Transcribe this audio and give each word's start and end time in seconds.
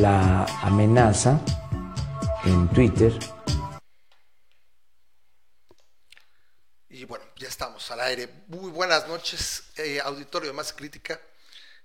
la 0.00 0.44
amenaza 0.62 1.40
en 2.44 2.68
Twitter. 2.68 3.12
Y 6.88 7.04
bueno, 7.04 7.24
ya 7.36 7.48
estamos 7.48 7.90
al 7.90 8.00
aire. 8.02 8.44
Muy 8.46 8.70
buenas 8.70 9.08
noches, 9.08 9.64
eh, 9.76 10.00
auditorio 10.00 10.50
de 10.50 10.52
Más 10.54 10.72
Crítica. 10.72 11.20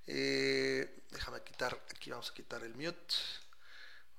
Eh, 0.05 1.03
déjame 1.09 1.41
quitar, 1.41 1.79
aquí 1.89 2.11
vamos 2.11 2.29
a 2.29 2.33
quitar 2.35 2.61
el 2.61 2.75
mute. 2.75 3.15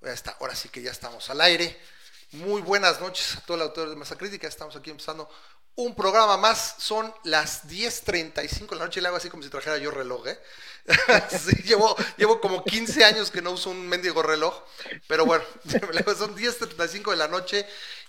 Ya 0.01 0.13
está, 0.13 0.37
ahora 0.41 0.57
sí 0.57 0.69
que 0.71 0.83
ya 0.83 0.91
estamos 0.91 1.31
al 1.31 1.41
aire. 1.41 1.79
Muy 2.33 2.63
buenas 2.63 3.01
noches 3.01 3.37
a 3.37 3.41
todo 3.43 3.57
el 3.57 3.63
auditorio 3.63 3.91
de 3.91 3.97
Masa 3.97 4.19
Crítica. 4.19 4.49
Estamos 4.49 4.75
aquí 4.75 4.91
empezando 4.91 5.31
un 5.77 5.95
programa 5.95 6.37
más. 6.37 6.75
Son 6.79 7.15
las 7.23 7.69
10.35 7.69 8.71
de 8.71 8.77
la 8.77 8.85
noche 8.87 8.99
y 8.99 9.03
le 9.03 9.09
hago 9.09 9.19
así 9.19 9.31
como 9.31 9.45
si 9.45 9.51
trajera 9.51 9.79
yo 9.79 9.93
reloj, 9.93 10.27
¿eh? 10.27 10.41
llevo, 11.65 11.97
llevo 12.17 12.41
como 12.41 12.63
15 12.63 13.05
años 13.05 13.31
que 13.31 13.41
no 13.41 13.53
uso 13.53 13.71
un 13.71 13.89
mendigo 13.89 14.23
reloj, 14.23 14.63
pero 15.07 15.25
bueno, 15.25 15.45
son 16.19 16.37
10.35 16.37 17.11
de 17.11 17.17
la 17.17 17.29
noche 17.29 17.67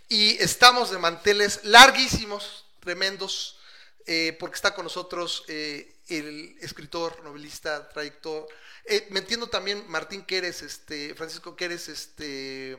y 0.10 0.38
estamos 0.42 0.92
de 0.92 0.98
manteles 0.98 1.62
larguísimos, 1.64 2.66
tremendos, 2.82 3.60
eh, 4.06 4.36
porque 4.40 4.56
está 4.56 4.76
con 4.76 4.84
nosotros 4.84 5.46
eh, 5.48 5.96
el 6.10 6.58
escritor, 6.62 7.24
novelista, 7.24 7.90
trayector. 7.90 8.48
Eh, 8.86 9.08
me 9.10 9.20
entiendo 9.20 9.48
también, 9.48 9.84
Martín, 9.88 10.24
que 10.26 10.38
eres, 10.38 10.62
este, 10.62 11.16
Francisco, 11.16 11.56
que 11.56 11.66
eres, 11.66 11.90
este, 11.90 12.78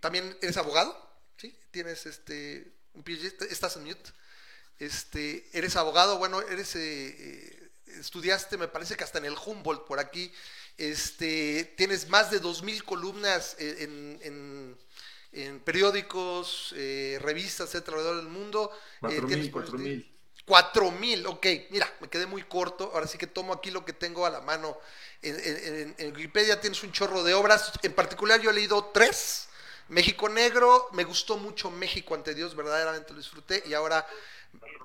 también 0.00 0.36
eres 0.40 0.56
abogado, 0.56 0.96
¿sí? 1.36 1.56
Tienes, 1.70 2.06
este, 2.06 2.72
un 2.94 3.04
PhD, 3.04 3.42
estás 3.50 3.76
en 3.76 3.84
mute. 3.84 4.10
Este, 4.78 5.48
eres 5.52 5.76
abogado, 5.76 6.18
bueno, 6.18 6.40
eres 6.40 6.74
estudiaste, 7.98 8.56
me 8.56 8.68
parece 8.68 8.96
que 8.96 9.04
hasta 9.04 9.18
en 9.18 9.24
el 9.24 9.34
Humboldt 9.34 9.86
por 9.86 9.98
aquí, 9.98 10.32
este, 10.76 11.74
tienes 11.76 12.08
más 12.08 12.30
de 12.30 12.40
2.000 12.40 12.84
columnas 12.84 13.56
en, 13.58 14.76
periódicos, 15.64 16.72
eh, 16.76 17.18
revistas, 17.20 17.68
etcétera, 17.68 17.98
alrededor 17.98 18.22
del 18.22 18.32
mundo. 18.32 18.70
4.000, 19.02 19.44
eh, 19.44 20.12
4.000. 20.46 21.26
ok, 21.26 21.46
mira, 21.70 21.92
me 22.00 22.08
quedé 22.08 22.26
muy 22.26 22.42
corto, 22.42 22.90
ahora 22.94 23.06
sí 23.06 23.18
que 23.18 23.26
tomo 23.26 23.52
aquí 23.52 23.70
lo 23.70 23.84
que 23.84 23.92
tengo 23.92 24.24
a 24.24 24.30
la 24.30 24.40
mano. 24.40 24.78
En, 25.20 25.94
en, 25.98 26.14
Wikipedia 26.14 26.60
tienes 26.60 26.82
un 26.82 26.92
chorro 26.92 27.22
de 27.22 27.34
obras, 27.34 27.72
en 27.82 27.92
particular 27.92 28.40
yo 28.40 28.50
he 28.50 28.54
leído 28.54 28.90
tres. 28.92 29.48
México 29.88 30.28
Negro, 30.28 30.88
me 30.92 31.04
gustó 31.04 31.38
mucho 31.38 31.70
México 31.70 32.14
ante 32.14 32.34
Dios, 32.34 32.54
verdaderamente 32.54 33.12
lo 33.12 33.18
disfruté 33.18 33.62
y 33.66 33.72
ahora 33.72 34.06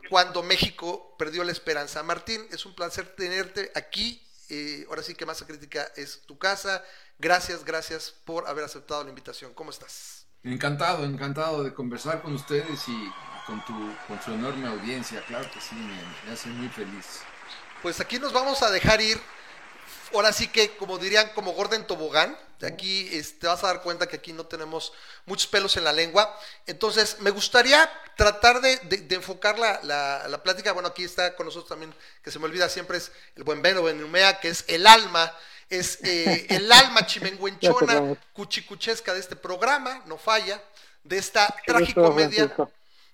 cuando 0.09 0.44
México 0.44 1.16
perdió 1.18 1.44
la 1.44 1.51
esperanza. 1.51 2.03
Martín, 2.03 2.46
es 2.51 2.66
un 2.66 2.75
placer 2.75 3.16
tenerte 3.16 3.72
aquí. 3.75 4.22
Eh, 4.50 4.85
ahora 4.90 5.01
sí 5.01 5.16
que 5.16 5.25
Masa 5.25 5.47
Crítica 5.47 5.88
es 5.96 6.22
tu 6.25 6.38
casa. 6.38 6.84
Gracias, 7.18 7.63
gracias 7.63 8.13
por 8.25 8.47
haber 8.47 8.66
aceptado 8.66 9.03
la 9.03 9.09
invitación. 9.09 9.53
¿Cómo 9.53 9.72
estás? 9.72 10.25
Encantado, 10.44 11.06
encantado 11.06 11.63
de 11.63 11.73
conversar 11.73 12.22
con 12.22 12.34
ustedes 12.34 12.88
y 12.88 13.12
con 13.47 13.63
tu, 13.66 13.73
con 14.07 14.22
su 14.22 14.34
enorme 14.34 14.68
audiencia. 14.68 15.23
Claro 15.25 15.50
que 15.52 15.62
sí, 15.62 15.75
me 16.25 16.31
hace 16.31 16.50
muy 16.50 16.68
feliz. 16.69 17.22
Pues 17.81 18.00
aquí 18.00 18.19
nos 18.19 18.34
vamos 18.34 18.62
a 18.62 18.69
dejar 18.69 19.02
ir 19.02 19.19
ahora 20.13 20.34
sí 20.34 20.47
que, 20.47 20.75
como 20.78 20.97
dirían, 20.97 21.29
como 21.35 21.53
Gordon 21.53 21.85
Tobogán, 21.88 22.38
de 22.59 22.68
aquí 22.68 23.09
este, 23.12 23.41
te 23.41 23.47
vas 23.47 23.63
a 23.63 23.68
dar 23.68 23.81
cuenta 23.81 24.07
que 24.07 24.16
aquí 24.16 24.31
no 24.31 24.46
tenemos 24.46 24.94
muchos 25.25 25.47
pelos 25.47 25.75
en 25.75 25.84
la 25.84 25.91
lengua. 25.91 26.34
Entonces, 26.66 27.18
me 27.19 27.29
gustaría 27.29 27.90
tratar 28.16 28.62
de, 28.62 28.79
enfocar 29.09 29.59
la, 29.59 29.81
la, 29.84 30.44
plática. 30.44 30.72
Bueno, 30.72 30.88
aquí 30.88 31.03
está 31.03 31.35
con 31.35 31.46
nosotros 31.46 31.69
también, 31.69 31.94
que 32.23 32.31
se 32.31 32.40
me 32.40 32.46
olvida 32.46 32.69
siempre, 32.69 32.97
es 32.97 33.12
el 33.35 33.44
buen 33.44 33.62
Beno 33.62 33.84
Benumea, 33.84 34.40
que 34.40 34.47
es 34.50 34.63
el 34.68 34.88
alma, 34.88 35.35
es 35.69 36.00
eh, 36.03 36.47
el 36.50 36.72
alma 36.72 37.06
chimenguenchona, 37.06 38.16
cuchicuchesca 38.31 39.13
de 39.13 39.19
este 39.19 39.35
programa, 39.35 40.02
no 40.06 40.18
falla, 40.18 40.62
de 41.03 41.18
esta 41.18 41.53
tragicomedia, 41.66 42.56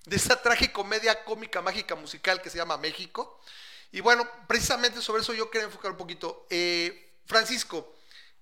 de 0.06 0.16
esta 0.16 0.40
tragicomedia 0.40 1.24
cómica, 1.24 1.60
mágica, 1.60 1.96
musical 1.96 2.40
que 2.40 2.50
se 2.50 2.58
llama 2.58 2.76
México. 2.76 3.40
Y 3.92 4.00
bueno, 4.00 4.28
precisamente 4.46 5.00
sobre 5.00 5.22
eso 5.22 5.34
yo 5.34 5.50
quería 5.50 5.66
enfocar 5.66 5.92
un 5.92 5.96
poquito. 5.96 6.46
Eh, 6.50 7.18
Francisco, 7.26 7.94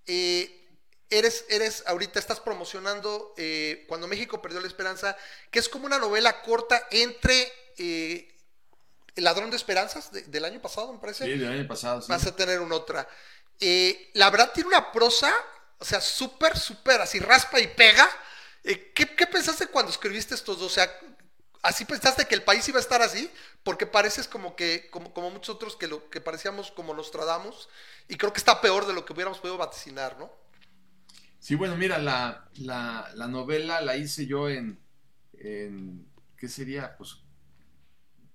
eh, 0.07 0.67
eres, 1.09 1.47
eres, 1.49 1.85
ahorita 1.87 2.19
estás 2.19 2.41
promocionando 2.41 3.35
eh, 3.37 3.85
Cuando 3.89 4.09
México 4.09 4.43
perdió 4.43 4.61
la 4.61 4.67
esperanza, 4.67 5.17
que 5.51 5.59
es 5.59 5.69
como 5.69 5.87
una 5.87 5.99
novela 5.99 6.43
corta 6.43 6.87
entre 6.91 7.53
El 7.79 9.25
ladrón 9.25 9.51
de 9.51 9.57
esperanzas 9.57 10.11
del 10.13 10.45
año 10.45 10.61
pasado, 10.61 10.93
me 10.93 10.99
parece. 10.99 11.25
Sí, 11.25 11.39
del 11.39 11.53
año 11.53 11.67
pasado, 11.67 12.03
sí. 12.03 12.09
Vas 12.09 12.27
a 12.27 12.37
tener 12.37 12.61
una 12.61 12.77
otra. 12.77 13.09
la 14.15 14.31
verdad 14.31 14.53
tiene 14.53 14.69
una 14.69 14.93
prosa, 14.93 15.33
o 15.79 15.85
sea, 15.85 16.01
súper, 16.01 16.59
súper, 16.59 17.01
así 17.01 17.19
raspa 17.21 17.59
y 17.61 17.69
pega. 17.69 18.09
¿qué, 18.63 19.17
¿Qué 19.17 19.27
pensaste 19.27 19.69
cuando 19.69 19.91
escribiste 19.91 20.35
estos 20.35 20.59
dos? 20.59 20.73
O 20.73 20.75
sea, 20.75 20.91
¿Así 21.63 21.85
pensaste 21.85 22.27
que 22.27 22.35
el 22.35 22.43
país 22.43 22.69
iba 22.69 22.79
a 22.79 22.83
estar 22.83 23.03
así? 23.03 23.31
Porque 23.69 23.85
pareces 23.85 24.27
como 24.27 24.57
que, 24.57 24.89
como, 24.91 25.13
como 25.13 25.31
muchos 25.31 25.55
otros 25.55 25.77
que 25.77 25.89
lo 25.89 26.09
que 26.09 26.23
parecíamos 26.23 26.71
como 26.71 26.95
nos 26.95 27.11
tradamos, 27.11 27.69
y 28.09 28.17
creo 28.17 28.33
que 28.33 28.39
está 28.39 28.63
peor 28.63 28.87
de 28.87 28.95
lo 28.95 29.05
que 29.05 29.13
hubiéramos 29.13 29.41
podido 29.41 29.59
vaticinar, 29.59 30.19
¿no? 30.19 30.33
Sí, 31.39 31.55
bueno, 31.55 31.77
mira, 31.77 31.99
la, 31.99 32.49
novela 33.29 33.83
la 33.83 33.95
hice 33.99 34.27
yo 34.27 34.49
en, 34.49 34.81
¿qué 35.35 36.49
sería? 36.49 36.97
Pues 36.97 37.19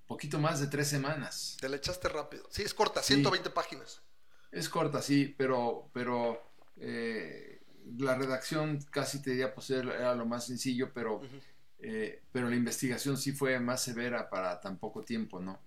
poquito 0.05 0.37
más 0.37 0.59
de 0.59 0.67
tres 0.67 0.87
semanas. 0.87 1.57
Te 1.59 1.67
la 1.67 1.77
echaste 1.77 2.09
rápido. 2.09 2.47
Sí, 2.51 2.61
es 2.61 2.75
corta, 2.75 3.01
120 3.01 3.49
páginas. 3.49 4.03
Es 4.51 4.69
corta, 4.69 5.01
sí, 5.01 5.33
pero, 5.35 5.89
pero 5.93 6.43
eh, 6.77 7.63
la 7.97 8.13
redacción 8.13 8.85
casi 8.91 9.19
te 9.19 9.31
diría, 9.31 9.55
pues 9.55 9.71
era 9.71 10.13
lo 10.13 10.27
más 10.27 10.45
sencillo, 10.45 10.93
pero... 10.93 11.21
Eh, 11.85 12.21
pero 12.31 12.49
la 12.49 12.55
investigación 12.55 13.17
sí 13.17 13.33
fue 13.33 13.59
más 13.59 13.83
severa 13.83 14.29
para 14.29 14.61
tan 14.61 14.77
poco 14.77 15.03
tiempo, 15.03 15.41
¿no? 15.41 15.59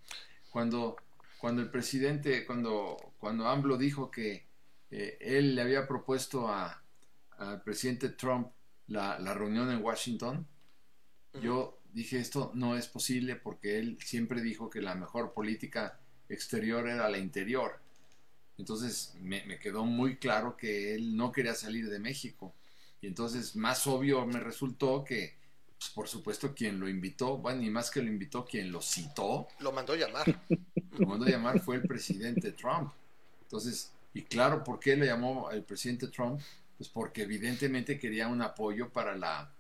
Cuando, 0.51 0.97
cuando 1.39 1.61
el 1.61 1.71
presidente, 1.71 2.47
cuando, 2.47 2.97
cuando 3.19 3.47
AMLO 3.47 3.77
dijo 3.77 4.11
que 4.11 4.47
eh, 4.91 5.19
él 5.21 5.55
le 5.55 5.61
había 5.61 5.87
propuesto 5.87 6.49
a, 6.49 6.83
al 7.37 7.63
presidente 7.63 8.09
Trump 8.09 8.49
la, 8.87 9.19
reunión 9.35 9.71
en 9.71 9.85
Washington, 9.85 10.47
yo 11.43 11.83
dije 11.93 12.19
esto 12.19 12.51
no 12.55 12.79
es 12.79 12.89
posible 12.89 13.37
porque 13.37 13.79
él 13.79 13.99
siempre 14.01 14.41
dijo 14.41 14.71
que 14.71 14.81
la 14.81 14.95
mejor 14.95 15.35
política 15.35 16.01
exterior 16.31 16.89
era 16.89 17.11
la 17.11 17.19
interior. 17.19 17.79
Entonces 18.57 19.15
me, 19.21 19.45
me, 19.45 19.59
quedó 19.59 19.85
muy 19.85 20.17
claro 20.17 20.57
que 20.57 20.95
él 20.95 21.15
no 21.15 21.31
quería 21.31 21.55
salir 21.55 21.91
de 21.91 21.99
México. 21.99 22.55
Y 23.03 23.07
entonces 23.07 23.55
más 23.55 23.87
obvio 23.87 24.25
me 24.25 24.41
resultó 24.41 25.05
que 25.05 25.37
pues, 25.87 25.95
por 25.95 26.09
supuesto 26.09 26.55
quien 26.55 26.81
lo 26.81 26.89
invitó, 26.89 27.39
bueno, 27.39 27.61
ni 27.61 27.71
más 27.71 27.91
que 27.91 28.03
lo 28.03 28.09
invitó, 28.09 28.45
quien 28.45 28.73
lo 28.73 28.81
citó. 28.83 29.49
Lo 29.61 29.73
mandó 29.73 29.93
a 29.93 29.97
llamar. 29.97 30.41
Lo 30.99 31.07
mandó 31.07 31.27
a 31.27 31.31
llamar 31.31 31.61
fue 31.61 31.77
el 31.77 31.83
presidente 31.83 32.53
Trump. 32.53 32.93
Entonces, 33.43 33.93
y 34.15 34.23
claro, 34.23 34.65
¿por 34.65 34.81
qué 34.81 34.97
le 34.97 35.07
llamó 35.07 35.51
el 35.51 35.63
presidente 35.63 36.09
Trump? 36.09 36.41
Pues 36.77 36.89
porque 36.89 37.23
evidentemente 37.23 37.99
quería 37.99 38.29
un 38.29 38.43
apoyo 38.43 38.91
para 38.91 39.17
la, 39.17 39.53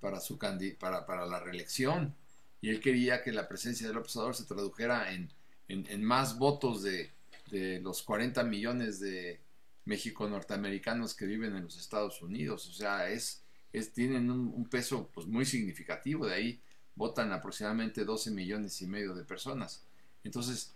para 0.00 0.20
su 0.20 0.38
para, 0.38 1.06
para 1.06 1.26
la 1.26 1.40
reelección. 1.40 2.14
Y 2.60 2.70
él 2.70 2.80
quería 2.80 3.22
que 3.22 3.32
la 3.32 3.48
presencia 3.48 3.86
del 3.86 3.98
Observador 3.98 4.34
se 4.34 4.44
tradujera 4.44 5.12
en, 5.12 5.30
en, 5.68 6.04
más 6.04 6.38
votos 6.38 6.82
de, 6.82 7.10
de 7.50 7.80
los 7.80 8.02
40 8.02 8.42
millones 8.44 8.98
de 9.00 9.40
México 9.84 10.28
norteamericanos 10.28 11.14
que 11.14 11.26
viven 11.26 11.54
en 11.54 11.64
los 11.64 11.78
Estados 11.78 12.22
Unidos. 12.22 12.66
O 12.68 12.72
sea, 12.72 13.08
es, 13.08 13.42
tienen 13.82 14.30
un, 14.30 14.64
peso 14.66 15.08
pues, 15.12 15.26
muy 15.26 15.44
significativo, 15.44 16.26
de 16.26 16.34
ahí 16.34 16.60
votan 16.94 17.32
aproximadamente 17.32 18.04
12 18.04 18.30
millones 18.30 18.80
y 18.82 18.86
medio 18.86 19.14
de 19.14 19.24
personas. 19.24 19.82
Entonces, 20.24 20.74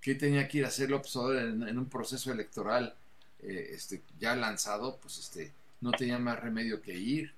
¿qué 0.00 0.14
tenía 0.14 0.48
que 0.48 0.58
ir 0.58 0.64
a 0.64 0.68
hacer 0.68 0.90
López 0.90 1.14
Obrador 1.16 1.68
en, 1.68 1.78
un 1.78 1.88
proceso 1.88 2.32
electoral 2.32 2.96
eh, 3.40 3.70
este, 3.72 4.02
ya 4.18 4.34
lanzado? 4.34 4.98
Pues 5.00 5.18
este, 5.18 5.52
no 5.80 5.92
tenía 5.92 6.18
más 6.18 6.40
remedio 6.40 6.82
que 6.82 6.94
ir. 6.94 7.32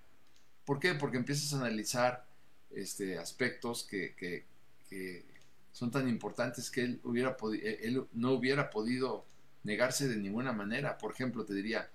¿Por 0.65 0.81
qué? 0.81 0.95
Porque 0.95 1.19
empiezas 1.19 1.53
a 1.53 1.59
analizar 1.59 2.25
este, 2.71 3.19
aspectos 3.19 3.85
que, 3.85 4.15
que, 4.15 4.45
son 5.73 5.91
tan 5.91 6.07
importantes 6.07 6.71
que 6.71 6.83
él, 6.83 7.01
hubiera 7.03 7.35
él 7.63 8.05
no 8.13 8.33
hubiera 8.33 8.69
podido 8.69 9.25
negarse 9.65 10.07
de 10.07 10.17
ninguna 10.17 10.53
manera. 10.53 10.99
Por 10.99 11.13
ejemplo, 11.13 11.45
te 11.45 11.55
diría, 11.55 11.91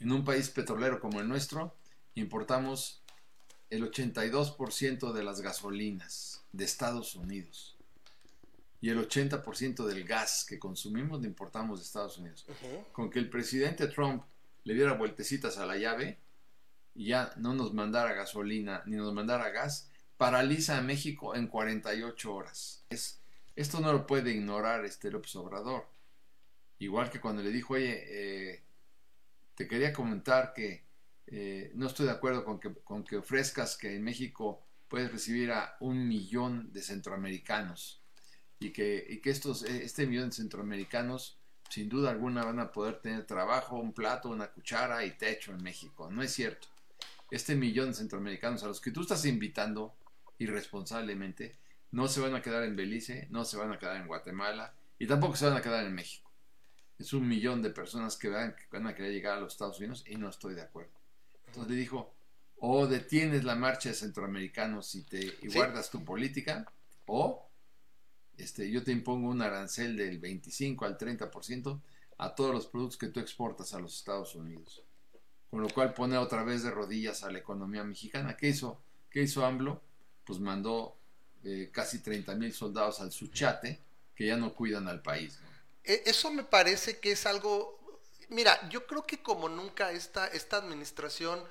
en 0.00 0.12
un 0.12 0.24
país 0.24 0.48
petrolero 0.48 1.00
como 1.00 1.20
el 1.20 1.28
nuestro, 1.28 1.74
importamos 2.14 3.02
el 3.68 3.88
82% 3.88 5.12
de 5.12 5.22
las 5.22 5.40
gasolinas 5.40 6.42
de 6.52 6.64
Estados 6.64 7.14
Unidos. 7.14 7.76
Y 8.80 8.88
el 8.88 8.98
80% 8.98 9.84
del 9.84 10.04
gas 10.04 10.44
que 10.48 10.58
consumimos 10.58 11.20
lo 11.20 11.26
importamos 11.26 11.78
de 11.78 11.84
Estados 11.84 12.18
Unidos. 12.18 12.46
Con 12.92 13.10
que 13.10 13.18
el 13.18 13.28
presidente 13.28 13.86
Trump 13.88 14.24
le 14.64 14.74
diera 14.74 14.94
vueltecitas 14.94 15.58
a 15.58 15.66
la 15.66 15.76
llave 15.76 16.18
y 16.94 17.06
ya 17.08 17.32
no 17.36 17.54
nos 17.54 17.74
mandara 17.74 18.14
gasolina 18.14 18.82
ni 18.86 18.96
nos 18.96 19.12
mandara 19.12 19.50
gas, 19.50 19.90
paraliza 20.16 20.78
a 20.78 20.82
México 20.82 21.34
en 21.34 21.46
48 21.46 22.34
horas. 22.34 22.84
Es, 22.90 23.20
esto 23.54 23.80
no 23.80 23.92
lo 23.92 24.06
puede 24.06 24.32
ignorar 24.32 24.84
este 24.84 25.10
López 25.10 25.36
Obrador. 25.36 25.86
Igual 26.78 27.10
que 27.10 27.20
cuando 27.20 27.42
le 27.42 27.50
dijo, 27.50 27.74
oye, 27.74 28.04
eh, 28.08 28.62
te 29.54 29.68
quería 29.68 29.92
comentar 29.92 30.52
que 30.54 30.84
eh, 31.26 31.70
no 31.74 31.86
estoy 31.86 32.06
de 32.06 32.12
acuerdo 32.12 32.44
con 32.44 32.58
que, 32.58 32.74
con 32.74 33.04
que 33.04 33.16
ofrezcas 33.16 33.76
que 33.76 33.94
en 33.94 34.02
México 34.02 34.62
puedes 34.88 35.12
recibir 35.12 35.52
a 35.52 35.76
un 35.80 36.08
millón 36.08 36.72
de 36.72 36.82
centroamericanos 36.82 38.02
y 38.58 38.70
que, 38.70 39.06
y 39.08 39.20
que 39.20 39.30
estos, 39.30 39.62
este 39.62 40.06
millón 40.06 40.30
de 40.30 40.36
centroamericanos 40.36 41.38
sin 41.70 41.88
duda 41.88 42.10
alguna 42.10 42.44
van 42.44 42.58
a 42.58 42.72
poder 42.72 43.00
tener 43.00 43.24
trabajo, 43.26 43.78
un 43.78 43.92
plato, 43.92 44.28
una 44.28 44.48
cuchara 44.48 45.04
y 45.04 45.12
techo 45.12 45.52
en 45.52 45.62
México. 45.62 46.10
No 46.10 46.22
es 46.22 46.32
cierto. 46.32 46.66
Este 47.30 47.54
millón 47.54 47.88
de 47.88 47.94
centroamericanos 47.94 48.64
a 48.64 48.66
los 48.66 48.80
que 48.80 48.90
tú 48.90 49.02
estás 49.02 49.24
invitando 49.24 49.94
irresponsablemente 50.38 51.56
no 51.92 52.08
se 52.08 52.20
van 52.20 52.34
a 52.34 52.42
quedar 52.42 52.64
en 52.64 52.74
Belice, 52.74 53.28
no 53.30 53.44
se 53.44 53.56
van 53.56 53.72
a 53.72 53.78
quedar 53.78 53.96
en 53.96 54.08
Guatemala 54.08 54.74
y 54.98 55.06
tampoco 55.06 55.36
se 55.36 55.46
van 55.46 55.56
a 55.56 55.62
quedar 55.62 55.84
en 55.86 55.94
México. 55.94 56.29
Es 57.00 57.12
un 57.12 57.26
millón 57.26 57.62
de 57.62 57.70
personas 57.70 58.16
que 58.16 58.28
van, 58.28 58.54
que 58.54 58.66
van 58.70 58.86
a 58.86 58.94
querer 58.94 59.10
llegar 59.10 59.38
a 59.38 59.40
los 59.40 59.54
Estados 59.54 59.78
Unidos 59.78 60.04
y 60.06 60.16
no 60.16 60.28
estoy 60.28 60.54
de 60.54 60.62
acuerdo. 60.62 60.92
Entonces 61.46 61.72
le 61.72 61.76
dijo, 61.78 62.12
o 62.58 62.86
detienes 62.86 63.42
la 63.44 63.56
marcha 63.56 63.88
de 63.88 63.94
centroamericanos 63.94 64.94
y, 64.94 65.02
te, 65.02 65.18
y 65.40 65.52
guardas 65.52 65.90
tu 65.90 66.04
política, 66.04 66.70
o 67.06 67.50
este, 68.36 68.70
yo 68.70 68.84
te 68.84 68.92
impongo 68.92 69.28
un 69.28 69.42
arancel 69.42 69.96
del 69.96 70.18
25 70.18 70.84
al 70.84 70.98
30% 70.98 71.80
a 72.18 72.34
todos 72.34 72.54
los 72.54 72.66
productos 72.66 72.98
que 72.98 73.08
tú 73.08 73.18
exportas 73.18 73.72
a 73.74 73.80
los 73.80 73.96
Estados 73.96 74.34
Unidos. 74.34 74.84
Con 75.50 75.62
lo 75.62 75.68
cual 75.70 75.94
pone 75.94 76.16
otra 76.16 76.44
vez 76.44 76.62
de 76.62 76.70
rodillas 76.70 77.24
a 77.24 77.30
la 77.30 77.38
economía 77.38 77.82
mexicana. 77.82 78.36
¿Qué 78.36 78.48
hizo? 78.48 78.82
¿Qué 79.10 79.22
hizo 79.22 79.44
AMLO? 79.44 79.82
Pues 80.24 80.38
mandó 80.38 80.96
eh, 81.42 81.70
casi 81.72 82.00
30 82.00 82.34
mil 82.34 82.52
soldados 82.52 83.00
al 83.00 83.10
Suchate 83.10 83.80
que 84.14 84.26
ya 84.26 84.36
no 84.36 84.54
cuidan 84.54 84.86
al 84.86 85.02
país. 85.02 85.40
E, 85.40 85.49
eso 85.84 86.30
me 86.30 86.44
parece 86.44 86.98
que 86.98 87.12
es 87.12 87.26
algo... 87.26 87.78
Mira, 88.28 88.68
yo 88.68 88.86
creo 88.86 89.06
que 89.06 89.22
como 89.22 89.48
nunca 89.48 89.90
esta, 89.90 90.28
esta 90.28 90.56
administración 90.56 91.44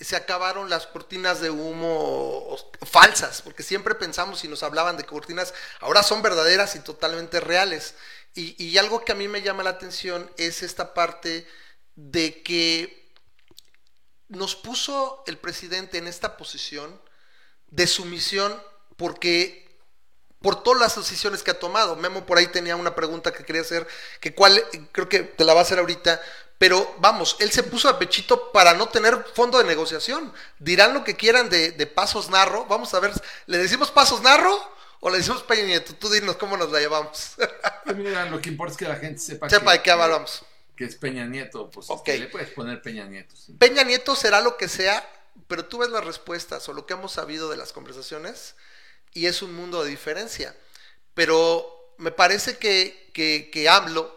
se 0.00 0.16
acabaron 0.16 0.68
las 0.68 0.86
cortinas 0.86 1.40
de 1.40 1.50
humo 1.50 2.56
falsas, 2.82 3.40
porque 3.40 3.62
siempre 3.62 3.94
pensamos 3.94 4.44
y 4.44 4.48
nos 4.48 4.62
hablaban 4.62 4.96
de 4.96 5.04
cortinas, 5.04 5.54
ahora 5.80 6.02
son 6.02 6.20
verdaderas 6.20 6.76
y 6.76 6.80
totalmente 6.80 7.40
reales. 7.40 7.94
Y, 8.34 8.76
algo 8.76 9.02
que 9.02 9.12
a 9.12 9.14
mí 9.14 9.28
me 9.28 9.40
llama 9.40 9.62
la 9.62 9.70
atención 9.70 10.30
es 10.36 10.62
esta 10.62 10.92
parte 10.92 11.46
de 11.94 12.42
que 12.42 13.10
nos 14.28 14.54
puso 14.54 15.24
el 15.26 15.38
presidente 15.38 15.96
en 15.96 16.06
esta 16.06 16.36
posición 16.36 17.00
de 17.68 17.86
sumisión 17.86 18.62
porque 18.96 19.65
por 20.46 20.62
todas 20.62 20.80
las 20.80 20.94
decisiones 20.94 21.42
que 21.42 21.50
ha 21.50 21.58
tomado. 21.58 21.96
Memo 21.96 22.24
por 22.24 22.38
ahí 22.38 22.46
tenía 22.46 22.76
una 22.76 22.94
pregunta 22.94 23.32
que 23.32 23.42
quería 23.42 23.62
hacer, 23.62 23.84
que 24.20 24.32
cuál, 24.32 24.64
creo 24.92 25.08
que 25.08 25.24
te 25.24 25.44
la 25.44 25.54
va 25.54 25.58
a 25.58 25.62
hacer 25.64 25.80
ahorita, 25.80 26.20
pero 26.56 26.94
vamos, 27.00 27.34
él 27.40 27.50
se 27.50 27.64
puso 27.64 27.88
a 27.88 27.98
pechito 27.98 28.52
para 28.52 28.72
no 28.72 28.88
tener 28.88 29.26
fondo 29.34 29.58
de 29.58 29.64
negociación. 29.64 30.32
Dirán 30.60 30.94
lo 30.94 31.02
que 31.02 31.16
quieran 31.16 31.50
de, 31.50 31.72
Pasos 31.92 32.30
Narro. 32.30 32.64
Vamos 32.66 32.94
a 32.94 33.00
ver, 33.00 33.10
¿le 33.46 33.58
decimos 33.58 33.90
Pasos 33.90 34.22
Narro 34.22 34.56
o 35.00 35.10
le 35.10 35.18
decimos 35.18 35.42
Peña 35.42 35.64
Nieto? 35.64 35.96
Tú 35.96 36.08
dinos 36.10 36.36
cómo 36.36 36.56
nos 36.56 36.70
la 36.70 36.78
llevamos. 36.78 37.34
Mira, 37.96 38.26
lo 38.26 38.40
que 38.40 38.50
importa 38.50 38.70
es 38.70 38.78
que 38.78 38.86
la 38.86 38.94
gente 38.94 39.18
sepa, 39.18 39.50
sepa 39.50 39.72
de 39.72 39.82
qué 39.82 39.90
hablamos. 39.90 40.44
Que 40.76 40.84
es 40.84 40.94
Peña 40.94 41.26
Nieto, 41.26 41.68
pues 41.70 41.90
este, 41.90 42.18
le 42.18 42.28
puedes 42.28 42.50
poner 42.50 42.80
Peña 42.82 43.04
Nieto. 43.04 43.34
Peña 43.58 43.82
Nieto 43.82 44.14
será 44.14 44.40
lo 44.40 44.56
que 44.56 44.68
sea, 44.68 45.04
pero 45.48 45.64
tú 45.64 45.78
ves 45.78 45.90
las 45.90 46.04
respuestas 46.04 46.68
o 46.68 46.72
lo 46.72 46.86
que 46.86 46.94
hemos 46.94 47.10
sabido 47.10 47.50
de 47.50 47.56
las 47.56 47.72
conversaciones 47.72 48.54
y 49.16 49.26
es 49.26 49.40
un 49.40 49.54
mundo 49.54 49.82
de 49.82 49.88
diferencia. 49.88 50.54
Pero 51.14 51.94
me 51.96 52.10
parece 52.10 52.58
que, 52.58 53.10
que, 53.14 53.68
AMLO 53.68 54.14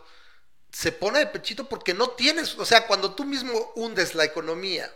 se 0.74 0.92
pone 0.92 1.20
de 1.20 1.28
pechito 1.28 1.70
porque 1.70 1.94
no 1.94 2.10
tienes, 2.10 2.56
o 2.58 2.66
sea, 2.66 2.86
cuando 2.86 3.16
tú 3.16 3.24
mismo 3.24 3.72
hundes 3.76 4.14
la 4.14 4.26
economía, 4.26 4.94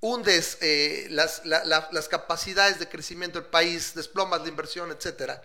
hundes 0.00 0.58
eh, 0.60 1.06
las, 1.10 1.46
las, 1.46 2.08
capacidades 2.08 2.78
de 2.78 2.90
crecimiento 2.90 3.40
del 3.40 3.48
país, 3.48 3.94
desplomas 3.94 4.42
la 4.42 4.48
inversión, 4.48 4.90
etcétera, 4.90 5.42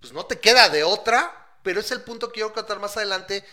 pues 0.00 0.12
no 0.12 0.26
te 0.26 0.40
queda 0.40 0.68
de 0.68 0.82
otra, 0.82 1.56
pero 1.62 1.78
es 1.78 1.92
el 1.92 2.02
punto 2.02 2.28
que 2.28 2.34
quiero 2.34 2.52
tratar 2.52 2.80
más 2.80 2.96
adelante 2.96 3.44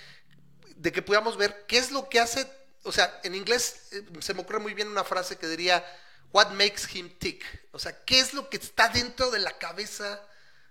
de 0.76 0.92
que 0.92 1.04
podamos 1.04 1.38
ver 1.38 1.66
qué 1.68 1.78
es 1.78 1.92
lo 1.92 2.10
que 2.10 2.20
hace, 2.20 2.52
o 2.82 2.92
sea, 2.92 3.20
en 3.24 3.36
inglés 3.36 3.90
eh, 3.92 4.04
se 4.22 4.34
me 4.34 4.42
ocurre 4.42 4.60
muy 4.60 4.74
bien 4.74 4.88
una 4.88 5.04
frase 5.04 5.38
que 5.38 5.48
diría, 5.48 5.86
what 6.32 6.52
makes 6.52 6.88
him 6.94 7.10
tick, 7.20 7.44
o 7.72 7.80
sea, 7.80 8.04
qué 8.04 8.20
es 8.20 8.34
lo 8.34 8.50
que 8.50 8.58
está 8.58 8.90
dentro 8.90 9.32
de 9.32 9.40
la 9.40 9.58
cabeza 9.58 10.22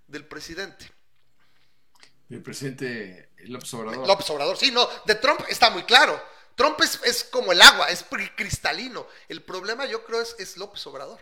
del 0.07 0.27
presidente. 0.27 0.91
El 2.31 2.43
presidente 2.43 3.31
López 3.45 3.73
Obrador. 3.75 4.07
López 4.07 4.31
Obrador, 4.31 4.57
sí, 4.57 4.71
no, 4.71 4.89
de 5.07 5.15
Trump 5.17 5.41
está 5.49 5.71
muy 5.71 5.83
claro. 5.85 6.21
Trump 6.55 6.79
es, 6.81 7.25
como 7.25 7.53
el 7.53 7.61
agua, 7.61 7.89
es 7.89 8.05
cristalino. 8.37 9.07
El 9.29 9.43
problema 9.43 9.87
yo 9.87 10.05
creo 10.05 10.21
es, 10.21 10.37
es 10.39 10.57
López 10.57 10.87
Obrador. 10.87 11.21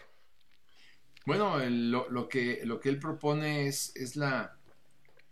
Bueno, 1.24 1.58
lo, 1.58 2.28
que, 2.28 2.60
lo 2.64 2.80
que 2.80 2.88
él 2.88 2.98
propone 2.98 3.68
es, 3.68 3.92
es 3.94 4.16
la, 4.16 4.58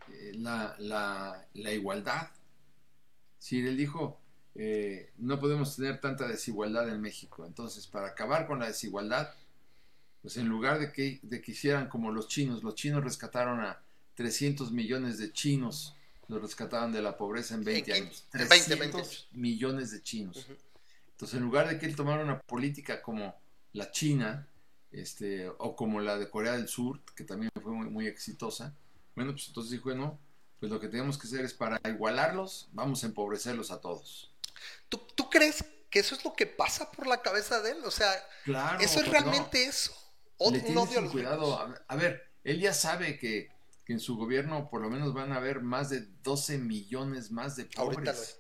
eh, 0.08 0.32
la, 0.36 0.76
la, 0.78 1.72
igualdad. 1.72 2.30
Sí, 3.38 3.58
él 3.66 3.76
dijo, 3.76 4.20
eh, 4.54 5.12
no 5.18 5.38
podemos 5.40 5.76
tener 5.76 6.00
tanta 6.00 6.26
desigualdad 6.26 6.88
en 6.88 7.00
México. 7.00 7.46
Entonces, 7.46 7.86
para 7.86 8.08
acabar 8.08 8.46
con 8.46 8.58
la 8.60 8.66
desigualdad, 8.66 9.32
pues 10.22 10.36
en 10.36 10.48
lugar 10.48 10.78
de 10.78 10.92
que, 10.92 11.20
de 11.22 11.40
que 11.40 11.52
hicieran 11.52 11.88
como 11.88 12.12
los 12.12 12.28
chinos, 12.28 12.62
los 12.62 12.74
chinos 12.74 13.02
rescataron 13.02 13.60
a 13.60 13.80
300 14.14 14.72
millones 14.72 15.18
de 15.18 15.32
chinos 15.32 15.94
los 16.30 16.40
rescataban 16.40 16.92
de 16.92 17.02
la 17.02 17.16
pobreza 17.16 17.54
en 17.54 17.64
20 17.64 17.92
años. 17.92 18.24
300 18.30 19.28
millones 19.32 19.90
de 19.90 20.02
chinos. 20.02 20.46
Entonces, 21.10 21.36
en 21.36 21.42
lugar 21.42 21.68
de 21.68 21.78
que 21.78 21.86
él 21.86 21.96
tomara 21.96 22.22
una 22.22 22.40
política 22.40 23.02
como 23.02 23.34
la 23.72 23.90
China, 23.90 24.46
este, 24.92 25.48
o 25.48 25.76
como 25.76 26.00
la 26.00 26.16
de 26.16 26.30
Corea 26.30 26.52
del 26.52 26.68
Sur, 26.68 27.00
que 27.14 27.24
también 27.24 27.50
fue 27.60 27.72
muy, 27.72 28.06
exitosa, 28.06 28.74
bueno, 29.14 29.32
pues 29.32 29.48
entonces 29.48 29.72
dijo, 29.72 29.84
bueno, 29.84 30.18
pues 30.60 30.70
lo 30.70 30.80
que 30.80 30.88
tenemos 30.88 31.18
que 31.18 31.26
hacer 31.26 31.44
es 31.44 31.52
para 31.52 31.80
igualarlos, 31.88 32.68
vamos 32.72 33.02
a 33.02 33.08
empobrecerlos 33.08 33.70
a 33.70 33.80
todos. 33.80 34.29
¿Tú, 34.88 35.30
crees 35.30 35.64
que 35.90 36.00
eso 36.00 36.14
es 36.14 36.24
lo 36.24 36.34
que 36.34 36.46
pasa 36.46 36.90
por 36.90 37.06
la 37.06 37.22
cabeza 37.22 37.60
de 37.60 37.72
él? 37.72 37.78
O 37.84 37.90
sea, 37.90 38.12
eso 38.80 39.00
es 39.00 39.08
realmente 39.08 39.64
eso. 39.64 39.92
O, 40.36 40.50
Le 40.50 40.62
cuidado. 41.10 41.76
a 41.86 41.96
ver, 41.96 42.32
él 42.44 42.60
ya 42.60 42.72
sabe 42.72 43.18
que 43.18 43.50
en 43.92 44.00
su 44.00 44.16
gobierno 44.16 44.70
por 44.70 44.80
lo 44.80 44.90
menos 44.90 45.12
van 45.12 45.32
a 45.32 45.36
haber 45.36 45.60
más 45.60 45.90
de 45.90 46.06
12 46.22 46.58
millones 46.58 47.30
más 47.30 47.56
de 47.56 47.64
pobres. 47.64 48.38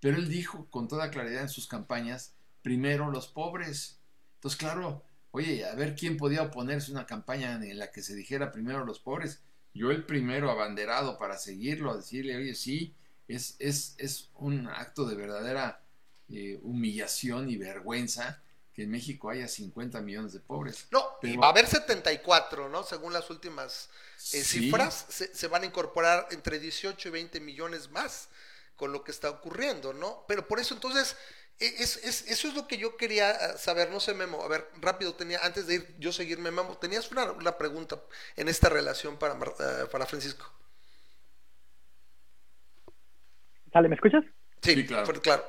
Pero 0.00 0.16
él 0.16 0.28
dijo 0.28 0.68
con 0.70 0.88
toda 0.88 1.10
claridad 1.10 1.42
en 1.42 1.48
sus 1.48 1.66
campañas, 1.66 2.34
primero 2.62 3.10
los 3.10 3.28
pobres. 3.28 4.00
Entonces, 4.34 4.58
claro, 4.58 5.04
oye, 5.30 5.64
a 5.64 5.74
ver 5.74 5.94
quién 5.94 6.16
podía 6.16 6.42
oponerse 6.42 6.90
a 6.90 6.94
una 6.94 7.06
campaña 7.06 7.54
en 7.54 7.78
la 7.78 7.90
que 7.90 8.02
se 8.02 8.14
dijera 8.14 8.52
primero 8.52 8.84
los 8.84 8.98
pobres. 8.98 9.42
Yo 9.74 9.90
el 9.90 10.04
primero 10.04 10.50
abanderado 10.50 11.18
para 11.18 11.38
seguirlo, 11.38 11.92
a 11.92 11.96
decirle, 11.96 12.36
oye, 12.36 12.54
sí, 12.54 12.94
es, 13.28 13.56
es, 13.58 13.94
es 13.98 14.30
un 14.34 14.68
acto 14.68 15.04
de 15.04 15.14
verdadera 15.14 15.82
eh, 16.28 16.58
humillación 16.62 17.50
y 17.50 17.56
vergüenza 17.56 18.42
que 18.72 18.84
en 18.84 18.90
México 18.90 19.28
haya 19.28 19.46
50 19.46 20.00
millones 20.00 20.32
de 20.32 20.40
pobres. 20.40 20.86
No, 20.90 21.06
y 21.22 21.36
va 21.36 21.48
a 21.48 21.50
haber 21.50 21.66
74, 21.66 22.68
¿no? 22.70 22.82
Según 22.84 23.12
las 23.12 23.28
últimas 23.28 23.90
eh, 24.32 24.42
cifras, 24.42 25.04
se, 25.08 25.46
van 25.48 25.62
a 25.62 25.66
incorporar 25.66 26.26
entre 26.30 26.58
18 26.58 27.08
y 27.08 27.10
20 27.10 27.40
millones 27.40 27.90
más 27.90 28.28
con 28.76 28.92
lo 28.92 29.04
que 29.04 29.10
está 29.10 29.28
ocurriendo, 29.28 29.92
¿no? 29.92 30.24
Pero 30.26 30.48
por 30.48 30.58
eso 30.58 30.72
entonces, 30.72 31.16
e, 31.58 31.66
es, 31.82 31.98
eso 32.02 32.48
es 32.48 32.54
lo 32.54 32.66
que 32.66 32.78
yo 32.78 32.96
quería 32.96 33.30
ah, 33.30 33.58
saber, 33.58 33.90
no 33.90 34.00
sé, 34.00 34.14
Memo, 34.14 34.42
a 34.42 34.48
ver, 34.48 34.66
rápido 34.80 35.14
tenía, 35.14 35.38
antes 35.42 35.66
de 35.66 35.74
ir 35.74 35.94
yo 35.98 36.12
seguirme, 36.12 36.50
Memo, 36.50 36.78
tenías 36.78 37.10
una, 37.10 37.58
pregunta 37.58 38.02
en 38.36 38.48
esta 38.48 38.70
relación 38.70 39.18
para, 39.18 39.34
ah, 39.34 39.86
para 39.90 40.06
Francisco. 40.06 40.50
Sale, 43.72 43.88
¿me 43.88 43.94
escuchas? 43.94 44.24
Sí, 44.60 44.84
claro. 44.86 45.12
claro. 45.22 45.42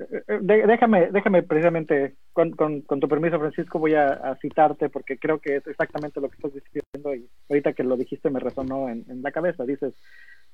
Eh, 0.00 0.22
eh, 0.28 0.66
déjame, 0.66 1.10
déjame 1.10 1.42
precisamente, 1.42 2.14
con, 2.32 2.52
con, 2.52 2.82
tu 2.82 3.08
permiso, 3.08 3.38
Francisco, 3.38 3.78
voy 3.78 3.94
a, 3.94 4.36
citarte 4.40 4.88
porque 4.88 5.18
creo 5.18 5.40
que 5.40 5.56
es 5.56 5.66
exactamente 5.66 6.20
lo 6.20 6.28
que 6.28 6.36
estás 6.36 6.52
diciendo 6.54 7.14
y 7.14 7.28
ahorita 7.48 7.74
que 7.74 7.84
lo 7.84 7.96
dijiste 7.96 8.30
me 8.30 8.40
resonó 8.40 8.88
en, 8.88 9.04
la 9.22 9.32
cabeza. 9.32 9.64
Dices, 9.64 9.94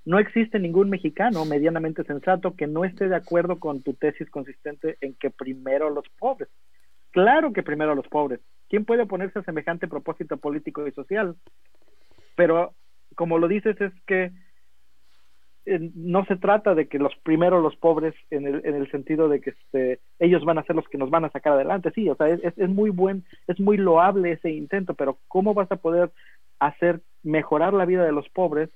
no 0.05 0.19
existe 0.19 0.59
ningún 0.59 0.91
mexicano 0.91 1.45
medianamente 1.45 2.03
sensato 2.05 2.57
que 2.57 2.67
no 2.67 2.85
esté 2.85 3.09
de 3.09 3.17
acuerdo 3.17 3.61
con 3.61 3.83
tu 3.83 3.95
tesis 3.95 4.29
consistente 4.31 4.97
en 5.01 5.15
que 5.15 5.31
primero 5.31 5.91
los 5.91 6.09
pobres. 6.19 6.49
Claro 7.11 7.53
que 7.53 7.63
primero 7.63 7.95
los 7.95 8.09
pobres. 8.09 8.41
¿Quién 8.69 8.85
puede 8.85 9.03
oponerse 9.03 9.39
a 9.39 9.45
semejante 9.45 9.87
propósito 9.87 10.37
político 10.39 10.87
y 10.87 10.93
social? 10.93 11.37
Pero, 12.35 12.75
como 13.15 13.39
lo 13.39 13.49
dices, 13.49 13.81
es 13.81 13.93
que 14.07 14.33
no 15.95 16.25
se 16.27 16.37
trata 16.37 16.75
de 16.75 16.87
que 16.87 16.99
los 16.99 17.15
primeros 17.23 17.63
los 17.63 17.77
pobres 17.77 18.15
en 18.31 18.47
el, 18.47 18.63
en 18.65 18.75
el 18.75 18.91
sentido 18.91 19.29
de 19.29 19.41
que 19.41 19.51
este, 19.51 20.01
ellos 20.19 20.45
van 20.45 20.59
a 20.59 20.63
ser 20.65 20.77
los 20.77 20.89
que 20.89 20.99
nos 20.99 21.11
van 21.11 21.25
a 21.25 21.31
sacar 21.31 21.55
adelante 21.55 21.91
sí 21.95 22.09
o 22.09 22.15
sea 22.15 22.29
es, 22.29 22.41
es 22.57 22.69
muy 22.69 22.91
buen 22.91 23.25
es 23.49 23.59
muy 23.59 23.77
loable 23.77 24.33
ese 24.33 24.51
intento 24.51 24.95
pero 24.95 25.19
cómo 25.29 25.55
vas 25.55 25.71
a 25.73 25.77
poder 25.77 26.11
hacer 26.59 27.01
mejorar 27.23 27.75
la 27.75 27.85
vida 27.85 28.05
de 28.05 28.13
los 28.13 28.29
pobres 28.29 28.71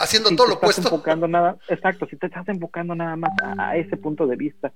Haciendo 0.00 0.28
si 0.28 0.36
todo 0.36 0.48
lo 0.48 0.54
estás 0.54 0.78
opuesto. 0.78 0.94
enfocando 0.94 1.28
nada, 1.28 1.56
exacto, 1.68 2.06
si 2.06 2.16
te 2.16 2.26
estás 2.26 2.48
enfocando 2.48 2.94
nada 2.94 3.16
más 3.16 3.30
a, 3.56 3.76
ese 3.76 3.96
punto 3.96 4.26
de 4.26 4.36
vista. 4.36 4.72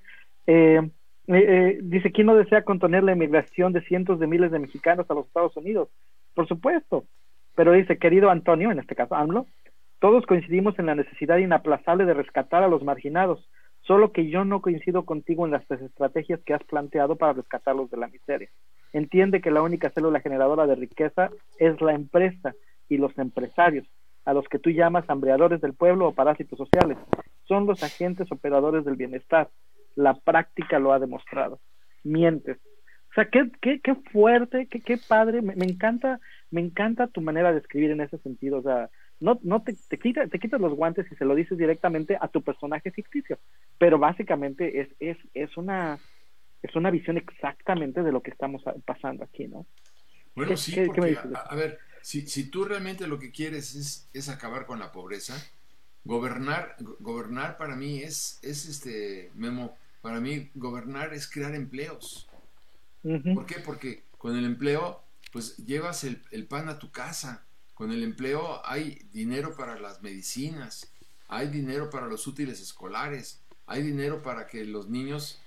Eh, 0.46 0.80
eh, 1.26 1.34
eh, 1.36 1.78
dice, 1.82 2.12
¿quién 2.12 2.26
no 2.28 2.36
desea 2.36 2.62
contener 2.62 3.02
la 3.02 3.12
inmigración 3.12 3.72
de 3.72 3.82
cientos 3.82 4.20
de 4.20 4.26
miles 4.26 4.50
de 4.52 4.60
mexicanos 4.60 5.10
a 5.10 5.14
los 5.14 5.26
Estados 5.26 5.56
Unidos? 5.56 5.88
Por 6.34 6.46
supuesto. 6.46 7.04
Pero 7.56 7.72
dice, 7.72 7.98
querido 7.98 8.30
Antonio, 8.30 8.70
en 8.70 8.78
este 8.78 8.94
caso 8.94 9.16
AMLO, 9.16 9.46
todos 10.00 10.26
coincidimos 10.26 10.78
en 10.78 10.86
la 10.86 10.94
necesidad 10.94 11.38
inaplazable 11.38 12.04
de 12.04 12.14
rescatar 12.14 12.62
a 12.62 12.68
los 12.68 12.82
marginados, 12.84 13.48
solo 13.80 14.12
que 14.12 14.28
yo 14.28 14.44
no 14.44 14.60
coincido 14.60 15.04
contigo 15.04 15.44
en 15.44 15.52
las 15.52 15.68
estrategias 15.70 16.40
que 16.44 16.54
has 16.54 16.62
planteado 16.64 17.16
para 17.16 17.32
rescatarlos 17.32 17.90
de 17.90 17.96
la 17.96 18.08
miseria. 18.08 18.50
Entiende 18.92 19.40
que 19.40 19.50
la 19.50 19.62
única 19.62 19.90
célula 19.90 20.20
generadora 20.20 20.66
de 20.66 20.76
riqueza 20.76 21.30
es 21.58 21.80
la 21.80 21.94
empresa 21.94 22.54
y 22.88 22.96
los 22.96 23.16
empresarios, 23.18 23.86
a 24.24 24.32
los 24.32 24.46
que 24.48 24.58
tú 24.58 24.70
llamas 24.70 25.08
hambreadores 25.08 25.60
del 25.60 25.74
pueblo 25.74 26.08
o 26.08 26.14
parásitos 26.14 26.58
sociales. 26.58 26.98
Son 27.44 27.66
los 27.66 27.82
agentes 27.82 28.30
operadores 28.30 28.84
del 28.84 28.96
bienestar. 28.96 29.48
La 29.94 30.14
práctica 30.14 30.78
lo 30.78 30.92
ha 30.92 30.98
demostrado. 30.98 31.60
Mientes. 32.04 32.58
O 33.10 33.14
sea, 33.14 33.28
qué, 33.30 33.50
qué, 33.60 33.80
qué 33.80 33.94
fuerte, 34.12 34.68
qué, 34.70 34.80
qué 34.80 34.98
padre. 35.08 35.42
Me, 35.42 35.56
me, 35.56 35.64
encanta, 35.64 36.20
me 36.50 36.60
encanta 36.60 37.06
tu 37.08 37.20
manera 37.20 37.52
de 37.52 37.58
escribir 37.58 37.90
en 37.90 38.02
ese 38.02 38.18
sentido. 38.18 38.58
O 38.58 38.62
sea, 38.62 38.90
no, 39.20 39.38
no 39.42 39.62
te, 39.62 39.74
te, 39.88 39.98
quita, 39.98 40.26
te 40.26 40.38
quitas 40.38 40.60
los 40.60 40.74
guantes 40.74 41.10
y 41.10 41.16
se 41.16 41.24
lo 41.24 41.34
dices 41.34 41.58
directamente 41.58 42.16
a 42.20 42.28
tu 42.28 42.42
personaje 42.42 42.90
ficticio. 42.90 43.38
Pero 43.78 43.98
básicamente 43.98 44.80
es, 44.80 44.88
es, 45.00 45.18
es 45.34 45.56
una 45.56 45.98
es 46.62 46.74
una 46.74 46.90
visión 46.90 47.16
exactamente 47.16 48.02
de 48.02 48.12
lo 48.12 48.22
que 48.22 48.30
estamos 48.30 48.62
pasando 48.84 49.24
aquí, 49.24 49.46
¿no? 49.46 49.66
Bueno, 50.34 50.56
sí, 50.56 50.72
¿Qué, 50.72 50.86
porque, 50.86 51.00
qué 51.00 51.36
a, 51.36 51.40
a, 51.40 51.54
ver, 51.54 51.78
si, 52.02 52.26
si, 52.26 52.50
tú 52.50 52.64
realmente 52.64 53.06
lo 53.06 53.18
que 53.18 53.30
quieres 53.30 53.74
es, 53.74 54.08
es, 54.12 54.28
acabar 54.28 54.66
con 54.66 54.78
la 54.78 54.92
pobreza, 54.92 55.34
gobernar, 56.04 56.76
gobernar 57.00 57.56
para 57.56 57.76
mí 57.76 58.02
es, 58.02 58.38
es 58.42 58.66
este, 58.66 59.30
Memo, 59.34 59.76
para 60.00 60.20
mí 60.20 60.50
gobernar 60.54 61.12
es 61.14 61.30
crear 61.30 61.54
empleos. 61.54 62.28
Uh 63.02 63.14
-huh. 63.14 63.34
¿Por 63.34 63.46
qué? 63.46 63.60
Porque 63.60 64.04
con 64.16 64.36
el 64.36 64.44
empleo, 64.44 65.02
pues 65.32 65.56
llevas 65.58 66.04
el, 66.04 66.22
el 66.30 66.46
pan 66.46 66.68
a 66.68 66.78
tu 66.78 66.90
casa, 66.90 67.46
con 67.78 67.92
el 67.92 68.02
empleo 68.02 68.60
hay 68.66 69.06
dinero 69.12 69.54
para 69.54 69.78
las 69.78 70.02
medicinas, 70.02 70.90
hay 71.28 71.46
dinero 71.46 71.90
para 71.90 72.08
los 72.08 72.26
útiles 72.26 72.60
escolares, 72.60 73.38
hay 73.68 73.82
dinero 73.82 74.20
para 74.20 74.48
que 74.48 74.64
los 74.64 74.88
niños 74.88 75.38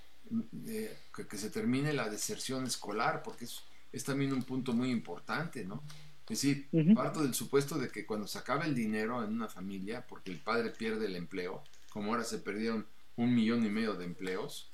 eh, 0.65 0.97
que, 1.13 1.27
que, 1.27 1.37
se 1.37 1.49
termine 1.49 1.91
la 1.91 2.09
deserción 2.09 2.65
escolar, 2.65 3.21
porque 3.21 3.43
es, 3.43 3.63
es, 3.91 4.05
también 4.05 4.31
un 4.31 4.43
punto 4.43 4.71
muy 4.71 4.91
importante, 4.91 5.65
¿no? 5.65 5.83
Es 6.29 6.41
decir, 6.41 6.69
uh 6.71 6.79
-huh. 6.79 6.95
parto 6.95 7.21
del 7.21 7.33
supuesto 7.33 7.77
de 7.77 7.89
que 7.89 8.05
cuando 8.05 8.25
se 8.27 8.39
acaba 8.39 8.63
el 8.63 8.75
dinero 8.75 9.21
en 9.25 9.33
una 9.33 9.49
familia, 9.49 10.07
porque 10.07 10.31
el 10.31 10.39
padre 10.39 10.69
pierde 10.69 11.07
el 11.07 11.17
empleo, 11.17 11.61
como 11.89 12.13
ahora 12.13 12.23
se 12.23 12.37
perdieron 12.37 12.87
un 13.17 13.35
millón 13.35 13.65
y 13.65 13.69
medio 13.69 13.95
de 13.95 14.05
empleos, 14.05 14.71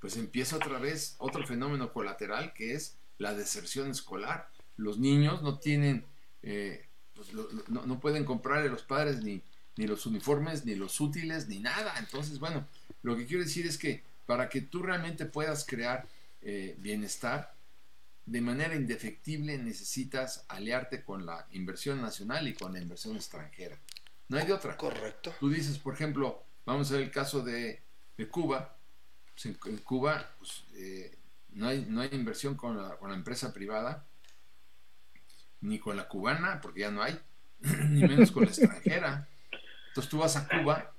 pues 0.00 0.16
empieza 0.16 0.56
otra 0.56 0.80
vez 0.80 1.14
otro 1.18 1.46
fenómeno 1.46 1.92
colateral 1.92 2.52
que 2.52 2.74
es 2.74 2.96
la 3.18 3.32
deserción 3.32 3.92
escolar. 3.92 4.50
Los 4.76 4.98
niños 4.98 5.40
no 5.42 5.60
tienen, 5.60 6.04
eh, 6.42 6.86
pues 7.16 7.32
lo, 7.32 7.50
lo, 7.50 7.64
no, 7.68 7.86
no, 7.86 7.98
pueden 7.98 8.24
comprarle 8.24 8.68
a 8.68 8.72
los 8.72 8.82
padres 8.82 9.22
ni, 9.22 9.42
ni 9.76 9.86
los 9.86 10.06
uniformes, 10.06 10.64
ni 10.64 10.74
los 10.74 11.00
útiles, 11.00 11.48
ni 11.48 11.58
nada. 11.58 11.94
Entonces, 11.98 12.38
bueno, 12.38 12.66
lo 13.02 13.16
que 13.16 13.26
quiero 13.26 13.42
decir 13.42 13.66
es 13.66 13.78
que 13.78 14.02
para 14.26 14.48
que 14.48 14.60
tú 14.60 14.82
realmente 14.82 15.24
puedas 15.24 15.64
crear 15.64 16.06
eh, 16.42 16.76
bienestar, 16.78 17.54
de 18.26 18.40
manera 18.40 18.74
indefectible 18.74 19.56
necesitas 19.56 20.44
aliarte 20.48 21.04
con 21.04 21.24
la 21.24 21.46
inversión 21.52 22.02
nacional 22.02 22.48
y 22.48 22.54
con 22.54 22.72
la 22.72 22.80
inversión 22.80 23.16
extranjera. 23.16 23.78
No 24.28 24.38
hay 24.38 24.46
de 24.46 24.52
otra. 24.52 24.76
Correcto. 24.76 25.32
Tú 25.38 25.48
dices, 25.48 25.78
por 25.78 25.94
ejemplo, 25.94 26.42
vamos 26.64 26.90
a 26.90 26.94
ver 26.94 27.04
el 27.04 27.10
caso 27.10 27.42
de, 27.42 27.80
de 28.16 28.28
Cuba. 28.28 28.76
Pues 29.32 29.46
en, 29.46 29.58
en, 29.66 29.78
Cuba 29.78 30.28
pues, 30.38 30.64
eh, 30.74 31.16
no, 31.50 31.68
hay, 31.68 31.86
no 31.88 32.00
hay 32.00 32.08
inversión 32.12 32.56
con 32.56 32.76
la, 32.76 32.96
con 32.96 33.10
la 33.10 33.16
empresa 33.16 33.52
privada, 33.52 34.04
ni 35.66 35.78
con 35.78 35.96
la 35.96 36.08
cubana, 36.08 36.60
porque 36.60 36.80
ya 36.80 36.90
no 36.90 37.02
hay, 37.02 37.18
ni 37.60 38.02
menos 38.02 38.30
con 38.30 38.44
la 38.44 38.50
extranjera. 38.50 39.28
Entonces 39.88 40.10
tú 40.10 40.18
vas 40.18 40.36
a 40.36 40.46
Cuba 40.48 40.92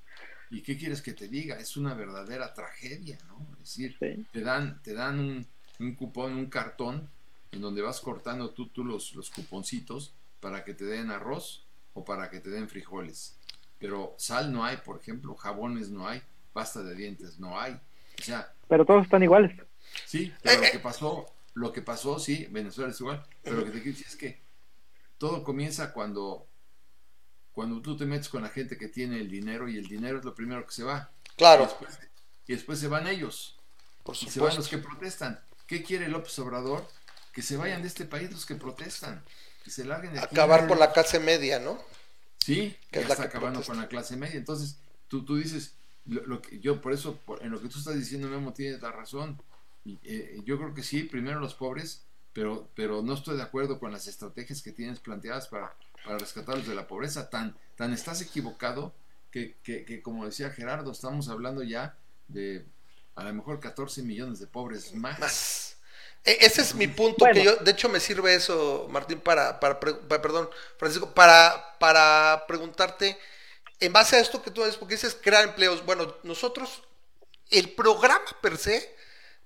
¿Y 0.50 0.62
qué 0.62 0.78
quieres 0.78 1.02
que 1.02 1.14
te 1.14 1.28
diga? 1.28 1.58
Es 1.58 1.76
una 1.76 1.94
verdadera 1.94 2.54
tragedia, 2.54 3.18
¿no? 3.28 3.46
Es 3.54 3.60
decir, 3.60 3.98
sí. 4.00 4.26
te 4.32 4.42
dan, 4.42 4.82
te 4.82 4.94
dan 4.94 5.20
un, 5.20 5.48
un, 5.80 5.96
cupón, 5.96 6.34
un 6.34 6.46
cartón, 6.46 7.10
en 7.52 7.62
donde 7.62 7.82
vas 7.82 8.00
cortando 8.00 8.52
tú, 8.52 8.68
tú 8.68 8.86
los, 8.86 9.14
los 9.14 9.30
cuponcitos 9.30 10.14
para 10.40 10.64
que 10.64 10.74
te 10.74 10.86
den 10.86 11.12
arroz 11.12 11.66
o 11.94 12.06
para 12.06 12.30
que 12.30 12.40
te 12.40 12.50
den 12.50 12.70
frijoles. 12.70 13.38
Pero 13.78 14.16
sal 14.18 14.54
no 14.54 14.64
hay, 14.64 14.78
por 14.78 15.00
ejemplo, 15.00 15.36
jabones 15.36 15.90
no 15.90 16.08
hay, 16.08 16.22
pasta 16.54 16.82
de 16.82 16.96
dientes 16.96 17.40
no 17.40 17.60
hay. 17.60 17.74
O 18.20 18.24
sea, 18.24 18.54
pero 18.68 18.86
todos 18.86 19.04
están 19.04 19.24
iguales. 19.24 19.52
Sí, 20.06 20.34
pero 20.42 20.62
lo 20.62 20.72
que 20.72 20.80
pasó, 20.80 21.26
lo 21.56 21.74
que 21.74 21.82
pasó, 21.82 22.20
sí, 22.20 22.48
Venezuela 22.50 22.92
es 22.92 23.00
igual, 23.02 23.24
pero 23.44 23.58
lo 23.58 23.66
que 23.66 23.72
te 23.72 23.82
quiero 23.82 23.98
decir 23.98 24.08
es 24.08 24.16
que 24.16 24.47
todo 25.18 25.44
comienza 25.44 25.94
cuando 25.94 26.48
cuando 27.52 27.82
tú 27.82 27.98
te 27.98 28.06
metes 28.06 28.30
con 28.30 28.44
la 28.44 28.50
gente 28.50 28.78
que 28.78 28.88
tiene 28.88 29.20
el 29.20 29.32
dinero 29.32 29.68
y 29.68 29.78
el 29.78 29.88
dinero 29.88 30.20
es 30.20 30.26
lo 30.26 30.36
primero 30.36 30.64
que 30.64 30.72
se 30.72 30.84
va. 30.84 31.10
Claro. 31.38 31.64
Y 31.64 31.66
después, 31.66 32.00
y 32.46 32.54
después 32.54 32.80
se 32.80 32.88
van 32.88 33.08
ellos. 33.08 33.58
Por 34.04 34.16
y 34.16 34.30
se 34.30 34.40
van 34.40 34.56
los 34.56 34.68
que 34.68 34.78
protestan. 34.78 35.40
¿Qué 35.66 35.82
quiere 35.82 36.08
López 36.08 36.38
Obrador? 36.38 36.88
Que 37.34 37.42
se 37.42 37.58
vayan 37.58 37.82
de 37.82 37.88
este 37.88 38.06
país 38.06 38.32
los 38.32 38.46
que 38.46 38.54
protestan. 38.54 39.24
Que 39.64 39.72
se 39.72 39.86
larguen 39.86 40.14
de 40.14 40.20
Acabar 40.20 40.62
aquí. 40.62 40.70
con 40.70 40.80
la 40.80 40.92
clase 40.92 41.20
media, 41.20 41.60
¿no? 41.60 41.82
Sí, 42.38 42.78
que 42.92 43.02
ya 43.02 43.08
está 43.08 43.24
acabando 43.24 43.60
protesta. 43.60 43.74
con 43.74 43.82
la 43.82 43.88
clase 43.90 44.16
media. 44.18 44.36
Entonces, 44.38 44.78
tú, 45.08 45.26
tú 45.26 45.36
dices, 45.36 45.74
lo, 46.06 46.26
lo, 46.26 46.42
que 46.42 46.60
yo 46.60 46.80
por 46.80 46.94
eso, 46.94 47.18
por, 47.18 47.44
en 47.44 47.52
lo 47.52 47.60
que 47.60 47.70
tú 47.70 47.80
estás 47.80 47.96
diciendo, 47.96 48.28
Memo, 48.28 48.54
tienes 48.54 48.82
la 48.82 48.92
razón. 48.92 49.42
Y, 49.84 50.00
eh, 50.04 50.42
yo 50.46 50.58
creo 50.58 50.74
que 50.74 50.84
sí, 50.84 51.04
primero 51.04 51.40
los 51.40 51.56
pobres, 51.56 52.07
pero, 52.38 52.70
pero 52.76 53.02
no 53.02 53.16
estoy 53.16 53.36
de 53.36 53.42
acuerdo 53.42 53.80
con 53.80 53.92
las 53.92 54.06
estrategias 54.06 54.62
que 54.62 54.72
tienes 54.72 55.00
planteadas 55.00 55.48
para 55.48 55.76
para 56.08 56.18
rescatarlos 56.18 56.68
de 56.68 56.74
la 56.74 56.88
pobreza. 56.88 57.30
Tan, 57.30 57.56
tan 57.76 57.94
estás 57.94 58.22
equivocado 58.22 58.94
que, 59.30 59.58
que, 59.62 59.86
que, 59.86 60.02
como 60.02 60.26
decía 60.26 60.50
Gerardo, 60.50 60.92
estamos 60.92 61.28
hablando 61.28 61.64
ya 61.64 61.98
de 62.28 62.66
a 63.16 63.24
lo 63.24 63.34
mejor 63.34 63.60
14 63.60 64.02
millones 64.04 64.40
de 64.40 64.48
pobres 64.48 64.94
más. 64.96 65.20
más. 65.20 65.78
E 66.24 66.46
ese 66.46 66.62
es 66.62 66.74
mi 66.76 66.88
punto, 66.88 67.18
bueno. 67.20 67.36
que 67.36 67.44
yo, 67.44 67.56
de 67.58 67.72
hecho 67.72 67.90
me 67.90 68.00
sirve 68.00 68.36
eso, 68.36 68.88
Martín, 68.90 69.20
para, 69.20 69.60
para, 69.60 69.80
para, 69.80 70.22
perdón, 70.22 70.50
Francisco, 70.78 71.14
para, 71.14 71.78
para 71.80 72.46
preguntarte, 72.48 73.18
en 73.80 73.94
base 73.94 74.16
a 74.16 74.20
esto 74.20 74.42
que 74.42 74.52
tú 74.52 74.62
dices, 74.62 74.78
porque 74.78 74.96
dices 74.96 75.18
crear 75.22 75.44
empleos, 75.44 75.86
bueno, 75.86 76.16
nosotros, 76.24 76.84
el 77.50 77.70
programa 77.72 78.26
per 78.42 78.58
se, 78.58 78.96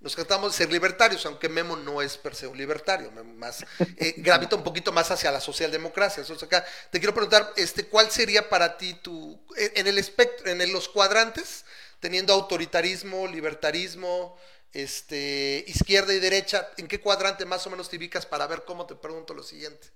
nos 0.02 0.16
tratamos 0.16 0.52
de 0.52 0.58
ser 0.58 0.72
libertarios, 0.72 1.26
aunque 1.26 1.48
Memo 1.48 1.76
no 1.78 2.02
es 2.02 2.18
per 2.18 2.36
se 2.36 2.48
un 2.48 2.58
libertario, 2.58 3.12
más 3.12 3.64
eh, 3.80 4.16
gravita 4.18 4.56
un 4.56 4.64
poquito 4.64 4.92
más 4.92 5.12
hacia 5.12 5.32
la 5.32 5.40
socialdemocracia. 5.40 6.22
Entonces 6.22 6.44
acá 6.44 6.66
te 6.90 7.00
quiero 7.00 7.14
preguntar, 7.14 7.54
este, 7.56 7.86
¿cuál 7.86 8.10
sería 8.10 8.50
para 8.50 8.78
ti 8.78 8.96
tu 8.96 9.40
en 9.56 9.88
el 9.88 9.98
espectro, 10.00 10.50
en 10.50 10.60
el, 10.60 10.72
los 10.72 10.90
cuadrantes, 10.90 11.66
teniendo 12.00 12.34
autoritarismo, 12.34 13.28
libertarismo, 13.28 14.38
este, 14.74 15.64
izquierda 15.68 16.14
y 16.14 16.20
derecha, 16.20 16.68
¿en 16.78 16.88
qué 16.88 17.00
cuadrante 17.00 17.46
más 17.46 17.66
o 17.68 17.70
menos 17.70 17.90
te 17.90 17.98
ubicas 17.98 18.26
para 18.26 18.48
ver 18.48 18.64
cómo 18.66 18.88
te 18.88 18.96
pregunto 18.96 19.34
lo 19.36 19.44
siguiente? 19.44 19.90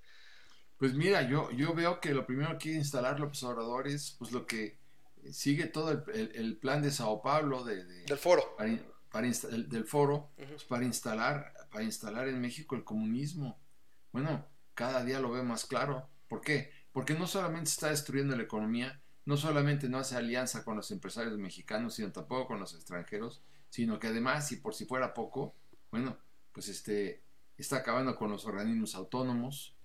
Pues 0.77 0.93
mira, 0.93 1.21
yo, 1.24 1.50
yo 1.51 1.74
veo 1.74 2.00
que 2.00 2.09
lo 2.09 2.25
primero 2.25 2.57
que 2.59 2.74
instalar 2.74 3.19
López 3.19 3.41
Obrador 3.43 3.88
es 3.88 4.15
pues 4.19 4.31
lo 4.31 4.45
que 4.45 4.77
sigue 5.31 5.65
todo 5.65 5.91
el, 5.91 6.03
el, 6.13 6.31
el 6.35 6.57
plan 6.57 6.81
de 6.81 6.91
Sao 6.91 7.21
Paulo 7.21 7.63
de, 7.63 7.83
de 7.83 8.03
del 8.03 8.17
foro. 8.17 8.55
Para, 8.55 8.69
para 9.15 9.29
del, 9.29 9.69
del, 9.69 9.86
foro 9.86 10.34
uh 10.38 10.41
-huh. 10.41 10.48
pues 10.50 10.63
para 10.65 10.84
instalar 10.84 11.53
para 11.72 11.86
instalar 11.86 12.27
en 12.27 12.41
México 12.41 12.75
el 12.75 12.84
comunismo. 12.84 13.57
Bueno, 14.12 14.45
cada 14.74 15.05
día 15.05 15.22
lo 15.22 15.31
veo 15.31 15.43
más 15.45 15.63
claro. 15.63 16.10
¿Por 16.27 16.41
qué? 16.41 16.69
Porque 16.91 17.13
no 17.13 17.25
solamente 17.25 17.69
está 17.69 17.89
destruyendo 17.91 18.36
la 18.36 18.43
economía, 18.43 19.01
no 19.24 19.38
solamente 19.38 19.88
no 19.88 20.00
hace 20.00 20.17
alianza 20.17 20.65
con 20.65 20.75
los 20.75 20.91
empresarios 20.91 21.38
mexicanos, 21.38 21.93
sino 21.93 22.12
tampoco 22.12 22.48
con 22.48 22.60
los 22.60 22.74
extranjeros, 22.74 23.41
sino 23.69 24.00
que 24.00 24.07
además, 24.07 24.51
y 24.51 24.57
por 24.57 24.75
si 24.75 24.84
fuera 24.84 25.13
poco, 25.13 25.55
bueno, 25.91 26.17
pues 26.51 26.67
este 26.67 27.24
está 27.57 27.77
acabando 27.77 28.17
con 28.17 28.31
los 28.31 28.45
organismos 28.45 28.95
autónomos. 28.95 29.77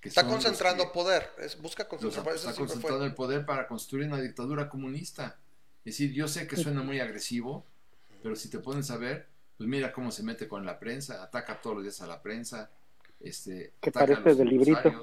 Que 0.00 0.08
está 0.08 0.24
concentrando 0.24 0.84
que, 0.84 0.90
poder, 0.90 1.32
es, 1.38 1.60
busca 1.60 1.88
concentrar, 1.88 2.24
los, 2.26 2.36
está 2.36 2.54
concentrando 2.54 3.04
el 3.04 3.14
poder 3.14 3.44
para 3.44 3.66
construir 3.66 4.06
una 4.06 4.20
dictadura 4.20 4.68
comunista. 4.68 5.40
Es 5.84 5.94
decir, 5.94 6.12
yo 6.12 6.28
sé 6.28 6.46
que 6.46 6.56
suena 6.56 6.84
muy 6.84 7.00
agresivo, 7.00 7.66
pero 8.22 8.36
si 8.36 8.50
te 8.50 8.58
pones 8.58 8.90
a 8.90 8.96
ver, 8.96 9.28
pues 9.56 9.68
mira 9.68 9.92
cómo 9.92 10.10
se 10.10 10.22
mete 10.22 10.46
con 10.46 10.64
la 10.64 10.78
prensa, 10.78 11.22
ataca 11.22 11.60
todos 11.60 11.76
los 11.76 11.84
días 11.84 12.00
a 12.00 12.06
la 12.06 12.22
prensa, 12.22 12.70
este, 13.20 13.74
que 13.80 13.90
parece 13.90 14.34
de 14.34 14.44
librito. 14.44 15.02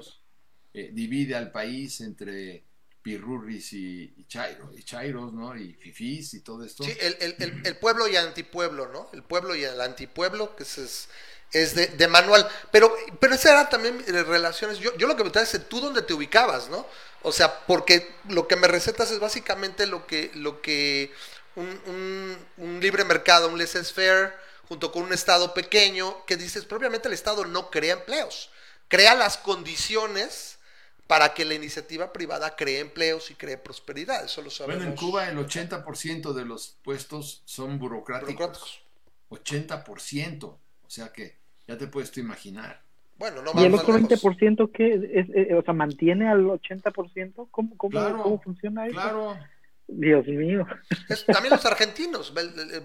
Eh, 0.72 0.90
divide 0.92 1.34
al 1.34 1.50
país 1.50 2.00
entre 2.02 2.64
pirurris 3.00 3.72
y, 3.72 4.14
y, 4.16 4.24
chairo, 4.26 4.72
y 4.76 4.82
chairos, 4.82 5.32
¿no? 5.32 5.56
Y 5.56 5.74
fifís 5.74 6.34
y 6.34 6.40
todo 6.40 6.64
esto. 6.64 6.84
Sí, 6.84 6.92
el, 7.00 7.16
el, 7.20 7.36
el, 7.38 7.66
el 7.66 7.76
pueblo 7.78 8.08
y 8.08 8.16
antipueblo, 8.16 8.88
¿no? 8.92 9.08
El 9.12 9.22
pueblo 9.22 9.54
y 9.54 9.64
el 9.64 9.80
antipueblo, 9.80 10.56
que 10.56 10.64
es, 10.64 10.76
es, 10.78 11.08
es 11.52 11.74
de, 11.74 11.86
de, 11.86 12.08
manual. 12.08 12.46
Pero, 12.72 12.92
pero 13.20 13.34
esas 13.34 13.52
eran 13.52 13.70
también 13.70 14.04
relaciones. 14.06 14.78
Yo, 14.78 14.94
yo 14.96 15.06
lo 15.06 15.16
que 15.16 15.24
me 15.24 15.30
traes 15.30 15.54
es 15.54 15.68
tú 15.68 15.80
dónde 15.80 16.02
te 16.02 16.14
ubicabas, 16.14 16.68
¿no? 16.68 16.86
O 17.22 17.32
sea, 17.32 17.64
porque 17.66 18.08
lo 18.28 18.48
que 18.48 18.56
me 18.56 18.68
recetas 18.68 19.10
es 19.10 19.18
básicamente 19.18 19.86
lo 19.86 20.06
que, 20.06 20.30
lo 20.34 20.60
que 20.60 21.12
un, 21.56 21.80
un, 21.86 22.36
un 22.58 22.80
libre 22.80 23.04
mercado, 23.04 23.48
un 23.48 23.58
laissez-faire, 23.58 24.32
junto 24.68 24.92
con 24.92 25.02
un 25.02 25.12
Estado 25.12 25.52
pequeño, 25.54 26.24
que 26.26 26.36
dices, 26.36 26.64
propiamente 26.64 27.08
el 27.08 27.14
Estado 27.14 27.44
no 27.44 27.70
crea 27.70 27.94
empleos, 27.94 28.50
crea 28.88 29.14
las 29.14 29.36
condiciones 29.36 30.58
para 31.06 31.34
que 31.34 31.44
la 31.44 31.54
iniciativa 31.54 32.12
privada 32.12 32.56
cree 32.56 32.80
empleos 32.80 33.30
y 33.30 33.34
cree 33.34 33.58
prosperidad. 33.58 34.24
Eso 34.24 34.42
lo 34.42 34.50
sabemos. 34.50 34.84
Bueno, 34.84 34.92
en 34.92 34.98
Cuba 34.98 35.28
el 35.28 35.38
80% 35.38 36.32
de 36.32 36.44
los 36.44 36.76
puestos 36.82 37.42
son 37.44 37.78
burocráticos. 37.78 38.34
burocráticos. 38.34 38.82
80%. 39.30 40.44
O 40.44 40.60
sea 40.88 41.12
que 41.12 41.36
ya 41.66 41.76
te 41.76 41.86
puedes 41.86 42.10
tú 42.10 42.20
imaginar. 42.20 42.82
Bueno, 43.18 43.42
no 43.42 43.52
¿Y 43.60 43.64
el 43.64 43.74
otro 43.74 43.94
20% 43.94 44.70
qué? 44.72 44.94
Es, 45.12 45.26
es, 45.32 45.52
o 45.54 45.62
sea, 45.62 45.72
mantiene 45.72 46.28
al 46.28 46.44
80%? 46.44 47.48
¿Cómo, 47.50 47.76
cómo, 47.76 47.90
claro, 47.90 48.22
¿cómo 48.22 48.40
funciona 48.42 48.86
eso? 48.86 48.94
Claro. 48.94 49.38
Dios 49.88 50.26
mío. 50.26 50.66
Es, 51.08 51.24
también 51.24 51.54
los 51.54 51.64
argentinos, 51.64 52.32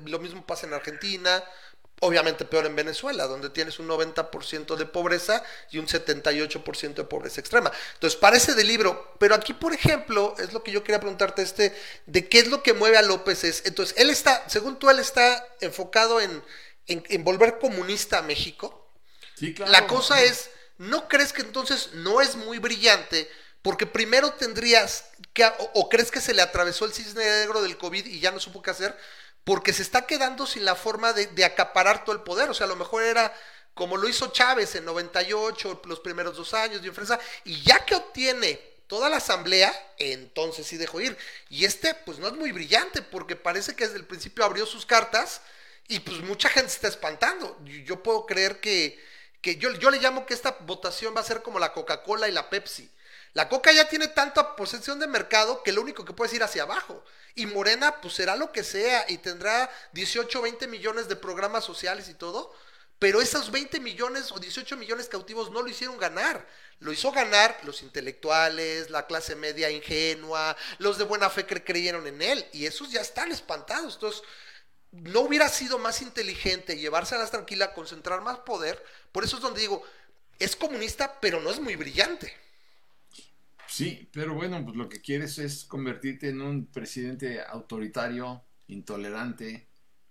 lo 0.06 0.20
mismo 0.20 0.46
pasa 0.46 0.68
en 0.68 0.74
Argentina, 0.74 1.44
obviamente 2.02 2.46
peor 2.46 2.66
en 2.66 2.76
Venezuela, 2.76 3.28
donde 3.28 3.50
tienes 3.50 3.80
un 3.80 3.88
90% 3.88 4.76
de 4.76 4.86
pobreza 4.86 5.44
y 5.70 5.78
un 5.78 5.88
78% 5.88 6.94
de 6.96 7.04
pobreza 7.04 7.40
extrema. 7.40 7.72
Entonces, 7.94 8.20
parece 8.20 8.56
de 8.56 8.64
libro, 8.64 9.16
pero 9.20 9.36
aquí, 9.36 9.54
por 9.54 9.74
ejemplo, 9.74 10.36
es 10.40 10.52
lo 10.52 10.64
que 10.64 10.72
yo 10.72 10.84
quería 10.84 11.00
preguntarte, 11.00 11.44
este, 11.44 11.76
de 12.08 12.28
qué 12.28 12.40
es 12.40 12.48
lo 12.48 12.64
que 12.64 12.74
mueve 12.74 12.98
a 12.98 13.04
López. 13.04 13.44
Es, 13.44 13.66
entonces, 13.66 13.96
él 13.98 14.10
está, 14.10 14.48
según 14.50 14.80
tú, 14.80 14.90
él 14.90 15.00
está 15.00 15.48
enfocado 15.62 16.20
en, 16.20 16.44
en, 16.88 17.04
en 17.08 17.24
volver 17.24 17.60
comunista 17.60 18.18
a 18.18 18.24
México. 18.24 18.90
Sí, 19.36 19.54
claro. 19.54 19.72
La 19.72 19.86
cosa 19.86 20.22
es, 20.24 20.50
¿no 20.80 21.08
crees 21.08 21.34
que 21.34 21.44
entonces 21.44 21.92
no 21.94 22.20
es 22.20 22.36
muy 22.36 22.58
brillante? 22.58 23.30
Porque 23.62 23.86
primero 23.86 24.34
tendrías 24.34 25.06
que, 25.34 25.50
o, 25.74 25.90
crees 25.90 26.12
que 26.12 26.22
se 26.22 26.34
le 26.34 26.42
atravesó 26.42 26.86
el 26.86 26.94
cisne 26.94 27.24
negro 27.24 27.62
del 27.62 27.78
COVID 27.78 28.06
y 28.06 28.20
ya 28.20 28.32
no 28.32 28.40
supo 28.40 28.62
qué 28.62 28.72
hacer, 28.72 28.98
porque 29.44 29.74
se 29.74 29.84
está 29.84 30.08
quedando 30.08 30.48
sin 30.48 30.66
la 30.66 30.76
forma 30.76 31.14
de, 31.14 31.28
de, 31.28 31.46
acaparar 31.46 32.04
todo 32.04 32.16
el 32.16 32.24
poder. 32.24 32.50
O 32.50 32.54
sea, 32.54 32.66
a 32.66 32.70
lo 32.70 32.76
mejor 32.76 33.04
era 33.04 33.34
como 33.74 33.98
lo 33.98 34.08
hizo 34.08 34.32
Chávez 34.32 34.76
en 34.76 34.86
98, 34.86 35.82
los 35.86 36.00
primeros 36.00 36.36
dos 36.36 36.54
años 36.54 36.82
de 36.82 36.88
influenza, 36.88 37.20
y 37.46 37.62
ya 37.62 37.86
que 37.86 37.96
obtiene 37.96 38.60
toda 38.88 39.10
la 39.10 39.18
asamblea, 39.18 39.74
entonces 39.98 40.68
sí 40.68 40.76
dejó 40.76 41.00
ir. 41.00 41.18
Y 41.50 41.64
este, 41.64 41.94
pues 41.94 42.20
no 42.20 42.28
es 42.28 42.34
muy 42.34 42.52
brillante, 42.52 43.02
porque 43.02 43.36
parece 43.36 43.76
que 43.76 43.86
desde 43.86 43.98
el 43.98 44.06
principio 44.06 44.44
abrió 44.44 44.66
sus 44.66 44.86
cartas 44.86 45.42
y 45.88 46.02
pues 46.02 46.20
mucha 46.20 46.50
gente 46.50 46.70
se 46.70 46.76
está 46.76 46.88
espantando. 46.90 47.58
Yo 47.86 48.04
puedo 48.04 48.26
creer 48.26 48.60
que, 48.60 49.02
que 49.42 49.56
yo, 49.56 49.72
yo 49.76 49.92
le 49.92 50.00
llamo 50.00 50.26
que 50.26 50.34
esta 50.34 50.58
votación 50.62 51.16
va 51.16 51.22
a 51.22 51.24
ser 51.24 51.42
como 51.42 51.58
la 51.58 51.72
Coca-Cola 51.72 52.28
y 52.28 52.34
la 52.34 52.50
Pepsi. 52.50 52.92
La 53.34 53.48
Coca 53.48 53.72
ya 53.72 53.88
tiene 53.88 54.10
tanta 54.10 54.56
posesión 54.56 55.00
de 55.00 55.08
mercado 55.08 55.64
que 55.64 55.72
lo 55.72 55.82
único 55.82 56.04
que 56.04 56.14
puede 56.14 56.30
es 56.30 56.36
ir 56.36 56.44
hacia 56.44 56.64
abajo. 56.64 57.04
Y 57.34 57.46
Morena, 57.46 58.02
pues 58.02 58.16
será 58.16 58.36
lo 58.36 58.52
que 58.52 58.64
sea 58.64 59.06
y 59.08 59.18
tendrá 59.20 59.70
18, 59.94 60.42
20 60.42 60.68
millones 60.68 61.08
de 61.08 61.16
programas 61.16 61.64
sociales 61.64 62.10
y 62.10 62.14
todo. 62.14 62.54
Pero 63.00 63.22
esos 63.22 63.50
20 63.50 63.80
millones 63.80 64.32
o 64.32 64.40
18 64.40 64.78
millones 64.78 65.08
cautivos 65.08 65.50
no 65.50 65.62
lo 65.62 65.70
hicieron 65.70 65.98
ganar. 65.98 66.46
Lo 66.80 66.92
hizo 66.92 67.12
ganar 67.12 67.58
los 67.64 67.82
intelectuales, 67.84 68.90
la 68.90 69.08
clase 69.08 69.36
media 69.36 69.72
ingenua, 69.72 70.56
los 70.78 70.98
de 70.98 71.06
buena 71.06 71.30
fe 71.30 71.46
que 71.46 71.64
creyeron 71.64 72.06
en 72.08 72.22
él. 72.22 72.46
Y 72.52 72.66
esos 72.66 72.92
ya 72.92 73.02
están 73.02 73.32
espantados. 73.32 73.96
Entonces, 73.96 74.22
no 74.92 75.22
hubiera 75.22 75.48
sido 75.48 75.80
más 75.80 76.02
inteligente 76.02 76.78
llevárselas 76.78 77.32
tranquila, 77.32 77.74
concentrar 77.74 78.22
más 78.22 78.40
poder. 78.40 78.86
Por 79.12 79.24
eso 79.24 79.38
es 79.38 79.42
donde 79.42 79.62
digo, 79.62 79.84
es 80.38 80.56
comunista, 80.56 81.20
pero 81.22 81.40
no 81.40 81.50
es 81.50 81.60
muy 81.60 81.76
brillante. 81.76 82.36
Sí, 83.72 84.10
pero 84.12 84.36
bueno, 84.36 84.62
pues 84.66 84.76
lo 84.76 84.90
que 84.90 85.00
quieres 85.00 85.40
es 85.40 85.64
convertirte 85.64 86.28
en 86.28 86.42
un 86.42 86.66
presidente 86.66 87.42
autoritario, 87.42 88.44
intolerante, 88.68 89.66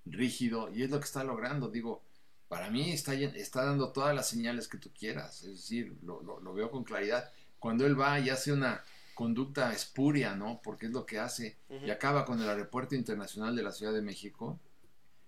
rígido, 0.07 0.71
y 0.75 0.83
es 0.83 0.91
lo 0.91 0.99
que 0.99 1.05
está 1.05 1.25
logrando. 1.25 1.69
Digo, 1.69 2.03
para 2.49 2.71
mí 2.71 2.91
está, 2.91 3.13
está 3.13 3.67
dando 3.67 3.93
todas 3.93 4.15
las 4.15 4.31
señales 4.31 4.67
que 4.67 4.79
tú 4.79 4.91
quieras, 4.99 5.43
es 5.43 5.51
decir, 5.51 5.95
lo, 6.03 6.23
lo, 6.23 6.41
lo 6.41 6.55
veo 6.55 6.71
con 6.71 6.85
claridad. 6.85 7.31
Cuando 7.59 7.85
él 7.85 8.01
va 8.01 8.19
y 8.19 8.31
hace 8.31 8.51
una 8.51 8.83
conducta 9.15 9.71
espuria, 9.75 10.35
¿no? 10.35 10.63
Porque 10.65 10.87
es 10.87 10.93
lo 10.93 11.05
que 11.05 11.19
hace, 11.19 11.59
uh 11.69 11.75
-huh. 11.75 11.87
y 11.87 11.91
acaba 11.91 12.25
con 12.25 12.41
el 12.41 12.49
Aeropuerto 12.49 12.95
Internacional 12.95 13.55
de 13.55 13.63
la 13.63 13.73
Ciudad 13.73 13.93
de 13.93 14.01
México. 14.01 14.59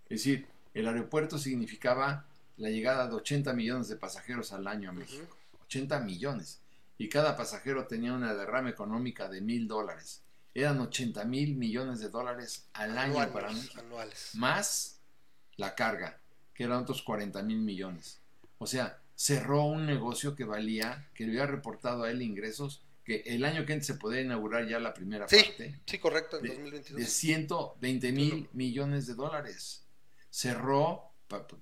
Es 0.08 0.20
decir, 0.24 0.46
el 0.72 0.88
aeropuerto 0.88 1.36
significaba 1.36 2.24
la 2.56 2.70
llegada 2.70 3.08
de 3.08 3.14
80 3.14 3.52
millones 3.52 3.88
de 3.88 3.96
pasajeros 3.96 4.54
al 4.54 4.66
año 4.66 4.88
a 4.88 4.92
México. 4.94 5.22
Uh 5.22 5.58
-huh. 5.58 5.64
80 5.66 6.00
millones 6.00 6.61
y 6.98 7.08
cada 7.08 7.36
pasajero 7.36 7.86
tenía 7.86 8.12
una 8.12 8.34
derrama 8.34 8.70
económica 8.70 9.28
de 9.28 9.40
mil 9.40 9.66
dólares. 9.66 10.22
Eran 10.54 10.80
80 10.80 11.24
mil 11.24 11.56
millones 11.56 12.00
de 12.00 12.10
dólares 12.10 12.68
al 12.74 12.96
año 12.98 13.32
para 13.32 13.50
México. 13.50 13.80
Anuales. 13.80 14.30
Más 14.34 15.00
la 15.56 15.74
carga, 15.74 16.20
que 16.54 16.64
eran 16.64 16.82
otros 16.82 17.02
40 17.02 17.42
mil 17.42 17.58
millones. 17.58 18.20
O 18.58 18.66
sea, 18.66 19.00
cerró 19.14 19.64
un 19.64 19.86
negocio 19.86 20.36
que 20.36 20.44
valía, 20.44 21.08
que 21.14 21.24
le 21.24 21.32
había 21.32 21.46
reportado 21.46 22.04
a 22.04 22.10
él 22.10 22.22
ingresos, 22.22 22.84
que 23.04 23.22
el 23.26 23.44
año 23.44 23.66
que 23.66 23.80
se 23.82 23.94
podía 23.94 24.20
inaugurar 24.20 24.68
ya 24.68 24.78
la 24.78 24.94
primera 24.94 25.26
sí, 25.28 25.36
parte. 25.36 25.80
Sí, 25.86 25.98
correcto, 25.98 26.36
en 26.36 26.42
de, 26.44 26.48
2022. 26.50 27.00
De 27.00 27.06
120 27.06 28.12
mil 28.12 28.48
millones 28.52 29.06
de 29.06 29.14
dólares. 29.14 29.84
Cerró, 30.30 31.10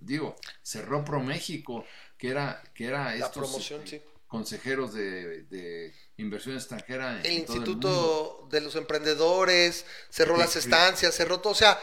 digo, 0.00 0.36
cerró 0.62 1.04
ProMéxico, 1.04 1.84
que 2.18 2.28
era, 2.28 2.62
que 2.74 2.86
era 2.86 3.04
la 3.04 3.26
estos, 3.26 3.48
promoción, 3.48 3.86
sí 3.86 4.02
consejeros 4.30 4.94
de, 4.94 5.42
de, 5.42 5.92
inversión 6.16 6.54
extranjera. 6.54 7.18
En, 7.18 7.26
el 7.26 7.32
Instituto 7.32 8.42
el 8.44 8.50
de 8.50 8.60
los 8.60 8.76
Emprendedores, 8.76 9.84
cerró 10.08 10.36
las 10.36 10.54
estancias, 10.54 11.14
cerró 11.14 11.40
todo. 11.40 11.52
O 11.52 11.56
sea, 11.56 11.78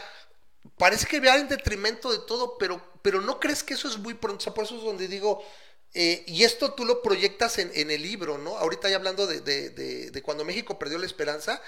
parece 0.78 1.06
que 1.06 1.20
va 1.20 1.36
en 1.36 1.46
detrimento 1.46 2.10
de 2.10 2.26
todo, 2.26 2.56
pero, 2.56 2.82
pero 3.02 3.20
no 3.20 3.38
crees 3.38 3.62
que 3.62 3.74
eso 3.74 3.86
es 3.86 3.98
muy 3.98 4.14
pronto. 4.14 4.38
O 4.38 4.40
sea, 4.40 4.54
por 4.54 4.64
eso 4.64 4.78
es 4.78 4.82
donde 4.82 5.08
digo, 5.08 5.44
eh, 5.92 6.24
y 6.26 6.42
esto 6.44 6.72
tú 6.72 6.86
lo 6.86 7.02
proyectas 7.02 7.58
en, 7.58 7.70
en, 7.74 7.90
el 7.90 8.00
libro, 8.00 8.38
¿no? 8.38 8.56
Ahorita 8.56 8.88
ya 8.88 8.96
hablando 8.96 9.26
de, 9.26 9.42
de, 9.42 9.68
de, 9.68 10.10
de 10.10 10.22
cuando 10.22 10.46
México 10.46 10.78
perdió 10.78 10.96
la 10.96 11.06
esperanza, 11.06 11.60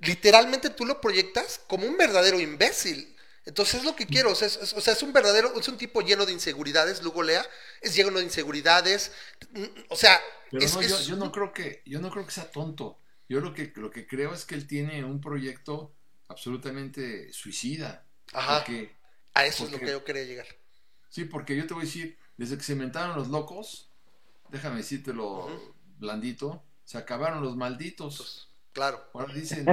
literalmente 0.00 0.68
tú 0.68 0.84
lo 0.84 1.00
proyectas 1.00 1.62
como 1.66 1.86
un 1.86 1.96
verdadero 1.96 2.38
imbécil. 2.38 3.15
Entonces 3.46 3.76
es 3.76 3.84
lo 3.84 3.94
que 3.94 4.06
quiero, 4.06 4.32
o 4.32 4.34
sea, 4.34 4.48
es, 4.48 4.72
o 4.72 4.80
sea, 4.80 4.92
es 4.92 5.02
un 5.04 5.12
verdadero, 5.12 5.58
es 5.58 5.68
un 5.68 5.78
tipo 5.78 6.02
lleno 6.02 6.26
de 6.26 6.32
inseguridades, 6.32 7.02
Lugo 7.02 7.22
Lea, 7.22 7.46
es 7.80 7.94
lleno 7.94 8.18
de 8.18 8.24
inseguridades, 8.24 9.12
o 9.88 9.96
sea... 9.96 10.20
Pero 10.50 10.64
es, 10.64 10.74
no, 10.74 10.82
yo, 10.82 11.16
no 11.16 11.30
creo 11.30 11.52
que, 11.52 11.82
yo 11.86 12.00
no 12.00 12.10
creo 12.10 12.26
que 12.26 12.32
sea 12.32 12.50
tonto, 12.50 12.98
yo 13.28 13.40
lo 13.40 13.54
que, 13.54 13.72
lo 13.76 13.90
que 13.90 14.06
creo 14.06 14.34
es 14.34 14.44
que 14.44 14.56
él 14.56 14.66
tiene 14.66 15.04
un 15.04 15.20
proyecto 15.20 15.94
absolutamente 16.28 17.32
suicida. 17.32 18.04
Ajá, 18.32 18.58
porque, 18.58 18.96
a 19.34 19.46
eso 19.46 19.64
porque, 19.64 19.76
es 19.76 19.80
lo 19.80 19.86
que 19.86 19.92
yo 19.92 20.04
quería 20.04 20.24
llegar. 20.24 20.46
Sí, 21.08 21.24
porque 21.24 21.56
yo 21.56 21.66
te 21.68 21.74
voy 21.74 21.84
a 21.84 21.86
decir, 21.86 22.18
desde 22.36 22.58
que 22.58 22.64
se 22.64 22.72
inventaron 22.72 23.16
los 23.16 23.28
locos, 23.28 23.90
déjame 24.50 24.78
decírtelo 24.78 25.46
uh 25.46 25.50
-huh. 25.50 25.74
blandito, 25.98 26.64
se 26.84 26.98
acabaron 26.98 27.42
los 27.42 27.56
malditos. 27.56 28.16
Pues, 28.16 28.48
claro. 28.72 29.08
Ahora 29.14 29.32
dicen, 29.32 29.66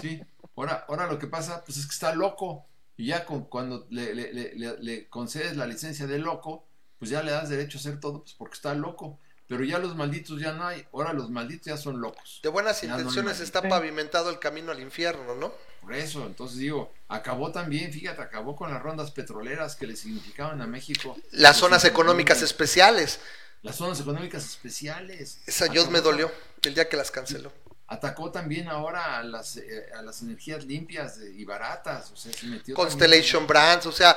sí, 0.00 0.22
ahora, 0.56 0.84
ahora 0.88 1.06
lo 1.06 1.18
que 1.18 1.26
pasa, 1.26 1.64
pues 1.64 1.76
es 1.78 1.86
que 1.86 1.92
está 1.92 2.14
loco. 2.14 2.69
Y 3.00 3.06
ya 3.06 3.24
con, 3.24 3.44
cuando 3.44 3.86
le, 3.88 4.14
le, 4.14 4.30
le, 4.30 4.76
le, 4.78 5.08
concedes 5.08 5.56
la 5.56 5.64
licencia 5.64 6.06
de 6.06 6.18
loco, 6.18 6.66
pues 6.98 7.10
ya 7.10 7.22
le 7.22 7.30
das 7.30 7.48
derecho 7.48 7.78
a 7.78 7.80
hacer 7.80 7.98
todo, 7.98 8.20
pues 8.20 8.34
porque 8.34 8.56
está 8.56 8.74
loco. 8.74 9.18
Pero 9.48 9.64
ya 9.64 9.78
los 9.78 9.96
malditos 9.96 10.38
ya 10.38 10.52
no 10.52 10.66
hay, 10.66 10.86
ahora 10.92 11.14
los 11.14 11.30
malditos 11.30 11.64
ya 11.64 11.78
son 11.78 12.02
locos. 12.02 12.40
De 12.42 12.50
buenas 12.50 12.82
ya 12.82 12.88
intenciones 12.88 13.38
no 13.38 13.44
está 13.44 13.62
pavimentado 13.66 14.28
el 14.28 14.38
camino 14.38 14.70
al 14.70 14.80
infierno, 14.80 15.34
¿no? 15.34 15.50
Por 15.80 15.94
eso, 15.94 16.26
entonces 16.26 16.58
digo, 16.58 16.92
acabó 17.08 17.50
también, 17.52 17.90
fíjate, 17.90 18.20
acabó 18.20 18.54
con 18.54 18.70
las 18.70 18.82
rondas 18.82 19.12
petroleras 19.12 19.76
que 19.76 19.86
le 19.86 19.96
significaban 19.96 20.60
a 20.60 20.66
México. 20.66 21.16
Las 21.30 21.56
zonas 21.56 21.86
económicas 21.86 22.42
especiales. 22.42 23.18
Las 23.62 23.76
zonas 23.76 23.98
económicas 23.98 24.44
especiales. 24.44 25.38
Esa 25.46 25.72
yo 25.72 25.90
me 25.90 26.02
dolió 26.02 26.30
el 26.64 26.74
día 26.74 26.86
que 26.90 26.98
las 26.98 27.10
canceló 27.10 27.50
atacó 27.90 28.30
también 28.30 28.68
ahora 28.68 29.18
a 29.18 29.22
las, 29.24 29.56
eh, 29.56 29.90
a 29.96 30.00
las 30.02 30.22
energías 30.22 30.64
limpias 30.64 31.18
y 31.18 31.44
baratas, 31.44 32.12
o 32.12 32.16
sea, 32.16 32.32
se 32.32 32.46
metió 32.46 32.74
Constellation 32.76 33.48
Brands, 33.48 33.84
o 33.86 33.92
sea, 33.92 34.16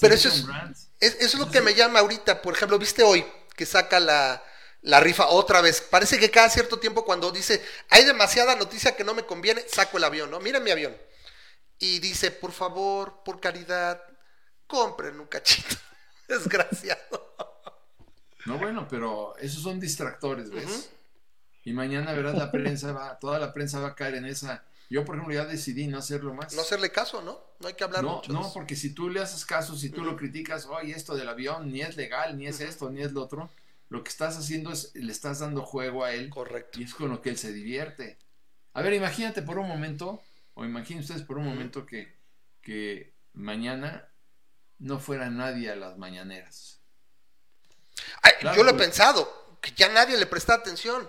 pero 0.00 0.14
eso 0.14 0.28
es, 0.28 0.46
es, 1.00 1.14
eso 1.16 1.24
es 1.24 1.34
lo 1.34 1.50
que 1.50 1.60
me 1.60 1.74
llama 1.74 1.98
ahorita, 1.98 2.40
por 2.40 2.54
ejemplo, 2.54 2.78
viste 2.78 3.02
hoy 3.02 3.26
que 3.56 3.66
saca 3.66 3.98
la, 3.98 4.40
la 4.82 5.00
rifa 5.00 5.26
otra 5.26 5.60
vez, 5.60 5.80
parece 5.80 6.20
que 6.20 6.30
cada 6.30 6.48
cierto 6.48 6.78
tiempo 6.78 7.04
cuando 7.04 7.32
dice, 7.32 7.60
hay 7.90 8.04
demasiada 8.04 8.54
noticia 8.54 8.94
que 8.94 9.02
no 9.02 9.14
me 9.14 9.26
conviene, 9.26 9.64
saco 9.68 9.98
el 9.98 10.04
avión, 10.04 10.30
¿no? 10.30 10.38
Miren 10.38 10.62
mi 10.62 10.70
avión. 10.70 10.96
Y 11.80 11.98
dice, 11.98 12.30
por 12.30 12.52
favor, 12.52 13.22
por 13.24 13.40
caridad, 13.40 14.00
compren 14.68 15.18
un 15.18 15.26
cachito. 15.26 15.74
Desgraciado. 16.28 17.34
No, 18.46 18.58
bueno, 18.58 18.86
pero 18.88 19.36
esos 19.38 19.62
son 19.62 19.80
distractores, 19.80 20.50
¿ves? 20.50 20.64
Uh 20.64 20.68
-huh. 20.68 20.97
Y 21.64 21.72
mañana 21.72 22.12
verás 22.12 22.34
la 22.36 22.50
prensa, 22.52 22.92
va, 22.92 23.18
toda 23.18 23.38
la 23.38 23.52
prensa 23.52 23.80
va 23.80 23.88
a 23.88 23.94
caer 23.94 24.14
en 24.16 24.24
esa. 24.26 24.64
Yo, 24.90 25.04
por 25.04 25.16
ejemplo, 25.16 25.34
ya 25.34 25.44
decidí 25.44 25.86
no 25.86 25.98
hacerlo 25.98 26.32
más. 26.32 26.54
No 26.54 26.62
hacerle 26.62 26.90
caso, 26.90 27.20
¿no? 27.20 27.38
No 27.60 27.68
hay 27.68 27.74
que 27.74 27.84
hablar 27.84 28.02
No, 28.02 28.16
mucho. 28.16 28.32
no, 28.32 28.50
porque 28.54 28.74
si 28.74 28.94
tú 28.94 29.10
le 29.10 29.20
haces 29.20 29.44
caso, 29.44 29.76
si 29.76 29.90
tú 29.90 30.02
lo 30.02 30.16
criticas, 30.16 30.64
oye, 30.66 30.92
esto 30.94 31.14
del 31.14 31.28
avión 31.28 31.70
ni 31.70 31.82
es 31.82 31.96
legal, 31.96 32.38
ni 32.38 32.46
es 32.46 32.60
esto, 32.60 32.88
ni 32.88 33.02
es 33.02 33.12
lo 33.12 33.22
otro, 33.22 33.50
lo 33.90 34.02
que 34.02 34.08
estás 34.08 34.36
haciendo 34.38 34.72
es, 34.72 34.94
le 34.94 35.12
estás 35.12 35.40
dando 35.40 35.62
juego 35.62 36.04
a 36.04 36.12
él 36.14 36.30
Correcto. 36.30 36.80
y 36.80 36.84
es 36.84 36.94
con 36.94 37.10
lo 37.10 37.20
que 37.20 37.28
él 37.30 37.36
se 37.36 37.52
divierte. 37.52 38.16
A 38.72 38.80
ver, 38.80 38.94
imagínate 38.94 39.42
por 39.42 39.58
un 39.58 39.68
momento, 39.68 40.22
o 40.54 40.64
imaginen 40.64 41.02
ustedes 41.02 41.22
por 41.22 41.36
un 41.36 41.44
momento 41.44 41.84
que, 41.84 42.14
que 42.62 43.12
mañana 43.34 44.08
no 44.78 44.98
fuera 45.00 45.28
nadie 45.28 45.70
a 45.70 45.76
las 45.76 45.98
mañaneras. 45.98 46.80
Ay, 48.22 48.32
Claro, 48.40 48.56
yo 48.56 48.62
lo 48.64 48.70
he 48.70 48.74
pensado, 48.74 49.58
que 49.60 49.72
ya 49.72 49.88
nadie 49.90 50.16
le 50.16 50.26
presta 50.26 50.54
atención. 50.54 51.06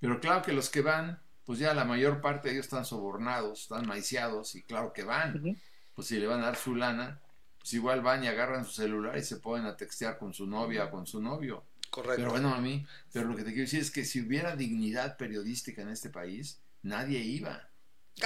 Pero 0.00 0.20
claro 0.20 0.42
que 0.42 0.52
los 0.52 0.68
que 0.70 0.80
van, 0.82 1.20
pues 1.44 1.58
ya 1.58 1.74
la 1.74 1.84
mayor 1.84 2.20
parte 2.20 2.48
de 2.48 2.54
ellos 2.54 2.66
están 2.66 2.84
sobornados, 2.84 3.62
están 3.62 3.86
maiciados, 3.86 4.54
y 4.54 4.62
claro 4.62 4.92
que 4.92 5.04
van. 5.04 5.56
Pues 5.94 6.08
si 6.08 6.18
le 6.18 6.26
van 6.26 6.40
a 6.42 6.46
dar 6.46 6.56
su 6.56 6.74
lana, 6.74 7.20
pues 7.58 7.72
igual 7.74 8.02
van 8.02 8.22
y 8.24 8.28
agarran 8.28 8.64
su 8.64 8.72
celular 8.72 9.16
y 9.16 9.22
se 9.22 9.36
ponen 9.36 9.66
a 9.66 9.76
textear 9.76 10.18
con 10.18 10.34
su 10.34 10.46
novia 10.46 10.84
o 10.84 10.90
con 10.90 11.06
su 11.06 11.20
novio. 11.22 11.64
Correcto. 11.90 12.16
Pero 12.16 12.30
bueno, 12.32 12.54
a 12.54 12.58
mí, 12.60 12.84
pero 13.12 13.26
lo 13.28 13.34
que 13.36 13.42
te 13.42 13.50
quiero 13.50 13.62
decir 13.62 13.80
es 13.80 13.90
que 13.90 14.04
si 14.04 14.20
hubiera 14.20 14.54
dignidad 14.56 15.16
periodística 15.16 15.80
en 15.82 15.88
este 15.88 16.10
país, 16.10 16.60
nadie 16.82 17.18
iba. 17.20 17.68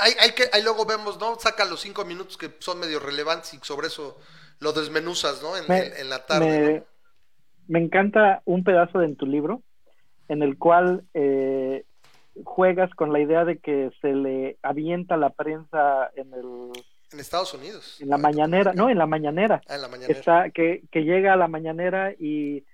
Hay, 0.00 0.12
hay 0.20 0.32
que, 0.32 0.48
ahí 0.52 0.62
luego 0.62 0.84
vemos, 0.86 1.18
¿no? 1.20 1.38
Saca 1.38 1.64
los 1.64 1.80
cinco 1.80 2.04
minutos 2.04 2.36
que 2.36 2.56
son 2.58 2.80
medio 2.80 2.98
relevantes 3.00 3.54
y 3.54 3.58
sobre 3.62 3.88
eso 3.88 4.18
lo 4.58 4.72
desmenuzas, 4.72 5.42
¿no? 5.42 5.56
En, 5.56 5.64
Me- 5.68 5.86
en- 5.86 5.96
en 5.98 6.08
la 6.10 6.26
tarde. 6.26 6.46
me, 6.46 6.78
¿no? 6.78 6.84
me 7.68 7.78
encanta 7.84 8.42
un 8.44 8.64
pedazo 8.64 8.98
de 8.98 9.06
en 9.06 9.16
tu 9.16 9.26
libro 9.26 9.62
en 10.30 10.42
el 10.42 10.58
cual 10.58 11.02
eh, 11.12 11.84
juegas 12.44 12.94
con 12.94 13.12
la 13.12 13.18
idea 13.18 13.44
de 13.44 13.58
que 13.58 13.90
se 14.00 14.12
le 14.12 14.58
avienta 14.62 15.16
la 15.16 15.30
prensa 15.30 16.08
en, 16.14 16.32
el, 16.32 16.70
En 17.12 17.18
Estados 17.18 17.52
Unidos. 17.52 18.00
en 18.00 18.10
la 18.10 18.16
mañanera, 18.16 18.72
no, 18.72 18.88
en 18.88 18.98
la 18.98 19.06
mañanera. 19.06 19.60
Ah, 19.68 19.74
en 19.74 19.82
la 19.82 19.88
mañanera. 19.88 20.16
está, 20.16 20.50
que, 20.50 20.84
que 20.92 21.00
llega 21.00 21.32
a 21.32 21.36
la 21.36 21.48
mañanera 21.48 22.12
y 22.12 22.64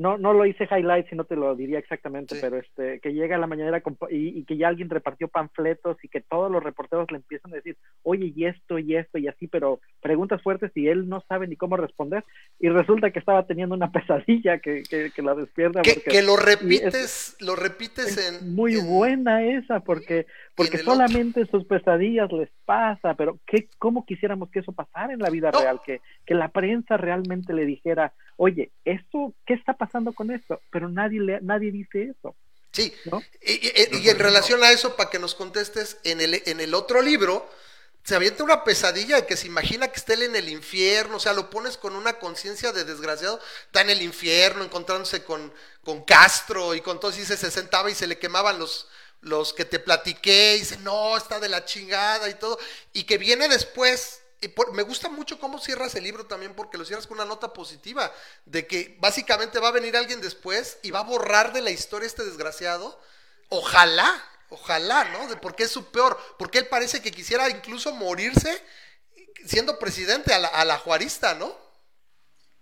no, 0.00 0.16
no 0.16 0.32
lo 0.32 0.46
hice 0.46 0.64
highlight, 0.64 1.08
si 1.10 1.14
no 1.14 1.24
te 1.24 1.36
lo 1.36 1.54
diría 1.54 1.78
exactamente, 1.78 2.34
Sí. 2.34 2.40
pero 2.40 2.56
este, 2.56 3.00
que 3.00 3.12
llega 3.12 3.36
a 3.36 3.38
la 3.38 3.46
mañanera 3.46 3.82
y, 4.10 4.38
y 4.38 4.44
que 4.44 4.56
ya 4.56 4.68
alguien 4.68 4.88
repartió 4.88 5.28
panfletos 5.28 5.96
y 6.02 6.08
que 6.08 6.22
todos 6.22 6.50
los 6.50 6.62
reporteros 6.62 7.10
le 7.10 7.18
empiezan 7.18 7.52
a 7.52 7.56
decir, 7.56 7.76
oye, 8.02 8.32
y 8.34 8.46
esto, 8.46 8.78
y 8.78 8.96
esto, 8.96 9.18
y 9.18 9.28
así, 9.28 9.46
pero 9.46 9.80
preguntas 10.00 10.42
fuertes 10.42 10.72
y 10.74 10.88
él 10.88 11.08
no 11.08 11.22
sabe 11.28 11.46
ni 11.48 11.56
cómo 11.56 11.76
responder. 11.76 12.24
Y 12.58 12.68
resulta 12.70 13.10
que 13.10 13.18
estaba 13.18 13.46
teniendo 13.46 13.74
una 13.74 13.92
pesadilla 13.92 14.58
que, 14.58 14.82
que, 14.88 15.10
que 15.14 15.22
la 15.22 15.34
despierta. 15.34 15.82
Que, 15.82 15.94
porque 15.94 16.10
que 16.10 16.22
lo 16.22 16.36
repites, 16.36 17.36
lo 17.40 17.54
repites 17.56 18.16
es 18.16 18.42
en. 18.42 18.54
muy 18.54 18.74
en- 18.76 18.86
buena 18.88 19.44
esa, 19.44 19.80
porque, 19.80 20.26
porque 20.54 20.78
otro. 20.78 20.92
solamente 20.94 21.44
sus 21.46 21.64
pesadillas 21.66 22.32
les 22.32 22.48
pasa, 22.64 23.14
pero 23.14 23.38
¿qué, 23.46 23.68
¿cómo 23.78 24.06
quisiéramos 24.06 24.50
que 24.50 24.60
eso 24.60 24.72
pasara 24.72 25.12
en 25.12 25.18
la 25.20 25.30
vida 25.30 25.50
No. 25.52 25.60
real? 25.60 25.80
Que, 25.84 26.00
que 26.24 26.34
la 26.34 26.48
prensa 26.48 26.96
realmente 26.96 27.52
le 27.52 27.66
dijera, 27.66 28.12
oye, 28.46 28.72
esto, 28.84 29.34
¿qué 29.46 29.54
está 29.54 29.74
pasando 29.74 30.12
con 30.14 30.30
esto? 30.30 30.60
Pero 30.72 30.88
nadie, 30.88 31.20
le, 31.20 31.40
nadie 31.42 31.70
dice 31.70 32.04
eso, 32.04 32.34
Sí. 32.72 32.94
¿no? 33.04 33.26
Y, 33.42 33.52
y- 33.68 33.98
y 34.04 34.08
en 34.08 34.18
relación 34.18 34.62
a 34.62 34.70
eso, 34.72 34.96
para 34.96 35.10
que 35.10 35.18
nos 35.18 35.34
contestes, 35.34 35.98
en 36.04 36.20
el, 36.20 36.42
en 36.46 36.60
el 36.60 36.72
otro 36.74 37.02
libro 37.02 37.48
se 38.04 38.14
avienta 38.14 38.44
una 38.44 38.64
pesadilla 38.64 39.16
de 39.16 39.26
que 39.26 39.36
se 39.36 39.46
imagina 39.46 39.88
que 39.88 39.98
esté 39.98 40.14
él 40.14 40.22
en 40.22 40.36
el 40.36 40.48
infierno, 40.48 41.16
o 41.16 41.20
sea, 41.20 41.34
lo 41.34 41.50
pones 41.50 41.76
con 41.76 41.94
una 41.96 42.14
conciencia 42.18 42.72
de 42.72 42.84
desgraciado, 42.84 43.40
está 43.66 43.82
en 43.82 43.90
el 43.90 44.00
infierno 44.02 44.64
encontrándose 44.64 45.22
con, 45.24 45.52
con 45.84 46.02
Castro 46.04 46.74
y 46.74 46.80
con 46.80 46.98
todos, 46.98 47.16
y 47.16 47.20
dice, 47.20 47.36
se 47.36 47.50
sentaba 47.50 47.90
y 47.90 47.94
se 47.94 48.06
le 48.06 48.18
quemaban 48.18 48.58
los, 48.58 48.88
los 49.20 49.52
que 49.52 49.66
te 49.66 49.78
platiqué, 49.80 50.56
y 50.56 50.60
dice, 50.60 50.78
no, 50.78 51.16
está 51.16 51.40
de 51.40 51.50
la 51.50 51.64
chingada 51.66 52.28
y 52.30 52.34
todo, 52.34 52.58
y 52.94 53.04
que 53.04 53.18
viene 53.18 53.48
después. 53.48 54.22
Y 54.42 54.48
por- 54.48 54.72
me 54.72 54.82
gusta 54.82 55.08
mucho 55.10 55.38
cómo 55.38 55.58
cierras 55.58 55.94
el 55.94 56.04
libro 56.04 56.26
también 56.26 56.54
porque 56.54 56.78
lo 56.78 56.84
cierras 56.84 57.06
con 57.06 57.18
una 57.18 57.26
nota 57.26 57.52
positiva 57.52 58.10
de 58.46 58.66
que 58.66 58.96
básicamente 59.00 59.58
va 59.60 59.68
a 59.68 59.72
venir 59.72 59.96
alguien 59.96 60.20
después 60.20 60.78
y 60.82 60.90
va 60.90 61.00
a 61.00 61.04
borrar 61.04 61.52
de 61.52 61.60
la 61.60 61.70
historia 61.70 62.06
este 62.06 62.24
desgraciado 62.24 63.00
Ojalá, 63.52 64.22
ojalá, 64.50 65.04
¿no? 65.12 65.26
De 65.28 65.36
porque 65.36 65.64
es 65.64 65.70
su 65.72 65.90
peor, 65.90 66.16
porque 66.38 66.58
él 66.58 66.68
parece 66.68 67.02
que 67.02 67.10
quisiera 67.10 67.50
incluso 67.50 67.92
morirse 67.94 68.62
siendo 69.46 69.78
presidente 69.78 70.34
a 70.34 70.38
la, 70.38 70.48
a 70.48 70.64
la 70.64 70.78
juarista, 70.78 71.34
¿no? 71.34 71.54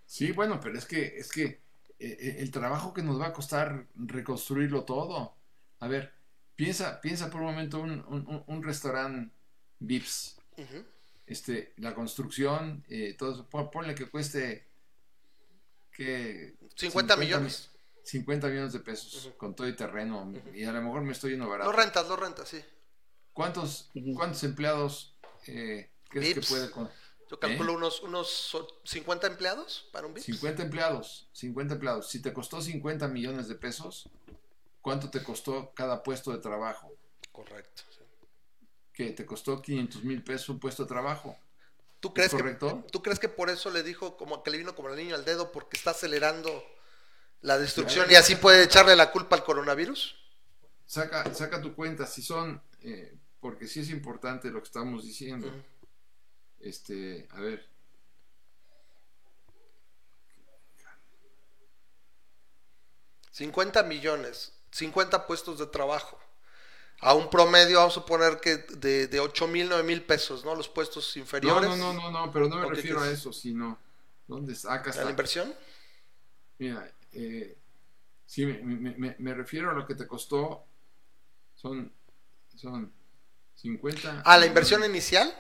Sí, 0.07 0.33
bueno, 0.33 0.61
pero 0.61 0.79
es 0.79 0.87
que, 0.87 1.19
es 1.19 1.31
que 1.31 1.45
eh, 1.45 1.63
eh, 1.99 2.37
el 2.41 2.51
trabajo 2.51 2.93
que 2.95 3.03
nos 3.03 3.21
va 3.21 3.27
a 3.29 3.33
costar 3.33 3.87
reconstruirlo 3.95 4.85
todo. 4.85 5.37
A 5.81 5.89
ver, 5.89 6.15
piensa, 6.57 7.01
piensa 7.01 7.31
por 7.31 7.41
un 7.43 7.49
momento 7.49 7.81
un, 7.81 7.91
un, 8.09 8.45
un- 8.47 8.63
restaurante 8.63 9.33
Vips. 9.79 10.37
Ujú. 10.59 10.85
Este, 11.29 11.75
la 11.77 11.95
construcción, 11.95 12.85
eh, 12.89 13.15
todo 13.19 13.33
eso, 13.33 13.47
pon- 13.49 13.71
ponle 13.71 13.95
que 13.95 14.09
cueste 14.09 14.67
que 15.93 16.55
50 16.77 17.17
millones. 17.17 17.71
50 18.05 18.47
millones 18.49 18.73
de 18.73 18.81
pesos 18.81 19.31
con 19.37 19.55
todo 19.55 19.67
el 19.67 19.77
terreno 19.77 20.33
y 20.55 20.65
a 20.65 20.73
lo 20.73 20.81
mejor 20.81 21.03
me 21.03 21.13
estoy 21.13 21.33
yendo 21.33 21.47
barato. 21.49 21.71
Lo 21.71 21.77
rentas, 21.77 22.09
lo 22.09 22.17
rentas, 22.17 22.49
sí. 22.49 22.65
¿Cuántos, 23.35 23.91
cuántos 24.17 24.43
empleados 24.45 25.15
eh, 25.47 25.91
crees 26.09 26.29
que 26.29 26.35
Vips. 26.41 26.49
puede 26.49 26.71
con 26.71 26.89
Yo 27.31 27.39
calculo 27.39 27.75
unos, 27.75 28.01
unos 28.03 28.55
o- 28.55 28.81
50 28.85 29.27
empleados 29.27 29.89
para 29.93 30.07
un 30.07 30.15
VIP. 30.15 30.25
50 30.25 30.63
empleados? 30.63 31.29
50 31.33 31.75
empleados. 31.75 32.09
Si 32.09 32.23
te 32.23 32.33
costó 32.33 32.63
50 32.63 33.07
millones 33.09 33.47
de 33.49 33.55
pesos, 33.57 34.09
¿cuánto 34.81 35.11
te 35.11 35.23
costó 35.23 35.73
cada 35.75 36.03
puesto 36.03 36.33
de 36.33 36.39
trabajo? 36.39 36.91
Correcto. 37.31 37.83
Que 38.99 39.13
te 39.13 39.25
costó 39.25 39.63
500 39.63 40.03
mil 40.03 40.25
pesos 40.25 40.49
un 40.49 40.59
puesto 40.59 40.83
de 40.83 40.89
trabajo. 40.89 41.39
¿Tú 42.01 42.13
crees, 42.13 42.33
que? 42.33 42.59
¿Tú 42.91 43.01
crees 43.01 43.21
que 43.21 43.29
por 43.29 43.49
eso 43.49 43.71
le 43.71 43.85
dijo 43.85 44.17
como 44.17 44.43
que 44.43 44.51
le 44.51 44.59
vino 44.59 44.75
como 44.75 44.89
el 44.89 44.97
niño 44.97 45.15
al 45.15 45.25
dedo 45.25 45.53
porque 45.53 45.77
está 45.77 45.93
acelerando 45.93 46.65
la 47.43 47.59
destrucción 47.59 48.11
y 48.11 48.17
así 48.17 48.35
puede 48.35 48.65
echarle 48.65 48.97
la 48.97 49.13
culpa 49.13 49.37
al 49.37 49.45
coronavirus? 49.45 50.17
Saca, 50.85 51.33
saca 51.33 51.63
tu 51.63 51.77
cuenta, 51.77 52.09
si 52.09 52.23
son, 52.23 52.61
eh, 52.81 53.17
porque 53.39 53.69
sí 53.69 53.79
es 53.79 53.91
importante 53.91 54.51
lo 54.51 54.59
que 54.59 54.67
estamos 54.67 55.05
diciendo. 55.05 55.49
Este, 56.59 57.29
a 57.31 57.41
ver. 57.41 57.69
$50 63.33 63.87
millones, 63.87 64.55
50 64.73 65.29
puestos 65.29 65.61
de 65.61 65.67
trabajo. 65.67 66.19
A 67.01 67.15
un 67.15 67.31
promedio, 67.31 67.79
vamos 67.79 67.97
a 67.97 68.01
suponer 68.01 68.39
que 68.41 68.57
de, 68.57 69.07
de 69.07 69.21
8 69.21 69.47
mil, 69.47 69.69
9 69.69 69.85
mil 69.85 70.03
pesos, 70.03 70.45
¿no? 70.45 70.55
Los 70.57 70.69
puestos 70.69 71.13
No, 71.17 71.21
inferiores. 71.23 71.71
no, 71.71 71.77
no, 71.77 71.93
no, 71.93 72.11
no, 72.11 72.33
pero 72.33 72.49
no 72.49 72.57
me 72.57 72.65
¿O 72.67 72.69
qué 72.71 72.75
refiero 72.77 73.01
a 73.01 73.09
eso, 73.11 73.33
sino. 73.33 73.79
¿Dónde 74.27 74.55
¿A 74.69 74.83
la 75.05 75.11
inversión? 75.11 75.55
Mira, 76.59 76.93
eh, 77.13 77.57
sí, 78.27 78.45
me, 78.47 78.59
me- 78.63 78.97
me- 78.97 79.17
me 79.19 79.35
refiero 79.35 79.71
a 79.71 79.75
lo 79.75 79.87
que 79.87 79.95
te 79.95 80.07
costó. 80.07 80.65
Son, 81.55 81.93
son 82.57 82.93
50. 83.55 84.23
¿A 84.25 84.37
la 84.39 84.47
inversión 84.47 84.81
millones- 84.81 84.97
inicial? 84.97 85.35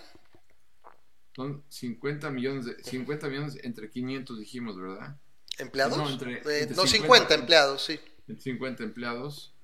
Son 1.34 1.62
50 1.68 2.30
millones, 2.30 2.64
de, 2.66 2.82
50 2.84 3.28
millones 3.28 3.58
entre 3.62 3.90
500 3.90 4.38
dijimos, 4.38 4.80
¿verdad? 4.80 5.16
¿Empleados? 5.58 5.98
No, 5.98 6.08
entre- 6.08 6.38
Eh, 6.38 6.66
no, 6.70 6.86
50 6.86 6.86
50 6.86 7.34
empleados, 7.34 7.84
sí. 7.84 8.00
Entre 8.28 8.42
50 8.42 8.84
empleados. 8.84 9.54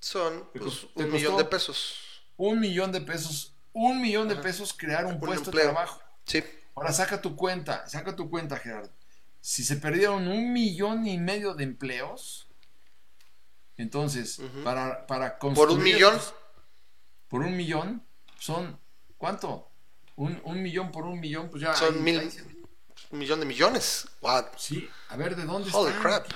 Son 0.00 0.48
pues, 0.54 0.86
un 0.94 1.10
millón 1.12 1.36
de 1.36 1.44
pesos. 1.44 2.22
Un 2.36 2.58
millón 2.60 2.90
de 2.92 3.00
pesos. 3.00 3.54
Un 3.72 4.00
millón 4.00 4.28
de 4.28 4.36
pesos 4.36 4.72
crear 4.72 5.04
un, 5.06 5.14
Un 5.14 5.20
puesto 5.20 5.46
empleo. 5.50 5.66
de 5.66 5.72
trabajo. 5.72 6.00
Sí. 6.24 6.42
Ahora 6.74 6.92
saca 6.92 7.20
tu 7.20 7.36
cuenta, 7.36 7.86
saca 7.88 8.16
tu 8.16 8.30
cuenta, 8.30 8.56
Gerardo. 8.58 8.90
Si 9.40 9.62
se 9.64 9.76
perdieron 9.76 10.26
un 10.28 10.52
millón 10.52 11.06
y 11.06 11.18
medio 11.18 11.54
de 11.54 11.64
empleos, 11.64 12.48
entonces, 13.76 14.40
para, 14.64 15.06
para 15.06 15.38
Por 15.38 15.50
un 15.50 15.54
construir 15.56 15.94
millón. 15.94 16.20
por 17.28 17.40
un 17.42 17.56
millón, 17.56 18.04
son, 18.38 18.78
¿cuánto? 19.16 19.70
Un, 20.16 20.40
un 20.44 20.62
millón 20.62 20.90
por 20.92 21.04
un 21.04 21.18
millón, 21.18 21.48
pues 21.48 21.62
ya. 21.62 21.74
Son 21.74 22.02
mil- 22.02 22.30
Un 23.10 23.18
millón 23.18 23.40
de 23.40 23.46
millones. 23.46 24.06
Wow. 24.20 24.46
Sí, 24.56 24.88
a 25.08 25.16
ver, 25.16 25.34
¿de 25.36 25.44
dónde 25.44 25.70
Holy 25.72 25.88
está? 25.90 26.00
crap. 26.02 26.26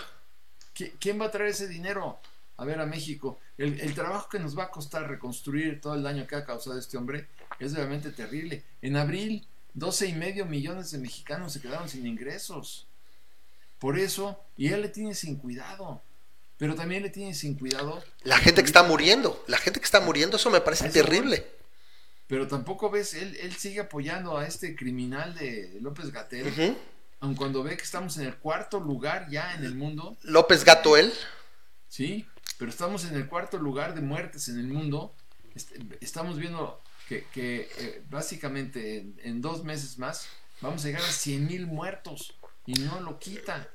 ¿Qui- 0.74 0.92
¿Quién 0.98 1.20
va 1.20 1.26
a 1.26 1.30
traer 1.30 1.50
ese 1.50 1.68
dinero? 1.68 2.18
A 2.56 2.64
ver, 2.64 2.80
a 2.80 2.86
México. 2.86 3.40
El, 3.58 3.80
el 3.80 3.94
trabajo 3.94 4.28
que 4.28 4.38
nos 4.38 4.56
va 4.56 4.64
a 4.64 4.70
costar 4.70 5.08
reconstruir 5.08 5.80
todo 5.80 5.94
el 5.94 6.02
daño 6.02 6.26
que 6.26 6.36
ha 6.36 6.44
causado 6.44 6.78
este 6.78 6.96
hombre 6.96 7.28
es 7.58 7.72
realmente 7.74 8.10
terrible. 8.10 8.62
En 8.80 8.96
abril, 8.96 9.46
12 9.74 10.06
y 10.06 10.12
medio 10.12 10.46
millones 10.46 10.90
de 10.92 10.98
mexicanos 10.98 11.52
se 11.52 11.60
quedaron 11.60 11.88
sin 11.88 12.06
ingresos. 12.06 12.86
Por 13.78 13.98
eso, 13.98 14.40
y 14.56 14.68
él 14.68 14.82
le 14.82 14.88
tiene 14.88 15.14
sin 15.14 15.36
cuidado. 15.36 16.00
Pero 16.56 16.76
también 16.76 17.02
le 17.02 17.10
tiene 17.10 17.34
sin 17.34 17.58
cuidado. 17.58 18.02
La 18.22 18.38
gente 18.38 18.62
que 18.62 18.66
está 18.66 18.84
muriendo. 18.84 19.42
La 19.48 19.58
gente 19.58 19.80
que 19.80 19.84
está 19.84 20.00
muriendo, 20.00 20.36
eso 20.36 20.50
me 20.50 20.60
parece 20.60 20.84
eso 20.86 20.94
terrible. 20.94 21.44
Pero 22.28 22.46
tampoco 22.46 22.88
ves, 22.88 23.14
él, 23.14 23.36
él 23.42 23.52
sigue 23.56 23.80
apoyando 23.80 24.38
a 24.38 24.46
este 24.46 24.76
criminal 24.76 25.34
de 25.34 25.76
López 25.80 26.10
Gatel, 26.10 26.46
Ujú. 26.46 26.78
aun 27.20 27.34
cuando 27.34 27.62
ve 27.62 27.76
que 27.76 27.82
estamos 27.82 28.16
en 28.16 28.26
el 28.26 28.36
cuarto 28.36 28.78
lugar 28.80 29.28
ya 29.28 29.54
en 29.54 29.64
el 29.64 29.74
mundo, 29.74 30.16
López 30.22 30.64
Gato 30.64 30.96
él. 30.96 31.12
¿sí? 31.88 32.26
Pero 32.64 32.72
estamos 32.72 33.04
en 33.04 33.14
el 33.14 33.28
cuarto 33.28 33.58
lugar 33.58 33.94
de 33.94 34.00
muertes 34.00 34.48
en 34.48 34.58
el 34.58 34.68
mundo. 34.68 35.14
Estamos 36.00 36.38
viendo 36.38 36.80
que, 37.06 37.26
eh, 37.34 38.02
básicamente 38.08 39.12
en, 39.18 39.42
dos 39.42 39.64
meses 39.64 39.98
más 39.98 40.28
vamos 40.62 40.82
a 40.82 40.86
llegar 40.88 41.02
a 41.02 41.12
100 41.12 41.46
mil 41.46 41.66
muertos 41.66 42.38
y 42.64 42.72
no 42.72 43.00
lo 43.00 43.18
quita. 43.18 43.68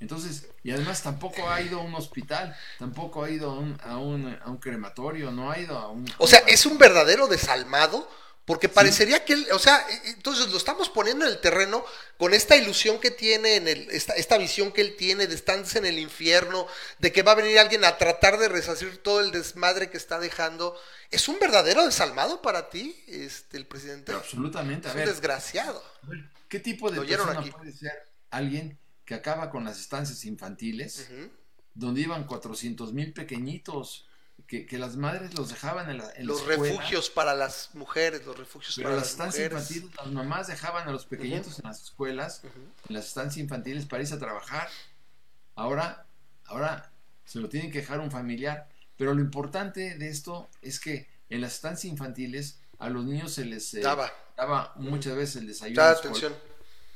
Entonces, 0.00 0.48
y 0.62 0.70
además 0.70 1.02
tampoco 1.02 1.50
ha 1.50 1.60
ido 1.60 1.78
a 1.78 1.82
un 1.82 1.94
hospital, 1.94 2.56
tampoco 2.78 3.22
ha 3.22 3.28
ido 3.28 3.50
a 3.50 3.58
un, 3.58 3.78
a 3.84 3.98
un, 3.98 4.34
a 4.42 4.48
un 4.48 4.56
crematorio, 4.56 5.30
no 5.30 5.50
ha 5.50 5.58
ido 5.58 5.76
a 5.76 5.90
un... 5.90 6.10
O 6.16 6.26
sea, 6.26 6.38
es 6.46 6.64
un 6.64 6.78
verdadero 6.78 7.26
desalmado 7.26 8.08
porque 8.44 8.68
parecería 8.68 9.24
que 9.24 9.32
él, 9.32 9.46
o 9.52 9.58
sea, 9.58 9.86
e, 9.88 10.10
entonces 10.10 10.48
lo 10.48 10.58
estamos 10.58 10.90
poniendo 10.90 11.24
en 11.24 11.32
el 11.32 11.40
terreno 11.40 11.84
con 12.18 12.34
esta 12.34 12.56
ilusión 12.56 13.00
que 13.00 13.10
tiene, 13.10 13.56
en 13.56 13.68
el, 13.68 13.90
esta, 13.90 14.12
esta 14.14 14.36
visión 14.36 14.70
que 14.70 14.82
él 14.82 14.96
tiene 14.96 15.26
de 15.26 15.34
estarse 15.34 15.78
en 15.78 15.86
el 15.86 15.98
infierno, 15.98 16.66
de 16.98 17.12
que 17.12 17.22
va 17.22 17.32
a 17.32 17.36
venir 17.36 17.58
alguien 17.58 17.84
a 17.84 17.96
tratar 17.96 18.38
de 18.38 18.48
resarcir 18.48 18.98
todo 19.02 19.20
el 19.20 19.30
desmadre 19.30 19.88
que 19.88 19.96
está 19.96 20.18
dejando. 20.18 20.78
¿Es 21.10 21.28
un 21.28 21.38
verdadero 21.38 21.86
desalmado 21.86 22.42
para 22.42 22.68
ti, 22.68 23.02
este, 23.06 23.56
el 23.56 23.66
presidente? 23.66 24.12
absolutamente. 24.12 24.88
Es 24.88 24.94
un 24.94 25.04
desgraciado. 25.04 25.82
¿Qué 26.48 26.60
tipo 26.60 26.90
de 26.90 27.00
persona 27.00 27.42
puede 27.50 27.72
ser 27.72 28.12
alguien 28.30 28.78
que 29.06 29.14
acaba 29.14 29.50
con 29.50 29.64
las 29.64 29.80
estancias 29.80 30.24
infantiles, 30.26 31.08
donde 31.72 32.02
iban 32.02 32.26
400 32.26 32.92
mil 32.92 33.14
pequeñitos? 33.14 34.06
Que, 34.46 34.78
las 34.78 34.96
madres 34.96 35.34
los 35.34 35.48
dejaban 35.48 35.90
en, 35.90 35.98
la, 35.98 36.12
los 36.18 36.46
refugios 36.46 37.10
para 37.10 37.34
las 37.34 37.70
mujeres, 37.74 38.24
los 38.26 38.38
refugios 38.38 38.74
Pero 38.76 38.90
para 38.90 39.00
las, 39.00 39.10
estancias 39.10 39.50
infantiles, 39.50 39.90
las 39.96 40.06
mamás 40.12 40.46
dejaban 40.46 40.88
a 40.88 40.92
los 40.92 41.06
pequeñitos 41.06 41.58
en 41.58 41.64
las 41.64 41.82
escuelas, 41.82 42.42
en 42.44 42.94
las 42.94 43.06
estancias 43.06 43.38
infantiles 43.38 43.86
para 43.86 44.02
irse 44.02 44.14
a 44.14 44.18
trabajar. 44.18 44.68
Ahora, 45.54 46.06
ahora 46.44 46.92
se 47.24 47.40
lo 47.40 47.48
tienen 47.48 47.70
que 47.70 47.78
dejar 47.78 48.00
un 48.00 48.10
familiar. 48.10 48.68
Pero 48.96 49.14
lo 49.14 49.20
importante 49.20 49.96
de 49.96 50.08
esto 50.08 50.48
es 50.62 50.78
que 50.78 51.08
en 51.28 51.40
las 51.40 51.54
estancias 51.54 51.90
infantiles 51.90 52.60
a 52.78 52.90
los 52.90 53.04
niños 53.04 53.32
se 53.32 53.44
les 53.44 53.74
eh, 53.74 53.80
daba. 53.80 54.12
daba 54.36 54.72
muchas 54.76 55.16
veces 55.16 55.36
el 55.36 55.48
desayuno. 55.48 55.82
atención. 55.82 56.34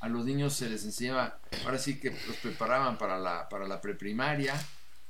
A 0.00 0.08
los 0.08 0.24
niños 0.24 0.54
se 0.54 0.70
les 0.70 0.84
enseñaba, 0.84 1.40
ahora 1.64 1.76
sí 1.76 1.98
que 1.98 2.10
los 2.10 2.36
preparaban 2.36 2.98
para 2.98 3.18
la, 3.18 3.48
para 3.48 3.66
la 3.66 3.80
preprimaria 3.80 4.54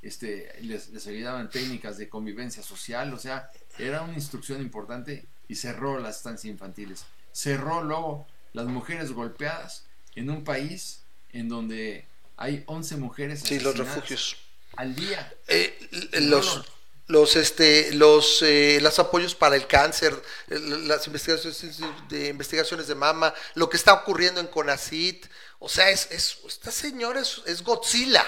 este, 0.01 0.53
les, 0.61 0.89
les 0.89 1.07
ayudaban 1.07 1.49
técnicas 1.49 1.97
de 1.97 2.07
convivencia 2.07 2.63
social, 2.63 3.13
o 3.13 3.19
sea, 3.19 3.51
era 3.77 4.01
una 4.01 4.13
instrucción 4.13 4.61
importante 4.61 5.25
y 5.47 5.55
cerró 5.55 5.99
las 5.99 6.17
estancias 6.17 6.51
infantiles. 6.51 7.05
Cerró 7.31 7.83
luego 7.83 8.27
las 8.53 8.67
mujeres 8.67 9.11
golpeadas 9.11 9.85
en 10.15 10.29
un 10.29 10.43
país 10.43 11.01
en 11.33 11.49
donde 11.49 12.05
hay 12.37 12.63
11 12.67 12.97
mujeres 12.97 13.41
sí, 13.43 13.59
los 13.59 13.77
refugios 13.77 14.37
al 14.75 14.95
día. 14.95 15.33
Eh, 15.47 15.77
los, 16.21 16.63
los 17.07 17.35
este 17.35 17.93
los 17.93 18.41
eh, 18.43 18.79
los 18.81 18.97
apoyos 18.99 19.35
para 19.35 19.55
el 19.55 19.67
cáncer 19.67 20.15
las 20.47 21.05
investigaciones 21.07 21.81
de 22.07 22.27
investigaciones 22.27 22.87
de 22.87 22.95
mama 22.95 23.33
lo 23.55 23.67
que 23.67 23.77
está 23.77 23.93
ocurriendo 23.93 24.39
en 24.39 24.47
Conacit 24.47 25.25
o 25.57 25.67
sea 25.67 25.89
es, 25.89 26.07
es 26.11 26.37
esta 26.47 26.71
señora 26.71 27.19
es 27.19 27.63
Godzilla 27.63 28.25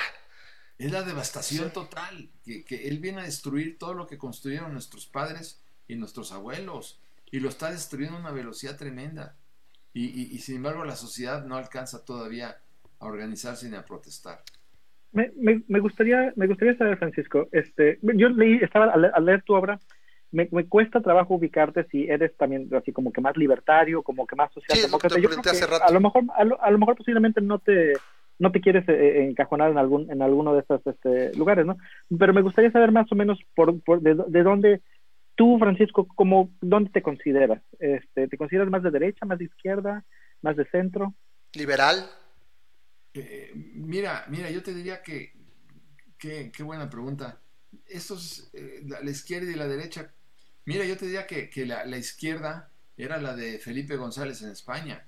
es 0.82 0.92
la 0.92 1.04
devastación 1.04 1.72
total, 1.72 2.30
que, 2.44 2.88
él 2.88 3.00
viene 3.00 3.22
a 3.22 3.26
destruir 3.26 3.78
todo 3.78 3.94
lo 3.94 4.08
que 4.08 4.18
construyeron 4.18 4.74
nuestros 4.74 5.06
padres 5.06 5.62
y 5.88 5.96
nuestros 5.96 6.32
abuelos, 6.32 7.00
y 7.30 7.40
lo 7.40 7.50
está 7.50 7.72
destruyendo 7.72 8.18
a 8.18 8.22
una 8.22 8.32
velocidad 8.32 8.78
tremenda. 8.78 9.36
Y, 9.94 10.38
sin 10.40 10.56
embargo 10.56 10.86
la 10.86 10.96
sociedad 10.96 11.46
no 11.46 11.58
alcanza 11.58 12.04
todavía 12.06 12.58
a 13.00 13.06
organizarse 13.06 13.70
ni 13.70 13.76
a 13.76 13.86
protestar. 13.86 14.42
Me, 15.12 15.32
me, 15.68 15.80
gustaría 15.80 16.32
me 16.38 16.48
gustaría 16.48 16.78
saber 16.78 16.98
Francisco 16.98 17.50
este 17.52 18.00
yo 18.02 18.30
leí 18.30 18.60
estaba 18.62 18.94
al, 18.94 19.26
leer 19.26 19.42
tu 19.44 19.54
obra 19.54 19.78
me, 20.32 20.48
cuesta 20.70 21.02
trabajo 21.02 21.36
ubicarte 21.36 21.86
si 21.92 22.08
eres 22.08 22.34
también 22.38 22.74
así 22.74 22.94
como 22.94 23.12
que 23.12 23.20
más 23.20 23.36
libertario 23.36 24.04
como 24.04 24.26
que 24.26 24.38
más 24.38 24.54
socialdemócrata 24.54 25.20
yo 25.20 25.28
a 25.84 25.92
lo 25.92 26.00
mejor 26.00 26.24
a 26.34 26.72
lo 26.72 26.78
mejor 26.78 26.96
posiblemente 26.96 27.42
no 27.42 27.60
te 27.60 27.92
no 28.42 28.52
te 28.52 28.60
quieres 28.60 28.90
eh, 28.90 28.94
eh, 28.94 29.26
encajonar 29.30 29.70
en 29.70 29.78
algún 29.78 30.10
en 30.10 30.24
alguno 30.24 30.56
de 30.56 30.62
estos 30.62 30.82
este, 30.88 31.32
lugares, 31.38 31.64
¿no? 31.64 31.78
Pero 32.18 32.34
me 32.34 32.42
gustaría 32.42 32.72
saber 32.72 32.92
más 32.92 33.10
o 33.12 33.16
menos 33.16 33.38
por, 33.54 34.02
de, 34.02 34.44
dónde 34.44 34.82
tú, 35.36 35.60
Francisco, 35.60 36.08
como 36.08 36.50
dónde 36.60 36.90
te 36.90 37.04
consideras. 37.04 37.62
Este, 37.78 38.28
¿Te 38.28 38.38
consideras 38.38 38.72
más 38.72 38.82
de 38.82 38.90
derecha, 38.90 39.28
más 39.28 39.38
de 39.38 39.46
izquierda, 39.46 40.04
más 40.42 40.58
de 40.58 40.66
centro? 40.72 41.14
Liberal. 41.54 42.04
Eh, 43.14 43.52
mira, 43.76 44.26
mira, 44.28 44.50
yo 44.50 44.64
te 44.64 44.74
diría 44.74 45.04
que 45.04 45.34
qué 46.18 46.64
buena 46.64 46.90
pregunta. 46.90 47.40
Estos, 47.86 48.52
la, 48.88 49.12
izquierda 49.12 49.52
y 49.52 49.56
la 49.56 49.68
derecha. 49.68 50.12
Mira, 50.66 50.84
yo 50.84 50.98
te 50.98 51.06
diría 51.06 51.28
que, 51.28 51.48
que 51.48 51.68
la, 51.68 51.86
la, 51.86 51.98
izquierda 51.98 52.72
era 52.98 53.20
la 53.20 53.36
de 53.36 53.60
Felipe 53.60 53.98
González 53.98 54.42
en 54.42 54.50
España 54.50 55.06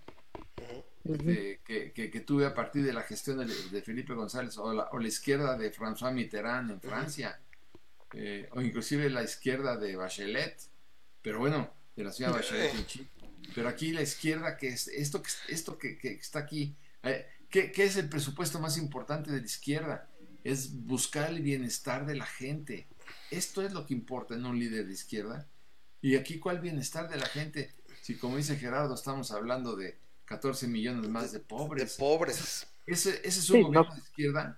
que, 1.03 2.23
tuve 2.25 2.45
a 2.45 2.53
partir 2.53 2.83
de 2.83 2.93
la 2.93 3.01
gestión 3.01 3.45
de, 3.45 3.81
Felipe 3.81 4.13
González 4.13 4.57
o 4.57 4.73
la, 4.73 5.07
izquierda 5.07 5.57
de 5.57 5.71
François 5.71 6.13
Mitterrand 6.13 6.71
en 6.71 6.81
Francia, 6.81 7.39
eh, 8.13 8.47
o 8.51 8.61
inclusive 8.61 9.09
la 9.09 9.23
izquierda 9.23 9.75
de 9.75 9.95
Bachelet, 9.95 10.57
pero 11.21 11.39
bueno, 11.39 11.69
de 11.95 12.03
la 12.03 12.11
ciudad 12.11 12.31
de 12.31 12.37
Bachelet 12.37 12.75
en 12.75 12.85
Chile. 12.85 13.07
Pero 13.53 13.67
aquí 13.67 13.91
la 13.91 14.01
izquierda, 14.01 14.55
que 14.57 14.69
es 14.69 14.87
esto, 14.87 15.21
esto 15.49 15.77
que, 15.77 15.97
está 16.01 16.39
aquí, 16.39 16.75
eh, 17.03 17.27
¿qué, 17.49 17.71
es 17.75 17.97
el 17.97 18.07
presupuesto 18.07 18.59
más 18.59 18.77
importante 18.77 19.31
de 19.31 19.39
la 19.39 19.45
izquierda? 19.45 20.09
Es 20.43 20.85
buscar 20.85 21.29
el 21.29 21.41
bienestar 21.41 22.05
de 22.05 22.15
la 22.15 22.25
gente. 22.25 22.87
Esto 23.29 23.61
es 23.61 23.73
lo 23.73 23.85
que 23.85 23.93
importa 23.93 24.35
en 24.35 24.45
un 24.45 24.57
líder 24.57 24.87
de 24.87 24.93
izquierda. 24.93 25.47
Y 26.01 26.15
aquí, 26.15 26.39
¿cuál 26.39 26.59
bienestar 26.59 27.09
de 27.09 27.17
la 27.17 27.25
gente? 27.25 27.71
Si 28.01 28.15
como 28.15 28.37
dice 28.37 28.57
Gerardo, 28.57 28.95
estamos 28.95 29.31
hablando 29.31 29.75
de 29.75 29.97
14 30.33 30.67
millones 30.67 31.07
más 31.09 31.31
de 31.31 31.39
pobres. 31.39 31.97
De 31.97 31.99
pobres. 31.99 32.67
Ese, 32.85 33.21
ese 33.23 33.39
es 33.39 33.49
un 33.49 33.63
gobierno 33.63 33.93
de 33.93 33.99
izquierda. 33.99 34.57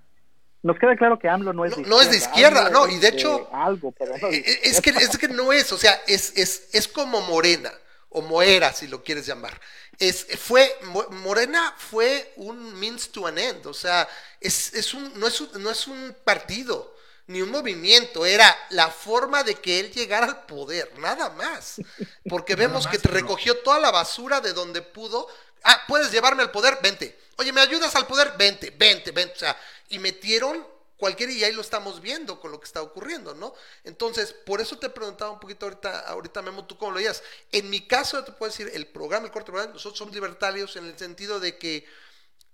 Nos 0.63 0.79
queda 0.79 0.95
claro 0.95 1.19
que 1.19 1.29
AMLO 1.29 1.53
no 1.53 1.65
es 1.65 1.75
de 1.75 1.81
izquierda. 1.81 1.95
No 1.95 2.01
es 2.01 2.09
de 2.09 2.17
izquierda, 2.17 2.69
no, 2.69 2.87
y 2.87 2.97
de 2.97 3.09
hecho. 3.09 3.49
algo, 3.53 3.91
pero 3.91 4.15
eh, 4.15 4.19
eh, 4.31 4.59
es, 4.63 4.81
que, 4.81 4.89
es 4.89 5.17
que 5.17 5.27
no 5.27 5.51
es, 5.53 5.71
o 5.71 5.77
sea, 5.77 5.93
es, 6.07 6.33
es, 6.35 6.69
es 6.71 6.87
como 6.87 7.21
Morena, 7.21 7.71
o 8.09 8.21
Moera, 8.21 8.73
si 8.73 8.87
lo 8.87 9.03
quieres 9.03 9.27
llamar. 9.27 9.59
Es, 9.99 10.25
fue, 10.39 10.75
Morena 11.11 11.75
fue 11.77 12.33
un 12.37 12.79
means 12.79 13.09
to 13.09 13.27
an 13.27 13.37
end, 13.37 13.67
o 13.67 13.73
sea, 13.73 14.07
es, 14.39 14.73
es 14.73 14.93
un, 14.93 15.19
no, 15.19 15.27
es 15.27 15.39
un, 15.39 15.61
no 15.61 15.69
es 15.69 15.87
un 15.87 16.15
partido 16.23 16.95
ni 17.27 17.41
un 17.41 17.49
movimiento, 17.49 18.25
era 18.25 18.55
la 18.69 18.89
forma 18.89 19.43
de 19.43 19.55
que 19.55 19.79
él 19.79 19.91
llegara 19.91 20.27
al 20.27 20.45
poder, 20.45 20.97
nada 20.99 21.29
más. 21.31 21.75
Porque 22.29 22.55
vemos 22.55 22.87
que 22.87 22.97
recogió 22.97 23.57
toda 23.59 23.79
la 23.79 23.91
basura 23.91 24.41
de 24.41 24.53
donde 24.53 24.81
pudo 24.81 25.27
Ah, 25.63 25.83
puedes 25.87 26.11
llevarme 26.11 26.43
al 26.43 26.51
poder, 26.51 26.77
vente. 26.81 27.19
Oye, 27.37 27.51
¿me 27.51 27.61
ayudas 27.61 27.95
al 27.95 28.07
poder? 28.07 28.33
Vente, 28.37 28.71
vente, 28.71 29.11
vente. 29.11 29.35
O 29.35 29.39
sea, 29.39 29.59
y 29.89 29.99
metieron 29.99 30.65
cualquiera 30.97 31.31
y 31.31 31.43
ahí 31.43 31.51
lo 31.51 31.61
estamos 31.61 32.01
viendo 32.01 32.39
con 32.39 32.51
lo 32.51 32.59
que 32.59 32.65
está 32.65 32.81
ocurriendo, 32.81 33.33
¿no? 33.33 33.53
Entonces, 33.83 34.33
por 34.33 34.61
eso 34.61 34.77
te 34.77 34.89
preguntaba 34.89 35.31
un 35.31 35.39
poquito 35.39 35.65
ahorita, 35.65 35.99
ahorita 36.01 36.41
Memo, 36.41 36.65
tú 36.65 36.77
cómo 36.77 36.91
lo 36.91 36.97
veías. 36.97 37.21
En 37.51 37.69
mi 37.69 37.85
caso, 37.85 38.23
te 38.23 38.31
puedo 38.31 38.51
decir, 38.51 38.71
el 38.73 38.87
programa, 38.87 39.25
el 39.25 39.31
corte 39.31 39.51
programa, 39.51 39.73
nosotros 39.73 39.97
somos 39.97 40.13
libertarios 40.13 40.75
en 40.75 40.85
el 40.85 40.97
sentido 40.97 41.39
de 41.39 41.57
que 41.57 41.85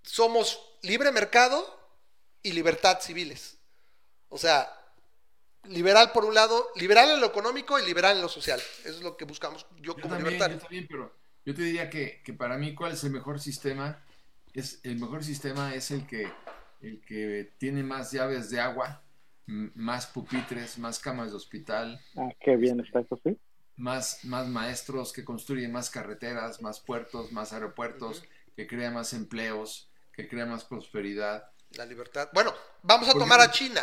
somos 0.03 0.59
libre 0.81 1.11
mercado 1.11 1.79
y 2.41 2.53
libertad 2.53 2.99
civiles. 3.01 3.57
O 4.29 4.37
sea, 4.37 4.75
liberal 5.65 6.11
por 6.11 6.25
un 6.25 6.33
lado, 6.33 6.69
liberal 6.75 7.11
en 7.11 7.19
lo 7.19 7.27
económico 7.27 7.77
y 7.77 7.85
liberal 7.85 8.15
en 8.15 8.23
lo 8.23 8.29
social. 8.29 8.59
Eso 8.79 8.95
es 8.95 9.01
lo 9.01 9.15
que 9.15 9.25
buscamos 9.25 9.65
yo, 9.77 9.95
como 9.95 10.15
libertario. 10.15 10.57
Yo 10.57 10.61
también, 10.63 10.87
pero 10.89 11.20
yo 11.45 11.55
te 11.55 11.63
diría 11.63 11.89
que, 11.89 12.21
para 12.37 12.57
mí, 12.57 12.75
¿cuál 12.75 12.93
es 12.93 13.03
el 13.03 13.11
mejor 13.11 13.39
sistema? 13.39 14.03
Es, 14.53 14.79
el 14.83 14.97
mejor 14.97 15.23
sistema 15.23 15.73
es 15.73 15.91
el 15.91 16.05
que, 16.05 16.31
el 16.81 17.01
que 17.01 17.53
tiene 17.57 17.83
más 17.83 18.11
llaves 18.11 18.49
de 18.49 18.59
agua, 18.59 19.03
más 19.47 20.07
pupitres, 20.07 20.77
más 20.77 20.99
camas 20.99 21.31
de 21.31 21.37
hospital. 21.37 21.99
Ah, 22.15 22.29
qué 22.39 22.55
bien 22.57 22.79
está 22.79 22.99
eso, 22.99 23.19
sí. 23.23 23.37
Más, 23.75 24.23
más 24.23 24.47
maestros 24.47 25.11
que 25.11 25.25
construyen 25.25 25.71
más 25.71 25.89
carreteras, 25.89 26.61
más 26.61 26.79
puertos, 26.79 27.31
más 27.31 27.53
aeropuertos, 27.53 28.23
que 28.55 28.67
crea 28.67 28.91
más 28.91 29.13
empleos, 29.13 29.89
que 30.13 30.27
crea 30.27 30.45
más 30.45 30.65
prosperidad. 30.65 31.49
La 31.71 31.85
libertad. 31.85 32.29
Bueno, 32.33 32.53
vamos 32.83 33.09
a 33.09 33.13
tomar 33.13 33.39
a 33.39 33.49
China. 33.49 33.81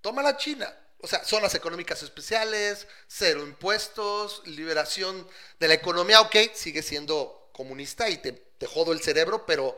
Toma 0.00 0.22
la 0.22 0.36
China 0.36 0.66
o 1.02 1.08
sea, 1.08 1.24
zonas 1.24 1.54
económicas 1.56 2.02
especiales, 2.02 2.86
cero 3.08 3.42
impuestos, 3.44 4.40
liberación 4.46 5.26
de 5.58 5.68
la 5.68 5.74
economía, 5.74 6.20
ok, 6.20 6.36
sigue 6.54 6.80
siendo 6.80 7.50
comunista 7.52 8.08
y 8.08 8.18
te, 8.18 8.32
te 8.32 8.66
jodo 8.66 8.92
el 8.92 9.02
cerebro, 9.02 9.44
pero 9.44 9.76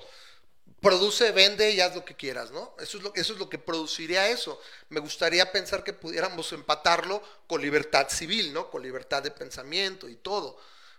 produce, 0.83 1.33
vende 1.33 1.71
y 1.71 1.81
haz 1.81 1.95
lo 1.95 2.05
que 2.05 2.15
quieras, 2.15 2.51
¿no? 2.51 2.75
Eso 2.79 2.99
es 2.99 3.05
lo, 3.05 3.15
eso 3.15 3.33
es 3.33 3.39
lo 3.39 3.49
que 3.49 3.59
produciría 3.59 4.29
eso. 4.29 4.61
Me 4.91 5.01
gustaría 5.01 5.51
pensar 5.51 5.83
que 5.83 5.95
pudiéramos 5.95 6.53
empatarlo 6.53 7.23
con 7.47 7.63
libertad 7.63 8.09
civil, 8.11 8.53
¿no? 8.53 8.71
Con 8.71 8.83
libertad 8.83 9.23
de 9.23 9.31
pensamiento 9.31 10.11
y 10.11 10.17
todo. 10.17 10.59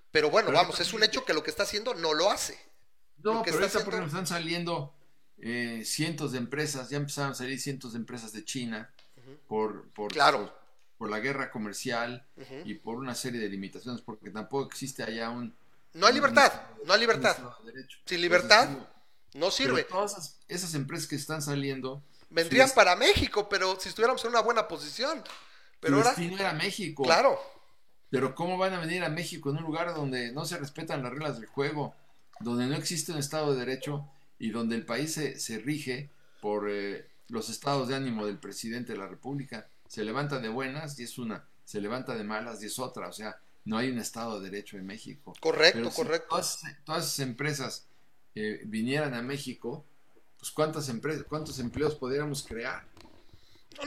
Pero 0.10 0.32
bueno, 0.32 0.52
vamos, 0.52 0.80
es 0.80 0.92
un 0.92 1.04
hecho 1.04 1.24
que 1.24 1.36
lo 1.36 1.44
que 1.44 1.52
está 1.52 1.64
haciendo 1.64 1.94
no 1.94 2.16
lo 2.16 2.32
hace. 2.32 2.60
No, 3.18 3.44
pero 3.44 3.58
está 3.58 3.68
haciendo... 3.68 3.92
porque 3.92 4.08
están 4.08 4.26
saliendo 4.26 4.96
eh, 5.38 5.84
cientos 5.86 6.32
de 6.32 6.40
empresas, 6.40 6.90
ya 6.90 6.98
empezaron 6.98 7.34
a 7.34 7.36
salir 7.36 7.62
cientos 7.62 7.94
de 7.94 8.00
empresas 8.00 8.34
de 8.34 8.44
China 8.44 8.92
por, 9.48 9.90
por, 9.90 10.12
Claro. 10.12 10.40
por, 10.46 10.56
por 10.98 11.10
la 11.10 11.20
guerra 11.20 11.52
comercial 11.52 12.26
y 12.66 12.76
por 12.76 12.96
una 12.98 13.16
serie 13.16 13.40
de 13.42 13.50
limitaciones, 13.50 14.02
porque 14.02 14.30
tampoco 14.30 14.68
existe 14.68 15.04
allá 15.04 15.30
un... 15.30 15.54
No 15.94 16.06
hay 16.08 16.12
un- 16.12 16.16
libertad, 16.16 16.52
un- 16.82 16.88
no 16.88 16.94
hay 16.94 17.00
libertad. 17.00 17.38
de. 17.66 17.86
Sin 18.06 18.22
libertad, 18.22 18.64
Entonces, 18.70 18.90
No 19.34 19.52
sirve. 19.52 19.84
todas 19.84 20.12
esas, 20.14 20.40
esas 20.48 20.74
empresas 20.76 21.08
que 21.08 21.16
están 21.16 21.42
saliendo, 21.42 22.02
Vendrían 22.30 22.70
para 22.76 22.96
México, 22.96 23.48
pero 23.48 23.80
si 23.80 23.88
estuviéramos 23.90 24.22
en 24.26 24.32
una 24.32 24.42
buena 24.42 24.68
posición. 24.68 25.24
Pero 25.80 25.98
ahora, 25.98 26.14
era 26.18 26.54
México. 26.54 27.04
claro, 27.04 27.40
Pero 28.10 28.34
¿cómo 28.36 28.58
van 28.58 28.74
a 28.74 28.80
venir 28.80 29.04
a 29.04 29.10
México 29.10 29.50
en 29.52 29.58
un 29.58 29.64
lugar 29.64 29.94
donde 29.94 30.32
no 30.32 30.44
se 30.46 30.58
respetan 30.58 31.04
las 31.04 31.12
reglas 31.12 31.38
del 31.40 31.46
juego, 31.48 31.94
donde 32.40 32.66
no 32.66 32.76
existe 32.76 33.12
un 33.12 33.20
Estado 33.20 33.54
de 33.54 33.60
Derecho 33.60 34.06
y 34.40 34.50
donde 34.50 34.76
el 34.76 34.86
país 34.86 35.14
se, 35.14 35.40
se 35.40 35.60
rige 35.60 36.10
por 36.42 36.68
eh, 36.70 37.08
los 37.30 37.50
estados 37.50 37.88
de 37.88 37.96
ánimo 37.96 38.26
del 38.26 38.38
presidente 38.38 38.94
de 38.94 39.00
la 39.00 39.08
República? 39.08 39.68
Se 39.88 40.04
levanta 40.04 40.40
de 40.40 40.50
buenas 40.50 41.00
y 41.00 41.04
es 41.04 41.18
una, 41.18 41.48
se 41.64 41.80
levanta 41.82 42.16
de 42.16 42.24
malas 42.24 42.62
y 42.64 42.68
es 42.68 42.80
otra. 42.80 43.08
O 43.08 43.14
sea, 43.14 43.40
no 43.66 43.78
hay 43.78 43.90
un 43.90 43.98
Estado 44.00 44.40
de 44.40 44.50
Derecho 44.50 44.78
en 44.78 44.86
México. 44.86 45.34
correcto, 45.40 45.80
Pero 45.80 45.90
si 45.92 45.96
correcto. 45.96 46.28
Todas, 46.30 46.60
todas 46.84 47.06
esas 47.06 47.20
empresas 47.20 47.88
eh, 48.36 48.62
vinieran 48.66 49.14
a 49.14 49.22
México, 49.22 49.86
pues 50.38 50.52
cuántas 50.52 50.90
empresas, 50.90 51.24
cuántos 51.28 51.60
empleos 51.60 51.96
podríamos 51.96 52.44
crear. 52.44 52.86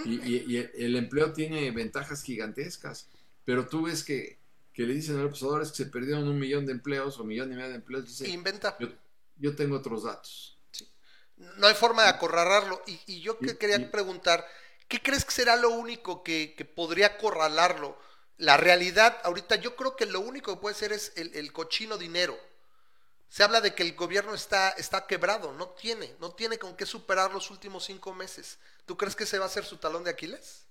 Y, 0.05 0.15
y- 0.21 0.45
y 0.49 0.57
el, 0.85 0.97
empleo 0.97 1.33
tiene 1.33 1.71
ventajas 1.71 2.23
gigantescas. 2.23 3.09
Pero 3.45 3.67
tú 3.67 3.83
ves 3.85 4.05
que, 4.05 4.39
que 4.75 4.83
le 4.83 4.93
dicen 4.95 5.17
a 5.17 5.23
los 5.23 5.31
observadores 5.33 5.71
que 5.71 5.77
se 5.85 5.87
perdieron 5.87 6.29
un 6.29 6.39
millón 6.39 6.67
de 6.67 6.73
empleos 6.73 7.19
o 7.19 7.25
millón 7.25 7.53
y 7.53 7.57
medio 7.57 7.71
de 7.71 7.77
empleos. 7.77 8.05
Dice, 8.07 8.29
Inventa. 8.29 8.77
yo, 8.79 8.89
yo 9.39 9.57
tengo 9.57 9.77
otros 9.77 10.03
datos. 10.05 10.58
No 11.39 11.67
hay 11.67 11.75
forma 11.75 12.03
de 12.03 12.11
acorralarlo. 12.11 12.83
Y, 12.87 13.01
y 13.07 13.21
yo 13.21 13.39
que 13.39 13.57
quería 13.57 13.91
preguntar, 13.91 14.47
¿qué 14.89 15.01
crees 15.01 15.25
que 15.25 15.33
será 15.33 15.57
lo 15.57 15.71
único 15.71 16.23
que, 16.23 16.55
que 16.57 16.65
podría 16.65 17.07
acorralarlo? 17.07 17.99
La 18.37 18.57
realidad, 18.57 19.19
ahorita 19.25 19.57
yo 19.57 19.75
creo 19.75 19.97
que 19.97 20.07
lo 20.07 20.21
único 20.21 20.55
que 20.55 20.61
puede 20.61 20.75
ser 20.75 20.93
es 20.93 21.13
el, 21.17 21.35
el 21.35 21.53
cochino 21.53 21.99
dinero. 21.99 22.39
Se 23.29 23.43
habla 23.43 23.61
de 23.61 23.75
que 23.75 23.83
el 23.83 23.95
gobierno 23.95 24.35
está, 24.35 24.71
está 24.71 25.07
quebrado, 25.07 25.53
no 25.53 25.69
tiene, 25.71 26.15
no 26.21 26.33
tiene 26.33 26.59
con 26.59 26.77
qué 26.77 26.87
superar 26.87 27.33
los 27.33 27.51
últimos 27.51 27.85
cinco 27.85 28.15
meses. 28.15 28.59
¿Tú 28.87 28.97
crees 28.97 29.15
que 29.15 29.25
ese 29.25 29.39
va 29.39 29.47
a 29.47 29.51
ser 29.51 29.65
su 29.65 29.77
talón 29.77 30.05
de 30.05 30.11
Aquiles? 30.11 30.65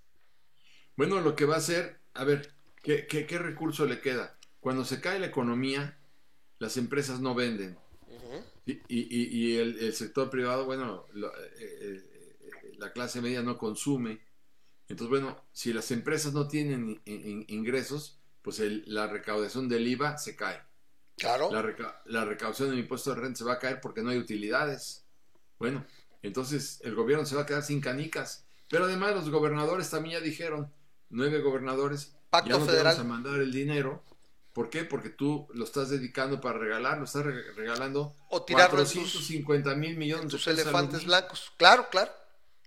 Bueno, 0.96 1.22
lo 1.22 1.36
que 1.36 1.46
va 1.46 1.56
a 1.56 1.60
hacer, 1.60 2.00
a 2.16 2.24
ver, 2.24 2.52
¿qué, 2.82 3.06
qué, 3.06 3.28
qué 3.28 3.38
recurso 3.38 3.86
le 3.86 4.02
queda? 4.02 4.38
Cuando 4.60 4.86
se 4.86 5.00
cae 5.00 5.20
la 5.20 5.28
economía, 5.28 6.00
las 6.58 6.78
empresas 6.78 7.20
no 7.20 7.36
venden. 7.36 7.78
Y, 8.68 8.74
y- 8.90 9.30
y- 9.54 9.58
el, 9.58 9.80
el 9.80 9.94
sector 9.94 10.30
privado, 10.30 10.66
bueno, 10.66 11.06
lo- 11.14 11.34
eh, 11.34 11.42
eh, 11.60 12.76
la 12.78 12.92
clase 12.92 13.22
media 13.22 13.42
no 13.42 13.58
consume. 13.58 14.22
Entonces, 14.90 15.10
bueno, 15.10 15.42
si 15.52 15.74
las 15.74 15.90
empresas 15.92 16.34
no 16.34 16.48
tienen 16.48 17.02
in- 17.06 17.28
in- 17.28 17.46
ingresos, 17.48 18.20
pues 18.42 18.60
el- 18.60 18.84
la 18.86 19.08
recaudación 19.08 19.68
del 19.70 19.88
IVA 19.88 20.18
se 20.18 20.36
cae. 20.36 20.62
Claro. 21.18 21.50
La, 21.52 21.62
reca- 21.62 22.02
la 22.06 22.26
recaudación 22.26 22.70
del 22.70 22.80
impuesto 22.80 23.10
de 23.16 23.22
renta 23.22 23.40
se 23.40 23.44
va 23.46 23.54
a 23.54 23.60
caer 23.60 23.82
porque 23.82 24.02
no 24.04 24.10
hay 24.12 24.18
utilidades. 24.20 25.06
Bueno, 25.58 25.84
entonces 26.22 26.80
el 26.84 26.94
gobierno 26.94 27.26
se 27.26 27.36
va 27.36 27.42
a 27.44 27.46
quedar 27.46 27.64
sin 27.64 27.82
canicas. 27.82 28.46
Pero 28.70 28.84
además 28.86 29.16
los 29.16 29.30
gobernadores 29.30 29.90
también 29.90 30.20
ya 30.20 30.24
dijeron, 30.24 30.72
nueve 31.10 31.40
gobernadores, 31.40 32.16
Pacto 32.30 32.50
ya 32.50 32.60
no 32.60 32.66
federal. 32.66 32.96
vamos 32.98 33.00
a 33.00 33.04
mandar 33.04 33.40
el 33.40 33.52
dinero. 33.52 34.04
¿Por 34.58 34.72
qué? 34.72 34.84
Porque 34.86 35.10
tú 35.10 35.48
lo 35.54 35.66
estás 35.66 35.90
dedicando 35.92 36.42
para 36.42 36.58
regalar, 36.58 36.98
lo 36.98 37.04
estás 37.04 37.24
re- 37.24 37.52
regalando 37.54 38.16
O 38.32 38.42
tirarlo 38.42 38.80
en 38.80 38.86
tus, 38.86 38.94
450 38.96 39.76
mil 39.76 39.96
millones 39.96 40.24
en 40.24 40.30
de 40.30 40.34
pesos 40.34 40.48
elefantes 40.48 41.06
blancos. 41.06 41.54
Claro, 41.58 41.86
claro. 41.92 42.12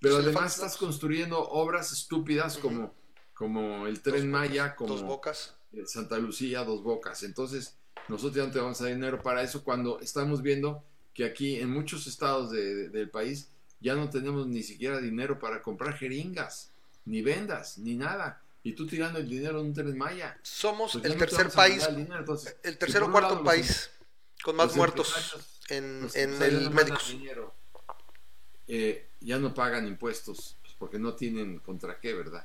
Pero 0.00 0.14
tus 0.18 0.24
además 0.26 0.44
estás 0.52 0.60
blancos. 0.70 0.78
construyendo 0.78 1.40
obras 1.40 1.90
estúpidas 1.90 2.58
como, 2.58 2.94
como 3.34 3.88
el 3.88 4.00
Tren 4.02 4.22
Dos- 4.22 4.40
Maya, 4.40 4.76
como 4.76 4.94
Dos 4.94 5.02
bocas. 5.02 5.56
Santa 5.86 6.16
Lucía, 6.18 6.62
Dos 6.62 6.80
Bocas. 6.84 7.24
Entonces, 7.24 7.74
nosotros 8.06 8.36
ya 8.36 8.46
no 8.46 8.52
te 8.52 8.60
vamos 8.60 8.80
a 8.80 8.84
dar 8.84 8.94
dinero 8.94 9.20
para 9.20 9.42
eso 9.42 9.64
cuando 9.64 9.98
estamos 9.98 10.42
viendo 10.42 10.84
que 11.12 11.24
aquí 11.24 11.56
en 11.56 11.70
muchos 11.72 12.06
estados 12.06 12.52
de- 12.52 12.72
de- 12.76 12.88
del 12.90 13.10
país 13.10 13.48
ya 13.80 13.96
no 13.96 14.08
tenemos 14.10 14.46
ni 14.46 14.62
siquiera 14.62 15.00
dinero 15.00 15.40
para 15.40 15.60
comprar 15.60 15.96
jeringas, 15.98 16.70
ni 17.04 17.20
vendas, 17.20 17.78
ni 17.78 17.96
nada. 17.96 18.40
Y 18.62 18.72
tú 18.72 18.86
tirando 18.86 19.18
el 19.18 19.28
dinero 19.28 19.60
en 19.60 19.66
un 19.66 19.74
Tren 19.74 19.96
Maya. 19.96 20.38
Somos 20.42 20.92
Pues 20.92 21.04
el 21.04 21.16
tercer 21.16 21.48
país, 21.50 21.82
el 21.88 21.96
dinero. 21.96 22.18
Entonces, 22.20 22.56
el 22.62 22.72
si 22.74 22.78
tercer 22.78 23.02
o 23.02 23.10
cuarto 23.10 23.30
lado 23.30 23.42
los 23.42 23.44
país 23.44 23.90
con 24.42 24.56
más 24.56 24.66
los 24.68 24.76
muertos 24.76 25.36
en, 25.68 26.08
el 26.14 26.70
médicos. 26.70 27.08
dinero, 27.08 27.54
eh, 28.68 29.08
ya 29.20 29.38
no 29.38 29.54
pagan 29.54 29.86
impuestos 29.86 30.56
pues, 30.62 30.74
porque 30.78 30.98
no 30.98 31.14
tienen 31.14 31.58
contra 31.60 31.98
qué, 31.98 32.14
¿verdad? 32.14 32.44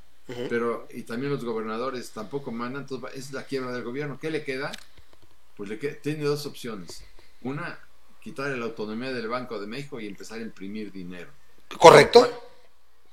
Pero, 0.50 0.88
y 0.92 1.04
también 1.04 1.32
los 1.32 1.44
gobernadores 1.46 2.10
tampoco 2.10 2.52
mandan, 2.52 2.82
entonces 2.82 3.12
es 3.16 3.32
la 3.32 3.44
quiebra 3.46 3.72
del 3.72 3.84
gobierno. 3.84 4.18
¿Qué 4.20 4.32
le 4.32 4.44
queda? 4.44 4.72
Pues 5.56 5.70
le 5.70 5.78
que- 5.78 5.92
tiene 5.92 6.24
dos 6.24 6.48
opciones. 6.48 7.04
Una, 7.42 7.78
quitar 8.22 8.48
la 8.58 8.66
autonomía 8.66 9.12
del 9.14 9.28
Banco 9.28 9.60
de 9.60 9.68
México 9.68 10.00
y 10.00 10.08
empezar 10.08 10.40
a 10.40 10.42
imprimir 10.42 10.92
dinero. 10.92 11.30
¿Correcto? 11.78 12.28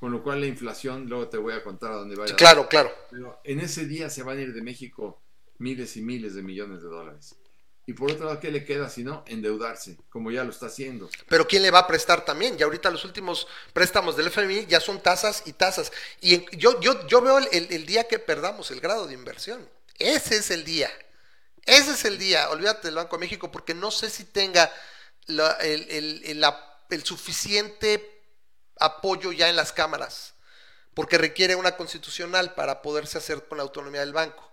Con 0.02 0.10
lo 0.10 0.20
cual 0.20 0.40
la 0.40 0.46
inflación, 0.48 1.06
luego 1.08 1.28
te 1.28 1.36
voy 1.38 1.52
a 1.52 1.62
contar 1.62 1.92
a 1.92 1.94
dónde 1.94 2.16
vaya. 2.16 2.34
Claro, 2.34 2.68
claro. 2.68 2.90
Pero 3.08 3.40
en 3.44 3.60
ese 3.60 3.86
día 3.86 4.10
se 4.10 4.24
van 4.24 4.36
a 4.36 4.40
ir 4.40 4.52
de 4.52 4.60
México 4.60 5.22
miles 5.58 5.96
y 5.96 6.02
miles 6.02 6.34
de 6.34 6.42
millones 6.42 6.82
de 6.82 6.88
dólares. 6.88 7.36
Y 7.86 7.92
por 7.92 8.10
otro 8.10 8.26
lado, 8.26 8.40
¿qué 8.40 8.50
le 8.50 8.64
queda 8.64 8.90
si 8.90 9.04
no? 9.04 9.22
Endeudarse, 9.28 9.96
como 10.10 10.32
ya 10.32 10.42
lo 10.42 10.50
está 10.50 10.66
haciendo. 10.66 11.08
Pero 11.28 11.46
¿quién 11.46 11.62
le 11.62 11.70
va 11.70 11.78
a 11.78 11.86
prestar 11.86 12.24
también? 12.24 12.58
Ya 12.58 12.64
ahorita 12.64 12.90
los 12.90 13.04
últimos 13.04 13.46
préstamos 13.72 14.16
del 14.16 14.26
FMI 14.26 14.66
ya 14.66 14.80
son 14.80 15.00
tasas 15.00 15.44
y 15.46 15.52
tasas. 15.52 15.92
Y 16.20 16.34
en- 16.34 16.46
yo, 16.58 16.80
yo, 16.80 17.06
yo 17.06 17.20
veo 17.20 17.38
el, 17.38 17.68
el- 17.70 17.86
día 17.86 18.08
que 18.08 18.18
perdamos 18.18 18.72
el 18.72 18.80
grado 18.80 19.06
de 19.06 19.14
inversión. 19.14 19.68
Ese 20.00 20.38
es 20.38 20.50
el 20.50 20.64
día. 20.64 20.90
Ese 21.64 21.92
es 21.92 22.04
el 22.04 22.18
día. 22.18 22.50
Olvídate 22.50 22.88
del 22.88 22.96
Banco 22.96 23.14
de 23.14 23.20
México 23.20 23.52
porque 23.52 23.72
no 23.72 23.92
sé 23.92 24.10
si 24.10 24.24
tenga 24.24 24.68
la- 25.26 25.52
el, 25.60 25.88
el- 26.24 26.44
el 26.90 27.04
suficiente 27.04 28.11
apoyo 28.80 29.32
ya 29.32 29.48
en 29.48 29.56
las 29.56 29.72
cámaras. 29.72 30.34
Porque 30.94 31.16
requiere 31.16 31.56
una 31.56 31.76
constitucional 31.76 32.54
para 32.54 32.82
poderse 32.82 33.18
hacer 33.18 33.46
con 33.48 33.58
la 33.58 33.64
autonomía 33.64 34.00
del 34.00 34.12
banco. 34.12 34.50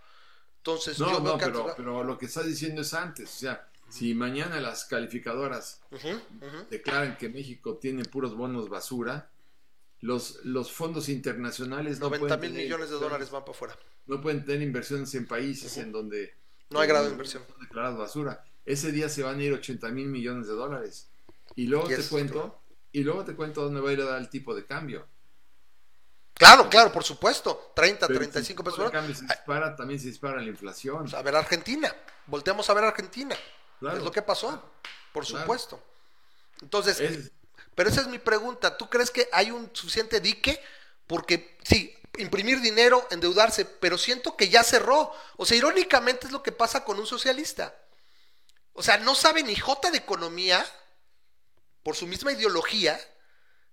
Entonces, 0.57 0.99
No, 0.99 1.11
yo 1.11 1.19
no, 1.19 1.37
pero, 1.37 1.73
pero 1.75 2.03
lo 2.03 2.17
que 2.17 2.27
estás 2.27 2.45
diciendo 2.45 2.81
es 2.81 2.93
antes. 2.93 3.29
O 3.35 3.39
sea, 3.39 3.67
si 3.89 4.13
mañana 4.13 4.61
las 4.61 4.85
calificadoras 4.85 5.81
declaran 6.69 7.17
que 7.17 7.29
México 7.29 7.77
tiene 7.77 8.05
puros 8.05 8.35
bonos 8.35 8.69
basura, 8.69 9.29
los, 10.01 10.39
los 10.45 10.71
fondos 10.71 11.09
internacionales 11.09 11.99
no 11.99 12.05
90 12.05 12.19
pueden 12.19 12.41
mil 12.41 12.51
tener 12.51 12.65
millones 12.65 12.89
de 12.89 12.95
dólares 12.95 13.31
van 13.31 13.41
para 13.41 13.51
afuera. 13.51 13.77
No 14.07 14.21
pueden 14.21 14.45
tener 14.45 14.61
inversiones 14.61 15.13
en 15.15 15.27
países 15.27 15.77
en 15.77 15.91
donde 15.91 16.33
No 16.69 16.79
hay 16.79 16.87
grado 16.87 17.05
de 17.05 17.11
inversión. 17.11 17.43
son 17.47 17.59
declarados 17.59 17.99
basura. 17.99 18.45
Ese 18.65 18.91
día 18.91 19.09
se 19.09 19.23
van 19.23 19.39
a 19.39 19.43
ir 19.43 19.53
80 19.53 19.89
mil 19.89 20.07
millones 20.07 20.47
de 20.47 20.53
dólares. 20.53 21.09
Y 21.55 21.65
luego 21.67 21.87
te 21.87 22.01
cuento, 22.03 22.61
y 22.91 23.03
luego 23.03 23.23
te 23.25 23.35
cuento 23.35 23.61
dónde 23.63 23.81
va 23.81 23.89
a 23.89 23.93
ir 23.93 24.01
a 24.01 24.05
dar 24.05 24.19
el 24.19 24.29
tipo 24.29 24.53
de 24.55 24.65
cambio. 24.65 25.07
Claro, 26.33 26.69
claro, 26.69 26.91
por 26.91 27.03
supuesto. 27.03 27.71
30, 27.75 28.07
Pero 28.07 28.19
35 28.19 28.45
si 28.45 28.51
el 28.51 28.63
pesos. 28.63 28.79
hora. 28.79 28.91
cambio 28.91 29.13
se 29.15 29.23
dispara, 29.25 29.75
también 29.75 29.99
se 29.99 30.07
dispara 30.07 30.37
la 30.37 30.47
inflación. 30.47 31.13
A 31.13 31.21
ver 31.21 31.35
Argentina. 31.35 31.93
Volteamos 32.27 32.69
a 32.69 32.73
ver 32.73 32.85
Argentina. 32.85 33.35
Claro. 33.79 33.97
Es 33.97 34.03
lo 34.03 34.11
que 34.11 34.21
pasó. 34.21 34.71
Por 35.11 35.25
Claro. 35.25 35.41
supuesto. 35.41 35.83
Entonces, 36.61 36.99
Es- 36.99 37.31
pero 37.75 37.89
esa 37.89 38.01
es 38.01 38.07
mi 38.07 38.19
pregunta. 38.19 38.77
¿Tú 38.77 38.89
crees 38.89 39.11
que 39.11 39.27
hay 39.33 39.51
un 39.51 39.69
suficiente 39.73 40.19
dique? 40.21 40.61
Porque 41.07 41.57
sí, 41.63 41.93
imprimir 42.17 42.61
dinero, 42.61 43.05
endeudarse, 43.11 43.65
pero 43.65 43.97
siento 43.97 44.37
que 44.37 44.47
ya 44.49 44.63
cerró. 44.63 45.11
O 45.37 45.45
sea, 45.45 45.57
irónicamente 45.57 46.27
es 46.27 46.31
lo 46.31 46.41
que 46.43 46.51
pasa 46.51 46.85
con 46.85 46.99
un 46.99 47.05
socialista. 47.07 47.75
O 48.73 48.83
sea, 48.83 48.97
no 48.97 49.13
sabe 49.15 49.43
ni 49.43 49.55
jota 49.55 49.91
de 49.91 49.97
economía 49.97 50.65
por 51.83 51.95
su 51.95 52.07
misma 52.07 52.31
ideología 52.31 52.99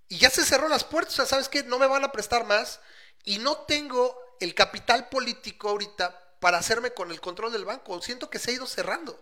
y 0.09 0.19
ya 0.19 0.31
se 0.31 0.45
cerró 0.45 0.69
las 0.69 0.85
puertas. 0.85 1.15
O 1.15 1.17
sea, 1.17 1.27
¿sabes 1.27 1.49
qué? 1.49 1.63
No 1.65 1.79
me 1.79 1.87
van 1.87 2.05
a 2.05 2.13
prestar 2.13 2.47
más 2.47 2.81
y 3.25 3.39
no 3.39 3.59
tengo 3.59 4.17
el 4.41 4.55
capital 4.55 5.09
político 5.09 5.69
ahorita 5.69 6.39
para 6.41 6.59
hacerme 6.59 6.93
con 6.93 7.11
el 7.11 7.21
control 7.21 7.53
del 7.53 7.65
banco. 7.65 8.01
Siento 8.01 8.31
que 8.31 8.39
se 8.39 8.51
ha 8.51 8.55
ido 8.55 8.67
cerrando. 8.67 9.19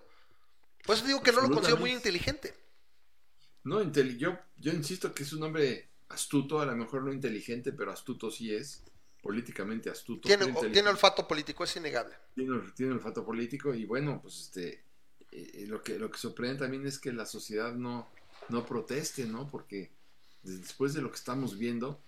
Por 0.84 0.96
eso 0.96 1.06
digo 1.06 1.22
que 1.22 1.32
no 1.32 1.40
lo 1.40 1.50
considero 1.50 1.78
muy 1.78 1.92
inteligente. 1.92 2.54
No, 3.62 3.82
yo, 3.92 4.38
yo 4.58 4.72
insisto 4.72 5.14
que 5.14 5.22
es 5.22 5.32
un 5.32 5.42
hombre 5.42 5.88
astuto, 6.08 6.60
a 6.60 6.66
lo 6.66 6.76
mejor 6.76 7.02
no 7.02 7.12
inteligente, 7.12 7.72
pero 7.72 7.90
astuto 7.90 8.30
sí 8.30 8.54
es, 8.54 8.82
políticamente 9.22 9.88
astuto. 9.88 10.28
Tiene, 10.28 10.52
tiene 10.70 10.90
olfato 10.90 11.26
político, 11.26 11.64
es 11.64 11.74
innegable. 11.76 12.14
tiene, 12.34 12.60
tiene 12.76 12.92
olfato 12.92 13.24
político 13.24 13.74
y 13.74 13.86
bueno, 13.86 14.20
pues 14.20 14.40
este, 14.40 14.84
eh, 15.30 15.50
eh, 15.54 15.66
lo, 15.66 15.82
que, 15.82 15.98
lo 15.98 16.10
que 16.10 16.18
sorprende 16.18 16.58
también 16.58 16.86
es 16.86 16.98
que 16.98 17.10
la 17.10 17.24
sociedad 17.24 17.72
no, 17.72 18.10
no 18.48 18.64
proteste, 18.66 19.26
¿no? 19.26 19.50
Porque 19.50 19.90
después 20.42 20.94
de 20.94 21.02
lo 21.02 21.10
que 21.10 21.16
estamos 21.16 21.58
viendo, 21.58 22.00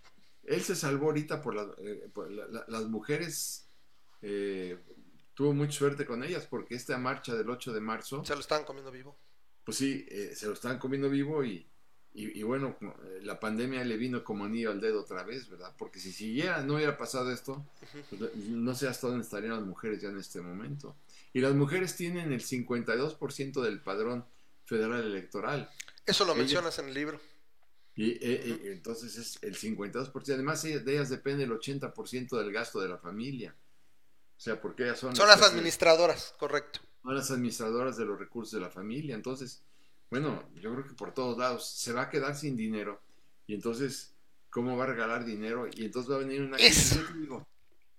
él 0.45 0.63
se 0.63 0.77
salvó 0.77 1.07
ahorita 1.07 1.41
por, 1.43 1.55
la- 1.55 1.75
eh, 1.79 2.09
por 2.13 2.31
la- 2.31 2.47
la- 2.49 2.65
las 2.69 2.85
mujeres, 2.85 3.67
eh, 4.23 4.79
tuvo 5.35 5.53
mucha 5.53 5.73
suerte 5.73 6.07
con 6.07 6.23
ellas 6.23 6.47
porque 6.47 6.75
esta 6.75 6.97
marcha 6.99 7.35
del 7.35 7.51
8 7.51 7.73
de 7.73 7.81
marzo, 7.81 8.25
Se 8.25 8.35
lo 8.35 8.41
estaban 8.41 8.65
comiendo 8.65 8.91
vivo. 8.91 9.17
pues 9.65 9.77
sí, 9.79 10.07
eh, 10.09 10.33
se 10.35 10.47
lo 10.47 10.53
estaban 10.53 10.79
comiendo 10.79 11.11
vivo 11.11 11.45
y, 11.45 11.67
y, 12.19 12.43
bueno, 12.45 12.79
la 13.23 13.39
pandemia 13.39 13.85
le 13.85 13.99
vino 13.99 14.25
como 14.25 14.47
anillo 14.47 14.71
al 14.71 14.81
dedo 14.81 15.03
otra 15.03 15.23
vez, 15.23 15.51
¿verdad? 15.51 15.75
Porque 15.77 16.01
si 16.01 16.13
siguiera, 16.13 16.63
no 16.63 16.77
hubiera 16.77 16.97
pasado 16.97 17.31
esto, 17.31 17.67
pues, 18.09 18.35
no 18.37 18.75
sé 18.75 18.89
hasta 18.89 19.09
dónde 19.09 19.23
estarían 19.23 19.53
las 19.53 19.67
mujeres 19.67 20.01
ya 20.01 20.09
en 20.09 20.17
este 20.19 20.41
momento. 20.41 20.97
Y 21.35 21.41
las 21.41 21.55
mujeres 21.55 21.95
tienen 21.95 22.33
el 22.33 22.41
52% 22.41 23.61
del 23.63 23.81
padrón 23.83 24.25
federal 24.65 25.05
electoral. 25.05 25.69
Eso 26.07 26.25
lo 26.25 26.35
mencionas 26.35 26.79
en 26.79 26.89
el 26.89 26.95
libro. 26.95 27.21
Y, 27.95 28.13
eh, 28.13 28.19
eh, 28.23 28.61
entonces 28.67 29.17
es 29.17 29.39
el 29.43 29.57
52%. 29.57 30.35
Además, 30.35 30.63
de 30.63 30.81
ellas 30.87 31.09
depende 31.09 31.45
el 31.45 31.51
80% 31.51 32.39
del 32.39 32.53
gasto 32.53 32.81
de 32.81 32.89
la 32.89 32.99
familia. 32.99 33.55
O 34.37 34.41
sea, 34.41 34.61
porque 34.61 34.85
ellas 34.85 34.99
son... 34.99 35.17
Son 35.17 35.29
las, 35.29 35.43
administradoras, 35.43 36.35
correcto. 36.39 36.81
Son 37.03 37.15
las 37.15 37.31
administradoras 37.31 37.97
de 37.97 38.05
los 38.05 38.19
recursos 38.19 38.53
de 38.53 38.61
la 38.61 38.71
familia. 38.71 39.15
Entonces, 39.15 39.63
bueno, 40.11 40.49
yo 40.55 40.73
creo 40.73 40.87
que 40.87 40.95
por 40.95 41.15
todos 41.15 41.39
lados 41.39 41.69
se 41.69 41.93
va 41.93 42.03
a 42.03 42.11
quedar 42.11 42.37
sin 42.37 42.57
dinero. 42.57 43.01
Y 43.47 43.55
entonces, 43.55 44.15
¿cómo 44.51 44.77
va 44.77 44.85
a 44.85 44.89
regalar 44.89 45.25
dinero? 45.25 45.69
Y 45.73 45.85
entonces 45.85 46.11
va 46.11 46.17
a 46.17 46.21
venir 46.21 46.43
una 46.43 46.57
crisis. 46.57 47.01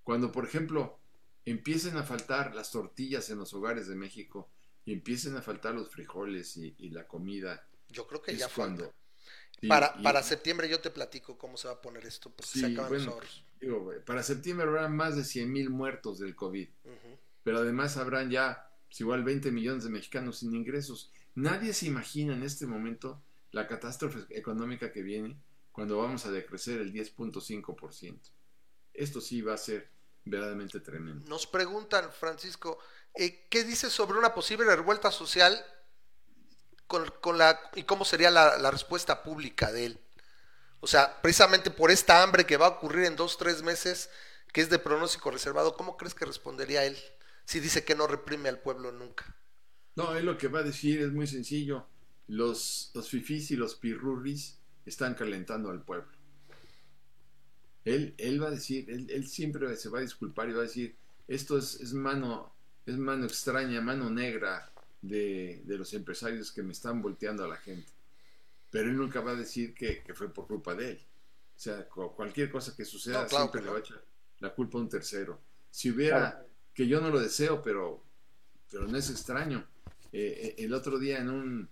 Cuando, 0.04 0.32
por 0.32 0.46
ejemplo, 0.46 1.00
empiecen 1.44 1.98
a 1.98 2.04
faltar 2.04 2.54
las 2.56 2.72
tortillas 2.72 3.30
en 3.30 3.40
los 3.40 3.54
hogares 3.54 3.88
de 3.88 3.96
México 3.96 4.50
y 4.86 4.94
empiecen 4.94 5.36
a 5.36 5.42
faltar 5.42 5.76
los 5.76 5.90
frijoles 5.90 6.56
y, 6.58 6.90
la 6.90 7.08
comida. 7.08 7.68
Yo 7.90 8.08
creo 8.08 8.22
que 8.22 8.36
ya 8.36 8.50
cuando, 8.50 8.94
para, 9.68 9.94
para 10.02 10.22
septiembre 10.22 10.70
yo 10.70 10.80
te 10.80 10.90
platico 10.90 11.38
cómo 11.38 11.58
se 11.58 11.68
va 11.68 11.76
a 11.76 11.82
poner 11.82 12.06
esto, 12.06 12.30
porque 12.30 12.60
se 12.60 12.66
acaban 12.66 12.94
los 12.94 13.08
ahorros. 13.08 13.44
para 14.06 14.24
septiembre 14.24 14.68
habrá 14.68 14.88
más 14.88 15.16
de 15.16 15.24
100 15.24 15.52
mil 15.52 15.70
muertos 15.70 16.20
del 16.20 16.36
COVID, 16.36 16.70
pero 17.44 17.60
además 17.60 17.98
habrán 17.98 18.30
ya 18.30 18.70
pues, 18.88 19.02
igual 19.02 19.24
20 19.24 19.52
millones 19.52 19.84
de 19.84 19.90
mexicanos 19.90 20.40
sin 20.40 20.54
ingresos. 20.54 21.12
Nadie 21.36 21.74
se 21.74 21.86
imagina 21.88 22.34
en 22.34 22.44
este 22.44 22.66
momento 22.66 23.22
la 23.52 23.68
catástrofe 23.68 24.20
económica 24.30 24.92
que 24.92 25.02
viene 25.02 25.40
cuando 25.72 25.98
vamos 25.98 26.26
a 26.26 26.32
decrecer 26.32 26.82
el 26.82 26.94
10.5%. 26.94 28.20
Esto 28.94 29.22
sí 29.22 29.42
va 29.42 29.54
a 29.54 29.58
ser 29.58 29.90
verdaderamente 30.26 30.80
tremendo. 30.80 31.28
Nos 31.28 31.48
preguntan, 31.48 32.12
Francisco, 32.12 32.80
eh, 33.14 33.48
¿qué 33.50 33.64
dices 33.64 33.94
sobre 33.94 34.18
una 34.18 34.34
posible 34.34 34.76
revuelta 34.76 35.12
social 35.12 35.64
con, 36.88 37.38
la, 37.38 37.60
y 37.76 37.84
cómo 37.84 38.06
sería 38.06 38.32
la, 38.32 38.72
respuesta 38.72 39.24
pública 39.24 39.72
de 39.72 39.86
él. 39.86 40.00
O 40.80 40.88
sea, 40.88 41.22
precisamente 41.22 41.70
por 41.70 41.92
esta 41.92 42.24
hambre 42.24 42.46
que 42.46 42.58
va 42.58 42.68
a 42.68 42.70
ocurrir 42.70 43.06
en 43.06 43.16
dos, 43.16 43.38
tres 43.38 43.62
meses, 43.62 44.10
que 44.54 44.62
es 44.62 44.70
de 44.70 44.80
pronóstico 44.80 45.32
reservado, 45.32 45.76
¿cómo 45.76 45.98
crees 45.98 46.14
que 46.14 46.26
respondería 46.26 46.86
él 46.86 46.98
si 47.46 47.60
dice 47.60 47.84
que 47.84 47.96
no 47.96 48.08
reprime 48.08 48.50
al 48.50 48.60
pueblo 48.60 48.92
nunca? 48.92 49.36
No, 49.96 50.16
él 50.16 50.26
lo 50.26 50.38
que 50.38 50.48
va 50.48 50.60
a 50.60 50.64
decir 50.64 51.02
es 51.02 51.12
muy 51.12 51.28
sencillo. 51.28 51.88
Los, 52.28 52.92
los 52.94 53.10
fifís 53.10 53.52
y 53.52 53.56
los 53.56 53.76
pirurris 53.76 54.60
están 54.86 55.16
calentando 55.16 55.70
al 55.70 55.82
pueblo. 55.82 56.12
Él, 57.84 58.14
él 58.18 58.42
va 58.42 58.48
a 58.48 58.52
decir, 58.52 58.90
él, 58.90 59.28
siempre 59.28 59.76
se 59.78 59.90
va 59.90 60.00
a 60.00 60.02
disculpar 60.02 60.50
y 60.50 60.54
va 60.54 60.60
a 60.60 60.64
decir, 60.64 60.96
esto 61.28 61.58
es, 61.58 61.80
es 61.80 61.94
mano, 61.94 62.54
es 62.86 62.98
mano 62.98 63.26
extraña, 63.26 63.82
mano 63.82 64.10
negra 64.10 64.72
de, 65.02 65.64
los 65.66 65.94
empresarios 65.94 66.52
que 66.52 66.64
me 66.64 66.74
están 66.74 67.02
volteando 67.02 67.44
a 67.44 67.48
la 67.48 67.58
gente. 67.58 67.92
Pero 68.70 68.90
él 68.90 68.98
nunca 68.98 69.22
va 69.22 69.32
a 69.32 69.36
decir 69.36 69.74
que, 69.74 70.04
fue 70.14 70.30
por 70.30 70.48
culpa 70.48 70.76
de 70.76 70.92
él. 70.92 71.00
O 71.56 71.60
sea, 71.60 71.88
cualquier 71.88 72.52
cosa 72.52 72.76
que 72.76 72.86
suceda 72.86 73.28
siempre 73.28 73.62
le 73.62 73.70
va 73.70 73.78
a 73.78 73.80
echar 73.80 74.04
la 74.40 74.54
culpa 74.54 74.78
a 74.78 74.82
un 74.82 74.90
tercero. 74.90 75.40
Si 75.72 75.90
hubiera, 75.92 76.46
que 76.74 76.88
yo 76.88 77.02
no 77.02 77.10
lo 77.10 77.20
deseo, 77.20 77.62
pero, 77.62 78.04
pero 78.72 78.88
no 78.88 78.98
es 78.98 79.10
extraño. 79.10 79.66
Eh, 80.12 80.56
eh, 80.58 80.64
el 80.64 80.74
otro 80.74 81.00
día 81.00 81.20
en 81.20 81.30
un 81.30 81.70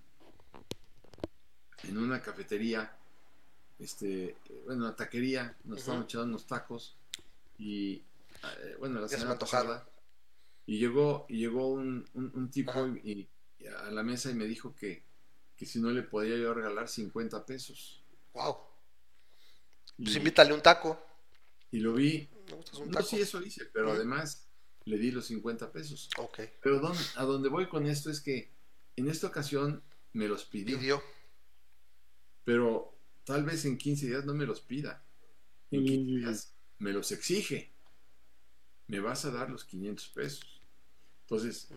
en 1.83 1.97
una 1.97 2.21
cafetería, 2.21 2.97
este, 3.79 4.37
bueno, 4.65 4.85
una 4.85 4.95
taquería, 4.95 5.55
nos 5.65 5.79
estaban 5.79 6.03
echando 6.03 6.27
unos 6.27 6.47
tacos 6.47 6.97
y 7.57 7.95
eh, 8.59 8.75
bueno, 8.79 8.99
la 8.99 9.07
semana 9.07 9.37
pasada 9.37 9.87
y 10.65 10.79
llegó, 10.79 11.25
y 11.29 11.37
llegó 11.37 11.67
un, 11.67 12.07
un, 12.13 12.49
tipo 12.49 12.87
y, 12.87 13.29
a 13.85 13.91
la 13.91 14.03
mesa 14.03 14.31
y 14.31 14.33
me 14.33 14.45
dijo 14.45 14.75
que, 14.75 15.03
que, 15.55 15.65
si 15.65 15.79
no 15.79 15.91
le 15.91 16.03
podía 16.03 16.35
yo 16.37 16.53
regalar 16.53 16.87
50 16.87 17.45
pesos. 17.45 18.03
¡Wow! 18.33 18.57
Pues 19.97 20.15
invítale 20.15 20.53
un 20.53 20.61
taco. 20.61 20.99
Y 21.71 21.79
lo 21.79 21.93
vi. 21.93 22.29
No, 22.87 23.01
sí, 23.01 23.21
eso 23.21 23.41
hice, 23.41 23.65
pero 23.65 23.91
además 23.91 24.47
le 24.85 24.97
di 24.97 25.11
los 25.11 25.25
50 25.25 25.71
pesos. 25.71 26.09
Ok. 26.17 26.39
Pero 26.61 26.81
a 27.15 27.23
donde 27.23 27.49
voy 27.49 27.67
con 27.67 27.85
esto 27.85 28.09
es 28.09 28.21
que 28.21 28.51
en 28.95 29.09
esta 29.09 29.27
ocasión 29.27 29.83
me 30.13 30.27
los 30.27 30.45
pidió. 30.45 30.79
pidió. 30.79 31.03
Pero 32.43 32.97
tal 33.23 33.43
vez 33.43 33.65
en 33.65 33.77
15 33.77 34.07
días 34.07 34.25
no 34.25 34.33
me 34.33 34.45
los 34.45 34.61
pida. 34.61 35.03
En 35.71 35.83
15 35.83 36.19
días 36.19 36.55
me 36.77 36.93
los 36.93 37.11
exige. 37.11 37.74
Me 38.87 38.99
vas 38.99 39.25
a 39.25 39.31
dar 39.31 39.49
los 39.49 39.65
500 39.65 40.07
pesos. 40.09 40.61
Entonces, 41.21 41.69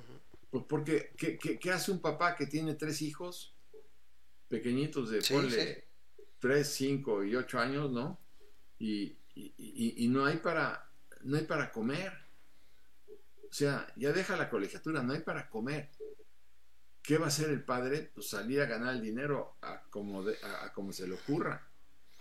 pues 0.50 0.64
porque, 0.68 1.12
¿qué, 1.16 1.70
hace 1.72 1.90
un 1.90 2.00
papá 2.00 2.36
que 2.36 2.46
tiene 2.46 2.74
tres 2.74 3.02
hijos 3.02 3.54
pequeñitos 4.48 5.10
de, 5.10 5.22
ponle, 5.22 5.88
tres, 6.38 6.68
cinco 6.68 7.24
y 7.24 7.36
ocho 7.36 7.58
años, 7.58 7.90
¿no? 7.90 8.18
Y, 8.78 9.16
no 10.08 10.24
hay 10.24 10.38
para, 10.38 10.90
no 11.22 11.36
hay 11.36 11.44
para 11.44 11.70
comer. 11.70 12.12
O 13.50 13.52
sea, 13.52 13.90
ya 13.96 14.12
deja 14.12 14.36
la 14.36 14.50
colegiatura, 14.50 15.02
no 15.02 15.12
hay 15.12 15.20
para 15.20 15.48
comer. 15.48 15.90
¿Qué 17.02 17.16
va 17.16 17.26
a 17.26 17.28
hacer 17.28 17.50
el 17.50 17.62
padre? 17.62 18.10
Pues 18.14 18.28
salir 18.28 18.60
a 18.60 18.66
ganar 18.66 18.94
el 18.94 19.02
dinero 19.02 19.56
a 19.62 19.82
como, 19.90 20.22
a 20.22 20.72
como 20.72 20.92
se 20.92 21.06
le 21.06 21.14
ocurra. 21.14 21.67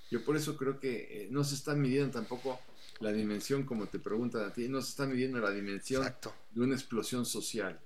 Yo 0.09 0.23
por 0.23 0.35
eso 0.35 0.55
creo 0.55 0.79
que 0.79 1.23
eh, 1.23 1.27
no 1.29 1.43
se 1.43 1.55
está 1.55 1.73
midiendo 1.75 2.11
tampoco 2.11 2.59
la 2.99 3.11
dimensión, 3.11 3.63
como 3.63 3.87
te 3.87 3.99
preguntan 3.99 4.45
a 4.45 4.53
ti, 4.53 4.67
no 4.69 4.81
se 4.81 4.89
está 4.89 5.05
midiendo 5.05 5.39
la 5.39 5.51
dimensión 5.51 6.03
de 6.51 6.61
una 6.61 6.75
explosión 6.75 7.25
social, 7.25 7.79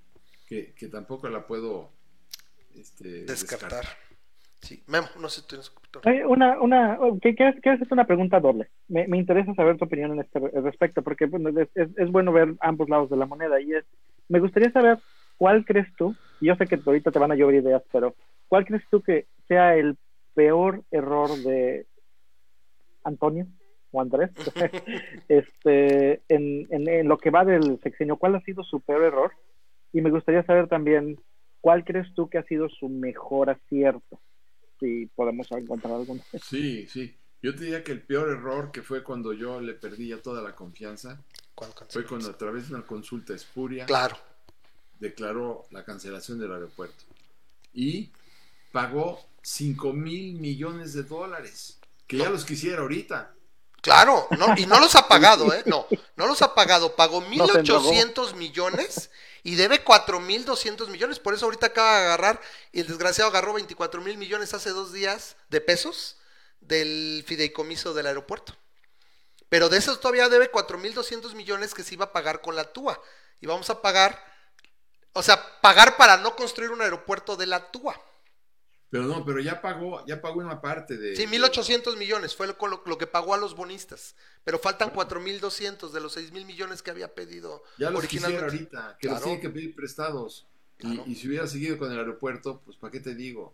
que, 0.47 0.73
tampoco 0.91 1.29
la 1.29 1.47
puedo 1.47 1.89
este, 2.75 3.25
descartar. 3.25 3.85
Sí, 4.61 4.83
Memo, 4.87 5.07
no 5.19 5.27
sé, 5.27 5.41
tienes 5.47 5.71
una, 6.27 6.61
una, 6.61 6.99
¿qué, 7.21 7.35
qué, 7.35 7.49
es 7.63 7.91
una 7.91 8.05
pregunta 8.05 8.39
doble? 8.39 8.69
Me, 8.87 9.07
me, 9.07 9.17
interesa 9.17 9.55
saber 9.55 9.77
tu 9.77 9.85
opinión 9.85 10.11
en 10.11 10.19
este 10.19 10.39
respecto, 10.39 11.01
porque 11.01 11.25
bueno, 11.25 11.49
es, 11.59 11.69
es, 11.73 12.11
bueno 12.11 12.31
ver 12.31 12.53
ambos 12.59 12.87
lados 12.87 13.09
de 13.09 13.17
la 13.17 13.25
moneda 13.25 13.59
y 13.59 13.73
es, 13.73 13.85
me 14.29 14.39
gustaría 14.39 14.71
saber 14.71 14.99
cuál 15.37 15.65
crees 15.65 15.87
tú, 15.97 16.15
y 16.39 16.47
yo 16.47 16.55
sé 16.55 16.67
que 16.67 16.79
ahorita 16.85 17.11
te 17.11 17.17
van 17.17 17.31
a 17.31 17.35
llover 17.35 17.55
ideas, 17.55 17.81
pero 17.91 18.13
¿cuál 18.47 18.65
crees 18.65 18.83
tú 18.91 19.01
que 19.01 19.25
sea 19.47 19.75
el 19.75 19.97
peor 20.35 20.83
error 20.91 21.35
de 21.39 21.87
Antonio 23.03 23.47
o 23.91 24.01
Andrés, 24.01 24.31
este, 25.27 26.21
en, 26.29 26.67
en, 26.69 27.07
lo 27.07 27.17
que 27.17 27.29
va 27.29 27.43
del 27.43 27.79
sexenio, 27.81 28.17
¿cuál 28.17 28.35
ha 28.35 28.41
sido 28.41 28.63
su 28.63 28.79
peor 28.79 29.03
error? 29.03 29.31
Y 29.91 30.01
me 30.01 30.11
gustaría 30.11 30.43
saber 30.43 30.67
también, 30.67 31.19
¿cuál 31.59 31.83
crees 31.83 32.13
tú 32.13 32.29
que 32.29 32.37
ha 32.37 32.43
sido 32.43 32.69
su 32.69 32.87
mejor 32.87 33.49
acierto? 33.49 34.19
Si 34.79 35.07
podemos 35.07 35.51
encontrar 35.51 35.93
alguno. 35.93 36.21
Sí, 36.41 36.87
sí. 36.87 37.15
Yo 37.41 37.55
te 37.55 37.63
diría 37.63 37.83
que 37.83 37.91
el 37.91 38.01
peor 38.01 38.29
error 38.29 38.71
que 38.71 38.83
fue 38.83 39.03
cuando 39.03 39.33
yo 39.33 39.59
le 39.59 39.73
perdí 39.73 40.09
ya 40.09 40.21
toda 40.21 40.43
la 40.43 40.55
confianza 40.55 41.23
fue 41.89 42.05
cuando 42.05 42.29
a 42.29 42.37
través 42.37 42.69
de 42.69 42.75
una 42.75 42.85
consulta 42.85 43.33
espuria 43.33 43.85
claro. 43.85 44.15
declaró 44.99 45.65
la 45.71 45.83
cancelación 45.83 46.39
del 46.39 46.51
aeropuerto 46.53 47.03
y 47.73 48.11
pagó 48.71 49.19
5 49.41 49.93
mil 49.93 50.39
millones 50.39 50.93
de 50.93 51.03
dólares, 51.03 51.79
que 52.11 52.17
ya 52.17 52.29
los 52.29 52.43
quisiera 52.43 52.81
ahorita. 52.81 53.33
Claro, 53.81 54.27
no, 54.31 54.53
y 54.57 54.65
no 54.65 54.81
los 54.81 54.95
ha 54.95 55.07
pagado, 55.07 55.53
¿eh? 55.53 55.63
No, 55.65 55.87
no 56.17 56.27
los 56.27 56.41
ha 56.41 56.53
pagado. 56.53 56.93
Pagó 56.93 57.21
1.800 57.25 58.35
millones 58.35 59.09
y 59.43 59.55
debe 59.55 59.85
4.200 59.85 60.89
millones. 60.89 61.19
Por 61.19 61.33
eso 61.33 61.45
ahorita 61.45 61.67
acaba 61.67 61.99
de 61.99 62.05
agarrar, 62.07 62.41
y 62.73 62.81
el 62.81 62.87
desgraciado 62.87 63.29
agarró 63.29 63.53
24 63.53 64.01
mil 64.01 64.17
millones 64.17 64.53
hace 64.53 64.71
dos 64.71 64.91
días 64.91 65.37
de 65.47 65.61
pesos 65.61 66.17
del 66.59 67.23
fideicomiso 67.25 67.93
del 67.93 68.07
aeropuerto. 68.07 68.57
Pero 69.47 69.69
de 69.69 69.77
esos 69.77 70.01
todavía 70.01 70.27
debe 70.27 70.51
4.200 70.51 71.33
millones 71.33 71.73
que 71.73 71.83
se 71.83 71.93
iba 71.93 72.05
a 72.05 72.11
pagar 72.11 72.41
con 72.41 72.57
la 72.57 72.73
TUA. 72.73 73.01
Y 73.39 73.47
vamos 73.47 73.69
a 73.69 73.81
pagar, 73.81 74.21
o 75.13 75.23
sea, 75.23 75.61
pagar 75.61 75.95
para 75.95 76.17
no 76.17 76.35
construir 76.35 76.71
un 76.71 76.81
aeropuerto 76.81 77.37
de 77.37 77.47
la 77.47 77.71
TUA. 77.71 77.95
Pero 78.91 79.05
no, 79.05 79.23
pero 79.23 79.39
ya 79.39 79.61
pagó, 79.61 80.05
ya 80.05 80.21
pagó 80.21 80.41
una 80.41 80.59
parte 80.59 80.97
de... 80.97 81.15
Sí, 81.15 81.23
1.800 81.23 81.95
millones 81.95 82.35
fue 82.35 82.45
lo, 82.45 82.57
lo, 82.85 82.97
que 82.97 83.07
pagó 83.07 83.33
a 83.33 83.37
los 83.37 83.55
bonistas. 83.55 84.15
Pero 84.43 84.59
faltan 84.59 84.91
4.200 84.91 85.91
de 85.91 86.01
los 86.01 86.17
6.000 86.17 86.45
millones 86.45 86.83
que 86.83 86.91
había 86.91 87.15
pedido 87.15 87.63
ya 87.77 87.89
los 87.89 87.99
originalmente. 87.99 88.43
ahorita, 88.43 88.97
que 88.99 89.07
los 89.07 89.23
tiene 89.23 89.39
que 89.39 89.49
pedir 89.49 89.75
prestados. 89.75 90.45
Y, 90.79 91.09
y, 91.09 91.15
si 91.15 91.29
hubiera 91.29 91.47
seguido 91.47 91.77
con 91.77 91.89
el 91.89 91.99
aeropuerto, 91.99 92.61
pues 92.65 92.75
¿para 92.75 92.91
qué 92.91 92.99
te 92.99 93.15
digo? 93.15 93.53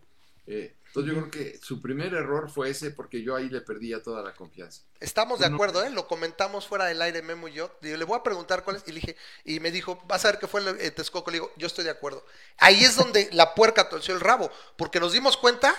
Eh, 0.50 0.74
entonces 0.86 1.12
yo 1.12 1.20
creo 1.20 1.30
que 1.30 1.58
su 1.58 1.82
primer 1.82 2.14
error 2.14 2.48
fue 2.48 2.70
ese 2.70 2.90
porque 2.90 3.22
yo 3.22 3.36
ahí 3.36 3.50
le 3.50 3.60
perdía 3.60 4.02
toda 4.02 4.22
la 4.22 4.34
confianza. 4.34 4.82
Estamos 4.98 5.40
de 5.40 5.46
acuerdo, 5.46 5.84
¿eh? 5.84 5.90
Lo 5.90 6.08
comentamos 6.08 6.66
fuera 6.66 6.86
del 6.86 7.02
aire, 7.02 7.20
Memo 7.20 7.48
y 7.48 7.52
yo. 7.52 7.70
le 7.82 8.02
voy 8.04 8.18
a 8.18 8.22
preguntar 8.22 8.64
cuál 8.64 8.76
es. 8.76 8.84
Y 8.86 8.92
le 8.92 9.00
dije, 9.00 9.16
y 9.44 9.60
me 9.60 9.70
dijo, 9.70 10.02
vas 10.08 10.24
a 10.24 10.30
ver 10.30 10.40
qué 10.40 10.46
fue 10.46 10.62
el 10.62 10.80
eh, 10.80 10.90
Texcoco. 10.90 11.30
Le 11.30 11.36
digo, 11.36 11.52
yo 11.58 11.66
estoy 11.66 11.84
de 11.84 11.90
acuerdo. 11.90 12.24
Ahí 12.56 12.82
es 12.82 12.96
donde 12.96 13.28
la 13.32 13.54
puerca 13.54 13.90
torció 13.90 14.14
el 14.14 14.20
rabo, 14.20 14.50
porque 14.78 15.00
nos 15.00 15.12
dimos 15.12 15.36
cuenta 15.36 15.74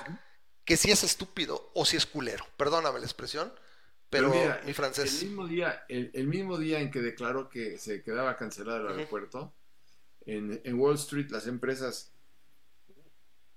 que 0.65 0.78
si 0.78 0.91
es 0.91 1.03
estúpido 1.03 1.72
o 1.74 1.84
si 1.84 1.97
es 1.97 2.05
culero. 2.05 2.45
Perdóname 2.55 2.99
la 2.99 3.05
expresión, 3.05 3.51
pero, 4.11 4.30
mira, 4.30 4.61
mi 4.67 4.74
francés. 4.74 5.24
El 5.24 5.30
mismo, 5.30 5.47
día, 5.47 5.84
el, 5.89 6.11
el 6.13 6.28
mismo 6.28 6.59
día 6.59 6.80
en 6.80 6.91
que 6.91 7.01
declaró 7.01 7.49
que 7.49 7.80
se 7.80 8.03
quedaba 8.03 8.38
cancelado 8.38 8.82
el 8.82 8.88
aeropuerto, 8.89 9.51
en, 10.28 10.61
en 10.63 10.80
Wall 10.80 10.93
Street 10.95 11.32
las 11.32 11.47
empresas 11.47 12.11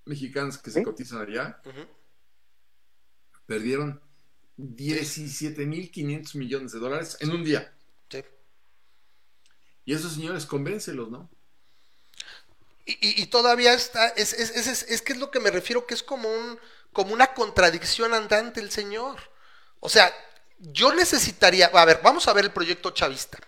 mexicanas 0.04 0.58
que 0.58 0.70
se 0.70 0.80
¿Sí? 0.80 0.84
cotizan 0.84 1.22
allá 1.22 1.60
Ujú. 1.64 1.86
perdieron 3.46 4.00
17.500 4.56 6.34
millones 6.34 6.72
de 6.72 6.78
dólares 6.80 7.16
en 7.20 7.30
un 7.30 7.44
día. 7.44 7.72
Sí. 8.10 8.22
Y 9.84 9.94
esos 9.94 10.14
señores, 10.14 10.44
convéncelos, 10.46 11.08
¿no? 11.10 11.30
Y, 12.84 12.92
y- 13.00 13.22
y 13.22 13.26
todavía 13.26 13.74
está, 13.74 14.08
es, 14.08 14.32
es, 14.32 14.50
es, 14.50 14.66
es- 14.66 14.82
es 14.88 15.02
que 15.02 15.12
es 15.12 15.18
lo 15.18 15.30
que 15.30 15.40
me 15.40 15.50
refiero, 15.50 15.86
que 15.86 15.94
es 15.94 16.02
como 16.02 16.28
un, 16.28 16.58
como 16.92 17.12
una 17.14 17.32
contradicción 17.34 18.12
andante 18.14 18.60
el 18.60 18.70
señor. 18.70 19.18
O 19.80 19.88
sea, 19.88 20.12
yo 20.58 20.92
necesitaría, 20.94 21.66
a 21.66 21.84
ver, 21.84 22.00
vamos 22.02 22.26
a 22.28 22.32
ver 22.32 22.44
el 22.44 22.52
proyecto 22.52 22.90
chavista. 22.90 23.38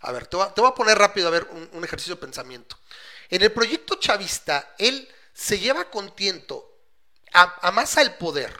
A 0.00 0.12
ver, 0.12 0.26
te 0.26 0.36
voy 0.36 0.46
a, 0.46 0.54
te 0.54 0.60
voy 0.60 0.70
a 0.70 0.74
poner 0.74 0.98
rápido 0.98 1.28
a 1.28 1.30
ver 1.30 1.46
un, 1.52 1.68
un 1.72 1.84
ejercicio 1.84 2.14
de 2.16 2.20
pensamiento. 2.20 2.78
En 3.28 3.42
el 3.42 3.52
proyecto 3.52 3.96
chavista, 3.96 4.74
él 4.78 5.08
se 5.40 5.58
lleva 5.58 5.90
con 5.90 6.14
tiento, 6.14 6.70
a- 7.32 7.56
amasa 7.68 8.02
el 8.02 8.14
poder 8.14 8.52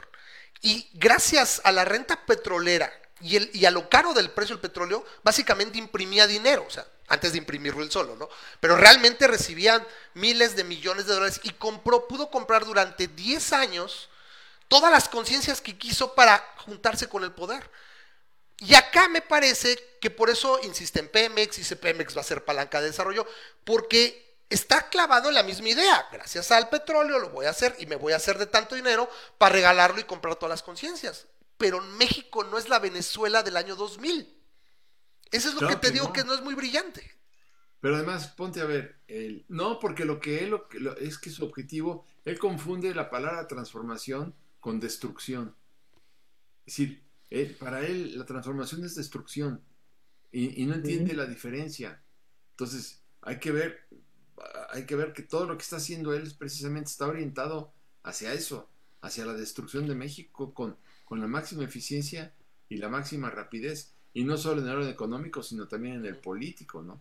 y 0.61 0.89
gracias 0.93 1.61
a 1.63 1.71
la 1.71 1.85
renta 1.85 2.25
petrolera 2.25 2.91
y, 3.19 3.35
el, 3.35 3.51
y 3.53 3.65
a 3.65 3.71
lo 3.71 3.87
caro 3.87 4.13
del 4.13 4.31
precio 4.31 4.55
del 4.55 4.61
petróleo, 4.61 5.05
básicamente 5.23 5.77
imprimía 5.77 6.25
dinero, 6.25 6.65
o 6.67 6.71
sea, 6.71 6.87
antes 7.07 7.33
de 7.33 7.37
imprimirlo 7.37 7.83
él 7.83 7.91
solo, 7.91 8.15
¿no? 8.15 8.29
Pero 8.59 8.75
realmente 8.77 9.27
recibía 9.27 9.85
miles 10.15 10.55
de 10.55 10.63
millones 10.63 11.05
de 11.05 11.13
dólares 11.13 11.39
y 11.43 11.51
compró, 11.51 12.07
pudo 12.07 12.31
comprar 12.31 12.65
durante 12.65 13.07
10 13.07 13.53
años 13.53 14.09
todas 14.67 14.91
las 14.91 15.07
conciencias 15.07 15.61
que 15.61 15.77
quiso 15.77 16.15
para 16.15 16.43
juntarse 16.65 17.07
con 17.09 17.23
el 17.23 17.31
poder. 17.31 17.69
Y 18.57 18.73
acá 18.75 19.07
me 19.09 19.21
parece 19.21 19.77
que 20.01 20.09
por 20.09 20.29
eso 20.31 20.59
insiste 20.63 20.99
en 20.99 21.09
Pemex, 21.09 21.57
dice 21.57 21.75
Pemex 21.75 22.15
va 22.15 22.21
a 22.21 22.23
ser 22.23 22.45
palanca 22.45 22.79
de 22.81 22.87
desarrollo, 22.87 23.27
porque 23.65 24.30
está 24.51 24.89
clavado 24.89 25.29
en 25.29 25.35
la 25.35 25.43
misma 25.43 25.69
idea. 25.69 26.07
Gracias 26.11 26.51
al 26.51 26.69
petróleo 26.69 27.19
lo 27.19 27.29
voy 27.31 27.45
a 27.45 27.51
hacer 27.51 27.75
y 27.79 27.85
me 27.87 27.95
voy 27.95 28.13
a 28.13 28.17
hacer 28.17 28.37
de 28.37 28.45
tanto 28.47 28.75
dinero 28.75 29.09
para 29.37 29.53
regalarlo 29.55 29.99
y 29.99 30.03
comprar 30.05 30.35
todas 30.35 30.51
las 30.51 30.63
conciencias. 30.63 31.27
Pero 31.57 31.81
México 31.81 32.43
no 32.43 32.57
es 32.57 32.69
la 32.69 32.79
Venezuela 32.79 33.43
del 33.43 33.57
año 33.57 33.75
2000. 33.75 34.37
Eso 35.31 35.49
es 35.49 35.55
lo 35.55 35.59
Claro 35.59 35.75
que 35.75 35.75
te 35.77 35.87
que 35.87 35.93
digo 35.93 36.07
no. 36.07 36.13
que 36.13 36.23
no 36.23 36.33
es 36.33 36.41
muy 36.41 36.53
brillante. 36.55 37.11
Pero 37.79 37.95
además, 37.95 38.27
ponte 38.29 38.61
a 38.61 38.65
ver, 38.65 39.01
el, 39.07 39.45
no, 39.49 39.79
porque 39.79 40.05
lo 40.05 40.19
que 40.19 40.43
él 40.43 40.51
lo 40.51 40.97
es 40.97 41.17
que 41.17 41.31
su 41.31 41.43
objetivo, 41.45 42.05
él 42.25 42.37
confunde 42.37 42.93
la 42.93 43.09
palabra 43.09 43.47
transformación 43.47 44.35
con 44.59 44.79
destrucción. 44.79 45.55
Es 46.65 46.77
decir, 46.77 47.03
él- 47.29 47.55
para 47.59 47.81
él 47.81 48.17
la 48.17 48.25
transformación 48.25 48.83
es 48.85 48.95
destrucción 48.95 49.63
y, 50.31 50.61
y 50.61 50.65
no 50.65 50.75
entiende 50.75 51.13
la 51.13 51.25
diferencia. 51.25 52.01
Entonces, 52.51 53.01
hay 53.21 53.39
que 53.39 53.51
ver, 53.51 53.87
hay 54.71 54.85
que 54.85 54.95
ver 54.95 55.13
que 55.13 55.23
todo 55.23 55.45
lo 55.45 55.57
que 55.57 55.63
está 55.63 55.77
haciendo 55.77 56.13
él 56.13 56.31
precisamente 56.37 56.89
está 56.89 57.07
orientado 57.07 57.71
hacia 58.03 58.33
eso, 58.33 58.69
hacia 59.01 59.25
la 59.25 59.33
destrucción 59.33 59.87
de 59.87 59.95
México 59.95 60.53
con, 60.53 60.77
con 61.05 61.19
la 61.21 61.27
máxima 61.27 61.63
eficiencia 61.63 62.33
y 62.69 62.77
la 62.77 62.89
máxima 62.89 63.29
rapidez. 63.29 63.93
Y 64.13 64.23
no 64.25 64.37
solo 64.37 64.61
en 64.61 64.67
el 64.67 64.75
orden 64.75 64.89
económico, 64.89 65.41
sino 65.43 65.67
también 65.67 65.95
en 65.95 66.05
el 66.05 66.17
político, 66.17 66.81
¿no? 66.81 66.99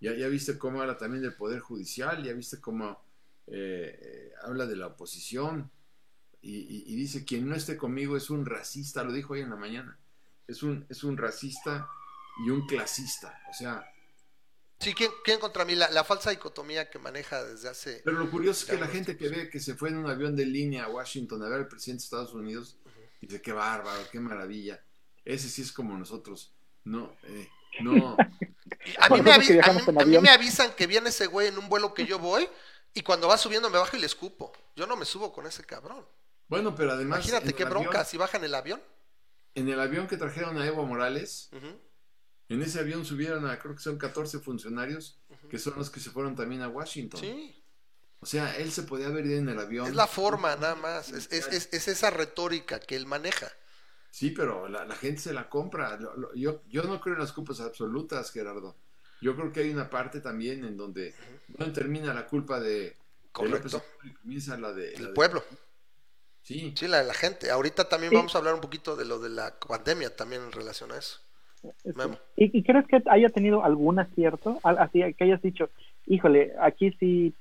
Ya, 0.00 0.14
ya 0.14 0.28
viste 0.28 0.58
cómo 0.58 0.80
habla 0.80 0.96
también 0.96 1.22
del 1.22 1.34
Poder 1.34 1.60
Judicial, 1.60 2.22
ya 2.24 2.32
viste 2.32 2.60
cómo 2.60 3.02
eh, 3.48 3.98
eh, 4.00 4.32
habla 4.42 4.66
de 4.66 4.76
la 4.76 4.86
oposición 4.88 5.70
y, 6.42 6.56
y- 6.58 6.84
y 6.86 6.96
dice, 6.96 7.24
quien 7.24 7.48
no 7.48 7.54
esté 7.54 7.76
conmigo 7.76 8.16
es 8.16 8.30
un 8.30 8.46
racista, 8.46 9.04
lo 9.04 9.12
dijo 9.12 9.34
hoy 9.34 9.40
en 9.40 9.50
la 9.50 9.56
mañana, 9.56 9.98
es 10.48 10.62
un, 10.62 10.86
es 10.88 11.04
un 11.04 11.16
racista 11.18 11.88
y 12.46 12.50
un 12.50 12.66
clasista, 12.66 13.38
o 13.50 13.54
sea, 13.54 13.84
Sí, 14.80 14.94
¿quién, 14.94 15.10
quién 15.24 15.38
contra 15.38 15.64
mí? 15.66 15.74
La, 15.74 15.90
la 15.90 16.04
falsa 16.04 16.30
dicotomía 16.30 16.88
que 16.88 16.98
maneja 16.98 17.44
desde 17.44 17.68
hace... 17.68 18.00
pero 18.04 18.18
lo 18.18 18.30
curioso 18.30 18.64
es 18.64 18.70
que 18.70 18.78
la 18.80 18.88
gente 18.88 19.16
que 19.16 19.28
ve 19.28 19.50
que 19.50 19.60
se 19.60 19.74
fue 19.74 19.90
en 19.90 19.98
un 19.98 20.06
avión 20.08 20.34
de 20.34 20.46
línea 20.46 20.84
a 20.84 20.88
Washington 20.88 21.42
a 21.42 21.48
ver 21.48 21.58
al 21.60 21.68
presidente 21.68 22.00
de 22.00 22.04
Estados 22.06 22.32
Unidos, 22.32 22.78
dice, 23.20 23.42
qué 23.42 23.52
bárbaro, 23.52 24.00
qué 24.10 24.18
maravilla, 24.20 24.82
ese 25.24 25.48
sí 25.50 25.60
es 25.62 25.70
como 25.70 25.98
nosotros, 25.98 26.54
no, 26.84 27.14
eh, 27.24 27.46
no, 27.82 28.16
A 28.98 29.08
mí, 29.10 29.20
me 29.20 29.32
avi- 29.32 29.60
a, 29.62 29.72
mí, 29.72 29.80
a 30.00 30.04
mí 30.06 30.18
me 30.18 30.30
avisan 30.30 30.72
que 30.72 30.86
viene 30.86 31.10
ese 31.10 31.26
güey 31.26 31.48
en 31.48 31.58
un 31.58 31.68
vuelo 31.68 31.92
que 31.92 32.06
yo 32.06 32.18
voy 32.18 32.48
y 32.94 33.02
cuando 33.02 33.28
va 33.28 33.36
subiendo 33.36 33.68
me 33.68 33.78
bajo 33.78 33.96
y 33.96 34.00
le 34.00 34.06
escupo. 34.06 34.50
Yo 34.74 34.86
no 34.86 34.96
me 34.96 35.04
subo 35.04 35.30
con 35.32 35.46
ese 35.46 35.62
cabrón. 35.64 36.04
bueno, 36.48 36.74
pero 36.74 36.92
además... 36.92 37.18
Imagínate 37.18 37.52
qué 37.54 37.64
bronca 37.66 38.00
avión- 38.00 38.06
si 38.06 38.16
baja 38.16 38.38
en 38.38 38.44
el 38.44 38.54
avión. 38.54 38.82
En 39.54 39.68
el 39.68 39.78
avión 39.78 40.08
que 40.08 40.16
trajeron 40.16 40.56
a 40.58 40.66
Evo 40.66 40.86
Morales. 40.86 41.50
En 42.50 42.60
ese 42.62 42.80
avión 42.80 43.04
subieron 43.06 43.46
a, 43.46 43.58
creo 43.58 43.74
que 43.74 43.80
son 43.82 43.96
14 43.96 44.40
funcionarios, 44.40 45.18
que 45.48 45.58
son 45.58 45.74
los 45.76 45.88
que 45.88 46.00
se 46.00 46.10
fueron 46.10 46.34
también 46.36 46.60
a 46.62 46.68
Washington. 46.68 47.20
Sí, 47.20 47.56
O 48.20 48.26
sea, 48.26 48.54
él 48.58 48.70
se 48.70 48.82
podía 48.82 49.06
haber 49.06 49.24
ido 49.24 49.38
en 49.38 49.48
el 49.48 49.58
avión. 49.58 49.86
es 49.86 49.94
la 49.94 50.06
forma 50.06 50.54
nada 50.56 50.74
más. 50.74 51.08
Es, 51.10 51.32
es- 51.32 51.46
es- 51.48 51.68
es 51.72 51.88
esa 51.88 52.10
retórica 52.10 52.78
que 52.78 52.96
él 52.96 53.06
maneja. 53.06 53.50
Sí, 54.10 54.30
pero 54.30 54.68
la, 54.68 54.84
la 54.84 54.94
gente 54.96 55.22
se 55.22 55.32
la 55.32 55.48
compra. 55.48 55.96
Lo- 55.96 56.16
lo- 56.16 56.34
yo, 56.34 56.62
yo 56.68 56.82
no 56.82 57.00
creo 57.00 57.14
en 57.14 57.20
las 57.20 57.32
culpas 57.32 57.60
absolutas, 57.60 58.30
Gerardo. 58.32 58.76
Yo 59.22 59.36
creo 59.36 59.52
que 59.52 59.60
hay 59.60 59.70
una 59.70 59.88
parte 59.88 60.20
también 60.20 60.64
en 60.64 60.76
donde 60.76 61.14
no 61.58 61.72
termina 61.72 62.12
la 62.12 62.26
culpa 62.26 62.58
de, 62.60 62.70
de 62.80 62.96
Correcto. 63.32 63.68
López 63.78 63.90
y 64.04 64.12
comienza 64.14 64.58
la 64.58 64.72
de... 64.72 64.90
la 64.92 64.98
El 64.98 65.06
de- 65.06 65.12
pueblo. 65.12 65.44
Sí, 66.42 66.74
Sí, 66.76 66.88
la 66.88 66.98
de 66.98 67.04
la 67.04 67.14
gente. 67.14 67.50
Ahorita 67.50 67.88
también 67.88 68.10
Sí. 68.10 68.16
vamos 68.16 68.34
a 68.34 68.38
hablar 68.38 68.54
un 68.54 68.60
poquito 68.60 68.96
de 68.96 69.04
lo 69.04 69.18
de 69.20 69.28
la 69.28 69.58
pandemia 69.60 70.16
también 70.16 70.42
en 70.42 70.52
relación 70.52 70.90
a 70.90 70.96
eso. 70.98 71.20
Este, 71.62 71.92
Memo. 71.94 72.18
¿Y, 72.36 72.58
y 72.58 72.62
crees 72.62 72.86
que 72.86 73.02
haya 73.10 73.28
tenido 73.28 73.62
algún 73.64 73.98
acierto? 73.98 74.58
Así 74.62 75.00
que 75.14 75.24
hayas 75.24 75.42
dicho, 75.42 75.68
híjole, 76.06 76.52
aquí 76.60 76.90
sí, 76.98 77.34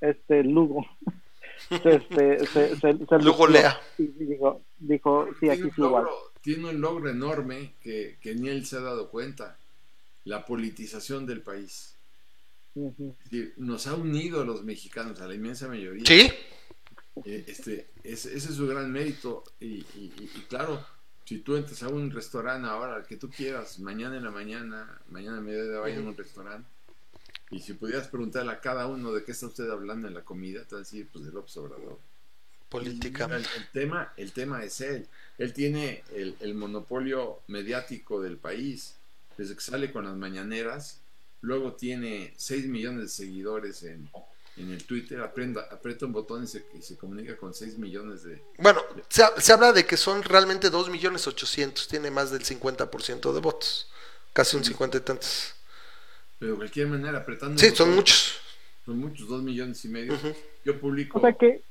este, 0.00 0.44
Lugo. 0.44 0.86
se, 1.68 2.00
se, 2.00 2.46
se, 2.46 2.76
se- 2.76 2.78
se 2.78 3.18
Lugo 3.18 3.46
lució 3.46 3.48
Lea. 3.48 3.76
Y 3.98 4.04
dijo, 4.06 4.62
dijo, 4.78 5.26
sí, 5.32 5.34
tiene 5.40 5.54
aquí 5.54 5.62
sí 5.74 5.82
igual. 5.82 6.06
tiene 6.40 6.70
un 6.70 6.80
logro 6.80 7.10
enorme 7.10 7.74
que, 7.82 8.16
que 8.20 8.34
ni 8.36 8.48
él 8.48 8.64
se 8.66 8.76
ha 8.76 8.80
dado 8.80 9.10
cuenta. 9.10 9.56
La 10.24 10.44
politización 10.44 11.26
del 11.26 11.40
país. 11.42 11.96
Nos 13.56 13.86
ha 13.86 13.94
unido 13.94 14.42
a 14.42 14.44
los 14.44 14.62
mexicanos, 14.62 15.20
a 15.20 15.26
la 15.26 15.34
inmensa 15.34 15.66
mayoría. 15.68 16.04
Sí, 16.06 16.30
Eh, 17.24 17.44
este, 17.48 17.88
ese, 18.04 18.36
ese 18.36 18.50
es 18.50 18.54
su 18.54 18.68
gran 18.68 18.92
mérito. 18.92 19.42
Y, 19.58 19.66
y- 19.78 20.12
y- 20.20 20.30
y 20.36 20.40
claro, 20.48 20.84
si 21.28 21.40
tú 21.40 21.56
entras 21.56 21.82
a 21.82 21.88
un 21.88 22.10
restaurante 22.10 22.66
ahora, 22.66 22.96
al 22.96 23.06
que 23.06 23.18
tú 23.18 23.28
quieras, 23.28 23.78
mañana 23.80 24.16
en 24.16 24.24
la 24.24 24.30
mañana, 24.30 24.98
mañana 25.10 25.36
a 25.36 25.40
mediodía 25.42 25.78
vaya 25.78 25.98
a 25.98 26.00
un 26.00 26.16
restaurante, 26.16 26.66
y 27.50 27.60
si 27.60 27.74
pudieras 27.74 28.08
preguntarle 28.08 28.50
a 28.50 28.60
cada 28.60 28.86
uno 28.86 29.12
de 29.12 29.24
qué 29.24 29.32
está 29.32 29.44
usted 29.44 29.68
hablando 29.68 30.08
en 30.08 30.14
la 30.14 30.24
comida, 30.24 30.64
te 30.64 30.74
va 30.74 30.78
a 30.78 30.84
decir, 30.84 31.06
pues 31.12 31.26
de 31.26 31.32
López 31.32 31.54
Obrador. 31.58 31.98
política. 32.70 33.26
El, 33.26 33.32
el 33.34 33.68
tema, 33.74 34.10
el 34.16 34.32
tema 34.32 34.64
es 34.64 34.80
él. 34.80 35.06
Él 35.36 35.52
tiene 35.52 36.02
el, 36.14 36.34
el 36.40 36.54
monopolio 36.54 37.42
mediático 37.46 38.22
del 38.22 38.38
país. 38.38 38.96
Desde 39.36 39.54
que 39.54 39.60
sale 39.60 39.92
con 39.92 40.06
las 40.06 40.16
mañaneras, 40.16 41.02
luego 41.42 41.74
tiene 41.74 42.32
6 42.38 42.68
millones 42.68 43.02
de 43.02 43.08
seguidores 43.08 43.82
en, 43.82 44.08
en 44.58 44.72
el 44.72 44.84
Twitter, 44.84 45.20
aprenda, 45.20 45.68
aprieta 45.70 46.06
un 46.06 46.12
botón 46.12 46.44
y 46.44 46.46
se, 46.46 46.66
y 46.74 46.82
se 46.82 46.96
comunica 46.96 47.36
con 47.36 47.54
6 47.54 47.78
millones 47.78 48.22
de... 48.24 48.42
Bueno, 48.58 48.80
se, 49.08 49.22
se 49.38 49.52
habla 49.52 49.72
de 49.72 49.86
que 49.86 49.96
son 49.96 50.22
realmente 50.22 50.68
2 50.70 50.90
millones 50.90 51.26
800, 51.26 51.86
tiene 51.88 52.10
más 52.10 52.30
del 52.30 52.42
50% 52.44 53.32
de 53.32 53.40
votos, 53.40 53.90
casi 54.32 54.56
un 54.56 54.64
50 54.64 54.98
y 54.98 55.00
tantos. 55.00 55.54
Pero 56.38 56.52
de 56.52 56.56
cualquier 56.58 56.88
manera, 56.88 57.18
apretando... 57.18 57.58
Sí, 57.58 57.70
son 57.74 57.94
muchos. 57.94 58.40
Son 58.84 58.98
muchos, 58.98 59.28
2 59.28 59.42
millones 59.42 59.84
y 59.84 59.88
medio. 59.88 60.14
Ujú. 60.14 60.34
Yo 60.64 60.80
publico... 60.80 61.18
O 61.18 61.20
sea 61.20 61.32
que, 61.34 61.62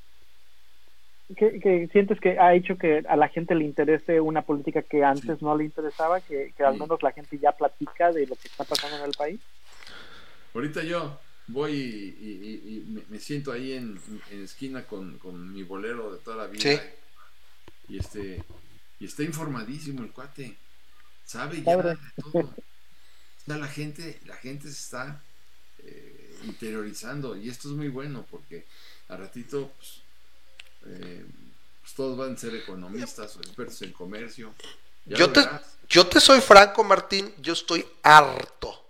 que, 1.36 1.60
que 1.60 1.90
sientes 1.92 2.20
que 2.22 2.40
ha 2.40 2.54
hecho 2.56 2.78
que 2.78 3.04
a 3.08 3.16
la 3.18 3.28
gente 3.28 3.54
le 3.56 3.66
interese 3.66 4.22
una 4.22 4.44
política 4.44 4.82
que 4.82 5.04
antes 5.04 5.40
Sí. 5.40 5.46
no 5.46 5.58
le 5.58 5.66
interesaba, 5.66 6.22
que, 6.22 6.54
que 6.56 6.64
al 6.64 6.76
Sí. 6.76 6.80
menos 6.82 7.02
la 7.04 7.12
gente 7.12 7.38
ya 7.38 7.52
platica 7.52 8.12
de 8.12 8.28
lo 8.28 8.36
que 8.36 8.48
está 8.48 8.64
pasando 8.64 8.98
en 8.98 9.04
el 9.04 9.14
país. 9.18 9.40
Ahorita 10.54 10.84
yo 10.84 11.20
voy 11.48 11.72
y, 11.74 12.18
y- 12.20 12.50
y- 12.50 12.78
y 12.78 12.84
me, 12.88 13.02
me 13.10 13.20
siento 13.20 13.52
ahí 13.52 13.74
en, 13.74 14.00
en 14.32 14.44
esquina 14.44 14.86
con, 14.86 15.18
con 15.18 15.54
mi 15.54 15.64
bolero 15.64 16.12
de 16.14 16.20
toda 16.20 16.38
la 16.38 16.48
vida. 16.48 16.62
Sí. 16.62 16.80
Y 17.90 18.00
este 18.00 18.44
y 19.00 19.06
está 19.06 19.24
informadísimo 19.24 20.04
el 20.04 20.12
cuate. 20.12 20.58
Sabe 21.26 21.62
ya 21.64 21.78
de 21.78 21.98
todo. 22.22 22.54
La 23.46 23.68
gente, 23.68 24.20
la 24.26 24.36
gente 24.36 24.66
se 24.68 24.74
está 24.74 25.22
eh, 25.80 26.38
interiorizando 26.44 27.36
y 27.38 27.50
esto 27.50 27.70
es 27.70 27.76
muy 27.76 27.88
bueno 27.88 28.26
porque 28.30 28.66
a 29.08 29.16
ratito 29.16 29.72
pues, 29.78 30.02
eh, 30.86 31.26
pues 31.82 31.94
todos 31.94 32.18
van 32.18 32.34
a 32.34 32.38
ser 32.38 32.56
economistas 32.56 33.36
o 33.38 33.40
expertos 33.40 33.82
en 33.84 33.94
comercio. 33.94 34.54
Ya 35.06 35.18
Yo 35.18 35.32
te, 35.32 35.40
verás. 35.40 35.78
yo 35.88 36.08
te 36.08 36.20
soy 36.20 36.42
franco, 36.42 36.84
Martín, 36.84 37.34
yo 37.40 37.54
estoy 37.54 37.86
harto 38.04 38.87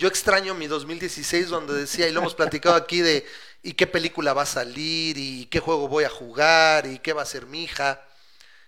Yo 0.00 0.08
extraño 0.08 0.54
mi 0.54 0.66
2016 0.66 1.50
donde 1.50 1.74
decía, 1.74 2.08
y 2.08 2.12
lo 2.12 2.20
hemos 2.20 2.34
platicado 2.34 2.74
aquí, 2.74 3.02
de 3.02 3.26
y 3.62 3.74
qué 3.74 3.86
película 3.86 4.32
va 4.32 4.44
a 4.44 4.46
salir, 4.46 5.18
y 5.18 5.44
qué 5.50 5.60
juego 5.60 5.88
voy 5.88 6.04
a 6.04 6.08
jugar, 6.08 6.86
y 6.86 7.00
qué 7.00 7.12
va 7.12 7.20
a 7.20 7.26
ser 7.26 7.44
mi 7.44 7.64
hija. 7.64 8.02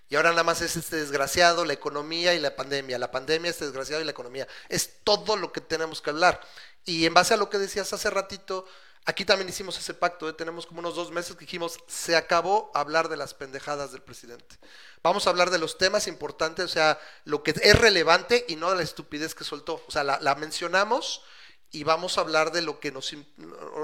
Y 0.09 0.15
ahora 0.15 0.29
nada 0.29 0.43
más 0.43 0.61
es 0.61 0.75
este 0.75 0.97
desgraciado, 0.97 1.65
la 1.65 1.73
economía 1.73 2.35
y 2.35 2.39
la 2.39 2.55
pandemia. 2.55 2.99
La 2.99 3.09
pandemia, 3.09 3.49
este 3.49 3.65
desgraciado 3.65 3.99
y 3.99 4.05
la 4.05 4.11
economía. 4.11 4.47
Es 4.69 4.99
todo 5.03 5.35
lo 5.35 5.51
que 5.51 5.59
tenemos 5.59 6.03
que 6.03 6.11
hablar. 6.11 6.39
Y 6.85 7.07
en 7.07 7.15
base 7.15 7.33
a 7.33 7.37
lo 7.37 7.49
que 7.49 7.57
decías 7.57 7.91
hace 7.93 8.11
ratito, 8.11 8.67
aquí 9.05 9.25
también 9.25 9.49
hicimos 9.49 9.77
ese 9.77 9.93
pacto. 9.93 10.29
¿eh? 10.29 10.33
Tenemos 10.33 10.65
como 10.65 10.79
unos 10.79 10.95
dos 10.95 11.11
meses 11.11 11.35
que 11.35 11.45
dijimos, 11.45 11.79
se 11.87 12.15
acabó 12.15 12.71
hablar 12.73 13.09
de 13.09 13.17
las 13.17 13.33
pendejadas 13.33 13.91
del 13.91 14.01
presidente. 14.01 14.57
Vamos 15.01 15.27
a 15.27 15.29
hablar 15.29 15.49
de 15.49 15.59
los 15.59 15.77
temas 15.77 16.07
importantes, 16.07 16.65
o 16.65 16.67
sea, 16.69 16.99
lo 17.25 17.43
que 17.43 17.51
es 17.51 17.79
relevante 17.79 18.45
y 18.47 18.55
no 18.55 18.69
de 18.69 18.77
la 18.77 18.83
estupidez 18.83 19.35
que 19.35 19.43
soltó. 19.43 19.83
O 19.87 19.91
sea, 19.91 20.03
la, 20.03 20.19
la 20.19 20.35
mencionamos 20.35 21.23
y 21.71 21.83
vamos 21.83 22.17
a 22.17 22.21
hablar 22.21 22.51
de 22.51 22.61
lo 22.61 22.79
que 22.79 22.91
nos, 22.91 23.13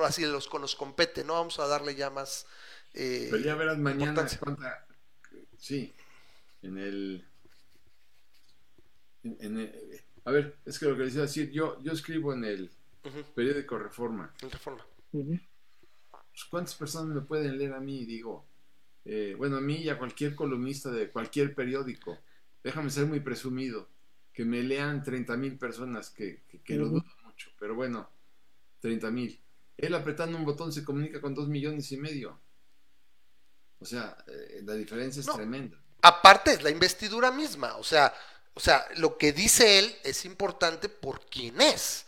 así, 0.05 0.25
los, 0.25 0.53
nos 0.53 0.75
compete, 0.75 1.23
¿no? 1.23 1.33
Vamos 1.33 1.59
a 1.59 1.67
darle 1.67 1.95
ya 1.95 2.09
más... 2.09 2.45
Eh, 2.93 3.27
Pero 3.31 3.43
ya 3.43 3.55
verás 3.55 3.77
mañana 3.77 4.27
cuánta... 4.39 4.85
Sí, 5.57 5.93
en 6.61 6.77
el, 6.77 7.27
en, 9.23 9.99
a 10.23 10.31
ver, 10.31 10.55
es 10.65 10.79
que 10.79 10.85
lo 10.85 10.95
que 10.95 11.03
les 11.03 11.13
iba 11.13 11.23
a 11.23 11.27
decir, 11.27 11.51
yo, 11.51 11.81
yo 11.81 11.91
escribo 11.91 12.33
en 12.33 12.45
el 12.45 12.71
periódico 13.35 13.77
Reforma. 13.77 14.33
Reforma. 14.41 14.85
Pues, 15.11 16.45
¿Cuántas 16.49 16.75
personas 16.75 17.13
me 17.13 17.21
pueden 17.21 17.57
leer 17.57 17.73
a 17.73 17.79
mí? 17.79 18.05
Digo, 18.05 18.45
eh, 19.05 19.35
bueno, 19.37 19.57
a 19.57 19.61
mí 19.61 19.75
y 19.75 19.89
a 19.89 19.97
cualquier 19.97 20.35
columnista 20.35 20.91
de 20.91 21.09
cualquier 21.09 21.53
periódico, 21.55 22.17
déjame 22.63 22.89
ser 22.89 23.05
muy 23.05 23.19
presumido, 23.19 23.87
que 24.33 24.45
me 24.45 24.63
lean 24.63 25.03
30 25.03 25.35
mil 25.37 25.57
personas, 25.57 26.09
que, 26.09 26.43
que, 26.63 26.75
lo 26.75 26.87
dudo 26.89 27.05
mucho, 27.23 27.49
pero 27.59 27.75
bueno, 27.75 28.09
30 28.81 29.11
mil. 29.11 29.41
Él 29.77 29.95
apretando 29.95 30.37
un 30.37 30.45
botón 30.45 30.71
se 30.71 30.83
comunica 30.83 31.19
con 31.21 31.33
2 31.33 31.47
millones 31.49 31.91
y 31.91 31.97
medio. 31.97 32.39
O 33.79 33.85
sea, 33.85 34.17
eh, 34.27 34.61
la 34.63 34.73
diferencia 34.75 35.21
es 35.21 35.27
tremenda. 35.27 35.77
Aparte 36.01 36.51
es 36.51 36.63
la 36.63 36.69
investidura 36.69 37.31
misma, 37.31 37.75
o 37.75 37.83
sea, 37.83 38.13
o 38.53 38.59
sea, 38.59 38.85
lo 38.97 39.17
que 39.17 39.33
dice 39.33 39.79
él 39.79 39.95
es 40.03 40.25
importante 40.25 40.87
por 40.87 41.25
quién 41.29 41.59
es, 41.59 42.05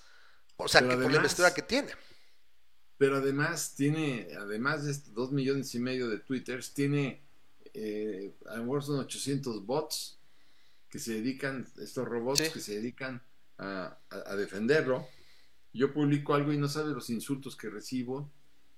o 0.58 0.68
sea, 0.68 0.82
que 0.82 0.96
por 0.96 1.10
la 1.10 1.18
investidura 1.18 1.54
que 1.54 1.62
tiene. 1.62 1.92
Pero 3.02 3.18
además 3.18 3.74
tiene, 3.74 4.28
además 4.40 4.86
de 4.86 4.92
estos 4.92 5.12
dos 5.16 5.32
millones 5.32 5.74
y 5.74 5.80
medio 5.80 6.08
de 6.08 6.20
twitters, 6.20 6.72
tiene, 6.76 7.24
eh, 7.74 8.32
a 8.46 8.58
lo 8.58 8.66
mejor 8.66 8.84
son 8.84 9.00
800 9.00 9.66
bots 9.66 10.20
que 10.88 11.00
se 11.00 11.14
dedican, 11.14 11.68
estos 11.82 12.08
robots 12.08 12.48
que 12.52 12.60
se 12.60 12.76
dedican 12.76 13.20
a, 13.58 13.98
defenderlo. 14.38 15.08
Yo 15.74 15.92
publico 15.92 16.36
algo 16.36 16.54
y 16.54 16.60
no 16.60 16.70
sabe 16.70 16.92
los 16.92 17.10
insultos 17.10 17.56
que 17.56 17.72
recibo, 17.72 18.32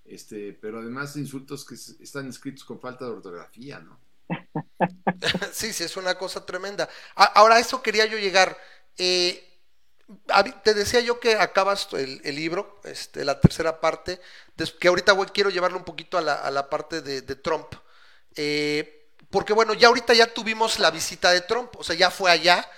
este, 0.05 0.53
pero 0.53 0.79
además 0.79 1.17
insultos 1.17 1.65
que 1.65 1.75
están 1.75 2.29
escritos 2.29 2.63
con 2.63 2.79
falta 2.79 3.03
de 3.03 3.11
ortografía, 3.11 3.81
¿no? 3.81 3.99
sí, 5.51 5.73
sí, 5.73 5.83
es 5.83 5.97
una 5.97 6.15
cosa 6.15 6.45
tremenda. 6.45 6.87
Ahora, 7.15 7.55
a 7.55 7.59
eso 7.59 7.83
quería 7.83 8.05
yo 8.05 8.17
llegar. 8.17 8.57
Eh, 8.97 9.52
te 10.63 10.73
decía 10.73 10.99
yo 10.99 11.19
que 11.19 11.35
acabas 11.35 11.87
el, 11.93 12.21
libro, 12.35 12.79
este, 12.83 13.23
la 13.25 13.39
tercera 13.39 13.79
parte, 13.79 14.19
que 14.79 14.87
ahorita 14.87 15.13
voy, 15.13 15.27
quiero 15.27 15.49
llevarlo 15.49 15.77
un 15.77 15.85
poquito 15.85 16.17
a 16.17 16.21
la, 16.21 16.69
parte 16.69 17.01
de, 17.01 17.35
Trump. 17.35 17.73
Eh, 18.35 19.09
porque 19.29 19.53
bueno, 19.53 19.73
ya 19.73 19.87
ahorita 19.87 20.13
ya 20.13 20.33
tuvimos 20.33 20.79
la 20.79 20.91
visita 20.91 21.31
de 21.31 21.41
Trump, 21.41 21.75
o 21.77 21.83
sea, 21.83 21.95
ya 21.95 22.11
fue 22.11 22.31
allá. 22.31 22.69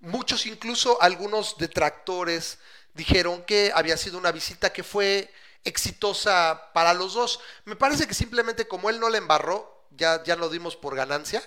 Muchos, 0.00 0.46
incluso 0.46 1.00
algunos 1.02 1.56
detractores, 1.58 2.58
dijeron 2.94 3.42
que 3.42 3.72
había 3.74 3.96
sido 3.96 4.18
una 4.18 4.32
visita 4.32 4.72
que 4.72 4.82
fue 4.82 5.32
exitosa 5.64 6.70
para 6.72 6.94
los 6.94 7.14
dos. 7.14 7.40
Me 7.64 7.76
parece 7.76 8.06
que 8.06 8.14
simplemente 8.14 8.68
como 8.68 8.90
él 8.90 9.00
no 9.00 9.10
le 9.10 9.18
embarró, 9.18 9.86
ya, 9.90 10.22
ya 10.22 10.36
lo 10.36 10.48
dimos 10.50 10.76
por 10.76 10.94
ganancia, 10.94 11.42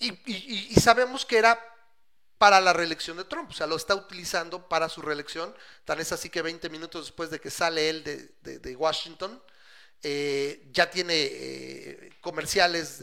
y, 0.00 0.80
sabemos 0.80 1.26
que 1.26 1.38
era 1.38 1.58
para 2.38 2.60
la 2.60 2.72
reelección 2.72 3.16
de 3.16 3.24
Trump, 3.24 3.50
o 3.50 3.52
sea, 3.52 3.66
lo 3.66 3.76
está 3.76 3.94
utilizando 3.94 4.68
para 4.68 4.88
su 4.88 5.02
reelección, 5.02 5.54
tan 5.84 6.00
es 6.00 6.12
así 6.12 6.30
que 6.30 6.40
20 6.40 6.70
minutos 6.70 7.06
después 7.06 7.30
de 7.30 7.40
que 7.40 7.50
sale 7.50 7.90
él 7.90 8.04
de, 8.04 8.76
Washington, 8.76 9.42
eh, 10.00 10.68
ya 10.70 10.88
tiene 10.88 11.14
eh, 11.14 12.12
comerciales 12.20 13.02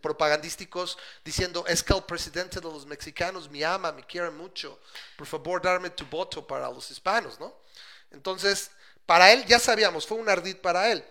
propagandísticos 0.00 0.96
diciendo 1.24 1.64
es 1.66 1.82
que 1.82 1.92
el 1.92 2.04
presidente 2.04 2.60
de 2.60 2.66
los 2.66 2.86
mexicanos 2.86 3.50
me 3.50 3.64
ama, 3.64 3.90
me 3.90 4.06
quiere 4.06 4.30
mucho, 4.30 4.78
por 5.16 5.26
favor 5.26 5.60
darme 5.60 5.90
tu 5.90 6.06
voto 6.06 6.46
para 6.46 6.70
los 6.70 6.88
hispanos, 6.90 7.40
¿no? 7.40 7.52
Entonces, 8.12 8.70
para 9.06 9.32
él 9.32 9.44
ya 9.46 9.58
sabíamos, 9.58 10.06
fue 10.06 10.18
un 10.18 10.28
ardid 10.28 10.56
para 10.58 10.92
él. 10.92 11.04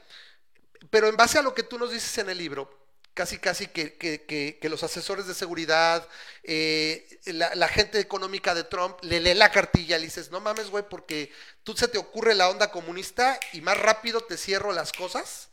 Pero 0.89 1.07
en 1.07 1.18
base 1.18 1.38
a 1.38 1.41
lo 1.41 1.53
que 1.53 1.64
tú 1.64 1.78
nos 1.78 1.91
dices 1.91 2.18
en 2.20 2.30
el 2.30 2.38
libro, 2.38 2.78
casi 3.14 3.38
casi 3.38 3.68
que, 3.68 4.60
los 4.64 4.84
asesores 4.84 5.28
de 5.28 5.34
seguridad, 5.34 6.07
eh, 6.43 7.20
la, 7.26 7.68
gente 7.68 7.99
económica 7.99 8.55
de 8.55 8.64
Trump 8.64 8.97
le 9.01 9.20
lee 9.20 9.34
la 9.34 9.51
cartilla 9.51 9.97
y 9.97 9.99
le 9.99 10.05
dices, 10.05 10.32
no 10.32 10.39
mames, 10.39 10.70
güey, 10.70 10.84
porque 10.88 11.32
tú 11.64 11.76
se 11.76 11.88
te 11.88 11.97
ocurre 11.97 12.36
la 12.36 12.49
onda 12.49 12.72
comunista 12.72 13.39
y 13.53 13.62
más 13.62 13.78
rápido 13.78 14.22
te 14.22 14.38
cierro 14.38 14.72
las 14.72 14.93
cosas, 14.93 15.49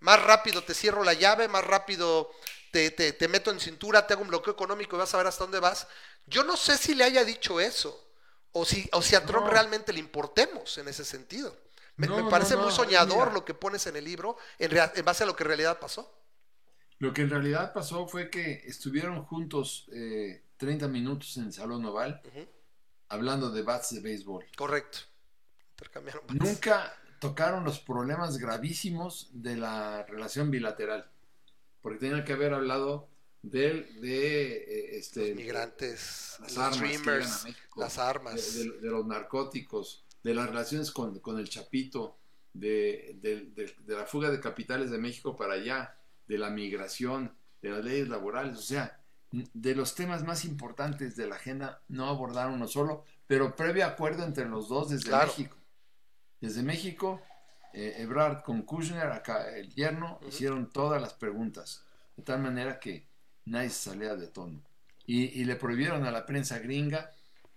más 0.00 0.22
rápido 0.22 0.62
te 0.62 0.74
cierro 0.74 1.04
la 1.04 1.14
llave, 1.14 1.48
más 1.48 1.64
rápido 1.64 2.30
te, 2.70 2.90
te, 2.90 3.28
meto 3.28 3.50
en 3.50 3.60
cintura, 3.60 4.06
te 4.06 4.14
hago 4.14 4.22
un 4.22 4.28
bloqueo 4.28 4.52
económico 4.52 4.96
y 4.96 4.98
vas 4.98 5.14
a 5.14 5.18
ver 5.18 5.26
hasta 5.26 5.44
dónde 5.44 5.60
vas. 5.60 5.86
Yo 6.26 6.44
no 6.44 6.56
sé 6.56 6.76
si 6.76 6.94
le 6.94 7.04
haya 7.04 7.24
dicho 7.24 7.60
eso, 7.60 8.08
o 8.52 8.64
si, 8.64 8.88
o 8.92 9.02
si 9.02 9.16
a 9.16 9.24
Trump 9.24 9.48
realmente 9.48 9.92
le 9.92 10.00
importemos 10.00 10.76
en 10.78 10.88
ese 10.88 11.04
sentido. 11.04 11.56
Me, 11.96 12.08
parece 12.30 12.56
muy 12.56 12.72
soñador 12.72 13.32
lo 13.32 13.44
que 13.44 13.52
pones 13.52 13.86
en 13.86 13.96
el 13.96 14.04
libro 14.04 14.38
en, 14.58 14.74
en 14.76 15.04
base 15.04 15.24
a 15.24 15.26
lo 15.26 15.36
que 15.36 15.42
en 15.42 15.48
realidad 15.48 15.78
pasó. 15.78 16.19
Lo 17.00 17.14
que 17.14 17.22
en 17.22 17.30
realidad 17.30 17.72
pasó 17.72 18.06
fue 18.06 18.28
que 18.28 18.62
estuvieron 18.66 19.24
juntos 19.24 19.86
30 19.88 20.84
eh, 20.84 20.88
minutos 20.88 21.36
en 21.38 21.46
el 21.46 21.52
Salón 21.52 21.84
Oval 21.86 22.22
hablando 23.08 23.50
de 23.50 23.62
bats 23.62 23.94
de 23.94 24.00
béisbol. 24.00 24.44
Correcto. 24.54 24.98
Nunca 26.28 26.94
tocaron 27.18 27.64
los 27.64 27.80
problemas 27.80 28.36
gravísimos 28.36 29.30
de 29.32 29.56
la 29.56 30.04
relación 30.04 30.50
bilateral. 30.50 31.10
Porque 31.80 31.98
tenían 31.98 32.22
que 32.22 32.34
haber 32.34 32.52
hablado 32.52 33.08
de, 33.40 33.84
de 34.02 34.56
eh, 34.56 34.98
este, 34.98 35.28
los 35.28 35.36
migrantes, 35.36 36.36
las 36.40 36.58
armas, 36.58 37.46
las 37.76 37.98
armas. 37.98 38.54
De, 38.54 38.66
los 38.82 39.06
narcóticos, 39.06 40.04
de 40.22 40.34
las 40.34 40.50
relaciones 40.50 40.90
con, 40.90 41.38
el 41.38 41.48
Chapito, 41.48 42.18
de, 42.52 43.16
de, 43.22 43.74
la 43.86 44.04
fuga 44.04 44.30
de 44.30 44.38
capitales 44.38 44.90
de 44.90 44.98
México 44.98 45.34
para 45.34 45.54
allá 45.54 45.96
de 46.30 46.38
la 46.38 46.48
migración, 46.48 47.36
de 47.60 47.70
las 47.70 47.84
leyes 47.84 48.08
laborales, 48.08 48.56
o 48.56 48.62
sea, 48.62 49.02
de 49.32 49.74
los 49.74 49.96
temas 49.96 50.22
más 50.22 50.44
importantes 50.44 51.16
de 51.16 51.26
la 51.26 51.34
agenda 51.34 51.82
no 51.88 52.06
abordaron 52.06 52.54
uno 52.54 52.68
solo, 52.68 53.04
pero 53.26 53.56
previo 53.56 53.84
acuerdo 53.84 54.22
entre 54.22 54.48
los 54.48 54.68
dos 54.68 54.90
desde 54.90 55.10
México. 55.10 55.56
Desde 56.40 56.62
México, 56.62 57.20
eh, 57.72 57.96
Ebrard 57.98 58.44
con 58.44 58.62
Kushner, 58.62 59.10
acá 59.10 59.56
el 59.56 59.74
yerno, 59.74 60.20
hicieron 60.28 60.70
todas 60.70 61.02
las 61.02 61.14
preguntas, 61.14 61.84
de 62.16 62.22
tal 62.22 62.40
manera 62.40 62.78
que 62.78 63.08
nadie 63.46 63.70
se 63.70 63.90
salía 63.90 64.14
de 64.14 64.28
tono. 64.28 64.62
Y, 65.06 65.42
le 65.44 65.56
prohibieron 65.56 66.04
a 66.06 66.12
la 66.12 66.24
prensa 66.24 66.60
gringa 66.60 67.10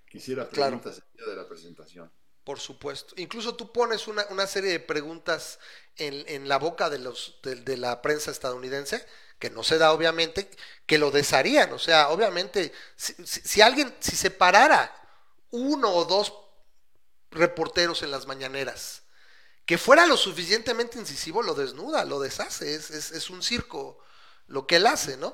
que 0.08 0.18
hiciera 0.18 0.50
preguntas 0.50 0.98
el 0.98 1.18
día 1.20 1.28
de 1.28 1.36
la 1.40 1.48
presentación. 1.48 2.12
Por 2.44 2.60
supuesto. 2.60 3.14
Incluso 3.18 3.56
tú 3.56 3.72
pones 3.72 4.08
una, 4.08 4.26
una 4.30 4.48
serie 4.48 4.72
de 4.72 4.80
preguntas 4.80 5.60
en, 5.96 6.26
en 6.28 6.50
la 6.50 6.58
boca 6.58 6.90
de, 6.90 7.00
los, 7.00 7.40
de, 7.42 7.78
la 7.78 8.02
prensa 8.02 8.32
estadounidense, 8.32 9.06
que 9.40 9.50
no 9.50 9.64
se 9.64 9.78
da 9.78 9.94
obviamente, 9.94 10.50
que 10.86 10.98
lo 10.98 11.12
desharían. 11.12 11.72
O 11.72 11.80
sea, 11.80 12.10
obviamente, 12.10 12.74
si, 12.96 13.62
alguien, 13.62 13.94
si 14.00 14.16
se 14.16 14.30
parara 14.30 14.94
uno 15.52 15.90
o 15.92 16.06
dos 16.06 16.34
reporteros 17.32 18.04
en 18.04 18.12
las 18.12 18.28
mañaneras, 18.28 19.04
que 19.66 19.78
fuera 19.78 20.06
lo 20.06 20.18
suficientemente 20.18 21.00
incisivo, 21.00 21.42
lo 21.42 21.54
desnuda, 21.54 22.04
lo 22.04 22.20
deshace. 22.20 22.76
Es, 22.76 22.92
es, 22.92 23.12
es 23.12 23.30
un 23.30 23.42
circo 23.42 24.00
lo 24.48 24.68
que 24.68 24.76
él 24.76 24.86
hace, 24.86 25.16
¿no? 25.16 25.34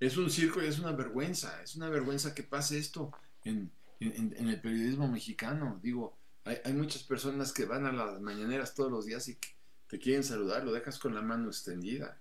Es 0.00 0.16
un 0.16 0.30
circo 0.30 0.62
y 0.62 0.66
es 0.66 0.78
una 0.78 0.92
vergüenza. 0.92 1.60
Es 1.62 1.76
una 1.76 1.90
vergüenza 1.90 2.34
que 2.34 2.42
pase 2.42 2.78
esto 2.78 3.12
en, 3.44 3.70
en 4.00 4.48
el 4.48 4.60
periodismo 4.60 5.06
mexicano. 5.06 5.78
Digo, 5.82 6.21
hay, 6.44 6.72
muchas 6.72 7.04
personas 7.04 7.52
que 7.52 7.66
van 7.66 7.86
a 7.86 7.92
las 7.92 8.20
mañaneras 8.20 8.74
todos 8.74 8.90
los 8.90 9.06
días 9.06 9.28
y 9.28 9.38
te 9.86 9.98
quieren 9.98 10.24
saludar, 10.24 10.64
lo 10.64 10.72
dejas 10.72 10.98
con 10.98 11.14
la 11.14 11.22
mano 11.22 11.48
extendida. 11.48 12.20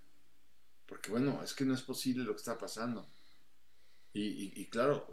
Porque 0.86 1.10
bueno, 1.10 1.42
es 1.44 1.54
que 1.54 1.66
no 1.66 1.74
es 1.74 1.82
posible 1.82 2.24
lo 2.24 2.34
que 2.34 2.40
está 2.40 2.58
pasando. 2.58 3.08
Y, 4.14 4.66
claro, 4.66 5.08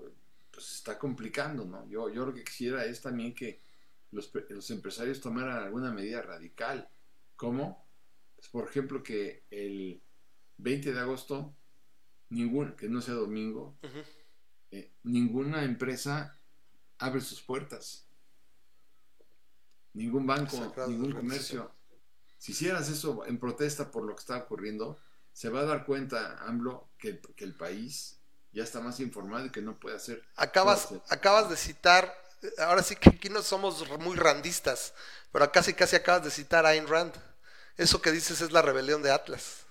pues 0.51 0.75
está 0.75 0.99
complicando, 0.99 1.65
¿no? 1.65 1.89
Yo, 1.89 2.13
yo 2.13 2.27
lo 2.27 2.35
que 2.35 2.43
quisiera 2.43 2.85
es 2.85 3.01
también 3.01 3.33
que 3.33 3.61
los, 4.11 4.71
empresarios 4.71 5.21
tomaran 5.21 5.63
alguna 5.63 5.93
medida 5.93 6.21
radical. 6.21 6.91
¿Cómo? 7.37 7.87
Pues, 8.35 8.49
por 8.49 8.69
ejemplo, 8.69 9.03
que 9.05 9.45
el 9.51 10.03
20 10.57 10.93
de 10.93 10.99
agosto, 10.99 11.55
ningún, 12.31 12.73
que 12.73 12.89
no 12.89 13.01
sea 13.01 13.15
domingo, 13.15 13.79
eh, 14.73 14.91
ninguna 15.05 15.63
empresa 15.63 16.37
abre 16.99 17.21
sus 17.21 17.41
puertas 17.41 18.08
ningún 19.95 20.27
banco, 20.27 20.57
Sagrado 20.57 20.89
ningún 20.91 21.13
comercio. 21.13 21.71
Si 22.39 22.53
hicieras 22.53 22.89
eso 22.89 23.25
en 23.27 23.39
protesta 23.39 23.91
por 23.91 24.05
lo 24.05 24.15
que 24.15 24.21
está 24.21 24.37
ocurriendo, 24.37 24.99
se 25.33 25.49
va 25.49 25.61
a 25.61 25.65
dar 25.65 25.85
cuenta, 25.85 26.39
AMLO, 26.47 26.89
que, 26.99 27.21
que 27.21 27.45
el 27.45 27.55
país 27.55 28.19
ya 28.53 28.65
está 28.65 28.81
más 28.81 29.01
informado 29.01 29.47
y 29.47 29.51
que 29.51 29.63
no 29.63 29.79
puede 29.79 29.97
hacer. 29.97 30.23
Acabas, 30.37 30.89
acabas 31.11 31.51
de 31.51 31.57
citar, 31.57 32.15
ahora 32.59 32.83
sí 32.83 32.97
que 32.97 33.11
aquí 33.11 33.29
no 33.29 33.43
somos 33.43 33.89
muy 33.99 34.17
randistas, 34.17 34.95
pero 35.33 35.51
casi 35.53 35.75
casi 35.75 35.97
acabas 35.97 36.25
de 36.25 36.31
citar 36.31 36.67
a 36.67 36.71
Ayn 36.71 36.87
Rand. 36.87 37.15
Eso 37.77 38.03
que 38.03 38.11
dices 38.11 38.41
es 38.41 38.51
la 38.51 38.63
rebelión 38.63 39.03
de 39.03 39.13
Atlas. 39.13 39.67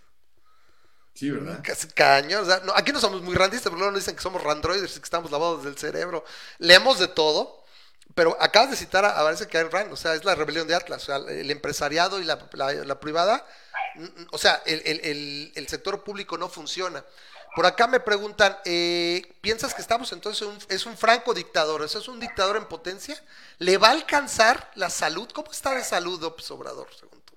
Sí, 1.13 1.31
¿verdad? 1.31 1.61
Casi 1.63 1.87
cañón. 1.87 2.43
o 2.43 2.45
sea, 2.45 2.59
no, 2.59 2.73
aquí 2.75 2.91
no 2.91 2.99
somos 2.99 3.21
muy 3.21 3.35
randistas, 3.35 3.69
porque 3.69 3.79
luego 3.79 3.91
nos 3.91 4.01
dicen 4.01 4.15
que 4.15 4.21
somos 4.21 4.41
randroides 4.43 4.95
y 4.95 4.99
que 4.99 5.03
estamos 5.03 5.31
lavados 5.31 5.63
del 5.63 5.77
cerebro. 5.77 6.23
Leemos 6.59 6.99
de 6.99 7.07
todo, 7.07 7.65
pero 8.15 8.37
acabas 8.41 8.71
de 8.71 8.77
citar 8.77 9.05
a, 9.05 9.19
a 9.19 9.23
parece 9.23 9.47
que 9.47 9.57
Ayn 9.57 9.71
Rand, 9.71 9.93
o 9.93 9.95
sea, 9.95 10.15
es 10.15 10.25
la 10.25 10.35
rebelión 10.35 10.67
de 10.67 10.75
Atlas. 10.75 11.03
O 11.03 11.05
sea, 11.05 11.17
el 11.17 11.51
empresariado 11.51 12.19
y 12.19 12.23
la, 12.25 12.47
la- 12.53 12.73
la 12.73 12.99
privada, 12.99 13.45
o 14.31 14.37
sea, 14.37 14.61
el, 14.65 14.81
el- 14.85 15.01
el- 15.03 15.51
el 15.55 15.67
sector 15.67 16.03
público 16.03 16.37
no 16.37 16.49
funciona. 16.49 17.03
Por 17.55 17.65
acá 17.65 17.87
me 17.87 17.99
preguntan, 17.99 18.57
eh, 18.65 19.37
¿piensas 19.41 19.73
que 19.73 19.81
estamos 19.81 20.11
entonces 20.13 20.43
en 20.43 20.49
un, 20.53 20.59
es 20.69 20.85
un 20.85 20.95
franco 20.97 21.33
dictador? 21.33 21.83
¿Eso 21.83 21.99
es 21.99 22.07
un 22.07 22.19
dictador 22.19 22.57
en 22.57 22.65
potencia? 22.67 23.21
¿Le 23.59 23.77
va 23.77 23.87
a 23.89 23.91
alcanzar 23.91 24.71
la 24.75 24.89
salud? 24.91 25.27
¿Cómo 25.33 25.51
está 25.51 25.73
de 25.75 25.83
salud 25.83 26.21
López 26.21 26.49
Obrador, 26.51 26.87
según 26.99 27.21
tú? 27.23 27.35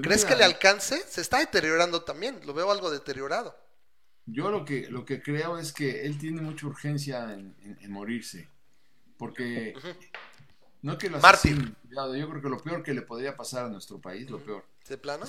¿Crees 0.00 0.24
que 0.24 0.36
le 0.36 0.44
alcance? 0.44 1.04
Se 1.08 1.20
está 1.20 1.38
deteriorando 1.38 2.02
también, 2.04 2.40
lo 2.44 2.54
veo 2.54 2.70
algo 2.72 2.90
deteriorado. 2.90 3.56
Yo 4.26 4.50
lo 4.50 4.64
que, 4.64 4.88
lo 4.90 5.04
que 5.04 5.22
creo 5.22 5.58
es 5.58 5.72
que 5.72 6.04
él 6.06 6.18
tiene 6.18 6.40
mucha 6.42 6.66
urgencia 6.66 7.24
en, 7.32 7.56
en- 7.62 7.78
en 7.80 7.90
morirse. 7.92 8.51
Porque 9.22 9.72
no 10.82 10.98
que 10.98 11.08
lo 11.08 11.18
asesinen, 11.18 11.76
cuidado, 11.86 12.16
yo 12.16 12.28
creo 12.28 12.42
que 12.42 12.48
lo 12.48 12.58
peor 12.58 12.82
que 12.82 12.92
le 12.92 13.02
podría 13.02 13.36
pasar 13.36 13.66
a 13.66 13.68
nuestro 13.68 14.00
país, 14.00 14.28
lo 14.28 14.40
peor, 14.40 14.64
¿De 14.88 14.98
plano? 14.98 15.24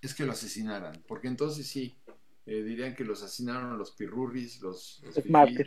es 0.00 0.14
que 0.14 0.24
lo 0.24 0.32
asesinaran. 0.32 1.04
Porque 1.06 1.28
entonces 1.28 1.66
sí, 1.66 1.98
eh, 2.46 2.62
dirían 2.62 2.94
que 2.94 3.04
los 3.04 3.22
asesinaron 3.22 3.76
los 3.76 3.90
pirurris, 3.90 4.62
los, 4.62 5.02
los 5.04 5.26
mártir. 5.26 5.66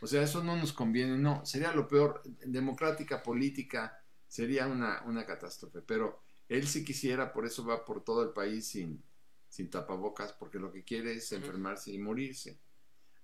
O 0.00 0.06
sea, 0.06 0.22
eso 0.22 0.44
no 0.44 0.54
nos 0.54 0.72
conviene, 0.72 1.18
no, 1.18 1.44
sería 1.44 1.72
lo 1.72 1.88
peor, 1.88 2.22
democrática, 2.46 3.24
política, 3.24 4.00
sería 4.28 4.68
una, 4.68 5.02
una 5.04 5.26
catástrofe, 5.26 5.82
pero 5.82 6.22
él 6.48 6.68
sí 6.68 6.84
quisiera, 6.84 7.32
por 7.32 7.44
eso 7.44 7.66
va 7.66 7.84
por 7.84 8.04
todo 8.04 8.22
el 8.22 8.30
país 8.30 8.68
sin, 8.68 9.02
sin 9.48 9.68
tapabocas, 9.68 10.32
porque 10.32 10.60
lo 10.60 10.70
que 10.70 10.84
quiere 10.84 11.14
es 11.14 11.32
enfermarse 11.32 11.90
y 11.90 11.98
morirse. 11.98 12.60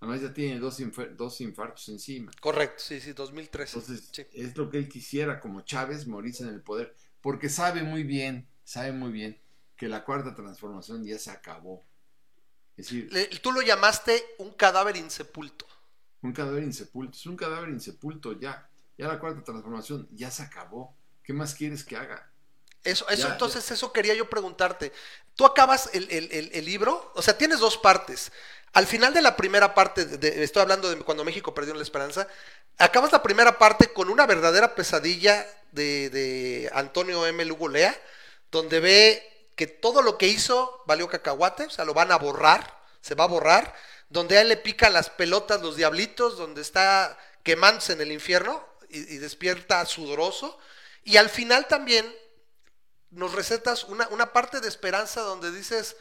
Además 0.05 0.21
ya 0.21 0.35
tiene 0.35 0.61
dos, 0.61 0.77
dos 1.17 1.41
infartos 1.41 1.89
encima. 1.89 2.31
Correcto, 2.41 2.83
sí, 2.87 3.01
sí, 3.01 3.15
2013. 3.15 3.79
Entonces, 3.79 4.09
sí. 4.13 4.27
es 4.35 4.55
lo 4.57 4.69
que 4.69 4.77
él 4.79 4.89
quisiera, 4.89 5.41
como 5.41 5.63
Chávez, 5.63 6.07
morirse 6.07 6.43
en 6.43 6.51
el 6.51 6.61
poder, 6.61 6.95
porque 7.23 7.49
sabe 7.49 7.83
muy 7.83 8.03
bien, 8.03 8.47
sabe 8.65 8.93
muy 8.93 9.13
bien 9.13 9.41
que 9.77 9.89
la 9.89 10.05
cuarta 10.05 10.35
transformación 10.35 11.05
ya 11.07 11.19
se 11.19 11.31
acabó. 11.31 11.87
Es 12.77 12.87
decir, 12.87 13.11
Le- 13.13 13.27
tú 13.39 13.51
lo 13.51 13.63
llamaste 13.63 14.23
un 14.39 14.53
cadáver 14.53 14.97
insepulto. 14.97 15.67
Un 16.21 16.33
cadáver 16.35 16.65
insepulto. 16.65 17.17
Es 17.17 17.25
un 17.25 17.37
cadáver 17.37 17.71
insepulto 17.71 18.39
ya. 18.39 18.69
Ya 18.99 19.09
la 19.09 19.19
cuarta 19.19 19.43
transformación 19.43 20.07
ya 20.13 20.31
se 20.31 20.43
acabó. 20.43 20.95
¿Qué 21.23 21.33
más 21.33 21.55
quieres 21.55 21.83
que 21.83 21.97
haga? 21.97 22.31
Eso, 22.83 23.09
eso 23.09 23.29
Ya, 23.29 23.33
entonces, 23.33 23.71
eso 23.71 23.91
quería 23.93 24.15
yo 24.15 24.29
preguntarte. 24.29 24.93
Tú 25.35 25.47
acabas 25.47 25.89
el, 25.95 26.11
el- 26.11 26.31
el- 26.31 26.51
el 26.53 26.65
libro, 26.67 27.11
o 27.15 27.23
sea, 27.23 27.39
tienes 27.39 27.59
dos 27.59 27.79
partes. 27.79 28.31
Al 28.75 28.87
final 28.87 29.15
de 29.15 29.23
la 29.23 29.37
primera 29.37 29.73
parte, 29.75 30.05
de- 30.05 30.43
estoy 30.43 30.63
hablando 30.63 30.91
de 30.91 30.99
cuando 30.99 31.25
México 31.25 31.55
perdió 31.55 31.75
la 31.75 31.83
esperanza, 31.83 32.27
acabas 32.79 33.13
la 33.13 33.23
primera 33.23 33.57
parte 33.59 33.93
con 33.93 34.11
una 34.11 34.27
verdadera 34.27 34.75
pesadilla 34.75 35.47
de, 35.73 36.11
de 36.11 36.71
Antonio 36.75 37.25
M. 37.27 37.45
Lugo 37.45 37.69
Lea, 37.69 37.97
donde 38.51 38.81
ve 38.81 39.51
que 39.57 39.69
todo 39.69 40.03
lo 40.03 40.19
que 40.19 40.27
hizo 40.27 40.83
valió 40.87 41.09
cacahuate, 41.09 41.65
o 41.67 41.71
sea, 41.71 41.85
lo 41.85 41.95
van 41.95 42.11
a 42.11 42.19
borrar, 42.19 42.77
se 43.01 43.15
va 43.15 43.25
a 43.25 43.29
borrar, 43.29 43.75
donde 44.09 44.39
a 44.39 44.41
él 44.43 44.49
le 44.49 44.57
pican 44.57 44.93
las 44.93 45.09
pelotas 45.09 45.61
los 45.63 45.77
diablitos, 45.77 46.37
donde 46.37 46.61
está 46.61 47.17
quemándose 47.45 47.93
en 47.93 48.01
el 48.01 48.11
infierno 48.11 48.65
y, 48.89 48.99
y 49.15 49.19
despierta 49.19 49.85
sudoroso. 49.87 50.59
Y 51.05 51.17
al 51.17 51.29
final 51.31 51.67
también 51.69 52.13
nos 53.11 53.33
recetas 53.35 53.85
una, 53.85 54.09
una 54.09 54.33
parte 54.33 54.61
de 54.61 54.69
esperanza 54.69 55.21
donde 55.21 55.53
dices, 55.53 55.97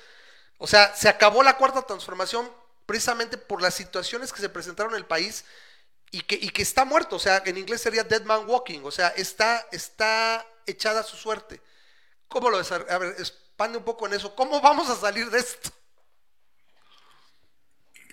o 0.57 0.65
sea, 0.65 0.95
se 0.95 1.07
acabó 1.09 1.43
la 1.43 1.57
cuarta 1.57 1.83
transformación 1.83 2.49
precisamente 2.85 3.37
por 3.37 3.61
las 3.61 3.73
situaciones 3.73 4.31
que 4.33 4.41
se 4.41 4.49
presentaron 4.49 4.93
en 4.93 4.99
el 4.99 5.05
país 5.05 5.45
y 6.11 6.21
que, 6.21 6.61
está 6.61 6.85
muerto, 6.85 7.15
o 7.15 7.19
sea, 7.19 7.41
en 7.43 7.57
inglés 7.57 7.81
sería 7.81 8.03
dead 8.03 8.23
man 8.23 8.47
walking, 8.47 8.81
o 8.83 8.91
sea, 8.91 9.07
está, 9.09 9.65
está 9.71 10.45
echada 10.67 11.01
su 11.01 11.15
suerte. 11.17 11.59
¿Cómo 12.27 12.51
lo? 12.51 12.57
A 12.57 12.97
ver, 12.99 13.15
expande 13.17 13.79
un 13.79 13.83
poco 13.83 14.05
en 14.05 14.13
eso. 14.13 14.35
¿Cómo 14.35 14.61
vamos 14.61 14.89
a 14.91 14.95
salir 14.95 15.29
de 15.31 15.39
esto? 15.39 15.71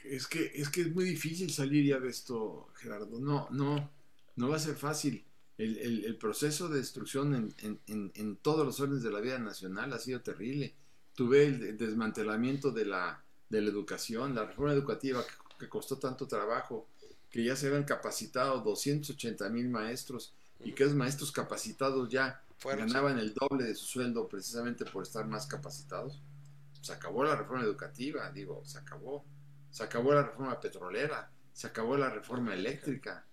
Es 0.05 0.27
que, 0.27 0.51
es 0.55 0.71
que 0.71 0.81
es 0.81 0.95
muy 0.95 1.05
difícil 1.05 1.53
salir 1.53 1.85
ya 1.85 2.01
de 2.01 2.09
esto, 2.09 2.69
Gerardo. 2.77 3.21
No, 3.21 3.49
no, 3.51 3.91
no 4.37 4.49
va 4.49 4.57
a 4.57 4.61
ser 4.61 4.77
fácil. 4.77 5.27
El, 5.59 6.17
proceso 6.17 6.71
de 6.71 6.79
destrucción 6.79 7.55
en, 7.59 8.37
todos 8.37 8.65
los 8.65 8.81
órdenes 8.81 9.03
de 9.03 9.11
la 9.11 9.21
vida 9.21 9.39
nacional 9.39 9.93
ha 9.93 9.99
sido 9.99 10.23
terrible. 10.23 10.75
Tuve 11.15 11.45
el 11.45 11.61
de- 11.61 11.73
desmantelamiento 11.75 12.71
de 12.71 12.87
la, 12.87 13.23
de 13.51 13.61
la 13.61 13.69
educación, 13.69 14.35
la 14.35 14.47
reforma 14.47 14.73
educativa 14.73 15.23
que, 15.23 15.33
que 15.59 15.69
costó 15.69 15.99
tanto 15.99 16.27
trabajo, 16.27 16.89
que 17.31 17.45
ya 17.45 17.55
se 17.57 17.67
habían 17.67 17.85
capacitado 17.85 18.61
280 18.61 19.49
mil 19.51 19.69
maestros 19.69 20.35
y 20.65 20.73
que 20.73 20.85
esos 20.85 20.97
maestros 20.97 21.31
capacitados 21.33 22.09
ya 22.09 22.43
Fueron, 22.59 22.89
ganaban 22.89 23.19
el 23.19 23.33
doble 23.35 23.65
de 23.65 23.75
su 23.75 23.87
sueldo 23.87 24.29
precisamente 24.29 24.85
por 24.85 25.03
estar 25.03 25.27
más 25.27 25.47
capacitados. 25.47 26.23
Se 26.83 26.93
acabó 26.93 27.25
la 27.25 27.37
reforma 27.37 27.63
educativa, 27.65 28.31
digo, 28.31 28.65
se 28.65 28.79
acabó. 28.79 29.25
Se 29.71 29.85
acabó 29.85 30.13
la 30.13 30.25
reforma 30.25 30.61
petrolera, 30.61 31.31
se 31.53 31.69
acabó 31.69 31.97
la 31.97 32.11
reforma 32.11 32.55
eléctrica. 32.55 33.25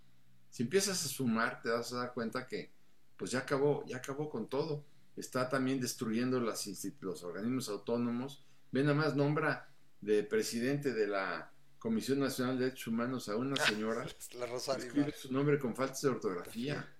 Si 0.49 0.63
empiezas 0.63 1.03
a 1.03 1.07
sumar, 1.07 1.61
te 1.61 1.69
vas 1.69 1.91
a 1.91 1.97
dar 1.97 2.13
cuenta 2.13 2.45
que 2.47 2.71
pues 3.17 3.31
ya 3.31 3.39
acabó, 3.39 3.83
ya 3.85 3.97
acabó 3.97 4.29
con 4.29 4.47
todo. 4.47 4.85
Está 5.15 5.49
también 5.49 5.81
destruyendo 5.81 6.39
las 6.39 6.69
los 7.01 7.23
organismos 7.23 7.69
autónomos. 7.69 8.43
Ve 8.71 8.83
nada 8.83 8.95
más 8.95 9.15
nombra 9.15 9.67
de 10.01 10.23
presidente 10.23 10.93
de 10.93 11.07
la 11.07 11.51
Comisión 11.79 12.19
Nacional 12.19 12.57
de 12.57 12.65
Derechos 12.65 12.87
Humanos 12.87 13.29
a 13.29 13.35
una 13.35 13.55
señora 13.55 14.05
La 14.39 14.45
escribe 14.55 15.13
su 15.13 15.31
nombre 15.31 15.59
con 15.59 15.75
faltas 15.75 16.01
de 16.01 16.09
ortografía. 16.09 16.93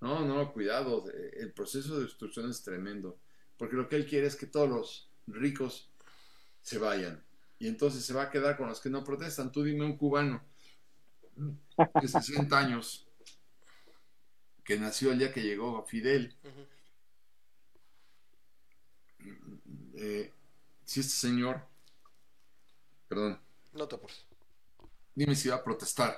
No, 0.00 0.24
no, 0.24 0.52
cuidado. 0.52 1.08
eh, 1.10 1.32
El 1.36 1.52
proceso 1.52 1.96
de 1.96 2.04
destrucción 2.04 2.50
es 2.50 2.62
tremendo. 2.62 3.18
Porque 3.56 3.76
lo 3.76 3.88
que 3.88 3.96
él 3.96 4.06
quiere 4.06 4.26
es 4.26 4.36
que 4.36 4.46
todos 4.46 4.68
los 4.68 5.10
ricos 5.26 5.90
se 6.62 6.78
vayan. 6.78 7.24
Y 7.58 7.68
entonces 7.68 8.04
se 8.04 8.12
va 8.12 8.24
a 8.24 8.30
quedar 8.30 8.56
con 8.56 8.68
los 8.68 8.80
que 8.80 8.90
no 8.90 9.02
protestan. 9.02 9.50
Tú 9.50 9.62
dime 9.62 9.84
un 9.84 9.96
cubano 9.96 10.44
de 11.36 12.08
60 12.08 12.58
años 12.58 13.08
que 14.62 14.78
nació 14.78 15.12
el 15.12 15.18
día 15.18 15.32
que 15.32 15.42
llegó 15.42 15.84
Fidel. 15.86 16.36
Eh, 19.94 20.32
si 20.84 21.00
este 21.00 21.12
señor, 21.14 21.62
perdón, 23.08 23.40
No 23.72 23.86
te 23.86 23.94
apures. 23.96 24.26
Dime 25.16 25.34
si 25.34 25.48
va 25.48 25.56
a 25.56 25.64
protestar. 25.64 26.14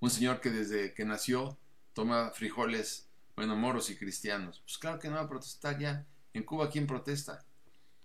Un 0.00 0.10
señor 0.10 0.40
que 0.40 0.50
desde 0.50 0.92
que 0.94 1.04
nació 1.04 1.58
toma 1.94 2.30
frijoles, 2.30 3.08
bueno, 3.36 3.56
moros 3.56 3.90
y 3.90 3.96
cristianos. 3.96 4.60
Pues 4.60 4.78
claro 4.78 4.98
que 4.98 5.08
no 5.08 5.16
va 5.16 5.22
a 5.22 5.28
protestar 5.28 5.78
ya. 5.78 6.06
En 6.32 6.42
Cuba, 6.44 6.70
¿quién 6.70 6.86
protesta? 6.86 7.44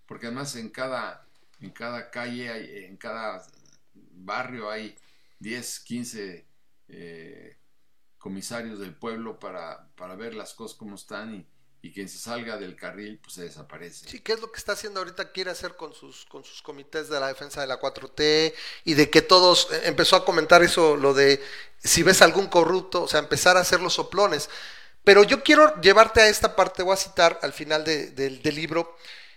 Porque 0.06 0.26
además 0.26 0.56
en 0.56 0.70
cada, 0.70 1.26
en 1.60 1.70
cada 1.70 2.10
calle, 2.10 2.50
hay- 2.50 2.84
en 2.86 2.96
cada 2.96 3.46
barrio 3.94 4.70
hay 4.70 4.96
10, 5.38 5.80
15 5.80 6.46
eh, 6.88 7.58
comisarios 8.18 8.78
del 8.80 8.94
pueblo 8.96 9.38
para, 9.38 9.88
para 9.96 10.14
ver 10.16 10.34
las 10.34 10.54
cosas 10.54 10.76
como 10.78 10.94
están 10.96 11.34
y, 11.34 11.46
y 11.82 11.92
quien 11.92 12.08
se 12.08 12.18
salga 12.18 12.58
del 12.58 12.76
carril 12.76 13.18
pues 13.22 13.34
se 13.34 13.42
desaparece. 13.42 14.08
Sí, 14.08 14.20
¿qué 14.20 14.32
es 14.34 14.40
lo 14.40 14.52
que 14.52 14.58
está 14.58 14.72
haciendo 14.72 15.00
ahorita? 15.00 15.32
Quiere 15.32 15.50
hacer 15.50 15.76
con 15.76 15.94
sus, 15.94 16.26
con 16.26 16.44
sus 16.44 16.60
comités 16.62 17.08
de 17.08 17.18
la 17.20 17.28
defensa 17.28 17.60
de 17.60 17.66
la 17.66 17.78
4T 17.80 18.54
y 18.84 18.94
de 18.94 19.08
que 19.10 19.22
todos, 19.22 19.68
eh, 19.72 19.82
empezó 19.84 20.16
a 20.16 20.24
comentar 20.24 20.62
eso, 20.62 20.96
lo 20.96 21.14
de 21.14 21.42
si 21.82 22.02
ves 22.02 22.20
algún 22.22 22.48
corrupto, 22.48 23.02
o 23.04 23.08
sea, 23.08 23.20
empezar 23.20 23.56
a 23.56 23.60
hacer 23.60 23.80
los 23.80 23.94
soplones. 23.94 24.50
Pero 25.04 25.24
yo 25.24 25.42
quiero 25.42 25.80
llevarte 25.80 26.20
a 26.20 26.28
esta 26.28 26.54
parte, 26.56 26.82
voy 26.82 26.94
a 26.94 26.96
citar 26.96 27.38
al 27.42 27.52
final 27.52 27.84
de- 27.84 28.10
del- 28.10 28.42
del 28.42 28.54
libro, 28.54 28.96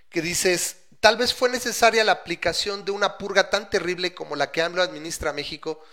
que 0.10 0.22
dices, 0.22 0.78
tal 1.00 1.18
vez 1.18 1.34
fue 1.34 1.50
necesaria 1.50 2.04
la 2.04 2.12
aplicación 2.14 2.86
de 2.86 2.91
una 2.91 3.18
purga 3.18 3.50
tan 3.50 3.70
terrible 3.70 4.14
como 4.14 4.36
la 4.36 4.52
que 4.52 4.62
AMLO 4.62 4.82
administra 4.82 5.30
a 5.32 5.34
México, 5.34 5.84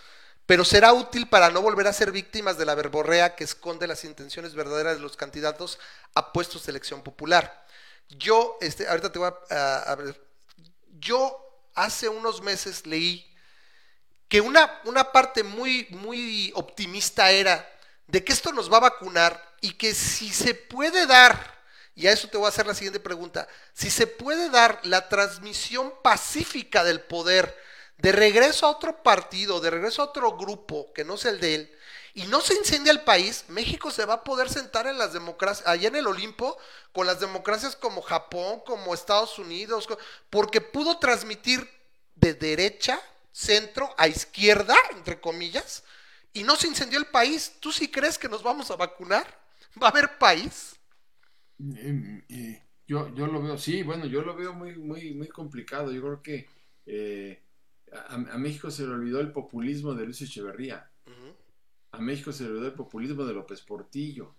pero 0.45 0.65
será 0.65 0.93
útil 0.93 1.27
para 1.29 1.49
no 1.49 1.61
volver 1.61 1.87
a 1.87 1.93
ser 1.93 2.11
víctimas 2.11 2.57
de 2.57 2.65
la 2.65 2.75
verborrea 2.75 3.35
que 3.35 3.43
esconde 3.43 3.87
las 3.87 4.03
intenciones 4.03 4.53
verdaderas 4.55 4.95
de 4.97 5.01
los 5.01 5.15
candidatos 5.17 5.79
a 6.13 6.33
puestos 6.33 6.65
de 6.65 6.71
elección 6.71 7.03
popular. 7.03 7.65
Yo, 8.09 8.57
este, 8.61 8.87
ahorita 8.87 9.11
te 9.11 9.19
voy 9.19 9.31
a, 9.49 9.77
a- 9.83 9.95
ver, 9.95 10.19
yo 10.99 11.37
hace 11.75 12.09
unos 12.09 12.41
meses 12.41 12.85
leí 12.85 13.27
que 14.27 14.41
una, 14.41 14.81
una 14.85 15.11
parte 15.11 15.43
muy, 15.43 15.87
muy 15.91 16.51
optimista 16.55 17.31
era 17.31 17.67
de 18.07 18.23
que 18.23 18.31
esto 18.33 18.51
nos 18.53 18.71
va 18.71 18.77
a 18.77 18.81
vacunar 18.81 19.41
y 19.61 19.73
que 19.73 19.93
si 19.93 20.29
se 20.31 20.53
puede 20.55 21.05
dar, 21.05 21.59
y 21.95 22.07
a 22.07 22.11
eso 22.13 22.27
te 22.27 22.37
voy 22.37 22.45
a 22.45 22.49
hacer 22.49 22.65
la 22.65 22.73
siguiente 22.73 22.99
pregunta, 22.99 23.47
si 23.73 23.89
se 23.89 24.07
puede 24.07 24.49
dar 24.49 24.79
la 24.83 25.09
transmisión 25.09 25.93
pacífica 26.01 26.83
del 26.83 27.01
poder 27.01 27.55
de 28.01 28.11
regreso 28.11 28.65
a 28.65 28.71
otro 28.71 29.03
partido, 29.03 29.59
de 29.61 29.69
regreso 29.69 30.01
a 30.01 30.05
otro 30.05 30.35
grupo 30.35 30.91
que 30.93 31.05
no 31.05 31.17
sea 31.17 31.31
el 31.31 31.39
de 31.39 31.55
él, 31.55 31.71
y 32.15 32.23
no 32.23 32.41
se 32.41 32.55
incendia 32.55 32.91
el 32.91 33.01
país, 33.01 33.45
México 33.47 33.91
se 33.91 34.05
va 34.05 34.15
a 34.15 34.23
poder 34.23 34.49
sentar 34.49 34.87
en 34.87 34.97
las 34.97 35.13
democracias, 35.13 35.67
allá 35.67 35.87
en 35.87 35.95
el 35.95 36.07
Olimpo, 36.07 36.57
con 36.93 37.05
las 37.05 37.19
democracias 37.19 37.75
como 37.75 38.01
Japón, 38.01 38.61
como 38.65 38.93
Estados 38.93 39.37
Unidos, 39.37 39.87
porque 40.31 40.61
pudo 40.61 40.97
transmitir 40.97 41.69
de 42.15 42.33
derecha, 42.33 42.99
centro 43.31 43.93
a 43.97 44.07
izquierda, 44.07 44.75
entre 44.93 45.21
comillas, 45.21 45.83
y 46.33 46.43
no 46.43 46.55
se 46.55 46.67
incendió 46.67 46.97
el 46.97 47.05
país. 47.05 47.53
¿Tú 47.59 47.71
sí 47.71 47.89
crees 47.89 48.17
que 48.17 48.27
nos 48.27 48.41
vamos 48.41 48.71
a 48.71 48.77
vacunar? 48.77 49.27
¿Va 49.81 49.87
a 49.87 49.91
haber 49.91 50.17
país? 50.17 50.75
Em, 51.59 52.23
eh, 52.29 52.63
yo, 52.87 53.13
yo 53.13 53.27
lo 53.27 53.43
veo, 53.43 53.57
sí, 53.59 53.83
bueno, 53.83 54.07
yo 54.07 54.23
lo 54.23 54.35
veo 54.35 54.53
muy, 54.53 54.75
muy, 54.75 55.13
muy 55.13 55.27
complicado. 55.27 55.91
Yo 55.91 56.01
creo 56.01 56.21
que 56.21 56.49
eh, 56.87 57.41
a, 57.91 58.17
México 58.37 58.71
se 58.71 58.85
le 58.85 58.93
olvidó 58.93 59.19
el 59.19 59.31
populismo 59.31 59.93
de 59.93 60.05
Luis 60.05 60.21
Echeverría. 60.21 60.89
A 61.91 61.99
México 61.99 62.31
se 62.31 62.43
le 62.43 62.51
olvidó 62.51 62.67
el 62.67 62.73
populismo 62.73 63.25
de 63.25 63.33
López 63.33 63.61
Portillo. 63.61 64.33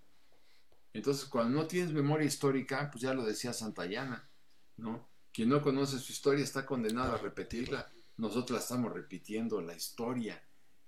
Entonces, 0.95 1.27
cuando 1.27 1.61
no 1.61 1.67
tienes 1.67 1.93
memoria 1.93 2.27
histórica, 2.27 2.91
pues 2.91 3.03
ya 3.03 3.15
lo 3.15 3.25
decía 3.25 3.53
Santayana, 3.53 4.29
¿no? 4.77 5.09
Quien 5.33 5.49
no 5.49 5.63
conoce 5.63 5.99
su 5.99 6.13
historia 6.13 6.45
está 6.45 6.67
condenado 6.67 7.15
a 7.15 7.19
repetirla. 7.19 7.91
Nosotros 8.17 8.59
la 8.59 8.63
estamos 8.63 8.93
repitiendo, 8.93 9.61
la 9.61 9.75
historia, 9.75 10.43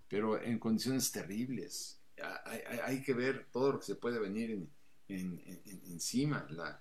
pero 0.09 0.41
en 0.41 0.59
condiciones 0.59 1.11
terribles. 1.11 2.01
Hay, 2.85 3.03
que 3.03 3.13
ver 3.13 3.47
todo 3.51 3.73
lo 3.73 3.81
que 3.81 3.87
se 3.87 3.97
puede 3.97 4.19
venir 4.19 4.67
encima. 5.09 6.47
La, 6.51 6.81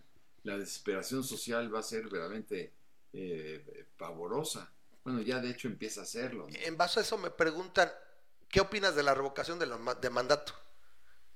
desesperación 0.57 1.23
social 1.23 1.73
va 1.73 1.79
a 1.79 1.83
ser 1.83 2.03
verdaderamente 2.03 2.73
eh, 3.13 3.87
pavorosa. 3.97 4.73
Bueno, 5.03 5.21
ya 5.21 5.39
de 5.39 5.49
hecho 5.49 5.67
empieza 5.67 6.01
a 6.01 6.05
serlo. 6.05 6.47
En 6.49 6.77
base 6.77 6.99
a 6.99 7.03
eso 7.03 7.17
me 7.17 7.29
preguntan, 7.29 7.91
¿qué 8.49 8.61
opinas 8.61 8.95
de 8.95 9.03
la 9.03 9.13
revocación 9.13 9.59
de, 9.59 9.67
de 10.01 10.09
mandato? 10.09 10.53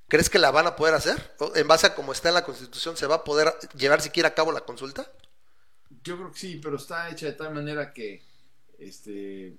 ¿Crees 0.07 0.29
que 0.29 0.39
la 0.39 0.51
van 0.51 0.67
a 0.67 0.75
poder 0.75 0.93
hacer? 0.93 1.35
¿En 1.55 1.67
base 1.67 1.87
a 1.87 1.95
cómo 1.95 2.13
está 2.13 2.29
en 2.29 2.35
la 2.35 2.45
Constitución, 2.45 2.95
se 2.95 3.07
va 3.07 3.15
a 3.15 3.23
poder 3.25 3.53
llevar 3.75 4.01
siquiera 4.01 4.29
a 4.29 4.33
cabo 4.33 4.53
la 4.53 4.61
consulta? 4.61 5.11
Yo 6.03 6.15
creo 6.15 6.31
que 6.31 6.39
sí, 6.39 6.59
pero 6.63 6.77
está 6.77 7.09
hecha 7.09 7.25
de 7.25 7.33
tal 7.33 7.53
manera 7.53 7.91
que 7.91 8.23
este, 8.79 9.57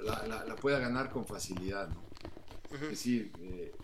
la, 0.00 0.56
pueda 0.56 0.78
ganar 0.78 1.10
con 1.10 1.26
facilidad. 1.26 1.88
¿no? 1.88 2.02
Es 2.72 2.80
decir, 2.80 3.32
eh, 3.40 3.74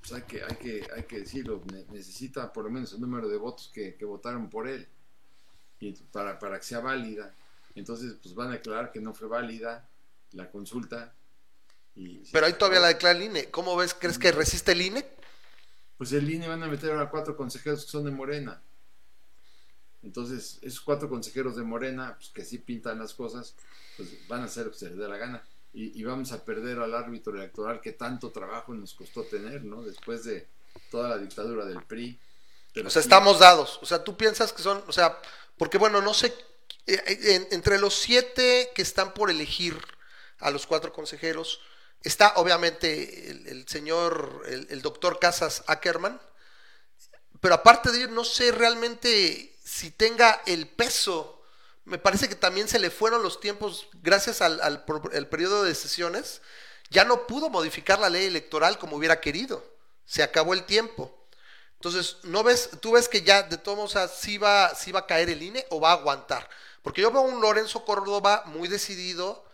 pues 0.00 0.12
hay, 0.12 0.22
que, 0.22 0.44
hay, 0.44 0.56
que, 0.56 0.86
hay 0.94 1.02
que 1.04 1.20
decirlo, 1.20 1.62
necesita 1.90 2.52
por 2.52 2.64
lo 2.64 2.70
menos 2.70 2.92
el 2.92 3.00
número 3.00 3.28
de 3.28 3.36
votos 3.36 3.70
que, 3.74 3.96
votaron 4.04 4.48
por 4.48 4.68
él 4.68 4.86
y 5.80 5.92
para, 5.92 6.38
para 6.38 6.58
que 6.58 6.64
sea 6.64 6.80
válida. 6.80 7.34
Entonces, 7.78 8.14
pues 8.22 8.34
van 8.34 8.48
a 8.48 8.52
declarar 8.52 8.90
que 8.90 9.00
no 9.00 9.14
fue 9.14 9.28
válida 9.28 9.88
la 10.32 10.50
consulta. 10.50 11.14
Y, 11.94 12.30
Pero 12.30 12.46
ahí 12.46 12.54
todavía 12.54 12.80
la 12.80 12.88
declara 12.88 13.16
el 13.16 13.24
INE. 13.24 13.50
¿Cómo 13.50 13.76
ves? 13.76 13.94
¿Crees 13.94 14.18
que 14.18 14.32
resiste 14.32 14.72
el 14.72 14.82
INE? 14.82 15.06
Pues 15.96 16.12
el 16.12 16.28
INE 16.28 16.48
van 16.48 16.62
a 16.62 16.66
meter 16.66 16.92
a 16.92 17.10
cuatro 17.10 17.36
consejeros 17.36 17.84
que 17.84 17.90
son 17.90 18.04
de 18.04 18.10
Morena. 18.10 18.62
Entonces, 20.02 20.58
esos 20.62 20.80
cuatro 20.80 21.08
consejeros 21.08 21.56
de 21.56 21.62
Morena, 21.62 22.14
pues 22.16 22.30
que 22.30 22.44
sí 22.44 22.58
pintan 22.58 22.98
las 22.98 23.14
cosas, 23.14 23.54
pues 23.96 24.28
van 24.28 24.42
a 24.42 24.44
hacer 24.44 24.66
lo 24.66 24.72
que 24.72 24.78
se 24.78 24.88
les 24.90 24.98
dé 24.98 25.08
la 25.08 25.16
gana. 25.16 25.42
Y, 25.72 26.02
vamos 26.02 26.32
a 26.32 26.44
perder 26.44 26.78
al 26.78 26.94
árbitro 26.94 27.36
electoral 27.36 27.80
que 27.80 27.92
tanto 27.92 28.32
trabajo 28.32 28.74
nos 28.74 28.94
costó 28.94 29.22
tener, 29.24 29.64
¿no? 29.64 29.82
Después 29.82 30.24
de 30.24 30.48
toda 30.90 31.08
la 31.10 31.18
dictadura 31.18 31.66
del 31.66 31.82
PRI. 31.82 32.18
o 32.84 32.90
sea, 32.90 33.02
estamos 33.02 33.38
dados. 33.38 33.78
O 33.82 33.86
sea, 33.86 34.02
tú 34.02 34.16
piensas 34.16 34.52
que 34.52 34.62
son, 34.62 34.82
o 34.88 34.92
sea, 34.92 35.18
porque 35.56 35.78
bueno, 35.78 36.00
no 36.00 36.14
sé, 36.14 36.32
eh, 36.86 37.02
eh, 37.06 37.48
entre 37.50 37.78
los 37.78 37.94
siete 37.94 38.70
que 38.74 38.82
están 38.82 39.12
por 39.12 39.30
elegir 39.30 39.78
a 40.38 40.50
los 40.50 40.66
cuatro 40.66 40.92
consejeros, 40.92 41.60
está 42.02 42.34
obviamente 42.36 43.30
el, 43.30 43.66
señor, 43.68 44.44
el, 44.46 44.82
doctor 44.82 45.18
Casas 45.18 45.64
Ackerman, 45.66 46.20
pero 47.40 47.54
aparte 47.54 47.90
de 47.90 47.98
ello, 47.98 48.08
no 48.08 48.24
sé 48.24 48.52
realmente 48.52 49.54
si 49.64 49.90
tenga 49.90 50.42
el 50.46 50.66
peso. 50.66 51.42
Me 51.84 51.98
parece 51.98 52.28
que 52.28 52.34
también 52.34 52.68
se 52.68 52.78
le 52.78 52.90
fueron 52.90 53.22
los 53.22 53.40
tiempos 53.40 53.88
gracias 54.02 54.40
al, 54.40 54.84
periodo 55.30 55.64
de 55.64 55.74
sesiones. 55.74 56.40
Ya 56.90 57.04
no 57.04 57.26
pudo 57.26 57.50
modificar 57.50 57.98
la 57.98 58.10
ley 58.10 58.24
electoral 58.26 58.78
como 58.78 58.96
hubiera 58.96 59.20
querido. 59.20 59.64
Se 60.04 60.22
acabó 60.22 60.54
el 60.54 60.64
tiempo. 60.64 61.17
Entonces, 61.78 62.18
¿no 62.24 62.42
ves, 62.42 62.70
tú 62.80 62.92
ves 62.92 63.08
que 63.08 63.22
ya 63.22 63.42
de 63.42 63.56
todos 63.58 63.78
modos 63.78 64.10
sí 64.12 64.36
va, 64.38 64.74
sí 64.74 64.92
va 64.92 65.00
a 65.00 65.06
caer 65.06 65.30
el 65.30 65.42
INE 65.42 65.64
o 65.70 65.80
va 65.80 65.90
a 65.90 65.94
aguantar? 65.94 66.48
Porque 66.82 67.02
yo 67.02 67.10
veo 67.10 67.22
un 67.22 67.40
Lorenzo 67.40 67.84
Córdoba 67.84 68.42
muy 68.46 68.68
decidido. 68.68 69.44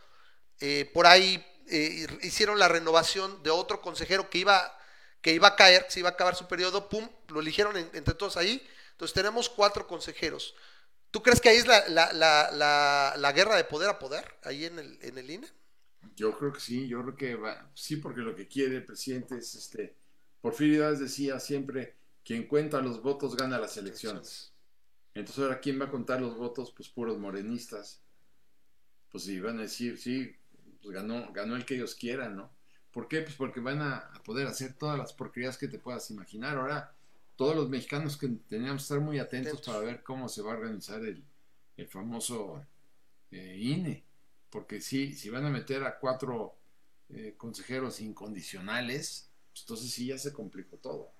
Eh, 0.60 0.90
por 0.94 1.06
ahí 1.06 1.44
eh, 1.68 2.06
hicieron 2.22 2.58
la 2.58 2.68
renovación 2.68 3.42
de 3.42 3.50
otro 3.50 3.80
consejero 3.82 4.30
que 4.30 4.38
iba, 4.38 4.78
que 5.20 5.32
iba 5.32 5.48
a 5.48 5.56
caer, 5.56 5.86
se 5.88 6.00
iba 6.00 6.10
a 6.10 6.12
acabar 6.12 6.34
su 6.36 6.46
periodo, 6.46 6.88
pum, 6.88 7.08
lo 7.28 7.40
eligieron 7.40 7.76
entre 7.76 8.14
todos 8.14 8.36
ahí 8.36 8.66
entonces 8.94 9.14
tenemos 9.14 9.48
cuatro 9.48 9.86
consejeros. 9.86 10.54
¿Tú 11.10 11.22
crees 11.22 11.40
que 11.40 11.48
ahí 11.48 11.56
es 11.56 11.66
la, 11.66 11.88
la, 11.88 13.16
la, 13.16 13.32
guerra 13.32 13.56
de 13.56 13.64
poder 13.64 13.88
a 13.88 13.98
poder, 13.98 14.24
ahí 14.42 14.64
en 14.64 14.78
el, 14.78 14.98
en 15.02 15.18
el 15.18 15.30
INE? 15.30 15.48
Yo 16.16 16.36
creo 16.38 16.52
que 16.52 16.60
sí, 16.60 16.86
yo 16.86 17.02
creo 17.02 17.16
que 17.16 17.34
va, 17.34 17.70
sí, 17.74 17.96
porque 17.96 18.20
lo 18.20 18.34
que 18.36 18.46
quiere 18.46 18.76
el 18.76 18.84
presidente 18.84 19.36
es 19.36 19.54
este. 19.54 19.96
Porfirio 20.40 20.94
decía 20.94 21.40
siempre: 21.40 21.96
quien 22.24 22.46
cuenta 22.46 22.80
los 22.80 23.02
votos 23.02 23.36
gana 23.36 23.58
las 23.58 23.76
elecciones. 23.76 24.52
Entonces, 25.14 25.42
ahora, 25.44 25.60
¿quién 25.60 25.80
va 25.80 25.86
a 25.86 25.90
contar 25.90 26.20
los 26.20 26.36
votos? 26.36 26.72
Pues 26.76 26.88
puros 26.88 27.18
morenistas. 27.18 28.02
Pues 29.10 29.24
si 29.24 29.38
van 29.40 29.58
a 29.58 29.62
decir, 29.62 29.98
sí, 29.98 30.34
pues 30.82 30.94
ganó, 30.94 31.32
ganó 31.32 31.54
el 31.54 31.64
que 31.64 31.76
ellos 31.76 31.94
quieran, 31.94 32.36
¿no? 32.36 32.50
¿Por 32.90 33.06
qué? 33.08 33.20
Pues 33.22 33.34
porque 33.36 33.60
van 33.60 33.80
a, 33.80 33.96
a 33.96 34.22
poder 34.22 34.46
hacer 34.46 34.74
todas 34.74 34.98
las 34.98 35.12
porquerías 35.12 35.56
que 35.56 35.68
te 35.68 35.78
puedas 35.78 36.10
imaginar. 36.10 36.56
Ahora, 36.56 36.94
todos 37.36 37.56
los 37.56 37.68
mexicanos 37.68 38.16
que 38.16 38.28
teníamos 38.48 38.82
que 38.82 38.84
estar 38.84 39.00
muy 39.00 39.18
atentos, 39.18 39.60
para 39.62 39.80
ver 39.80 40.02
cómo 40.02 40.28
se 40.28 40.42
va 40.42 40.52
a 40.52 40.56
organizar 40.56 41.02
el, 41.04 41.24
famoso 41.88 42.64
eh, 43.30 43.56
INE, 43.58 44.04
porque 44.50 44.80
si, 44.80 45.14
si 45.14 45.28
van 45.30 45.44
a 45.44 45.50
meter 45.50 45.82
a 45.82 45.98
cuatro 45.98 46.56
eh, 47.08 47.34
consejeros 47.36 48.00
incondicionales, 48.00 49.30
pues 49.50 49.62
entonces 49.62 49.90
sí 49.90 50.06
ya 50.06 50.18
se 50.18 50.32
complicó 50.32 50.76
todo, 50.76 51.12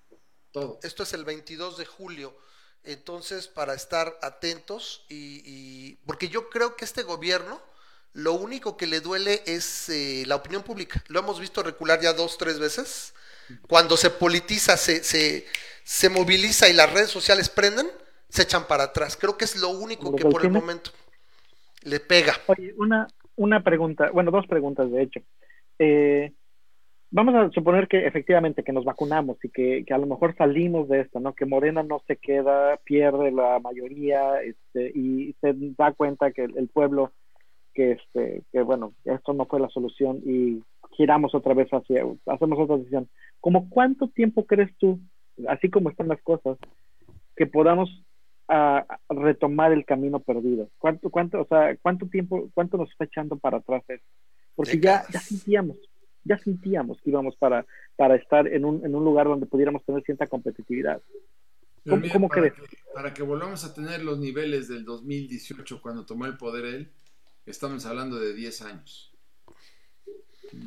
todo. 0.55 0.79
Esto 0.83 1.03
es 1.03 1.13
el 1.13 1.25
22 1.25 1.77
de 1.77 1.85
julio, 1.85 2.35
entonces 2.83 3.47
para 3.47 3.73
estar 3.73 4.17
atentos 4.21 5.05
y, 5.09 5.95
porque 6.05 6.29
yo 6.29 6.49
creo 6.49 6.75
que 6.75 6.85
este 6.85 7.03
gobierno 7.03 7.61
lo 8.13 8.33
único 8.33 8.77
que 8.77 8.87
le 8.87 9.01
duele 9.01 9.43
es 9.45 9.89
eh, 9.89 10.23
la 10.25 10.35
opinión 10.35 10.63
pública. 10.63 11.03
Lo 11.09 11.19
hemos 11.19 11.39
visto 11.39 11.61
recular 11.61 11.99
ya 11.99 12.13
dos, 12.13 12.37
tres 12.37 12.59
veces. 12.59 13.13
Cuando 13.67 13.97
se 13.97 14.09
politiza, 14.09 14.77
se, 14.77 15.03
se, 15.03 15.45
se 15.83 16.09
moviliza 16.09 16.69
y 16.69 16.73
las 16.73 16.91
redes 16.93 17.09
sociales 17.09 17.49
prenden, 17.49 17.91
se 18.29 18.43
echan 18.43 18.67
para 18.67 18.85
atrás. 18.85 19.17
Creo 19.17 19.37
que 19.37 19.43
es 19.43 19.57
lo 19.57 19.69
único 19.69 20.15
que 20.15 20.23
por 20.23 20.45
el 20.45 20.51
momento 20.51 20.91
le 21.83 21.99
pega. 21.99 22.39
Oye, 22.47 22.73
una, 22.77 23.07
una 23.35 23.61
pregunta, 23.61 24.09
bueno, 24.11 24.31
dos 24.31 24.47
preguntas 24.47 24.89
de 24.89 25.03
hecho. 25.03 25.19
Eh, 25.77 26.31
vamos 27.15 27.35
a 27.35 27.49
suponer 27.51 27.87
que 27.87 28.05
efectivamente 28.05 28.63
que 28.63 28.73
nos 28.73 28.85
vacunamos 28.85 29.37
y 29.43 29.49
que, 29.49 29.85
a 29.89 29.97
lo 29.97 30.05
mejor 30.05 30.35
salimos 30.35 30.87
de 30.89 31.01
esto, 31.01 31.19
¿no? 31.19 31.33
Que 31.33 31.45
Morena 31.45 31.81
no 31.81 32.01
se 32.07 32.17
queda, 32.17 32.77
pierde 32.83 33.31
la 33.31 33.59
mayoría 33.59 34.41
este, 34.41 34.91
y 34.93 35.33
se 35.41 35.53
da 35.77 35.93
cuenta 35.93 36.31
que 36.31 36.43
el, 36.43 36.67
pueblo, 36.67 37.13
que, 37.73 37.93
este, 37.93 38.43
que 38.51 38.61
bueno, 38.61 38.93
esto 39.05 39.33
no 39.33 39.45
fue 39.45 39.59
la 39.59 39.69
solución 39.69 40.21
y 40.25 40.61
giramos 40.91 41.33
otra 41.33 41.53
vez 41.53 41.69
hacia, 41.69 42.03
hacemos 42.27 42.59
otra 42.59 42.77
decisión. 42.77 43.07
¿Cómo 43.39 43.69
cuánto 43.69 44.07
tiempo 44.09 44.45
crees 44.45 44.75
tú 44.77 44.99
así 45.47 45.69
como 45.69 45.89
están 45.89 46.07
las 46.07 46.21
cosas, 46.21 46.57
que 47.35 47.45
podamos 47.45 47.89
ah, 48.47 48.85
retomar 49.09 49.71
el 49.71 49.85
camino 49.85 50.19
perdido. 50.19 50.69
¿Cuánto, 50.77 51.09
cuánto, 51.09 51.41
o 51.41 51.47
sea, 51.47 51.75
cuánto 51.81 52.07
tiempo, 52.07 52.49
cuánto 52.53 52.77
nos 52.77 52.89
está 52.91 53.05
echando 53.05 53.37
para 53.37 53.57
atrás 53.57 53.83
eso? 53.87 54.03
Porque 54.55 54.79
ya, 54.79 55.03
ya 55.11 55.19
sentíamos, 55.19 55.77
ya 56.25 56.37
sentíamos 56.39 56.99
que 57.01 57.11
íbamos 57.11 57.35
para, 57.37 57.65
para 57.95 58.15
estar 58.15 58.47
en 58.47 58.65
un, 58.65 58.85
en 58.85 58.93
un 58.93 59.05
lugar 59.05 59.27
donde 59.27 59.45
pudiéramos 59.45 59.85
tener 59.85 60.03
cierta 60.03 60.27
competitividad. 60.27 61.01
¿Cómo, 61.87 62.27
para, 62.27 62.49
Que, 62.49 62.77
para 62.93 63.13
que 63.13 63.21
volvamos 63.21 63.63
a 63.63 63.73
tener 63.73 64.03
los 64.03 64.17
niveles 64.17 64.67
del 64.67 64.83
2018 64.83 65.81
cuando 65.81 66.03
tomó 66.03 66.25
el 66.25 66.35
poder 66.35 66.65
él, 66.65 66.91
estamos 67.45 67.85
hablando 67.85 68.19
de 68.19 68.33
10 68.33 68.61
años. 68.63 69.13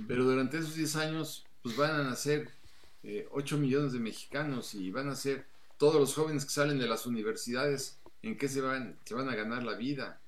Pero 0.07 0.25
durante 0.25 0.59
esos 0.59 0.77
10 0.77 0.97
años, 0.97 1.45
pues 1.63 1.77
van 1.77 1.91
a 1.91 2.05
nacer 2.05 2.49
8 3.33 3.57
eh, 3.57 3.59
millones 3.59 3.93
de 3.93 3.99
mexicanos 3.99 4.75
y 4.75 4.93
van 4.93 5.09
a 5.09 5.17
ser 5.17 5.45
todos 5.77 5.97
los 5.97 6.15
jóvenes 6.15 6.45
que 6.45 6.51
salen 6.53 6.79
de 6.79 6.87
las 6.87 7.05
universidades, 7.05 7.99
¿en 8.23 8.37
qué 8.37 8.49
se 8.49 8.61
van, 8.61 8.97
se 9.05 9.15
van 9.15 9.29
a 9.29 9.35
ganar 9.35 9.65
la 9.65 9.75
vida? 9.75 10.21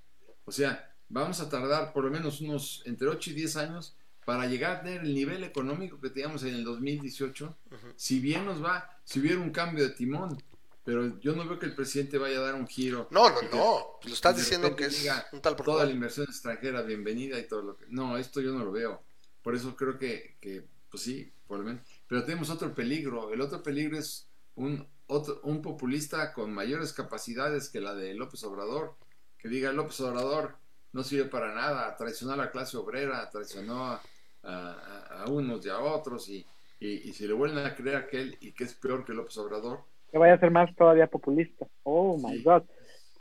O 0.45 0.51
sea, 0.51 0.93
vamos 1.09 1.41
a 1.41 1.49
tardar 1.49 1.93
por 1.93 2.05
lo 2.05 2.11
menos 2.11 2.41
unos 2.41 2.83
entre 2.85 3.07
8 3.07 3.31
y 3.31 3.35
10 3.35 3.57
años 3.57 3.97
para 4.25 4.47
llegar 4.47 4.77
a 4.77 4.83
tener 4.83 5.03
el 5.03 5.15
nivel 5.15 5.45
económico 5.45 6.01
que 6.01 6.11
teníamos 6.11 6.43
en 6.45 6.55
el 6.55 6.65
2018, 6.65 7.57
si 7.97 8.21
bien 8.21 8.45
nos 8.45 8.63
va, 8.63 8.91
si 9.05 9.21
hubiera 9.21 9.41
un 9.41 9.51
cambio 9.51 9.85
de 9.85 9.91
timón, 9.91 10.43
pero 10.85 11.21
yo 11.21 11.35
no 11.35 11.47
veo 11.47 11.59
que 11.59 11.67
el 11.67 11.75
presidente 11.75 12.19
vaya 12.19 12.39
a 12.39 12.43
dar 12.43 12.55
un 12.55 12.67
giro. 12.67 13.09
No, 13.11 13.29
no, 13.31 13.43
no. 13.53 13.87
Lo 14.03 14.13
estás 14.13 14.37
diciendo 14.37 14.75
que 14.75 14.87
es 14.87 15.07
un 15.33 15.41
tal 15.41 15.55
por 15.57 15.67
Toda 15.67 15.79
cual. 15.79 15.89
la 15.89 15.95
inversión 15.95 16.27
extranjera 16.27 16.83
bienvenida 16.83 17.39
y 17.39 17.47
todo 17.47 17.63
lo 17.63 17.77
que... 17.77 17.87
No, 17.89 18.17
esto 18.17 18.41
yo 18.41 18.53
no 18.53 18.65
lo 18.65 18.73
veo. 18.73 19.03
Por 19.43 19.55
eso 19.55 19.77
creo 19.77 19.99
que, 19.99 20.37
que 20.41 20.67
pues 20.91 21.03
sí, 21.03 21.33
por 21.47 21.59
lo 21.59 21.65
menos. 21.65 21.83
Pero 22.07 22.25
tenemos 22.25 22.51
otro 22.51 22.75
peligro. 22.75 23.33
El 23.33 23.41
otro 23.41 23.63
peligro 23.63 23.99
es 23.99 24.29
un, 24.55 24.87
otro, 25.07 25.41
un 25.45 25.63
populista 25.63 26.33
con 26.33 26.53
mayores 26.53 26.93
capacidades 26.93 27.69
que 27.69 27.81
la 27.81 27.95
de 27.95 28.15
López 28.15 28.43
Obrador. 28.45 28.97
Que 29.39 29.49
diga 29.49 29.73
López 29.73 30.01
Obrador 30.01 30.57
no 30.93 31.03
sirve 31.03 31.29
para 31.29 31.55
nada, 31.55 31.97
traicionó 31.97 32.33
a 32.35 32.37
la 32.37 32.51
clase 32.51 32.77
obrera, 32.77 33.29
traicionó 33.31 33.85
a, 33.85 34.03
a- 34.43 35.25
unos 35.31 35.65
y 35.65 35.69
a 35.69 35.79
otros 35.79 36.29
y, 36.29 36.45
y, 36.81 37.09
y 37.09 37.13
si 37.13 37.27
le 37.27 37.35
vuelven 37.35 37.65
a 37.65 37.75
creer 37.75 37.97
a 37.97 38.01
aquel 38.01 38.37
y 38.41 38.53
que 38.53 38.65
es 38.65 38.75
peor 38.75 39.05
que 39.05 39.13
López 39.13 39.37
Obrador, 39.39 39.81
Que 40.11 40.19
vaya 40.19 40.35
a 40.35 40.41
ser 40.41 40.51
más 40.51 40.75
todavía 40.77 41.07
populista. 41.07 41.67
Oh, 41.85 42.17
my 42.19 42.39
Sí. 42.39 42.43
God. 42.43 42.63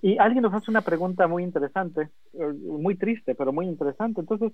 Y 0.02 0.18
alguien 0.18 0.44
nos 0.44 0.54
hace 0.54 0.72
una 0.72 0.82
pregunta 0.82 1.28
muy 1.28 1.44
interesante, 1.44 2.10
eh, 2.34 2.54
muy 2.64 2.96
triste, 2.96 3.36
pero 3.36 3.52
muy 3.52 3.66
interesante. 3.68 4.22
Entonces, 4.22 4.54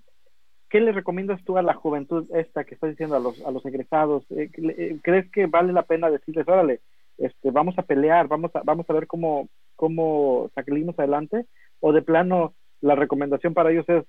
¿qué 0.69 0.81
le 0.81 0.91
recomiendas 0.91 1.43
tú 1.45 1.57
a 1.57 1.61
la 1.61 1.75
juventud 1.75 2.25
esta 2.35 2.63
que 2.63 2.73
estás 2.73 2.89
diciendo 2.89 3.15
a 3.15 3.19
los, 3.19 3.39
a 3.41 3.51
los 3.51 3.63
egresados? 3.65 4.25
Eh, 4.31 4.49
eh, 4.57 4.97
¿Crees 5.03 5.31
que 5.31 5.45
vale 5.45 5.71
la 5.71 5.83
pena 5.83 6.09
decirles, 6.09 6.47
órale, 6.47 6.81
este, 7.19 7.51
vamos 7.51 7.77
a 7.77 7.83
pelear, 7.83 8.27
vamos 8.27 8.51
a, 8.55 8.61
vamos 8.63 8.89
a 8.89 8.93
ver 8.93 9.05
cómo, 9.05 9.47
cómo 9.75 10.49
salimos 10.55 10.97
adelante? 10.97 11.45
¿O 11.79 11.93
de 11.93 12.01
plano 12.01 12.55
la 12.81 12.95
recomendación 12.95 13.53
para 13.53 13.71
ellos 13.71 13.85
es, 13.87 14.03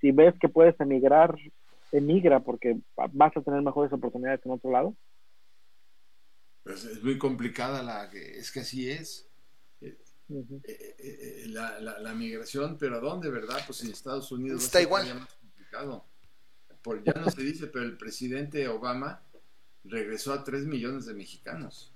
si 0.00 0.12
ves 0.12 0.34
que 0.40 0.48
puedes 0.48 0.78
emigrar, 0.80 1.34
emigra 1.92 2.40
porque 2.40 2.78
vas 3.12 3.36
a 3.36 3.42
tener 3.42 3.62
mejores 3.62 3.92
oportunidades 3.92 4.40
en 4.44 4.52
otro 4.52 4.70
lado? 4.70 4.96
pues 6.66 6.84
es 6.84 7.00
muy 7.02 7.16
complicada 7.16 7.80
la... 7.80 8.06
Es 8.12 8.50
que 8.50 8.60
así 8.60 8.90
es. 8.90 9.28
Ujú. 10.28 10.60
eh, 10.64 10.96
eh, 10.98 11.44
la, 11.46 11.78
la, 11.78 12.00
la 12.00 12.12
migración, 12.12 12.76
pero 12.76 12.96
¿a 12.96 13.00
dónde, 13.00 13.30
verdad? 13.30 13.60
Pues 13.64 13.84
en 13.84 13.92
Estados 13.92 14.32
Unidos 14.32 14.64
Está 14.64 14.82
igual. 14.82 15.06
más 15.14 15.32
complicado. 15.34 16.04
Por, 16.82 17.04
ya 17.04 17.12
no 17.12 17.30
se 17.30 17.42
dice, 17.42 17.68
pero 17.68 17.84
el 17.84 17.96
presidente 17.96 18.66
Obama 18.66 19.22
regresó 19.84 20.32
a 20.32 20.42
3 20.42 20.66
millones 20.66 21.06
de 21.06 21.14
mexicanos. 21.14 21.92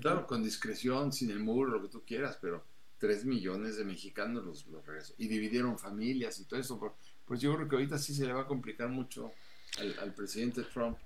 Claro, 0.00 0.26
con 0.26 0.42
discreción, 0.42 1.12
sin 1.12 1.30
el 1.30 1.40
muro, 1.40 1.72
lo 1.72 1.82
que 1.82 1.88
tú 1.88 2.02
quieras, 2.06 2.38
pero 2.40 2.64
3 2.98 3.24
millones 3.24 3.76
de 3.76 3.84
mexicanos 3.84 4.44
los, 4.44 4.66
los 4.66 4.86
regresó. 4.86 5.14
Y 5.18 5.28
dividieron 5.28 5.78
familias 5.78 6.38
y 6.38 6.44
todo 6.44 6.60
eso. 6.60 6.96
Pues 7.24 7.40
yo 7.40 7.54
creo 7.54 7.68
que 7.68 7.76
ahorita 7.76 7.98
sí 7.98 8.14
se 8.14 8.26
le 8.26 8.32
va 8.32 8.42
a 8.42 8.46
complicar 8.46 8.88
mucho 8.88 9.32
al, 9.78 10.14
presidente 10.14 10.62
Trump. 10.62 10.98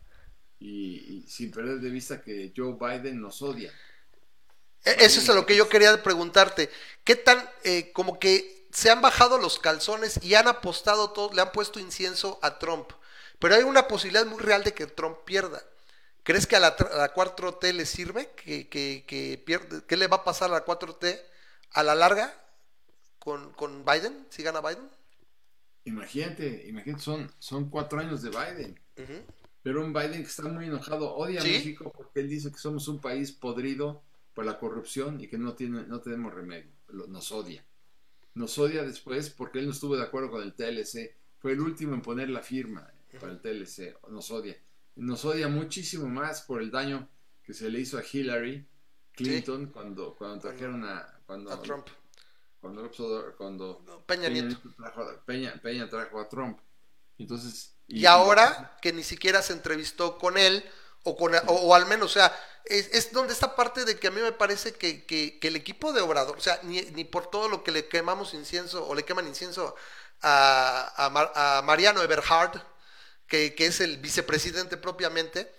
Y, 0.61 1.25
sin 1.29 1.51
perder 1.51 1.81
de 1.81 1.91
vista 1.91 2.21
que 2.21 2.53
Joe 2.57 2.77
Biden 2.79 3.21
nos 3.21 3.43
odia. 3.43 3.73
E- 4.85 4.97
Eso 5.05 5.21
es 5.21 5.29
a 5.29 5.35
lo 5.35 5.47
que 5.47 5.57
yo 5.57 5.69
quería 5.69 6.03
preguntarte. 6.03 6.71
¿Qué 7.05 7.17
tan, 7.17 7.39
eh, 7.65 7.93
como 7.93 8.19
que 8.19 8.67
se 8.73 8.91
han 8.91 9.01
bajado 9.01 9.39
los 9.39 9.59
calzones 9.59 10.21
y 10.23 10.35
han 10.35 10.49
apostado 10.49 11.11
todo, 11.11 11.33
le 11.33 11.43
han 11.43 11.53
puesto 11.53 11.81
incienso 11.81 12.39
a 12.43 12.59
Trump? 12.59 12.91
Pero 13.39 13.55
hay 13.55 13.63
una 13.63 13.87
posibilidad 13.87 14.27
muy 14.27 14.41
real 14.41 14.65
de 14.65 14.75
que 14.75 14.87
Trump 14.87 15.19
pierda. 15.25 15.63
¿Crees 16.25 16.47
que 16.47 16.57
a 16.57 16.61
la, 16.61 16.69
a 16.69 16.97
la 16.97 17.15
4T 17.15 17.73
le 17.73 17.87
sirve? 17.87 18.31
¿Que, 18.37 18.69
que, 18.69 19.05
que 19.07 19.43
pierde? 19.45 19.83
¿Qué 19.87 19.97
le 19.97 20.09
va 20.09 20.19
a 20.19 20.25
pasar 20.25 20.51
a 20.51 20.55
la 20.55 20.65
4T 20.65 21.21
a 21.73 21.83
la 21.83 21.95
larga 21.95 22.33
con, 23.19 23.53
con 23.53 23.85
Biden, 23.85 24.27
si 24.31 24.43
gana 24.43 24.61
Biden? 24.61 24.89
Imagínate, 25.85 26.67
imagínate, 26.69 27.03
son, 27.03 27.31
son 27.39 27.71
cuatro 27.71 27.99
años 28.01 28.23
de 28.23 28.31
Biden. 28.31 28.81
Pero 29.63 29.85
un 29.85 29.93
Biden 29.93 30.23
que 30.23 30.29
está 30.29 30.43
muy 30.45 30.67
enojado, 30.67 31.15
odia 31.15 31.41
Sí. 31.41 31.49
a 31.49 31.53
México 31.53 31.93
porque 31.95 32.21
él 32.21 32.29
dice 32.29 32.51
que 32.51 32.59
somos 32.59 32.89
un 32.89 33.01
país 33.01 33.33
podrido 33.33 34.03
por 34.35 34.45
la 34.45 34.59
corrupción 34.59 35.21
y 35.21 35.29
que 35.29 35.39
no, 35.39 35.55
tiene, 35.55 35.85
no 35.87 36.01
tenemos 36.01 36.35
remedio. 36.35 36.71
Lo- 36.89 37.07
Nos 37.07 37.33
odia. 37.33 37.65
Nos 38.35 38.59
odia 38.59 38.83
después 38.83 39.31
porque 39.31 39.59
él 39.59 39.67
no 39.67 39.73
estuvo 39.73 39.97
de 39.97 40.03
acuerdo 40.05 40.31
con 40.31 40.43
el 40.43 40.55
TLC. 40.55 41.15
Fue 41.39 41.53
el 41.53 41.61
último 41.61 41.95
en 41.95 42.03
poner 42.03 42.31
la 42.31 42.41
firma 42.43 42.91
para 43.21 43.33
el 43.33 43.41
TLC. 43.41 43.97
Nos 44.11 44.31
odia. 44.31 44.57
Nos 44.97 45.25
odia 45.25 45.49
muchísimo 45.49 46.09
más 46.09 46.43
por 46.43 46.61
el 46.63 46.71
daño 46.71 47.09
que 47.43 47.55
se 47.55 47.71
le 47.71 47.81
hizo 47.81 47.99
a 47.99 48.03
Hillary 48.11 48.67
Clinton 49.25 49.67
cuando, 49.67 50.15
cuando 50.17 50.39
trajeron 50.41 50.85
a, 50.85 51.21
cuando, 51.27 51.53
A 51.53 51.61
Trump. 51.63 51.87
Cuando, 52.61 52.91
cuando 53.37 54.03
Peña 54.07 54.29
Nieto. 54.29 54.57
trajo 54.77 55.03
a- 55.03 55.25
Peña, 55.25 55.55
Peña 55.63 55.89
trajo 55.89 56.21
a 56.21 56.29
Trump. 56.29 56.59
Entonces, 57.19 57.75
Y 57.87 58.07
ahora 58.07 58.79
que 58.83 58.93
ni 58.93 59.03
siquiera 59.03 59.43
se 59.43 59.53
entrevistó 59.53 60.19
con 60.19 60.37
él, 60.39 60.65
o, 61.05 61.17
con, 61.17 61.35
o, 61.35 61.39
o 61.53 61.75
al 61.75 61.87
menos, 61.87 62.11
o 62.11 62.15
sea, 62.15 62.35
es, 62.65 62.89
es 62.93 63.13
donde 63.13 63.33
esta 63.33 63.55
parte 63.57 63.85
de 63.85 63.99
que 63.99 64.09
a 64.09 64.11
mí 64.11 64.21
me 64.21 64.33
parece 64.33 64.73
que, 64.75 65.07
que- 65.07 65.39
que 65.41 65.49
el 65.49 65.57
equipo 65.57 65.93
de 65.93 66.01
Obrador, 66.01 66.37
o 66.37 66.41
sea, 66.41 66.59
ni, 66.65 66.83
ni 66.83 67.05
por 67.05 67.31
todo 67.31 67.49
lo 67.49 67.63
que 67.65 67.71
le 67.73 67.89
quemamos 67.89 68.35
incienso 68.35 68.87
o 68.87 68.95
le 68.95 69.05
queman 69.05 69.27
incienso 69.27 69.75
a, 70.23 70.93
a 71.07 71.11
Mar- 71.11 71.33
a 71.35 71.63
Mariano 71.65 72.03
Eberhard, 72.03 72.61
que, 73.27 73.55
que 73.55 73.67
es 73.67 73.81
el 73.81 73.99
vicepresidente 73.99 74.77
propiamente, 74.77 75.53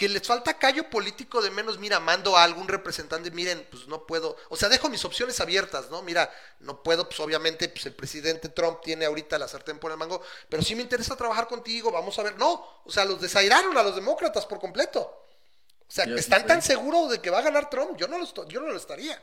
que 0.00 0.08
les 0.08 0.26
falta 0.26 0.56
callo 0.58 0.88
político 0.88 1.42
de 1.42 1.50
menos, 1.50 1.78
mira, 1.78 2.00
mando 2.00 2.34
a 2.34 2.42
algún 2.42 2.68
representante, 2.68 3.30
miren, 3.30 3.66
pues 3.70 3.86
no 3.86 4.06
puedo, 4.06 4.34
o 4.48 4.56
sea, 4.56 4.70
dejo 4.70 4.88
mis 4.88 5.04
opciones 5.04 5.38
abiertas, 5.40 5.90
¿no? 5.90 6.00
Mira, 6.00 6.32
no 6.60 6.82
puedo, 6.82 7.06
pues 7.06 7.20
obviamente, 7.20 7.68
pues 7.68 7.84
el 7.84 7.92
presidente 7.94 8.48
Trump 8.48 8.80
tiene 8.82 9.04
ahorita 9.04 9.38
la 9.38 9.46
sartén 9.46 9.78
por 9.78 9.90
el 9.92 9.98
mango, 9.98 10.22
pero 10.48 10.62
sí 10.62 10.74
me 10.74 10.80
interesa 10.80 11.16
trabajar 11.16 11.46
contigo, 11.48 11.92
vamos 11.92 12.18
a 12.18 12.22
ver, 12.22 12.38
no, 12.38 12.64
o 12.82 12.90
sea, 12.90 13.04
los 13.04 13.20
desairaron 13.20 13.76
a 13.76 13.82
los 13.82 13.94
demócratas 13.94 14.46
por 14.46 14.58
completo. 14.58 15.00
O 15.00 15.92
sea, 15.92 16.06
están 16.06 16.46
tan 16.46 16.62
seguros 16.62 17.10
de 17.10 17.20
que 17.20 17.28
va 17.28 17.40
a 17.40 17.42
ganar 17.42 17.68
Trump, 17.68 17.98
yo 17.98 18.08
no 18.08 18.16
lo, 18.16 18.24
estoy- 18.24 18.46
yo 18.48 18.62
no 18.62 18.68
lo 18.68 18.76
estaría. 18.78 19.20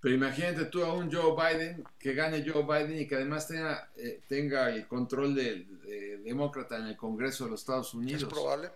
Pero 0.00 0.14
imagínate 0.14 0.64
tú 0.66 0.82
a 0.84 0.94
un 0.94 1.12
Joe 1.12 1.34
Biden, 1.36 1.84
que 1.98 2.14
gane 2.14 2.42
Joe 2.48 2.62
Biden 2.62 2.98
y 2.98 3.06
que 3.06 3.16
además 3.16 3.46
tenga, 3.46 3.90
eh, 3.96 4.22
tenga 4.26 4.70
el 4.70 4.88
control 4.88 5.34
del 5.34 5.80
de 5.82 6.16
demócrata 6.18 6.76
en 6.78 6.86
el 6.86 6.96
Congreso 6.96 7.44
de 7.44 7.50
los 7.50 7.60
Estados 7.60 7.88
Es 7.88 7.94
Unidos. 7.94 8.24
probable. 8.32 8.70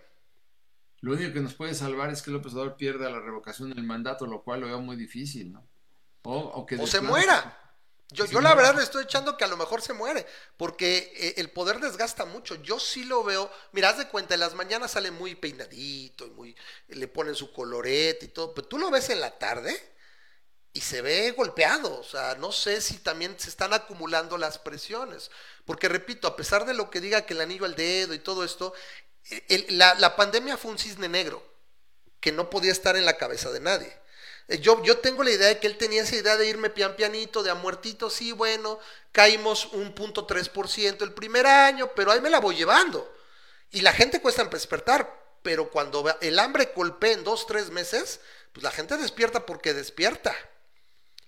Lo 1.00 1.12
único 1.12 1.32
que 1.32 1.40
nos 1.40 1.54
puede 1.54 1.74
salvar 1.74 2.10
es 2.10 2.22
que 2.22 2.30
López 2.30 2.52
Obrador 2.52 2.76
pierda 2.76 3.08
la 3.10 3.20
revocación 3.20 3.70
del 3.70 3.84
mandato, 3.84 4.26
lo 4.26 4.42
cual 4.42 4.60
lo 4.60 4.66
veo 4.66 4.80
muy 4.80 4.96
difícil, 4.96 5.52
¿no? 5.52 5.68
O, 6.22 6.38
o 6.38 6.66
que 6.66 6.76
O 6.76 6.86
se 6.86 7.00
muera. 7.00 7.56
Yo, 8.10 8.24
yo 8.24 8.40
la 8.40 8.54
verdad 8.54 8.74
le 8.74 8.82
estoy 8.82 9.04
echando 9.04 9.36
que 9.36 9.44
a 9.44 9.48
lo 9.48 9.58
mejor 9.58 9.82
se 9.82 9.92
muere, 9.92 10.26
porque 10.56 11.12
eh, 11.14 11.34
el 11.36 11.50
poder 11.50 11.78
desgasta 11.78 12.24
mucho. 12.24 12.54
Yo 12.62 12.80
sí 12.80 13.04
lo 13.04 13.22
veo, 13.22 13.50
mira, 13.72 13.90
haz 13.90 13.98
de 13.98 14.08
cuenta, 14.08 14.32
en 14.32 14.40
las 14.40 14.54
mañanas 14.54 14.92
sale 14.92 15.10
muy 15.10 15.34
peinadito 15.34 16.26
y 16.26 16.30
muy, 16.30 16.56
le 16.88 17.06
ponen 17.08 17.34
su 17.34 17.52
colorete 17.52 18.26
y 18.26 18.28
todo, 18.28 18.54
pero 18.54 18.66
tú 18.66 18.78
lo 18.78 18.90
ves 18.90 19.10
en 19.10 19.20
la 19.20 19.38
tarde 19.38 19.78
y 20.72 20.80
se 20.80 21.02
ve 21.02 21.32
golpeado. 21.32 22.00
O 22.00 22.02
sea, 22.02 22.34
no 22.36 22.50
sé 22.50 22.80
si 22.80 22.98
también 22.98 23.38
se 23.38 23.50
están 23.50 23.74
acumulando 23.74 24.38
las 24.38 24.58
presiones, 24.58 25.30
porque 25.66 25.88
repito, 25.88 26.28
a 26.28 26.36
pesar 26.36 26.64
de 26.64 26.72
lo 26.72 26.88
que 26.88 27.02
diga 27.02 27.26
que 27.26 27.34
el 27.34 27.42
anillo 27.42 27.66
al 27.66 27.74
dedo 27.76 28.14
y 28.14 28.20
todo 28.20 28.42
esto, 28.42 28.72
la, 29.68 29.94
la 29.94 30.16
pandemia 30.16 30.56
fue 30.56 30.70
un 30.70 30.78
cisne 30.78 31.08
negro 31.08 31.42
que 32.20 32.32
no 32.32 32.50
podía 32.50 32.72
estar 32.72 32.96
en 32.96 33.04
la 33.04 33.16
cabeza 33.16 33.50
de 33.50 33.60
nadie. 33.60 33.92
Eh, 34.48 34.58
Yo, 34.58 34.82
yo 34.82 34.98
tengo 34.98 35.22
la 35.22 35.30
idea 35.30 35.48
de 35.48 35.58
que 35.58 35.66
él 35.66 35.76
tenía 35.76 36.02
esa 36.02 36.16
idea 36.16 36.36
de 36.36 36.48
irme 36.48 36.70
pian 36.70 36.96
pianito, 36.96 37.42
de 37.42 37.50
a 37.50 37.54
muertito, 37.54 38.10
sí, 38.10 38.32
bueno, 38.32 38.78
caímos 39.12 39.66
un 39.72 39.94
punto 39.94 40.26
tres 40.26 40.48
por 40.48 40.68
ciento 40.68 41.04
el 41.04 41.12
primer 41.12 41.46
año, 41.46 41.92
pero 41.94 42.10
ahí 42.10 42.20
me 42.20 42.30
la 42.30 42.40
voy 42.40 42.56
llevando. 42.56 43.14
Y 43.70 43.82
la 43.82 43.92
gente 43.92 44.20
cuesta 44.20 44.44
despertar, 44.44 45.14
pero 45.42 45.70
cuando 45.70 46.04
el 46.20 46.38
hambre 46.38 46.72
golpea 46.74 47.12
en 47.12 47.24
dos, 47.24 47.46
tres 47.46 47.70
meses, 47.70 48.20
pues 48.52 48.64
la 48.64 48.70
gente 48.70 48.96
despierta 48.96 49.44
porque 49.46 49.74
despierta. 49.74 50.34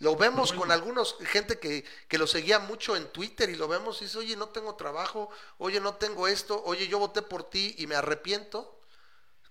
Lo 0.01 0.17
vemos 0.17 0.53
con 0.53 0.73
algunos, 0.73 1.17
gente 1.27 1.59
que, 1.59 1.85
que 2.09 2.17
lo 2.19 2.27
seguía 2.27 2.59
mucho 2.59 2.97
en 2.97 3.13
Twitter 3.13 3.49
y 3.51 3.55
lo 3.55 3.69
vemos 3.69 4.01
y 4.01 4.07
dice, 4.07 4.19
oye, 4.19 4.35
no 4.35 4.49
tengo 4.49 4.75
trabajo, 4.75 5.29
oye, 5.59 5.79
no 5.79 5.95
tengo 5.97 6.27
esto, 6.27 6.63
oye, 6.65 6.89
yo 6.89 6.99
voté 6.99 7.21
por 7.23 7.49
ti 7.49 7.75
y 7.79 7.87
me 7.87 7.95
arrepiento. 7.97 8.81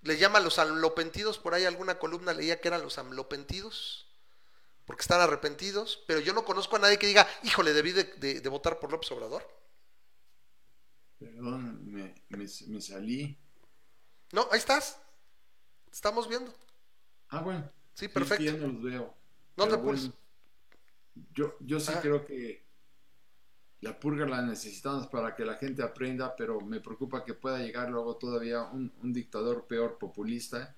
Le 0.02 0.16
llaman 0.18 0.42
los 0.42 0.58
amlopentidos, 0.58 1.38
por 1.38 1.54
ahí 1.54 1.64
alguna 1.66 1.98
columna 1.98 2.32
leía 2.32 2.60
que 2.60 2.68
eran 2.68 2.82
los 2.82 2.98
amlopentidos, 2.98 4.08
porque 4.86 5.02
están 5.02 5.20
arrepentidos, 5.20 6.02
pero 6.08 6.18
yo 6.20 6.32
no 6.32 6.44
conozco 6.44 6.74
a 6.76 6.78
nadie 6.80 6.98
que 6.98 7.06
diga, 7.06 7.28
híjole, 7.44 7.72
debí 7.72 7.92
de, 7.92 8.04
de- 8.04 8.40
de 8.40 8.48
votar 8.48 8.80
por 8.80 8.90
López 8.90 9.10
Obrador. 9.12 9.46
Perdón, 11.18 11.84
me, 11.92 12.14
me- 12.30 12.46
me 12.68 12.80
salí. 12.80 13.38
No, 14.32 14.48
ahí 14.50 14.58
estás. 14.58 14.98
Estamos 15.92 16.28
viendo. 16.28 16.52
Ah, 17.28 17.40
bueno. 17.42 17.70
Sí, 17.94 18.08
perfecto. 18.08 18.42
ya 18.42 18.52
no 18.52 18.68
los 18.68 18.82
veo. 18.82 19.14
No 19.56 19.68
te 19.68 19.76
bueno, 19.76 20.12
yo, 21.34 21.56
yo 21.60 21.80
sí 21.80 21.92
Ajá. 21.92 22.00
creo 22.02 22.24
que 22.24 22.64
la 23.80 23.98
purga 23.98 24.26
la 24.26 24.42
necesitamos 24.42 25.06
para 25.06 25.34
que 25.34 25.44
la 25.44 25.54
gente 25.56 25.82
aprenda, 25.82 26.36
pero 26.36 26.60
me 26.60 26.80
preocupa 26.80 27.24
que 27.24 27.34
pueda 27.34 27.58
llegar 27.58 27.90
luego 27.90 28.16
todavía 28.16 28.62
un, 28.64 28.92
un 29.02 29.12
dictador 29.12 29.66
peor 29.66 29.96
populista 29.98 30.76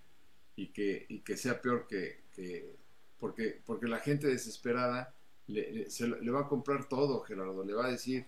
y 0.56 0.68
que, 0.68 1.06
y 1.08 1.20
que 1.20 1.36
sea 1.36 1.60
peor 1.60 1.86
que, 1.88 2.24
que- 2.32 2.76
porque, 3.18 3.62
porque 3.66 3.86
la 3.88 3.98
gente 4.00 4.28
desesperada 4.28 5.14
le, 5.48 5.72
le- 5.72 5.90
se 5.90 6.08
le 6.08 6.30
va 6.30 6.40
a 6.42 6.48
comprar 6.48 6.88
todo, 6.88 7.20
Gerardo, 7.22 7.64
le 7.64 7.74
va 7.74 7.86
a 7.86 7.90
decir, 7.90 8.26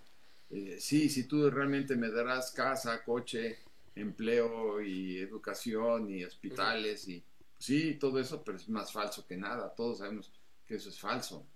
eh, 0.50 0.76
sí, 0.80 1.08
si 1.08 1.24
tú 1.24 1.50
realmente 1.50 1.96
me 1.96 2.10
darás 2.10 2.52
casa, 2.52 3.04
coche, 3.04 3.58
empleo 3.96 4.80
y 4.82 5.18
educación 5.18 6.10
y 6.10 6.24
hospitales 6.24 7.08
y 7.08 7.24
sí, 7.58 7.94
todo 7.96 8.18
eso, 8.20 8.42
pero 8.44 8.58
es 8.58 8.68
más 8.68 8.92
falso 8.92 9.26
que 9.26 9.36
nada. 9.36 9.74
Todos 9.74 9.98
sabemos 9.98 10.32
que 10.66 10.76
eso 10.76 10.88
es 10.90 10.98
falso. 11.00 11.46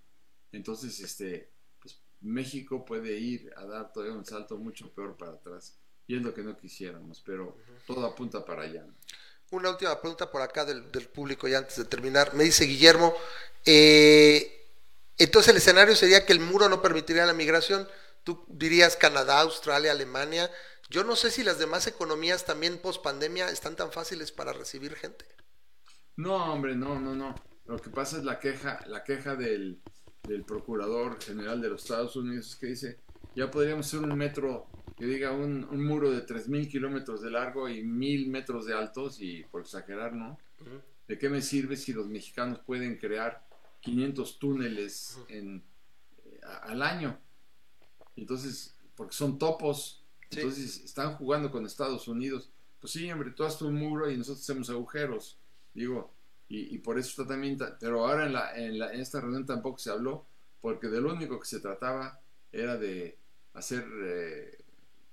Entonces, 0.53 1.01
este, 1.01 1.51
pues 1.81 2.01
México 2.21 2.85
puede 2.85 3.19
ir 3.19 3.53
a 3.57 3.65
dar 3.65 3.93
todavía 3.93 4.17
un 4.17 4.25
salto 4.25 4.57
mucho 4.57 4.93
peor 4.93 5.17
para 5.17 5.33
atrás. 5.33 5.79
Y 6.07 6.17
es 6.17 6.23
lo 6.23 6.33
que 6.33 6.43
no 6.43 6.57
quisiéramos, 6.57 7.23
pero 7.25 7.57
todo 7.87 8.07
apunta 8.07 8.45
para 8.45 8.63
allá. 8.63 8.87
Una 9.51 9.71
última 9.71 9.99
pregunta 10.01 10.31
por 10.31 10.43
acá 10.43 10.65
del, 10.65 10.83
público 11.09 11.49
y 11.49 11.55
antes 11.55 11.77
de 11.77 11.85
terminar. 11.85 12.35
Me 12.35 12.45
dice 12.45 12.65
Guillermo, 12.65 13.15
eh, 13.65 14.67
entonces 15.19 15.51
el 15.51 15.59
escenario 15.59 15.95
sería 15.97 16.25
que 16.25 16.33
el 16.33 16.41
muro 16.41 16.69
no 16.69 16.81
permitiría 16.81 17.27
la 17.27 17.35
migración. 17.35 17.89
Tú 18.25 18.45
dirías 18.49 18.97
Canadá, 18.97 19.41
Australia, 19.41 19.93
Alemania. 19.93 20.51
Yo 20.91 21.05
no 21.05 21.17
sé 21.17 21.31
si 21.31 21.45
las 21.45 21.59
demás 21.59 21.87
economías 21.87 22.45
también 22.45 22.79
post 22.79 23.03
pandemia 23.03 23.51
están 23.51 23.77
tan 23.77 23.93
fáciles 23.93 24.33
para 24.33 24.53
recibir 24.53 24.95
gente. 24.95 25.27
No, 26.17 26.53
hombre, 26.53 26.75
no, 26.75 26.99
no, 26.99 27.15
no. 27.15 27.35
Lo 27.67 27.79
que 27.79 27.91
pasa 27.91 28.17
es 28.17 28.25
la 28.25 28.39
queja, 28.41 28.81
la 28.87 29.05
queja 29.05 29.37
del, 29.37 29.83
del 30.29 30.45
Procurador 30.45 31.21
General 31.23 31.61
de 31.61 31.71
los 31.71 31.83
Estados 31.83 32.15
Unidos 32.17 32.57
que 32.57 32.67
dice, 32.67 32.99
ya 33.35 33.51
podríamos 33.51 33.87
hacer 33.87 34.01
un 34.01 34.17
metro, 34.17 34.67
que 34.97 35.07
diga 35.07 35.33
un, 35.33 35.65
un 35.65 35.85
muro 35.85 36.11
de 36.11 36.27
3.000 36.27 36.69
kilómetros 36.69 37.23
de 37.23 37.31
largo 37.31 37.69
y 37.69 37.83
1.000 37.83 38.29
metros 38.29 38.67
de 38.67 38.75
altos, 38.75 39.21
y 39.21 39.45
por 39.45 39.63
exagerar, 39.63 40.13
¿no? 40.13 40.39
¿De 41.07 41.19
qué 41.19 41.29
me 41.29 41.41
sirve 41.41 41.77
si 41.77 41.93
los 41.93 42.07
mexicanos 42.07 42.59
pueden 42.61 42.97
crear 42.99 43.47
500 43.81 44.39
túneles 44.39 45.19
en, 45.29 45.65
eh, 46.25 46.41
al 46.63 46.83
año? 46.83 47.19
Entonces, 48.17 48.77
porque 48.95 49.15
son 49.15 49.39
topos, 49.39 50.05
entonces 50.31 50.85
están 50.85 51.15
jugando 51.15 51.51
con 51.51 51.65
Estados 51.65 52.09
Unidos. 52.09 52.51
Pues 52.81 52.93
sí, 52.93 53.11
hombre, 53.11 53.31
tú 53.31 53.45
haces 53.45 53.63
un 53.63 53.75
muro 53.75 54.11
y 54.11 54.17
nosotros 54.17 54.43
hacemos 54.43 54.69
agujeros. 54.69 55.39
Digo, 55.73 56.13
y, 56.51 56.79
por 56.79 56.99
eso 56.99 57.11
está 57.11 57.35
también, 57.35 57.59
pero 57.79 58.07
ahora 58.07 58.25
en, 58.25 58.33
la, 58.33 58.57
en, 58.57 58.79
la, 58.79 58.93
en, 58.93 59.01
esta 59.01 59.21
reunión 59.21 59.45
tampoco 59.45 59.79
se 59.79 59.91
habló, 59.91 60.27
porque 60.63 60.89
de 60.89 61.01
lo 61.01 61.13
único 61.13 61.39
que 61.39 61.47
se 61.47 61.61
trataba 61.61 62.21
era 62.51 62.79
de 62.79 63.19
hacer 63.53 63.85
eh, 64.03 64.59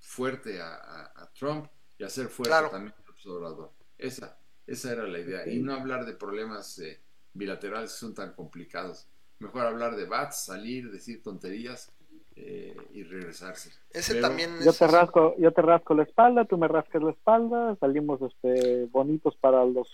fuerte 0.00 0.60
a, 0.62 1.30
Trump 1.38 1.66
y 1.98 2.04
hacer 2.04 2.28
fuerte 2.28 2.70
también 2.70 2.94
al 3.04 3.10
observador. 3.10 3.72
Esa, 3.98 4.38
esa 4.66 4.92
era 4.92 5.06
la 5.06 5.18
idea, 5.18 5.46
y 5.46 5.58
no 5.58 5.74
hablar 5.74 6.06
de 6.06 6.14
problemas 6.14 6.78
eh, 6.78 7.00
bilaterales 7.34 7.92
que 7.92 7.98
son 7.98 8.14
tan 8.14 8.32
complicados. 8.32 9.06
Mejor 9.38 9.66
hablar 9.66 9.96
de 9.96 10.06
bats, 10.06 10.46
salir, 10.46 10.90
decir 10.90 11.22
tonterías 11.22 11.92
eh, 12.34 12.74
y 12.94 13.02
regresarse. 13.02 13.72
Ese 13.90 14.22
también 14.22 14.58
yo 14.64 14.72
te 14.72 14.86
rasco, 14.86 15.34
yo 15.36 15.52
te 15.52 15.60
rasco 15.60 15.94
la 15.94 16.04
espalda, 16.04 16.46
tú 16.46 16.56
me 16.56 16.68
rascas 16.68 17.02
la 17.02 17.10
espalda, 17.10 17.76
salimos 17.78 18.22
este 18.22 18.86
bonitos 18.86 19.36
para 19.36 19.62
los 19.66 19.86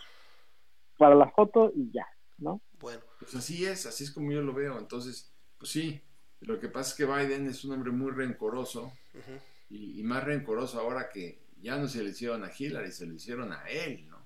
para 1.03 1.17
la 1.17 1.29
foto 1.33 1.73
y 1.75 1.91
ya, 1.91 2.07
¿no? 2.39 2.63
Bueno. 2.79 3.03
Pues 3.19 3.35
así 3.35 3.67
es, 3.67 3.87
así 3.87 4.05
es 4.05 4.13
como 4.13 4.31
yo 4.31 4.41
lo 4.41 4.53
veo. 4.53 4.79
Entonces, 4.79 5.33
pues 5.59 5.73
sí, 5.73 6.01
lo 6.43 6.61
que 6.61 6.69
pasa 6.69 6.91
es 6.91 6.97
que 6.97 7.05
Biden 7.05 7.49
es 7.49 7.65
un 7.65 7.73
hombre 7.73 7.91
muy 7.91 8.13
rencoroso 8.13 8.93
y, 9.69 10.01
más 10.05 10.23
rencoroso 10.23 10.79
ahora 10.79 11.09
que 11.09 11.43
ya 11.61 11.77
no 11.77 11.89
se 11.89 12.05
le 12.05 12.11
hicieron 12.11 12.45
a 12.45 12.53
Hillary, 12.57 12.93
se 12.93 13.07
lo 13.07 13.15
hicieron 13.15 13.53
a 13.53 13.69
él, 13.69 14.09
¿no? 14.09 14.25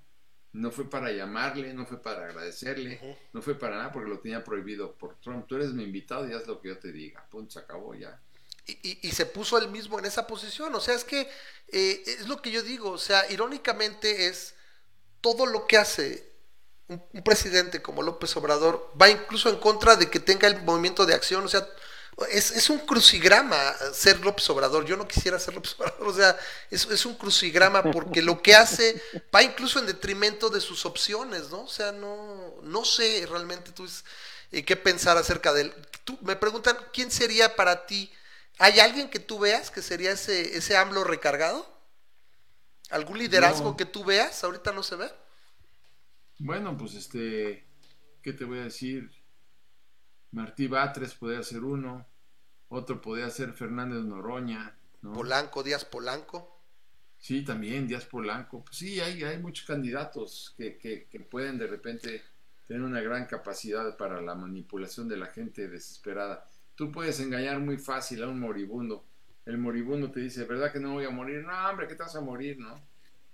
No 0.53 0.71
fue 0.71 0.91
para 0.91 1.11
llamarle, 1.13 1.73
no 1.73 1.87
fue 1.87 2.03
para 2.03 2.27
agradecerle, 2.27 3.01
no 3.33 3.41
fue 3.41 3.59
para 3.59 3.79
nada 3.79 3.91
porque 3.91 4.11
lo 4.11 4.21
tenía 4.21 4.45
prohibido 4.45 4.95
por 4.97 5.19
Trump. 5.21 5.47
Tú 5.47 5.57
eres 5.57 5.73
mi 5.73 5.85
invitado 5.85 6.29
y 6.29 6.35
haz 6.35 6.47
lo 6.47 6.61
que 6.61 6.69
yo 6.69 6.79
te 6.79 6.93
diga. 6.93 7.27
Punto, 7.31 7.53
se 7.53 7.59
acabó 7.61 7.95
ya. 7.95 8.21
Y, 8.67 9.11
se 9.13 9.25
puso 9.25 9.57
él 9.57 9.71
mismo 9.71 9.99
en 9.99 10.05
esa 10.05 10.27
posición. 10.27 10.75
O 10.75 10.81
sea, 10.81 10.95
es 10.95 11.05
que 11.05 11.23
eh, 11.69 12.03
es 12.07 12.29
lo 12.29 12.43
que 12.43 12.51
yo 12.51 12.63
digo. 12.63 12.91
O 12.91 12.99
sea, 12.99 13.31
irónicamente 13.31 14.27
es 14.27 14.55
todo 15.23 15.47
lo 15.47 15.67
que 15.67 15.79
hace 15.79 16.36
un, 16.89 17.23
presidente 17.25 17.83
como 17.83 18.03
López 18.03 18.37
Obrador 18.37 18.93
va 19.01 19.09
incluso 19.09 19.49
en 19.49 19.57
contra 19.57 19.97
de 19.97 20.09
que 20.09 20.21
tenga 20.21 20.47
el 20.47 20.63
movimiento 20.63 21.05
de 21.05 21.15
acción, 21.15 21.45
o 21.45 21.49
sea, 21.49 21.67
es, 22.31 22.71
un 22.71 22.79
crucigrama 22.79 23.75
ser 23.93 24.21
López 24.21 24.49
Obrador. 24.49 24.87
Yo 24.87 24.97
no 24.97 25.07
quisiera 25.07 25.39
ser 25.39 25.55
López 25.55 25.75
Obrador, 25.75 26.09
o 26.09 26.15
sea, 26.15 26.39
es, 26.71 27.05
un 27.05 27.15
crucigrama 27.15 27.83
porque 27.83 28.23
lo 28.23 28.41
que 28.41 28.55
hace 28.55 29.03
va 29.35 29.43
incluso 29.43 29.79
en 29.79 29.87
detrimento 29.87 30.49
de 30.49 30.61
sus 30.61 30.87
opciones, 30.87 31.51
¿no? 31.51 31.65
O 31.65 31.69
sea, 31.69 31.93
no, 31.93 32.55
no 32.63 32.85
sé 32.85 33.27
realmente 33.29 33.73
tú 33.73 33.87
eh, 34.53 34.65
qué 34.65 34.77
pensar 34.77 35.19
acerca 35.19 35.53
de 35.53 35.63
él. 35.63 35.75
Tú, 36.05 36.17
me 36.23 36.37
preguntan, 36.37 36.79
¿quién 36.93 37.11
sería 37.11 37.55
para 37.55 37.85
ti? 37.87 38.11
¿Hay 38.59 38.81
alguien 38.81 39.11
que 39.11 39.19
tú 39.19 39.39
veas 39.39 39.71
que 39.71 39.83
sería 39.83 40.13
ese, 40.13 40.57
ese 40.57 40.77
AMLO 40.77 41.05
recargado? 41.05 41.69
¿Algún 42.89 43.19
liderazgo 43.19 43.77
que 43.77 43.85
tú 43.85 44.05
veas? 44.05 44.43
Ahorita 44.43 44.73
no 44.73 44.83
se 44.83 44.97
ve. 44.97 45.11
Bueno, 46.39 46.77
pues 46.77 46.95
este, 46.95 47.65
¿qué 48.23 48.33
te 48.33 48.45
voy 48.45 48.59
a 48.59 48.65
decir? 48.65 49.11
Martí 50.33 50.67
Batres 50.67 51.15
podría 51.15 51.43
ser 51.43 51.65
uno, 51.65 52.07
otro 52.69 53.01
podría 53.01 53.31
ser 53.31 53.53
Fernández 53.53 54.05
Noroña. 54.05 54.77
¿no? 55.01 55.15
Polanco, 55.15 55.63
Díaz 55.63 55.85
Polanco. 55.85 56.61
Sí, 57.19 57.43
también 57.43 57.89
Díaz 57.89 58.05
Polanco. 58.05 58.63
Pues 58.65 58.77
sí, 58.77 59.01
hay, 59.01 59.23
hay 59.23 59.39
muchos 59.39 59.67
candidatos 59.67 60.55
que, 60.59 60.77
que, 60.77 61.07
que 61.07 61.21
pueden 61.21 61.57
de 61.57 61.67
repente 61.67 62.23
tener 62.67 62.83
una 62.83 63.01
gran 63.01 63.27
capacidad 63.27 63.97
para 63.97 64.21
la 64.21 64.35
manipulación 64.35 65.09
de 65.09 65.17
la 65.17 65.27
gente 65.27 65.69
desesperada. 65.69 66.47
Tú 66.75 66.93
puedes 66.93 67.19
engañar 67.21 67.61
muy 67.61 67.79
fácil 67.79 68.23
a 68.23 68.29
un 68.29 68.39
moribundo. 68.39 69.07
El 69.47 69.57
moribundo 69.57 70.11
te 70.11 70.21
dice, 70.21 70.45
¿verdad 70.45 70.73
que 70.73 70.81
no 70.81 70.95
voy 70.95 71.07
a 71.07 71.11
morir? 71.11 71.45
No, 71.45 71.71
hombre, 71.71 71.87
¿qué 71.87 71.95
te 71.95 72.03
vas 72.03 72.17
a 72.17 72.21
morir, 72.21 72.59
no? 72.59 72.79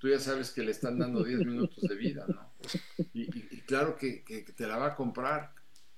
Tú 0.02 0.08
ya 0.08 0.18
sabes 0.18 0.50
que 0.50 0.64
le 0.64 0.72
están 0.72 0.98
dando 0.98 1.22
10 1.22 1.46
minutos 1.46 1.80
de 1.80 1.94
vida, 1.94 2.26
¿no? 2.26 2.52
Y, 3.14 3.60
claro 3.60 3.96
que, 3.96 4.24
te 4.56 4.66
la 4.66 4.76
va 4.76 4.88
a 4.88 4.96
comprar, 4.96 5.54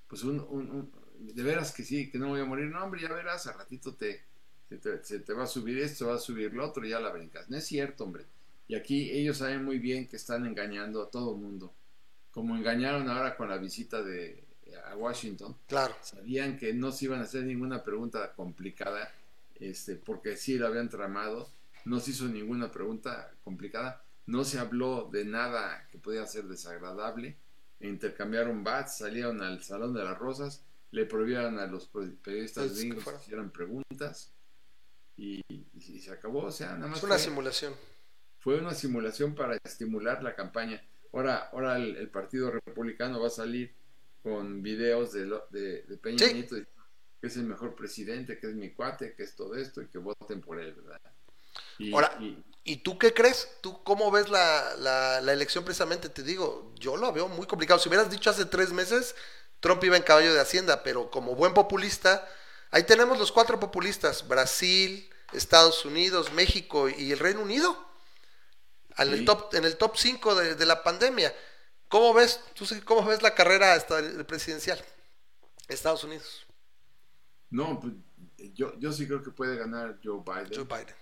pues 0.07 0.21
un, 0.21 0.91
de 1.17 1.41
veras 1.41 1.73
que 1.73 1.83
sí, 1.83 2.11
que 2.11 2.19
no 2.19 2.27
voy 2.27 2.39
a 2.39 2.45
morir, 2.45 2.67
no, 2.67 2.83
hombre, 2.83 3.01
ya 3.01 3.11
verás, 3.11 3.47
a 3.47 3.53
ratito 3.53 3.95
te, 3.95 4.21
se 5.01 5.19
te, 5.21 5.33
va 5.33 5.45
a 5.45 5.47
subir 5.47 5.79
esto, 5.79 6.05
va 6.05 6.15
a 6.17 6.19
subir 6.19 6.53
lo 6.53 6.67
otro, 6.67 6.85
y 6.85 6.91
ya 6.91 6.99
la 6.99 7.09
brincas. 7.09 7.49
No 7.49 7.57
es 7.57 7.65
cierto, 7.65 8.03
hombre. 8.03 8.27
Y 8.67 8.75
aquí 8.75 9.09
ellos 9.09 9.39
saben 9.39 9.65
muy 9.65 9.79
bien 9.79 10.07
que 10.07 10.17
están 10.17 10.45
engañando 10.45 11.01
a 11.01 11.09
todo 11.09 11.35
mundo, 11.35 11.73
como 12.29 12.55
engañaron 12.55 13.09
ahora 13.09 13.35
con 13.35 13.49
la 13.49 13.57
visita 13.57 14.03
de 14.03 14.43
a 14.85 14.95
Washington. 14.95 15.55
Claro. 15.67 15.95
Sabían 16.03 16.59
que 16.59 16.75
no 16.75 16.91
se 16.91 17.05
iban 17.05 17.21
a 17.21 17.23
hacer 17.23 17.43
ninguna 17.43 17.83
pregunta 17.83 18.33
complicada, 18.35 19.11
este, 19.55 19.95
porque 19.95 20.37
sí 20.37 20.59
lo 20.59 20.67
habían 20.67 20.89
tramado 20.89 21.49
no 21.85 21.99
se 21.99 22.11
hizo 22.11 22.25
ninguna 22.25 22.71
pregunta 22.71 23.33
complicada, 23.43 24.03
no 24.25 24.43
se 24.43 24.59
habló 24.59 25.09
de 25.11 25.23
nada 25.23 25.87
que 25.91 25.99
pudiera 25.99 26.25
ser 26.25 26.45
desagradable, 26.45 27.37
intercambiaron 27.79 28.63
bats, 28.63 28.97
salieron 28.97 29.41
al 29.41 29.63
Salón 29.63 29.93
de 29.93 30.03
las 30.03 30.17
Rosas, 30.17 30.65
le 30.91 31.05
prohibieron 31.05 31.59
a 31.59 31.67
los 31.67 31.89
periodistas 32.23 32.77
gringos 32.77 33.03
que 33.03 33.15
hicieran 33.21 33.51
preguntas 33.51 34.33
y, 35.15 35.41
se 35.79 36.11
acabó, 36.11 36.43
o 36.43 36.51
sea, 36.51 36.73
nada 36.73 36.87
más. 36.87 36.97
Es 36.97 37.03
una 37.03 37.17
simulación. 37.17 37.73
Fue 38.39 38.59
una 38.59 38.73
simulación 38.73 39.33
para 39.33 39.57
estimular 39.63 40.21
la 40.23 40.35
campaña. 40.35 40.83
Ahora, 41.13 41.49
ahora 41.51 41.77
el, 41.77 42.09
Partido 42.09 42.51
Republicano 42.51 43.19
va 43.19 43.27
a 43.27 43.31
salir 43.31 43.73
con 44.21 44.61
videos 44.61 45.13
de, 45.13 45.25
de, 45.51 45.97
Peña 45.97 46.27
Nieto 46.31 46.55
que 47.21 47.27
es 47.27 47.37
el 47.37 47.45
mejor 47.45 47.75
presidente, 47.75 48.37
que 48.37 48.47
es 48.47 48.55
mi 48.55 48.71
cuate, 48.71 49.13
que 49.15 49.23
es 49.23 49.35
todo 49.35 49.55
esto 49.55 49.81
y 49.81 49.87
que 49.87 49.97
voten 49.97 50.41
por 50.41 50.59
él, 50.59 50.73
¿verdad? 50.73 51.01
Y, 51.77 51.93
Ahora, 51.93 52.17
y, 52.63 52.77
tú 52.77 52.97
qué 52.97 53.13
crees? 53.13 53.49
¿Tú 53.61 53.83
cómo 53.83 54.11
ves 54.11 54.29
la, 54.29 54.75
la, 55.21 55.33
elección 55.33 55.63
precisamente? 55.63 56.09
Te 56.09 56.23
digo, 56.23 56.73
yo 56.75 56.97
lo 56.97 57.11
veo 57.11 57.27
muy 57.27 57.47
complicado. 57.47 57.79
Si 57.79 57.89
hubieras 57.89 58.09
dicho 58.09 58.29
hace 58.29 58.45
tres 58.45 58.71
meses, 58.71 59.15
Trump 59.59 59.83
iba 59.83 59.97
en 59.97 60.03
caballo 60.03 60.33
de 60.33 60.39
Hacienda, 60.39 60.83
pero 60.83 61.09
como 61.09 61.35
buen 61.35 61.53
populista, 61.53 62.27
ahí 62.71 62.83
tenemos 62.83 63.17
los 63.19 63.31
cuatro 63.31 63.59
populistas, 63.59 64.27
Brasil, 64.27 65.09
Estados 65.33 65.85
Unidos, 65.85 66.31
México 66.33 66.89
y 66.89 67.11
el 67.11 67.19
Reino 67.19 67.41
Unido, 67.41 67.77
en 68.97 69.09
el 69.09 69.25
top, 69.25 69.53
en 69.53 69.65
el 69.65 69.77
top 69.77 69.97
5 69.97 70.35
de, 70.35 70.65
la 70.65 70.83
pandemia. 70.83 71.33
¿Cómo 71.89 72.13
ves, 72.13 72.41
tú 72.53 72.65
cómo 72.85 73.05
ves 73.05 73.21
la 73.21 73.35
carrera 73.35 73.77
presidencial? 74.27 74.83
Estados 75.67 76.03
Unidos. 76.03 76.45
No, 77.49 77.79
pues 77.79 77.93
yo, 78.53 78.77
yo 78.79 78.91
sí 78.91 79.07
creo 79.07 79.23
que 79.23 79.31
puede 79.31 79.57
ganar 79.57 79.99
Joe 80.03 80.21
Biden. 80.25 80.53
Joe 80.53 80.63
Biden. 80.65 80.95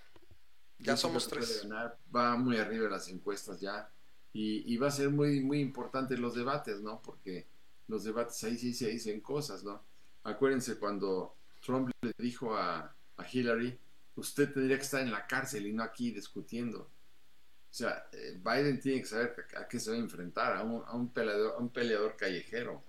Ya 0.83 0.97
somos 0.97 1.27
tres. 1.27 1.67
va 2.13 2.35
muy 2.35 2.57
arriba 2.57 2.89
las 2.89 3.07
encuestas 3.07 3.59
ya. 3.59 3.89
Y, 4.33 4.77
va 4.77 4.87
a 4.87 4.91
ser 4.91 5.09
muy, 5.09 5.41
muy 5.41 5.59
importante 5.59 6.17
los 6.17 6.35
debates, 6.35 6.81
¿no? 6.81 7.01
Porque 7.01 7.45
los 7.87 8.03
debates 8.03 8.43
ahí 8.43 8.57
sí 8.57 8.73
se 8.73 8.89
dicen 8.89 9.21
cosas, 9.21 9.63
¿no? 9.63 9.83
Acuérdense 10.23 10.77
cuando 10.77 11.35
Trump 11.63 11.91
le 12.01 12.13
dijo 12.17 12.55
a, 12.55 12.95
Hillary, 13.31 13.79
usted 14.15 14.51
tendría 14.51 14.77
que 14.77 14.83
estar 14.83 15.01
en 15.01 15.11
la 15.11 15.27
cárcel 15.27 15.67
y 15.67 15.71
no 15.71 15.83
aquí 15.83 16.11
discutiendo. 16.11 16.79
O 16.79 17.75
sea, 17.75 18.07
eh, 18.11 18.39
Biden 18.43 18.79
tiene 18.79 19.01
que 19.01 19.07
saber 19.07 19.35
a, 19.55 19.67
qué 19.67 19.79
se 19.79 19.91
va 19.91 19.95
a 19.95 19.99
enfrentar, 19.99 20.57
a 20.57 20.63
un, 20.63 20.83
a 20.85 20.93
un, 20.93 21.09
peleador, 21.13 21.53
a 21.55 21.57
un 21.59 21.69
peleador 21.69 22.17
callejero. 22.17 22.83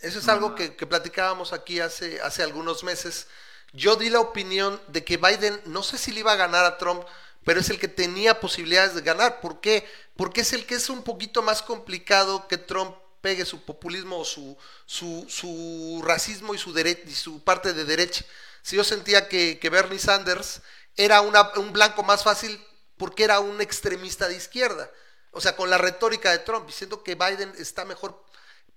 Eso 0.00 0.18
es 0.18 0.28
algo 0.28 0.54
que, 0.54 0.74
que, 0.74 0.86
platicábamos 0.86 1.52
aquí 1.52 1.80
hace, 1.80 2.20
hace 2.22 2.42
algunos 2.42 2.82
meses 2.82 3.28
yo 3.74 3.96
di 3.96 4.08
la 4.08 4.20
opinión 4.20 4.80
de 4.86 5.04
que 5.04 5.16
Biden, 5.16 5.60
no 5.66 5.82
sé 5.82 5.98
si 5.98 6.12
le 6.12 6.20
iba 6.20 6.32
a 6.32 6.36
ganar 6.36 6.64
a 6.64 6.78
Trump, 6.78 7.04
pero 7.44 7.60
es 7.60 7.68
el 7.70 7.78
que 7.78 7.88
tenía 7.88 8.40
posibilidades 8.40 8.94
de 8.94 9.02
ganar. 9.02 9.40
¿Por 9.40 9.60
qué? 9.60 9.86
Porque 10.16 10.42
es 10.42 10.52
el 10.52 10.64
que 10.64 10.76
es 10.76 10.88
un 10.88 11.02
poquito 11.02 11.42
más 11.42 11.60
complicado 11.60 12.46
que 12.48 12.56
Trump 12.56 12.96
pegue 13.20 13.44
su 13.44 13.64
populismo 13.64 14.18
o 14.18 14.24
su, 14.24 14.56
su, 14.86 16.02
racismo 16.04 16.54
y 16.54 16.58
su, 16.58 16.72
su 17.14 17.42
parte 17.42 17.72
de 17.72 17.84
derecha. 17.84 18.24
Si 18.62 18.76
yo 18.76 18.84
sentía 18.84 19.28
que, 19.28 19.58
que 19.58 19.70
Bernie 19.70 19.98
Sanders 19.98 20.62
era 20.96 21.20
una, 21.20 21.50
un 21.56 21.72
blanco 21.72 22.02
más 22.02 22.22
fácil 22.22 22.64
porque 22.96 23.24
era 23.24 23.40
un 23.40 23.60
extremista 23.60 24.28
de 24.28 24.36
izquierda. 24.36 24.88
O 25.32 25.40
sea, 25.40 25.56
con 25.56 25.68
la 25.68 25.78
retórica 25.78 26.30
de 26.30 26.38
Trump, 26.38 26.66
diciendo 26.66 27.02
que 27.02 27.16
Biden 27.16 27.52
está 27.58 27.84
mejor 27.84 28.22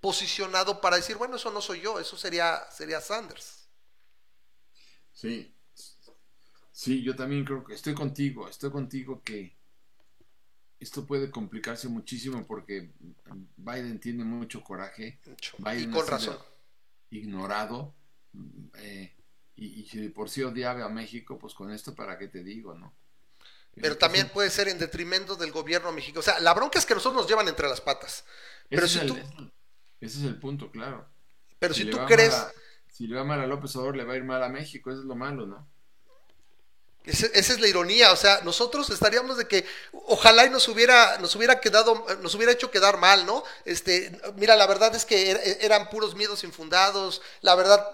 posicionado 0.02 0.82
para 0.82 0.96
decir, 0.96 1.18
bueno, 1.18 1.36
eso 1.36 1.52
no 1.52 1.62
soy 1.62 1.82
yo, 1.82 2.00
eso 2.00 2.18
sería, 2.18 2.68
sería 2.76 3.00
Sanders. 3.00 3.57
Sí, 5.18 5.52
sí, 6.72 7.02
yo 7.02 7.16
también 7.16 7.44
creo 7.44 7.64
que 7.64 7.74
estoy 7.74 7.96
contigo, 7.96 8.48
estoy 8.48 8.70
contigo 8.70 9.24
que 9.24 9.58
esto 10.80 11.08
puede 11.08 11.32
complicarse 11.32 11.88
muchísimo 11.88 12.46
porque 12.46 12.92
Biden 13.56 14.00
tiene 14.00 14.24
mucho 14.24 14.64
coraje. 14.64 15.20
y 15.76 15.88
con 15.88 16.06
razón. 16.06 16.38
Ignorado. 17.10 17.96
Eh, 18.76 19.16
y, 19.56 19.82
y, 19.82 19.86
si 19.88 20.08
por 20.10 20.30
sí 20.30 20.44
odiaba 20.44 20.86
a 20.86 20.90
México, 20.90 21.40
pues 21.40 21.56
con 21.56 21.72
esto, 21.72 21.96
¿para 21.96 22.20
qué 22.20 22.28
te 22.28 22.44
digo, 22.44 22.76
no? 22.76 22.94
Pero 23.74 23.98
también 23.98 24.30
puede 24.30 24.52
ser 24.52 24.68
en 24.68 24.78
detrimento 24.78 25.36
del 25.36 25.52
gobierno 25.52 25.92
mexicano. 25.92 26.20
O 26.20 26.24
sea, 26.24 26.40
la 26.42 26.54
bronca 26.54 26.78
es 26.78 26.86
que 26.86 26.94
nosotros 26.94 27.24
nos 27.24 27.28
llevan 27.28 27.48
entre 27.48 27.68
las 27.68 27.82
patas. 27.82 28.24
Pero 28.70 28.86
ese, 28.86 29.00
si 29.00 29.06
es 29.08 29.12
tú... 29.12 29.16
el, 29.16 29.52
ese 30.00 30.20
es 30.20 30.26
el 30.26 30.40
punto, 30.40 30.70
claro. 30.70 31.10
Pero 31.58 31.74
si, 31.74 31.86
si 31.86 31.90
tú 31.90 31.98
crees... 32.06 32.36
A, 32.36 32.54
si 32.98 33.06
le 33.06 33.16
va 33.16 33.24
mal 33.24 33.40
a 33.40 33.46
López 33.46 33.76
Obrador, 33.76 33.96
le 33.96 34.06
va 34.06 34.14
a 34.14 34.18
ir 34.18 34.24
mal 34.24 34.42
a 34.42 34.50
México. 34.50 34.90
Eso 34.90 35.02
es 35.02 35.06
lo 35.06 35.16
malo, 35.16 35.46
¿no? 35.46 35.68
Esa, 37.06 37.28
esa 37.28 37.54
es 37.54 37.60
la 37.62 37.68
ironía, 37.68 38.12
o 38.12 38.18
sea, 38.18 38.42
nosotros 38.44 38.90
estaríamos 38.90 39.38
de 39.38 39.48
que 39.48 39.66
ojalá 39.94 40.46
y 40.46 40.50
nos 40.50 40.68
hubiera, 40.68 41.18
nos 41.20 41.34
hubiera 41.36 41.62
quedado, 41.62 42.06
nos 42.22 42.36
hubiera 42.36 42.52
hecho 42.52 42.70
quedar 42.70 42.98
mal, 42.98 43.26
¿no? 43.26 43.44
Este, 43.64 44.20
mira, 44.36 44.58
la 44.58 44.68
verdad 44.68 44.94
es 44.94 45.06
que 45.06 45.32
er, 45.32 45.58
eran 45.62 45.90
puros 45.90 46.16
miedos 46.16 46.44
infundados, 46.44 47.22
la 47.42 47.56
verdad 47.56 47.86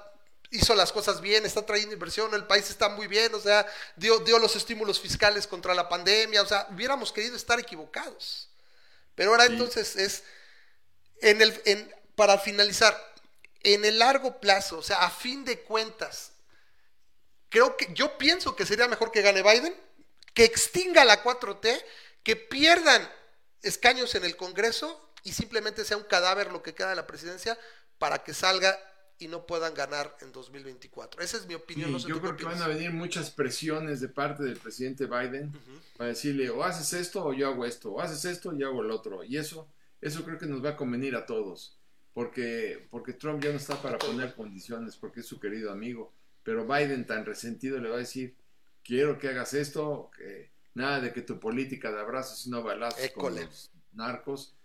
hizo 0.50 0.74
las 0.74 0.92
cosas 0.92 1.22
bien, 1.22 1.46
está 1.46 1.64
trayendo 1.64 1.94
inversión, 1.94 2.34
el 2.34 2.46
país 2.46 2.70
está 2.70 2.90
muy 2.90 3.06
bien, 3.06 3.36
o 3.36 3.40
sea, 3.40 3.68
dio, 3.98 4.20
dio 4.20 4.40
los 4.40 4.56
estímulos 4.56 5.00
fiscales 5.00 5.46
contra 5.46 5.76
la 5.76 5.90
pandemia, 5.90 6.42
o 6.42 6.48
sea, 6.48 6.68
hubiéramos 6.72 7.12
querido 7.12 7.36
estar 7.36 7.60
equivocados. 7.60 8.50
Pero 9.14 9.32
ahora 9.32 9.46
sí. 9.46 9.54
entonces 9.54 9.96
es, 9.96 10.24
en 11.22 11.42
el, 11.42 11.62
en, 11.66 11.94
para 12.16 12.40
finalizar, 12.40 13.13
en 13.64 13.86
el 13.86 14.00
largo 14.00 14.40
plazo, 14.40 14.80
o 14.80 14.84
sea, 14.84 15.04
a 15.04 15.10
fin 15.10 15.46
de 15.46 15.62
cuentas, 15.62 16.34
creo 17.50 17.78
que 17.78 17.94
yo 17.94 18.18
pienso 18.18 18.56
que 18.56 18.66
sería 18.66 18.88
mejor 18.88 19.12
que 19.12 19.22
gane 19.22 19.42
Biden, 19.42 19.76
que 20.34 20.44
extinga 20.44 21.06
la 21.06 21.24
4T, 21.24 21.82
que 22.24 22.36
pierdan 22.36 23.10
escaños 23.62 24.16
en 24.16 24.26
el 24.26 24.36
Congreso 24.36 25.12
y 25.24 25.34
simplemente 25.34 25.86
sea 25.86 25.98
un 25.98 26.04
cadáver 26.04 26.52
lo 26.52 26.62
que 26.62 26.74
queda 26.74 26.90
de 26.90 26.96
la 26.96 27.08
presidencia 27.08 27.58
para 27.98 28.24
que 28.24 28.34
salga 28.34 28.78
y 29.20 29.28
no 29.28 29.46
puedan 29.46 29.74
ganar 29.74 30.18
en 30.22 30.32
2024. 30.32 31.22
Esa 31.22 31.38
es 31.38 31.46
mi 31.46 31.54
opinión. 31.54 31.88
Sí, 31.88 31.94
no 31.94 32.00
sé 32.00 32.10
yo 32.10 32.20
creo 32.20 32.36
que 32.36 32.44
van 32.44 32.62
a 32.62 32.68
venir 32.68 32.92
muchas 32.92 33.32
presiones 33.32 34.02
de 34.02 34.10
parte 34.10 34.44
del 34.44 34.58
presidente 34.58 35.06
Biden 35.06 35.50
uh 35.50 35.60
-huh. 35.60 35.98
para 35.98 36.10
decirle 36.10 36.50
o 36.50 36.64
haces 36.64 36.92
esto 36.94 37.24
o 37.24 37.34
yo 37.34 37.48
hago 37.48 37.66
esto, 37.66 37.92
o 37.92 38.02
haces 38.02 38.26
esto 38.26 38.54
y 38.54 38.60
yo 38.60 38.68
hago 38.68 38.82
el 38.82 38.92
otro. 38.92 39.24
Y 39.24 39.38
eso, 39.38 39.70
eso 40.02 40.26
creo 40.26 40.38
que 40.38 40.46
nos 40.46 40.64
va 40.64 40.72
a 40.72 40.76
convenir 40.76 41.16
a 41.16 41.26
todos, 41.26 41.78
porque, 42.14 42.88
porque 42.92 43.14
Trump 43.14 43.44
ya 43.44 43.50
no 43.50 43.58
está 43.58 43.82
para 43.82 43.98
poner 43.98 44.36
condiciones, 44.36 44.98
porque 44.98 45.22
es 45.22 45.26
su 45.26 45.40
querido 45.40 45.72
amigo. 45.72 46.14
Pero 46.44 46.68
Biden 46.68 47.08
tan 47.08 47.26
resentido 47.26 47.80
le 47.80 47.90
va 47.90 47.96
a 47.96 48.00
decir, 48.00 48.36
quiero 48.84 49.18
que 49.18 49.30
hagas 49.30 49.54
esto, 49.54 50.12
que 50.16 50.52
nada 50.76 51.00
de 51.00 51.14
que 51.14 51.22
tu 51.22 51.40
política 51.40 51.92
de 51.92 52.00
abrazos 52.00 52.46
y 52.46 52.50
no 52.50 52.64
balazos 52.64 53.04
École. 53.04 53.42
con 53.42 53.46
los 53.46 53.72
narcos, 53.94 54.56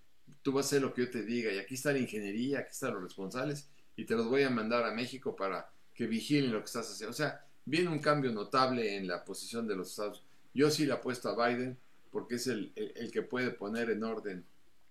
tú 0.42 0.52
vas 0.52 0.66
a 0.66 0.68
hacer 0.68 0.82
lo 0.82 0.92
que 0.92 1.02
yo 1.02 1.10
te 1.10 1.22
diga, 1.22 1.52
y 1.52 1.58
aquí 1.58 1.74
está 1.74 1.92
la 1.92 1.98
ingeniería, 1.98 2.60
aquí 2.60 2.70
están 2.72 2.94
los 2.94 3.02
responsables, 3.02 3.68
y 3.96 4.04
te 4.04 4.14
los 4.14 4.28
voy 4.28 4.42
a 4.42 4.50
mandar 4.50 4.84
a 4.84 4.92
México 4.92 5.34
para 5.34 5.70
que 5.94 6.06
vigilen 6.06 6.52
lo 6.52 6.58
que 6.60 6.66
estás 6.66 6.90
haciendo. 6.90 7.10
O 7.10 7.16
sea, 7.16 7.44
viene 7.64 7.88
un 7.88 7.98
cambio 7.98 8.30
notable 8.32 8.96
en 8.96 9.08
la 9.08 9.24
posición 9.24 9.66
de 9.66 9.74
los 9.74 9.90
Estados. 9.90 10.22
Yo 10.54 10.70
sí 10.70 10.86
le 10.86 10.92
apuesto 10.92 11.28
a 11.28 11.48
Biden 11.48 11.78
porque 12.10 12.36
es 12.36 12.46
el, 12.46 12.72
el, 12.76 12.92
el 12.96 13.10
que 13.10 13.22
puede 13.22 13.50
poner 13.50 13.90
en 13.90 14.04
orden. 14.04 14.44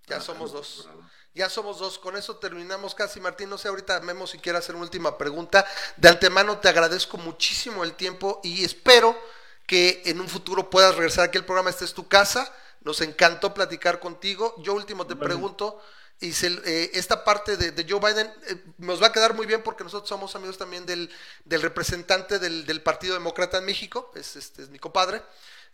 Ya 0.08 0.22
somos 0.22 0.52
dos. 0.52 0.88
Ya 1.34 1.50
somos 1.50 1.80
dos. 1.80 2.00
Con 2.00 2.18
eso 2.18 2.38
terminamos 2.38 2.96
casi, 2.96 3.20
Martín. 3.20 3.50
No 3.50 3.58
sé, 3.58 3.68
ahorita 3.68 4.00
Memo 4.02 4.26
si 4.26 4.40
quiere 4.40 4.58
hacer 4.58 4.76
una 4.76 4.86
última 4.86 5.18
pregunta. 5.18 5.66
De 5.98 6.10
antemano 6.10 6.58
te 6.60 6.70
agradezco 6.70 7.18
muchísimo 7.18 7.84
el 7.84 7.94
tiempo 7.94 8.40
y 8.44 8.64
espero 8.64 9.18
que 9.66 10.02
en 10.06 10.22
un 10.22 10.30
futuro 10.30 10.70
puedas 10.70 10.96
regresar 10.96 11.26
aquí 11.26 11.38
al 11.38 11.46
programa. 11.46 11.70
Esta 11.70 11.86
es 11.86 11.94
tu 11.94 12.08
casa. 12.08 12.52
Nos 12.82 13.02
encantó 13.02 13.54
platicar 13.54 14.00
contigo. 14.00 14.56
Yo 14.60 14.74
último 14.74 15.06
te 15.06 15.14
bueno. 15.14 15.28
pregunto 15.28 15.82
y 16.20 16.34
se, 16.34 16.48
eh, 16.66 16.92
esta 16.94 17.24
parte 17.24 17.58
de, 17.58 17.72
de 17.72 17.86
Joe 17.88 18.00
Biden 18.00 18.34
eh, 18.48 18.64
nos 18.80 19.02
va 19.02 19.08
a 19.08 19.12
quedar 19.12 19.36
muy 19.36 19.46
bien 19.46 19.62
porque 19.62 19.84
nosotros 19.84 20.10
somos 20.10 20.36
amigos 20.36 20.58
también 20.58 20.86
del, 20.86 21.12
del 21.46 21.62
representante 21.62 22.40
del, 22.40 22.66
del, 22.66 22.82
Partido 22.82 23.14
Demócrata 23.14 23.60
en 23.60 23.66
México, 23.66 24.12
es, 24.16 24.36
este, 24.36 24.64
es 24.64 24.70
mi 24.70 24.80
compadre. 24.80 25.22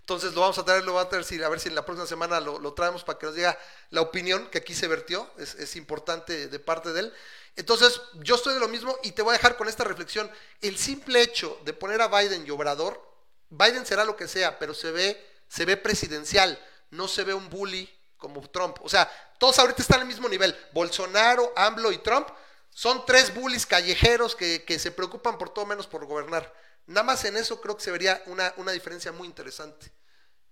Entonces 0.04 0.34
lo 0.34 0.42
vamos 0.42 0.58
a 0.58 0.66
traer, 0.66 0.84
lo 0.84 0.94
vamos 0.94 1.08
a 1.08 1.10
traer, 1.10 1.44
a 1.46 1.50
ver 1.50 1.62
si 1.62 1.70
en 1.70 1.76
la 1.76 1.86
próxima 1.86 2.06
semana 2.06 2.42
lo, 2.42 2.60
lo, 2.60 2.74
traemos 2.74 3.06
para 3.06 3.18
que 3.18 3.26
nos 3.26 3.36
diga 3.36 3.58
la 3.90 4.02
opinión 4.02 4.50
que 4.50 4.58
aquí 4.58 4.74
se 4.74 4.90
vertió, 4.90 5.32
es, 5.38 5.56
es 5.56 5.78
importante 5.78 6.50
de 6.50 6.60
parte 6.60 6.92
de 6.92 7.00
él. 7.00 7.14
Entonces 7.56 8.02
yo 8.16 8.36
estoy 8.36 8.54
de 8.54 8.60
lo 8.60 8.68
mismo 8.68 8.98
y 9.02 9.14
te 9.14 9.22
voy 9.22 9.32
a 9.32 9.38
dejar 9.38 9.56
con 9.56 9.70
esta 9.70 9.86
reflexión. 9.86 10.30
El 10.60 10.78
simple 10.78 11.22
hecho 11.22 11.58
de 11.64 11.72
poner 11.72 12.02
a 12.02 12.10
Biden 12.10 12.46
y 12.46 12.50
Obrador, 12.50 13.02
Biden 13.50 13.86
será 13.86 14.04
lo 14.04 14.18
que 14.18 14.28
sea, 14.28 14.60
pero 14.60 14.74
se 14.74 14.92
ve, 14.92 15.26
se 15.48 15.64
ve 15.64 15.78
presidencial, 15.78 16.62
no 16.90 17.08
se 17.08 17.24
ve 17.24 17.34
un 17.34 17.50
bully 17.50 17.90
como 18.18 18.42
Trump. 18.50 18.80
O 18.82 18.90
sea, 18.90 19.10
todos 19.38 19.58
ahorita 19.58 19.82
están 19.82 20.02
al 20.02 20.08
mismo 20.08 20.28
nivel. 20.28 20.54
Bolsonaro, 20.74 21.54
AMLO 21.56 21.94
y 21.94 22.00
Trump 22.00 22.28
son 22.72 23.06
tres 23.06 23.34
bullies 23.34 23.66
callejeros 23.66 24.36
que, 24.36 24.66
que, 24.66 24.80
se 24.80 24.92
preocupan 24.92 25.38
por 25.38 25.54
todo 25.54 25.66
menos 25.66 25.88
por 25.88 26.06
gobernar. 26.06 26.54
Nada 26.88 27.04
más 27.04 27.24
en 27.26 27.38
eso 27.38 27.62
creo 27.62 27.78
que 27.78 27.84
se 27.84 27.92
vería 27.92 28.22
una, 28.28 28.54
una 28.58 28.72
diferencia 28.72 29.12
muy 29.12 29.28
interesante. 29.28 29.92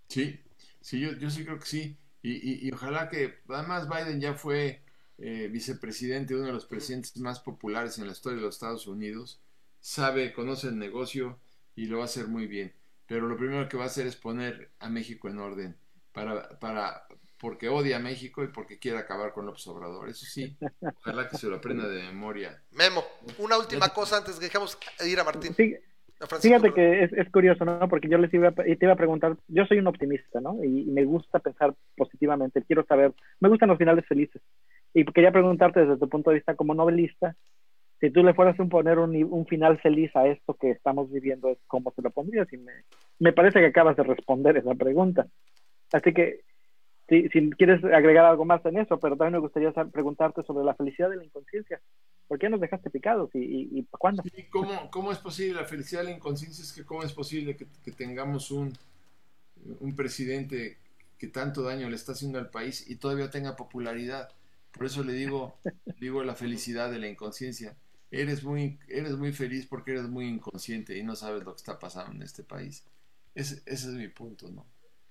Sí, 0.07 0.39
sí, 0.81 0.99
yo, 0.99 1.13
yo 1.13 1.29
sí 1.29 1.43
creo 1.43 1.59
que 1.59 1.65
sí. 1.65 1.97
Y, 2.21 2.31
y, 2.31 2.67
y, 2.67 2.71
ojalá 2.71 3.09
que, 3.09 3.39
además 3.49 3.89
Biden 3.89 4.21
ya 4.21 4.35
fue 4.35 4.83
eh, 5.17 5.49
vicepresidente, 5.51 6.35
uno 6.35 6.45
de 6.45 6.53
los 6.53 6.65
presidentes 6.65 7.17
más 7.17 7.39
populares 7.39 7.97
en 7.97 8.05
la 8.05 8.13
historia 8.13 8.37
de 8.37 8.43
los 8.43 8.55
Estados 8.55 8.87
Unidos, 8.87 9.41
sabe, 9.79 10.33
conoce 10.33 10.67
el 10.67 10.77
negocio 10.77 11.39
y 11.75 11.85
lo 11.85 11.97
va 11.97 12.03
a 12.03 12.05
hacer 12.05 12.27
muy 12.27 12.47
bien. 12.47 12.73
Pero 13.07 13.27
lo 13.27 13.37
primero 13.37 13.67
que 13.67 13.77
va 13.77 13.83
a 13.83 13.87
hacer 13.87 14.07
es 14.07 14.15
poner 14.15 14.71
a 14.79 14.89
México 14.89 15.27
en 15.27 15.39
orden 15.39 15.77
para, 16.11 16.59
para, 16.59 17.07
porque 17.37 17.69
odia 17.69 17.97
a 17.97 17.99
México 17.99 18.43
y 18.43 18.47
porque 18.47 18.79
quiere 18.79 18.99
acabar 18.99 19.33
con 19.33 19.45
López 19.45 19.65
Obrador. 19.67 20.09
Eso 20.09 20.25
sí, 20.25 20.57
ojalá 20.81 21.27
que 21.27 21.37
se 21.37 21.47
lo 21.47 21.57
aprenda 21.57 21.87
de 21.87 22.03
memoria. 22.03 22.63
Memo, 22.71 23.03
una 23.39 23.57
última 23.57 23.89
cosa 23.89 24.17
antes 24.17 24.35
que 24.35 24.45
dejemos 24.45 24.77
ir 25.05 25.19
a 25.19 25.23
Martín. 25.23 25.53
Sí, 25.55 25.75
fíjate 26.41 26.73
que 26.73 27.03
es, 27.03 27.13
es, 27.13 27.29
curioso, 27.31 27.65
¿no? 27.65 27.87
Porque 27.87 28.07
yo 28.07 28.17
les 28.17 28.33
iba 28.33 28.49
a, 28.49 28.51
te 28.53 28.77
iba 28.79 28.93
a 28.93 28.97
preguntar, 28.97 29.35
yo 29.47 29.65
soy 29.65 29.79
un 29.79 29.87
optimista, 29.87 30.41
¿no? 30.41 30.63
Y, 30.63 30.81
y, 30.81 30.91
me 30.91 31.05
gusta 31.05 31.39
pensar 31.39 31.73
positivamente, 31.95 32.63
quiero 32.63 32.85
saber, 32.85 33.13
me 33.39 33.49
gustan 33.49 33.69
los 33.69 33.77
finales 33.77 34.05
felices. 34.05 34.41
Y 34.93 35.05
quería 35.05 35.31
preguntarte 35.31 35.81
desde 35.81 35.97
tu 35.97 36.09
punto 36.09 36.29
de 36.29 36.37
vista 36.37 36.55
como 36.55 36.73
novelista, 36.73 37.35
si 38.01 38.09
tú 38.09 38.23
le 38.23 38.33
fueras 38.33 38.59
a 38.59 38.65
poner 38.65 38.97
un, 38.97 39.15
un 39.15 39.45
final 39.45 39.79
feliz 39.79 40.13
a 40.15 40.27
esto 40.27 40.55
que 40.55 40.71
estamos 40.71 41.11
viviendo, 41.11 41.55
¿cómo 41.67 41.91
se 41.95 42.01
lo 42.01 42.09
pondrías? 42.09 42.51
Y 42.51 42.57
me, 42.57 42.71
me 43.19 43.31
parece 43.31 43.59
que 43.59 43.67
acabas 43.67 43.95
de 43.95 44.03
responder 44.03 44.57
esa 44.57 44.73
pregunta. 44.73 45.27
Así 45.93 46.11
que 46.11 46.41
si, 47.07 47.29
si, 47.29 47.51
quieres 47.51 47.83
agregar 47.83 48.25
algo 48.25 48.43
más 48.43 48.65
en 48.65 48.77
eso, 48.77 48.99
pero 48.99 49.15
también 49.15 49.33
me 49.33 49.39
gustaría 49.39 49.71
preguntarte 49.91 50.41
sobre 50.43 50.65
la 50.65 50.73
felicidad 50.73 51.11
de 51.11 51.17
la 51.17 51.25
inconsciencia. 51.25 51.79
¿Por 52.31 52.39
qué 52.39 52.47
nos 52.47 52.61
dejaste 52.61 52.89
picados 52.89 53.29
y, 53.35 53.39
y, 53.39 53.79
y 53.79 53.83
cuándo? 53.91 54.23
Sí, 54.23 54.45
¿cómo, 54.49 54.89
¿cómo, 54.89 55.11
es 55.11 55.17
posible 55.17 55.59
la 55.59 55.65
felicidad 55.65 55.99
de 55.99 56.11
la 56.11 56.15
inconsciencia? 56.15 56.63
Es 56.63 56.71
que 56.71 56.85
cómo 56.85 57.03
es 57.03 57.11
posible 57.11 57.57
que, 57.57 57.67
que, 57.83 57.91
tengamos 57.91 58.51
un, 58.51 58.71
un 59.81 59.93
presidente 59.97 60.77
que 61.17 61.27
tanto 61.27 61.61
daño 61.61 61.89
le 61.89 61.97
está 61.97 62.13
haciendo 62.13 62.39
al 62.39 62.49
país 62.49 62.89
y 62.89 62.95
todavía 62.95 63.29
tenga 63.29 63.57
popularidad. 63.57 64.29
Por 64.71 64.85
eso 64.85 65.03
le 65.03 65.11
digo, 65.11 65.57
digo 65.99 66.23
la 66.23 66.33
felicidad 66.33 66.89
de 66.89 66.99
la 66.99 67.09
inconsciencia. 67.09 67.75
Eres 68.11 68.45
muy, 68.45 68.79
eres 68.87 69.17
muy 69.17 69.33
feliz 69.33 69.67
porque 69.67 69.91
eres 69.91 70.07
muy 70.07 70.29
inconsciente 70.29 70.97
y 70.97 71.03
no 71.03 71.17
sabes 71.17 71.43
lo 71.43 71.51
que 71.51 71.57
está 71.57 71.79
pasando 71.79 72.13
en 72.13 72.21
este 72.21 72.43
país. 72.43 72.85
Ese, 73.35 73.55
ese 73.65 73.89
es 73.89 73.93
mi 73.93 74.07
punto, 74.07 74.49
¿no? 74.49 74.65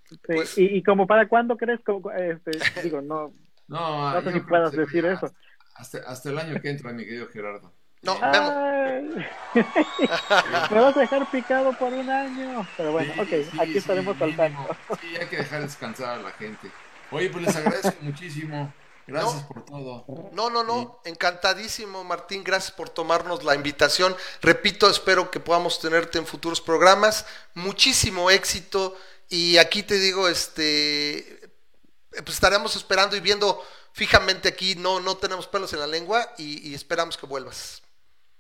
Sí, 0.09 0.17
pues, 0.25 0.57
y, 0.57 0.79
y, 0.79 0.83
como 0.83 1.07
para 1.07 1.29
cuándo 1.29 1.59
crees, 1.59 1.81
como, 1.85 2.11
este, 2.13 2.53
digo, 2.83 3.03
no, 3.03 3.35
no, 3.69 4.15
no 4.15 4.23
sé 4.23 4.33
si 4.33 4.41
puedas 4.41 4.73
decir 4.73 5.07
hasta, 5.07 5.27
eso. 5.27 5.37
Hasta, 5.81 5.99
hasta, 6.07 6.29
el 6.29 6.39
año 6.39 6.61
que 6.61 6.71
entra, 6.71 6.93
mi 6.93 7.05
querido 7.05 7.29
Gerardo. 7.29 7.73
No, 8.03 8.19
Me 9.55 10.81
vas 10.81 10.97
a 10.97 11.01
dejar 11.01 11.31
picado 11.31 11.73
por 11.79 11.93
un 11.93 12.09
año. 12.09 12.67
Pero 12.77 12.93
bueno, 12.93 13.13
sí, 13.15 13.21
ok, 13.21 13.29
sí, 13.29 13.61
aquí 13.61 13.79
estaremos 13.79 14.15
sí, 14.15 14.21
saltando. 14.21 14.77
Sí, 15.01 15.17
hay 15.17 15.27
que 15.27 15.39
dejar 15.39 15.63
descansar 15.63 16.19
a 16.19 16.23
la 16.23 16.31
gente. 16.33 16.71
Oye, 17.11 17.31
pues 17.31 17.45
les 17.47 17.57
agradezco 17.57 17.97
muchísimo 18.03 18.73
Gracias 19.07 19.43
por 19.43 19.65
todo. 19.65 20.05
No, 20.33 20.51
no, 20.51 20.63
no, 20.63 21.01
encantadísimo 21.05 22.05
Martín, 22.05 22.45
gracias 22.45 22.71
por 22.71 22.91
tomarnos 22.91 23.43
la 23.43 23.57
invitación. 23.57 24.17
Repito, 24.41 24.89
espero 24.89 25.31
que 25.31 25.41
podamos 25.41 25.81
tenerte 25.81 26.19
en 26.19 26.27
futuros 26.27 26.61
programas. 26.61 27.27
Muchísimo 27.55 28.31
éxito 28.31 28.97
y 29.29 29.57
aquí 29.59 29.83
te 29.83 29.99
digo, 29.99 30.29
este, 30.29 31.41
pues 32.11 32.31
estaremos 32.31 32.77
esperando 32.77 33.17
y 33.17 33.21
viendo 33.21 33.61
fijamente 33.93 34.49
aquí, 34.49 34.75
no, 34.75 35.01
no 35.01 35.17
tenemos 35.17 35.47
pelos 35.47 35.73
en 35.73 35.81
la 35.81 35.87
lengua 35.87 36.33
y, 36.39 36.69
y 36.69 36.75
esperamos 36.75 37.17
que 37.17 37.27
vuelvas. 37.27 37.83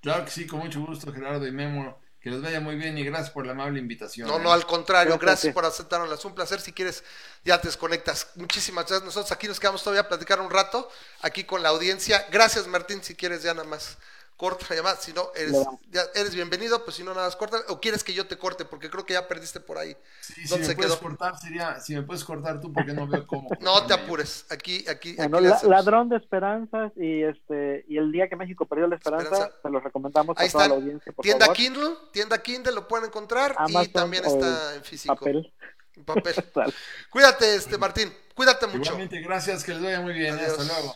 Claro 0.00 0.24
que 0.24 0.30
sí, 0.30 0.46
con 0.46 0.60
mucho 0.60 0.80
gusto 0.80 1.12
Gerardo 1.12 1.46
y 1.46 1.52
Memo. 1.52 1.98
Que 2.20 2.30
les 2.30 2.42
vaya 2.42 2.60
muy 2.60 2.76
bien 2.76 2.98
y 2.98 3.04
gracias 3.04 3.30
por 3.30 3.46
la 3.46 3.52
amable 3.52 3.78
invitación. 3.78 4.28
No, 4.28 4.36
¿eh? 4.36 4.40
no, 4.42 4.52
al 4.52 4.66
contrario, 4.66 5.16
Gracias, 5.16 5.54
por 5.54 5.64
aceptarnos. 5.64 6.22
Un 6.26 6.34
placer. 6.34 6.60
Si 6.60 6.70
quieres, 6.70 7.02
ya 7.44 7.58
te 7.58 7.68
desconectas. 7.68 8.28
Muchísimas 8.34 8.84
gracias. 8.84 9.04
Nosotros 9.04 9.32
aquí 9.32 9.48
nos 9.48 9.58
quedamos 9.58 9.82
todavía 9.82 10.02
a 10.02 10.08
platicar 10.08 10.38
un 10.38 10.50
rato, 10.50 10.90
aquí 11.22 11.44
con 11.44 11.62
la 11.62 11.70
audiencia. 11.70 12.26
Gracias, 12.30 12.66
Martín. 12.66 13.02
Si 13.02 13.14
quieres, 13.14 13.42
ya 13.42 13.54
nada 13.54 13.66
más 13.66 13.96
corta 14.40 14.64
la 14.70 14.76
llamada. 14.76 14.96
Si 14.96 15.12
no, 15.12 15.30
eres, 15.36 15.54
ya 15.90 16.00
eres 16.14 16.34
bienvenido. 16.34 16.82
Pues 16.82 16.96
si 16.96 17.04
no, 17.04 17.12
nada 17.12 17.26
más 17.26 17.36
corta. 17.36 17.58
O 17.68 17.78
quieres 17.78 18.02
que 18.02 18.14
yo 18.14 18.26
te 18.26 18.38
corte, 18.38 18.64
porque 18.64 18.88
creo 18.88 19.04
que 19.04 19.12
ya 19.12 19.28
perdiste 19.28 19.60
por 19.60 19.76
ahí. 19.76 19.94
Sí, 20.22 20.32
si 20.32 20.48
¿Dónde 20.48 20.62
me 20.62 20.64
se 20.70 20.76
puedes 20.76 20.92
quedó? 20.92 21.02
cortar, 21.02 21.38
sería, 21.38 21.78
si 21.80 21.94
me 21.94 22.02
puedes 22.02 22.24
cortar 22.24 22.58
tú, 22.58 22.72
porque 22.72 22.94
no 22.94 23.06
veo 23.06 23.26
cómo. 23.26 23.50
No 23.60 23.84
te 23.86 23.92
apures. 23.92 24.46
Aquí, 24.50 24.88
aquí, 24.88 25.14
Bueno, 25.16 25.36
aquí 25.36 25.44
le 25.44 25.50
la- 25.50 25.56
hacemos. 25.56 25.76
ladrón 25.76 26.08
de 26.08 26.16
esperanzas 26.16 26.92
y 26.96 27.22
este 27.22 27.84
y 27.86 27.98
el 27.98 28.10
día 28.10 28.28
que 28.30 28.36
México 28.36 28.64
perdió 28.64 28.86
la 28.86 28.96
esperanza, 28.96 29.26
Esperanza. 29.26 29.56
se 29.62 29.68
los 29.70 29.84
recomendamos 29.84 30.38
Ahí 30.38 30.48
a 30.48 30.50
toda 30.50 30.64
está. 30.64 30.74
la 30.74 30.80
audiencia, 30.80 31.12
por 31.12 31.22
Tienda 31.22 31.44
favor. 31.44 31.56
Kindle, 31.58 31.90
tienda 32.12 32.38
Kindle, 32.42 32.72
lo 32.72 32.88
pueden 32.88 33.06
encontrar. 33.06 33.52
y 33.68 33.70
Amazon 33.76 33.92
también 33.92 34.24
o 34.24 34.28
está 34.28 34.74
en 34.76 34.82
físico. 34.84 35.14
Papel. 35.16 35.52
En 35.96 36.04
papel. 36.06 36.34
Cuídate, 37.10 37.54
este 37.56 37.76
Martín. 37.76 38.10
Cuídate 38.34 38.66
mucho. 38.68 38.92
Igualmente, 38.92 39.20
gracias, 39.20 39.62
que 39.62 39.74
les 39.74 39.82
vaya 39.82 40.00
muy 40.00 40.14
bien. 40.14 40.34
¿eh? 40.36 40.38
Adiós. 40.40 40.58
Hasta 40.58 40.72
luego. 40.72 40.94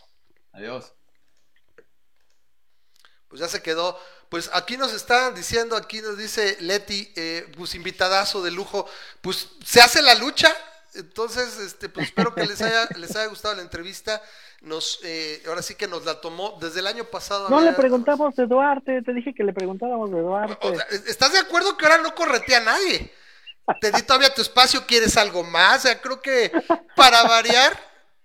Adiós. 0.53 0.95
Pues 3.35 3.41
ya 3.41 3.49
se 3.49 3.63
quedó. 3.65 3.99
Pues 4.29 4.49
aquí 4.53 4.77
nos 4.77 4.93
están 4.93 5.35
diciendo, 5.35 5.75
aquí 5.75 6.01
nos 6.01 6.17
dice 6.17 6.57
Leti, 6.61 7.13
eh, 7.17 7.51
pues 7.57 7.75
invitadazo 7.75 8.45
de 8.45 8.53
lujo. 8.53 8.89
Pues 9.23 9.49
se 9.65 9.81
hace 9.81 10.03
la 10.03 10.15
lucha. 10.15 10.55
Entonces, 10.95 11.59
este, 11.59 11.89
pues 11.89 12.07
espero 12.07 12.33
que 12.33 12.47
les 12.47 12.63
haya, 12.63 12.87
les 12.97 13.11
haya 13.17 13.27
gustado 13.27 13.57
la 13.57 13.63
entrevista. 13.63 14.23
Nos, 14.61 15.01
eh, 15.03 15.43
ahora 15.49 15.63
sí 15.63 15.75
que 15.75 15.89
nos 15.89 16.05
la 16.05 16.21
tomó 16.21 16.57
desde 16.61 16.79
el 16.79 16.87
año 16.87 17.03
pasado. 17.07 17.49
No 17.49 17.59
había- 17.59 17.73
le 17.73 17.77
preguntamos 17.77 18.37
de 18.37 18.47
Duarte, 18.47 19.03
te 19.03 19.13
dije 19.13 19.35
que 19.35 19.43
le 19.43 19.53
preguntáramos 19.53 20.13
de 20.13 20.21
O 20.21 20.23
Duarte. 20.23 20.77
sea, 20.77 20.87
¿Estás 21.09 21.33
de 21.33 21.41
acuerdo 21.41 21.77
que 21.77 21.87
ahora 21.87 21.99
no 21.99 22.15
corretea 22.15 22.59
a 22.59 22.65
nadie? 22.65 23.13
Te 23.81 23.91
di 23.91 24.03
todavía 24.03 24.33
tu 24.33 24.43
espacio, 24.43 24.87
¿quieres 24.87 25.17
algo 25.17 25.43
más? 25.43 25.79
O 25.81 25.89
sea, 25.89 26.01
creo 26.01 26.23
que 26.23 26.53
para 26.95 27.25
variar, 27.25 27.77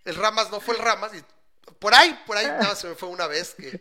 el 0.05 0.13
Ramas 0.13 0.51
no 0.51 0.59
fue 0.59 0.75
el 0.75 0.81
Ramas. 0.83 1.11
Y 1.15 1.23
por 1.79 1.95
ahí, 1.95 2.15
por 2.27 2.37
ahí, 2.37 2.45
nada, 2.45 2.61
más 2.67 2.77
se 2.79 2.89
me 2.89 2.93
fue 2.93 3.09
una 3.09 3.25
vez 3.25 3.55
que, 3.55 3.79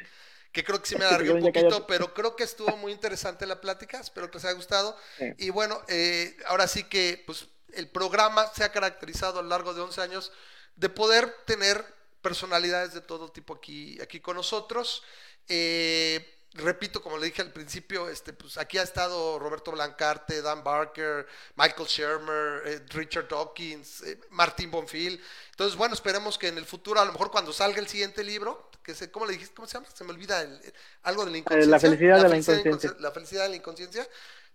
que 0.58 0.64
creo 0.64 0.82
que 0.82 0.88
sí 0.88 0.96
me 0.96 1.04
alargué 1.06 1.30
un 1.30 1.40
poquito, 1.40 1.86
pero 1.86 2.12
creo 2.12 2.34
que 2.34 2.42
estuvo 2.42 2.76
muy 2.76 2.90
interesante 2.90 3.46
la 3.46 3.60
plática. 3.60 4.00
Espero 4.00 4.28
que 4.28 4.38
les 4.38 4.44
haya 4.44 4.54
gustado. 4.54 4.96
Sí. 5.16 5.26
Y 5.38 5.50
bueno, 5.50 5.80
eh, 5.86 6.36
ahora 6.46 6.66
sí 6.66 6.84
que 6.84 7.22
pues 7.26 7.46
el 7.74 7.88
programa 7.88 8.50
se 8.54 8.64
ha 8.64 8.72
caracterizado 8.72 9.38
a 9.38 9.42
lo 9.42 9.48
largo 9.48 9.72
de 9.72 9.82
11 9.82 10.00
años 10.00 10.32
de 10.74 10.88
poder 10.88 11.32
tener 11.46 11.84
personalidades 12.22 12.92
de 12.92 13.00
todo 13.00 13.30
tipo 13.30 13.54
aquí, 13.54 14.00
aquí 14.02 14.18
con 14.18 14.34
nosotros. 14.34 15.04
Eh, 15.48 16.37
repito, 16.58 17.02
como 17.02 17.16
le 17.18 17.26
dije 17.26 17.42
al 17.42 17.52
principio, 17.52 18.08
este, 18.08 18.32
pues 18.32 18.58
aquí 18.58 18.78
ha 18.78 18.82
estado 18.82 19.38
Roberto 19.38 19.70
Blancarte, 19.72 20.42
Dan 20.42 20.62
Barker, 20.62 21.26
Michael 21.56 21.88
Shermer, 21.88 22.62
eh, 22.66 22.86
Richard 22.90 23.28
Dawkins, 23.28 24.02
eh, 24.02 24.20
Martín 24.30 24.70
Bonfil. 24.70 25.22
Entonces, 25.50 25.76
bueno, 25.76 25.94
esperemos 25.94 26.36
que 26.38 26.48
en 26.48 26.58
el 26.58 26.66
futuro, 26.66 27.00
a 27.00 27.04
lo 27.04 27.12
mejor 27.12 27.30
cuando 27.30 27.52
salga 27.52 27.78
el 27.80 27.88
siguiente 27.88 28.22
libro, 28.22 28.70
que 28.82 28.94
se, 28.94 29.10
¿cómo 29.10 29.26
le 29.26 29.32
dijiste? 29.32 29.54
¿Cómo 29.54 29.66
se 29.68 29.74
llama? 29.74 29.86
Se 29.92 30.04
me 30.04 30.10
olvida 30.12 30.40
el- 30.42 30.60
el- 30.62 30.74
algo 31.02 31.24
de 31.24 31.30
la 31.32 31.38
inconsciencia. 31.38 31.70
Eh, 31.76 31.80
felicidad 31.80 32.16
de 32.16 32.28
la 32.28 32.36
inconsciencia. 32.38 32.90
inconsci- 32.90 33.02
La 33.02 33.12
felicidad 33.12 33.42
de 33.44 33.48
la 33.50 33.56
inconsciencia. 33.56 34.08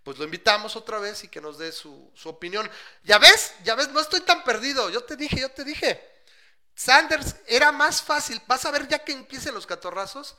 Pues 0.03 0.17
lo 0.17 0.25
invitamos 0.25 0.75
otra 0.75 0.99
vez 0.99 1.23
y 1.23 1.27
que 1.30 1.39
nos 1.39 1.57
dé 1.57 1.71
su, 1.71 2.11
su 2.15 2.30
opinión. 2.30 2.69
Ya 3.03 3.19
ves, 3.19 3.53
ya 3.63 3.75
ves, 3.75 3.89
no 3.89 3.99
estoy 4.01 4.21
tan 4.21 4.43
perdido. 4.43 4.89
Yo 4.89 5.03
te 5.03 5.15
dije, 5.15 5.39
yo 5.39 5.49
te 5.51 5.63
dije. 5.63 6.09
Sanders 6.75 7.35
era 7.47 7.71
más 7.71 8.01
fácil. 8.01 8.41
Vas 8.47 8.65
a 8.65 8.71
ver 8.71 8.88
ya 8.88 8.99
que 8.99 9.11
empiecen 9.13 9.53
los 9.53 9.65
catorrazos. 9.67 10.35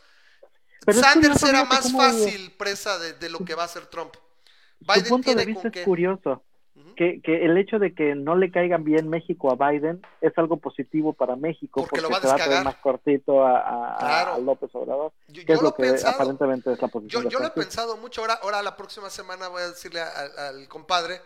Pero 0.85 0.98
es 0.98 1.05
Sanders 1.05 1.40
curioso, 1.40 1.48
era 1.48 1.65
más 1.65 1.93
fácil 1.93 2.52
presa 2.56 2.98
de, 2.98 3.12
de 3.15 3.28
lo 3.31 3.39
que 3.40 3.55
va 3.55 3.62
a 3.62 3.66
hacer 3.66 3.86
Trump. 3.86 4.15
Su 4.15 4.93
Biden 4.93 5.09
punto 5.09 5.31
de 5.31 5.36
tiene 5.36 5.47
vista 5.47 5.70
con 5.70 5.78
es 5.78 5.85
curioso. 5.85 6.43
Que, 6.97 7.20
que 7.23 7.44
el 7.44 7.56
hecho 7.56 7.78
de 7.81 7.93
que 7.94 8.15
no 8.15 8.36
le 8.36 8.51
caigan 8.52 8.85
bien 8.85 9.09
México 9.09 9.51
a 9.51 9.70
Biden 9.70 10.01
es 10.20 10.32
algo 10.39 10.59
positivo 10.59 11.12
para 11.12 11.35
México 11.35 11.81
Porque 11.81 12.01
porque, 12.01 12.02
lo 12.02 12.11
va 12.11 12.19
a 12.19 12.20
se 12.20 12.27
va 12.28 12.35
a 12.35 12.36
traer 12.36 12.65
más 12.65 12.77
cortito 12.77 13.44
a, 13.44 13.94
a- 13.94 13.98
Claro. 13.98 14.35
a 14.35 14.39
López 14.39 14.70
Obrador, 14.74 15.12
Yo, 15.28 15.43
que 15.43 15.47
yo 15.48 15.55
es 15.55 15.62
lo 15.62 15.69
lo 15.70 15.74
que 15.74 15.82
pensado. 15.85 16.15
aparentemente 16.15 16.73
es 16.73 16.81
la 16.81 16.86
Yo, 16.89 16.93
posición 16.93 17.24
de 17.24 17.31
yo 17.31 17.39
lo 17.40 17.47
he 17.47 17.51
pensado 17.51 17.97
mucho. 17.97 18.20
Ahora, 18.20 18.35
ahora 18.43 18.62
la 18.62 18.77
próxima 18.77 19.11
semana 19.11 19.48
voy 19.48 19.62
a 19.62 19.69
decirle 19.69 20.01
a- 20.01 20.48
al 20.48 20.69
compadre, 20.69 21.20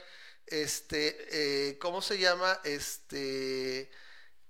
este, 0.47 1.17
eh, 1.71 1.79
¿cómo 1.79 2.01
se 2.03 2.19
llama? 2.19 2.59
Este, 2.65 3.91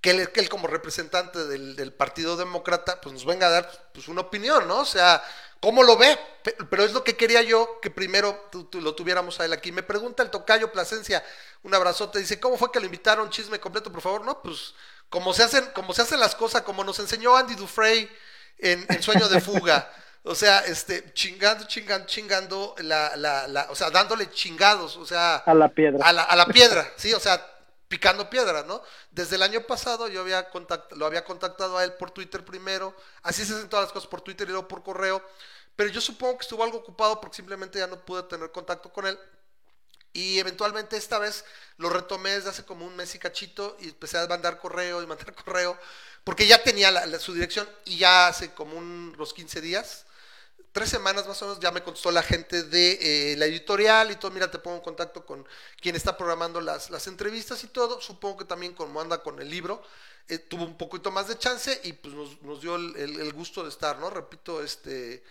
que 0.01 0.11
él, 0.11 0.31
que 0.33 0.41
él 0.41 0.49
como 0.49 0.67
representante 0.69 1.45
del, 1.47 1.75
del 1.77 1.93
Partido 1.93 2.37
Demócrata, 2.37 3.01
pues 3.01 3.13
nos 3.13 3.25
venga 3.25 3.47
a 3.49 3.51
dar 3.51 3.91
pues, 3.93 4.09
una 4.09 4.21
opinión, 4.23 4.69
¿no? 4.69 4.81
O 4.81 4.85
sea, 4.85 5.23
¿cómo 5.61 5.83
lo 5.83 5.97
ve? 5.97 6.17
Pe- 6.45 6.57
Pero 6.71 6.85
es 6.85 6.93
lo 6.93 7.03
que 7.03 7.17
quería 7.17 7.43
yo, 7.43 7.81
que 7.83 7.91
primero 7.91 8.49
tú- 8.53 8.65
tú 8.65 8.81
lo 8.81 8.95
tuviéramos 8.95 9.41
a 9.41 9.45
él 9.45 9.53
aquí. 9.53 9.73
Me 9.73 9.83
pregunta 9.83 10.23
el 10.23 10.31
tocayo 10.31 10.71
Plasencia, 10.71 11.25
un 11.65 11.75
abrazote, 11.75 12.21
dice, 12.21 12.39
¿cómo 12.39 12.57
fue 12.57 12.71
que 12.71 12.79
lo 12.79 12.87
invitaron? 12.87 13.29
Chisme 13.31 13.59
completo, 13.59 13.91
por 13.91 14.01
favor, 14.03 14.25
¿no? 14.25 14.41
Pues 14.41 14.75
como 15.09 15.33
se 15.35 15.43
hacen, 15.43 15.65
como 15.75 15.93
se 15.95 16.03
hacen 16.03 16.21
las 16.21 16.35
cosas, 16.37 16.63
como 16.63 16.85
nos 16.85 16.99
enseñó 17.01 17.37
Andy 17.37 17.55
Dufresne 17.57 18.09
en, 18.59 18.87
en 18.89 19.03
Sueño 19.03 19.29
de 19.29 19.41
Fuga. 19.41 19.91
O 20.23 20.35
sea, 20.35 20.61
este, 20.61 21.13
chingando, 21.15 21.65
chingando, 21.67 22.07
chingando, 22.07 22.75
la, 22.79 23.17
la, 23.17 23.49
la, 23.49 23.67
o 23.71 23.75
sea, 23.75 23.89
dándole 23.91 24.31
chingados, 24.31 24.97
o 24.97 25.07
sea, 25.07 25.37
A 25.37 25.55
la 25.55 25.69
piedra. 25.69 26.07
a 26.07 26.13
la, 26.13 26.23
a 26.23 26.37
la 26.37 26.47
piedra, 26.47 26.93
sí, 26.97 27.15
o 27.15 27.21
sea, 27.21 27.45
picando 27.89 28.29
piedra, 28.31 28.63
¿no? 28.65 28.83
Desde 29.11 29.37
el 29.37 29.43
año 29.43 29.63
pasado 29.67 30.09
yo 30.09 30.21
había 30.21 30.49
lo 30.97 31.07
había 31.07 31.25
contactado 31.25 31.79
a 31.79 31.85
él 31.85 31.95
por 31.95 32.11
Twitter 32.11 32.45
primero, 32.45 32.95
así 33.23 33.45
se 33.45 33.55
hacen 33.55 33.69
todas 33.69 33.87
las 33.87 33.93
cosas 33.93 34.09
por 34.09 34.21
Twitter 34.21 34.47
y 34.49 34.53
luego 34.53 34.69
por 34.69 34.83
correo, 34.83 35.23
pero 35.77 35.91
yo 35.91 36.01
supongo 36.01 36.39
que 36.39 36.43
estuvo 36.43 36.65
algo 36.65 36.79
ocupado 36.79 37.21
porque 37.21 37.37
simplemente 37.37 37.79
ya 37.79 37.87
no 37.87 38.05
pude 38.05 38.23
tener 38.25 38.51
contacto 38.53 38.93
con 38.93 39.07
él. 39.07 39.19
Y 40.13 40.39
eventualmente 40.39 40.97
esta 40.97 41.19
vez 41.19 41.45
lo 41.77 41.91
retomé 41.91 42.31
desde 42.31 42.51
hace 42.51 42.65
como 42.65 42.87
un 42.87 42.97
mes 42.97 43.15
y 43.15 43.19
cachito 43.19 43.77
y 43.81 43.89
empecé 43.91 44.19
a 44.19 44.27
mandar 44.27 44.59
correo 44.59 45.03
y 45.03 45.07
mandar 45.07 45.35
correo, 45.45 45.79
porque 46.25 46.47
ya 46.47 46.63
tenía 46.63 46.91
la- 46.91 47.19
su 47.21 47.35
dirección 47.35 47.69
y 47.85 47.99
ya 47.99 48.29
hace 48.29 48.53
como 48.55 48.77
unos 48.77 49.33
15 49.35 49.61
días, 49.61 50.07
tres 50.79 50.91
semanas 50.91 51.27
más 51.27 51.41
o 51.43 51.47
menos, 51.47 51.61
ya 51.61 51.71
me 51.73 51.83
contestó 51.83 52.11
la 52.11 52.23
gente 52.23 52.63
de 52.63 53.33
eh, 53.33 53.37
la 53.37 53.47
editorial 53.47 54.11
y 54.11 54.17
todo, 54.17 54.31
mira, 54.31 54.51
te 54.51 54.59
pongo 54.59 54.77
en 54.77 54.83
contacto 54.83 55.25
con 55.27 55.47
quien 55.81 55.97
está 55.97 56.17
programando 56.17 56.61
las, 56.61 56.91
las 56.91 57.07
entrevistas 57.09 57.65
y 57.65 57.69
todo, 57.69 58.01
supongo 58.01 58.39
que 58.39 58.45
también 58.45 58.75
como 58.75 59.01
anda 59.01 59.23
con 59.23 59.41
el 59.41 59.51
libro, 59.51 59.83
eh, 60.29 60.39
tuvo 60.39 60.65
un 60.65 60.77
poquito 60.79 61.11
más 61.11 61.29
de 61.29 61.39
chance 61.39 61.81
y 61.85 61.93
pues 61.95 62.15
nos, 62.15 62.41
nos 62.43 62.61
dio 62.61 62.77
el, 62.77 62.95
el- 62.97 63.33
gusto 63.33 63.63
de 63.63 63.71
estar, 63.71 63.99
¿no? 63.99 64.11
Repito, 64.11 64.63
este, 64.63 65.23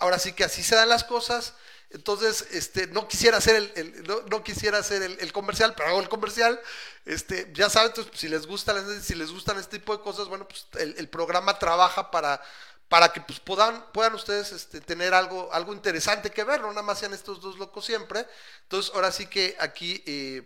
ahora 0.00 0.18
sí 0.18 0.32
que 0.32 0.44
así 0.44 0.62
se 0.62 0.74
dan 0.74 0.88
las 0.88 1.04
cosas, 1.04 1.54
entonces, 1.90 2.46
este, 2.50 2.86
no 2.88 3.06
quisiera 3.06 3.36
hacer 3.36 3.70
el, 3.76 4.02
no, 4.04 4.22
no 4.30 4.42
quisiera 4.42 4.78
hacer 4.78 5.02
el, 5.02 5.32
comercial, 5.32 5.74
pero 5.76 5.90
hago 5.90 6.00
el 6.00 6.08
comercial, 6.08 6.60
este, 7.04 7.50
ya 7.54 7.70
saben, 7.70 7.92
si 8.14 8.28
les 8.28 8.46
gustan, 8.46 9.02
si 9.02 9.14
les 9.14 9.30
gustan 9.30 9.58
este 9.58 9.78
tipo 9.78 9.96
de 9.96 10.02
cosas, 10.02 10.26
bueno, 10.28 10.48
pues 10.48 10.66
el 10.98 11.08
programa 11.08 11.58
trabaja 11.58 12.10
para, 12.10 12.40
para 12.88 13.12
que 13.12 13.20
pues 13.20 13.40
puedan, 13.40 13.84
puedan 13.92 14.14
ustedes 14.14 14.52
este, 14.52 14.80
tener 14.80 15.14
algo, 15.14 15.52
algo 15.52 15.72
interesante 15.72 16.30
que 16.30 16.44
ver, 16.44 16.60
no 16.60 16.68
nada 16.68 16.82
más 16.82 16.98
sean 16.98 17.12
estos 17.12 17.40
dos 17.40 17.58
locos 17.58 17.84
siempre. 17.84 18.26
Entonces, 18.62 18.92
ahora 18.94 19.10
sí 19.10 19.26
que 19.26 19.56
aquí, 19.58 20.02
eh, 20.06 20.42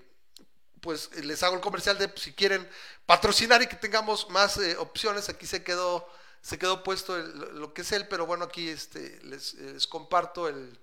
pues 0.80 1.10
les 1.24 1.42
hago 1.42 1.56
el 1.56 1.60
comercial 1.60 1.98
de 1.98 2.08
pues, 2.08 2.22
si 2.22 2.32
quieren 2.32 2.68
patrocinar 3.06 3.62
y 3.62 3.66
que 3.66 3.76
tengamos 3.76 4.30
más 4.30 4.56
eh, 4.58 4.76
opciones, 4.76 5.28
aquí 5.28 5.46
se 5.46 5.62
quedó, 5.62 6.08
se 6.40 6.58
quedó 6.58 6.82
puesto 6.82 7.16
lo 7.18 7.74
que 7.74 7.82
es 7.82 7.92
él, 7.92 8.06
pero 8.08 8.26
bueno, 8.26 8.44
aquí 8.44 8.68
este, 8.68 9.18
les, 9.24 9.86
comparto 9.88 10.48
el, 10.48 10.78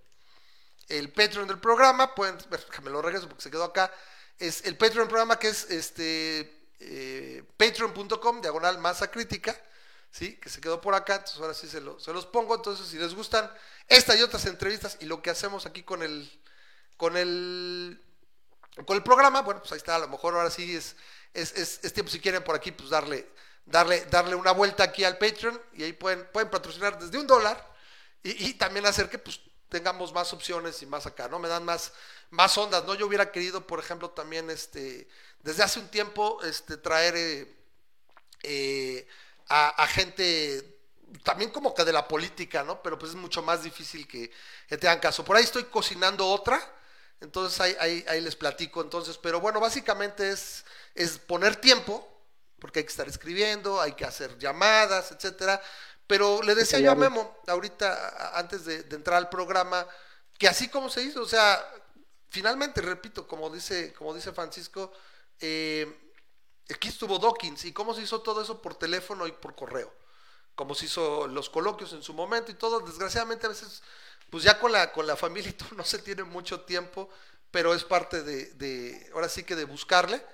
el 0.89 1.11
Patreon 1.11 1.47
del 1.47 1.59
programa, 1.59 2.13
pueden, 2.13 2.37
me 2.83 2.91
lo 2.91 3.01
regreso 3.01 3.27
porque 3.27 3.43
se 3.43 3.51
quedó 3.51 3.63
acá, 3.63 3.91
es 4.37 4.65
el 4.65 4.75
Patreon 4.75 5.05
del 5.05 5.09
programa 5.09 5.39
que 5.39 5.47
es 5.47 5.69
este 5.71 6.67
eh, 6.79 7.43
patreon.com, 7.57 8.41
diagonal 8.41 8.77
masa 8.79 9.09
crítica, 9.09 9.59
¿sí? 10.15 10.37
que 10.39 10.49
se 10.49 10.61
quedó 10.61 10.81
por 10.81 10.95
acá, 10.95 11.15
entonces 11.15 11.41
ahora 11.41 11.53
sí 11.53 11.67
se, 11.67 11.81
lo- 11.81 11.99
se 11.99 12.13
los 12.13 12.25
pongo, 12.25 12.55
entonces 12.55 12.87
si 12.87 12.97
les 12.97 13.13
gustan 13.15 13.51
esta 13.87 14.15
y 14.15 14.21
otras 14.21 14.45
entrevistas 14.45 14.97
y 15.01 15.05
lo 15.05 15.21
que 15.21 15.29
hacemos 15.31 15.65
aquí 15.65 15.83
con 15.83 16.03
el, 16.03 16.29
con 16.97 17.17
el, 17.17 18.01
con 18.85 18.97
el 18.97 19.03
programa, 19.03 19.41
bueno, 19.41 19.61
pues 19.61 19.71
ahí 19.71 19.77
está, 19.77 19.95
a 19.95 19.99
lo 19.99 20.07
mejor 20.09 20.35
ahora 20.35 20.49
sí 20.49 20.75
es, 20.75 20.95
es, 21.33 21.53
es, 21.55 21.79
es 21.83 21.93
tiempo 21.93 22.11
si 22.11 22.19
quieren 22.19 22.43
por 22.43 22.55
aquí, 22.55 22.71
pues 22.71 22.89
darle, 22.89 23.27
darle, 23.65 24.05
darle 24.05 24.35
una 24.35 24.51
vuelta 24.51 24.83
aquí 24.83 25.03
al 25.03 25.17
Patreon 25.17 25.59
y 25.73 25.83
ahí 25.83 25.93
pueden, 25.93 26.27
pueden 26.33 26.49
patrocinar 26.49 26.99
desde 26.99 27.17
un 27.17 27.27
dólar 27.27 27.73
y, 28.23 28.49
y 28.49 28.53
también 28.55 28.85
hacer 28.85 29.09
que 29.09 29.17
pues 29.19 29.39
tengamos 29.69 30.13
más 30.13 30.33
opciones 30.33 30.81
y 30.81 30.85
más 30.85 31.05
acá, 31.05 31.27
¿no? 31.27 31.39
Me 31.39 31.47
dan 31.49 31.65
más, 31.65 31.93
más 32.29 32.57
ondas, 32.57 32.85
¿no? 32.85 32.95
Yo 32.95 33.07
hubiera 33.07 33.31
querido, 33.31 33.65
por 33.67 33.79
ejemplo, 33.79 34.09
también 34.11 34.49
este, 34.49 35.07
desde 35.41 35.63
hace 35.63 35.79
un 35.79 35.87
tiempo, 35.89 36.41
este, 36.43 36.77
traer 36.77 37.15
eh, 37.17 37.55
eh, 38.43 39.07
a, 39.47 39.87
gente 39.87 40.79
también 41.23 41.51
como 41.51 41.73
que 41.73 41.85
de 41.85 41.93
la 41.93 42.07
política, 42.07 42.63
¿no? 42.63 42.81
Pero 42.81 42.97
pues 42.97 43.11
es 43.11 43.17
mucho 43.17 43.41
más 43.41 43.63
difícil 43.63 44.07
que, 44.07 44.31
que 44.67 44.77
te 44.77 44.87
hagan 44.87 44.99
caso. 44.99 45.23
Por 45.23 45.37
ahí 45.37 45.43
estoy 45.43 45.65
cocinando 45.65 46.27
otra, 46.27 46.59
entonces 47.21 47.59
ahí, 47.61 48.05
ahí, 48.07 48.21
les 48.21 48.35
platico 48.35 48.81
entonces, 48.81 49.17
pero 49.17 49.39
bueno, 49.39 49.59
básicamente 49.59 50.29
es, 50.29 50.65
es 50.93 51.17
poner 51.17 51.55
tiempo, 51.55 52.07
porque 52.59 52.79
hay 52.79 52.85
que 52.85 52.91
estar 52.91 53.07
escribiendo, 53.07 53.79
hay 53.79 53.93
que 53.93 54.05
hacer 54.05 54.37
llamadas, 54.37 55.11
etcétera. 55.11 55.61
Pero 56.07 56.41
le 56.43 56.53
decía 56.53 56.79
yo 56.79 56.91
a 56.91 56.95
Memo, 56.95 57.39
ahorita, 57.47 58.37
antes 58.37 58.65
de, 58.65 58.75
entrar 58.91 59.17
al 59.17 59.29
programa, 59.29 59.87
que 60.37 60.47
así 60.47 60.67
como 60.69 60.89
se 60.89 61.01
hizo, 61.01 61.21
o 61.21 61.27
sea, 61.27 61.63
finalmente, 62.29 62.81
repito, 62.81 63.27
como 63.27 63.49
dice, 63.49 63.93
como 63.93 64.13
dice 64.13 64.31
Francisco, 64.31 64.91
eh, 65.39 66.04
aquí 66.73 66.87
estuvo 66.87 67.19
Dawkins, 67.19 67.65
y 67.65 67.73
cómo 67.73 67.93
se 67.93 68.01
hizo 68.01 68.21
todo 68.21 68.41
eso 68.41 68.61
por 68.61 68.75
teléfono 68.75 69.27
y 69.27 69.31
por 69.31 69.55
correo, 69.55 69.93
como 70.55 70.75
se 70.75 70.85
hizo 70.85 71.27
los 71.27 71.49
coloquios 71.49 71.93
en 71.93 72.03
su 72.03 72.13
momento 72.13 72.51
y 72.51 72.55
todo, 72.55 72.79
desgraciadamente 72.79 73.45
a 73.45 73.49
veces, 73.49 73.83
pues 74.29 74.43
ya 74.43 74.59
con 74.59 74.71
la, 74.71 74.91
con 74.91 75.05
la 75.05 75.15
familia 75.15 75.49
y 75.49 75.53
todo 75.53 75.69
no 75.75 75.83
se 75.83 75.99
tiene 75.99 76.23
mucho 76.23 76.61
tiempo, 76.61 77.09
pero 77.51 77.73
es 77.73 77.83
parte 77.83 78.23
de, 78.23 79.09
ahora 79.13 79.29
sí 79.29 79.43
que 79.43 79.55
de 79.55 79.65
buscarle, 79.65 80.25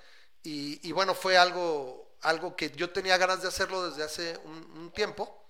y, 0.43 0.91
bueno, 0.91 1.13
fue 1.13 1.37
algo, 1.37 2.15
algo 2.21 2.55
que 2.55 2.71
yo 2.71 2.89
tenía 2.89 3.17
ganas 3.17 3.43
de 3.43 3.47
hacerlo 3.47 3.87
desde 3.87 4.03
hace 4.03 4.39
un 4.45 4.91
tiempo, 4.91 5.41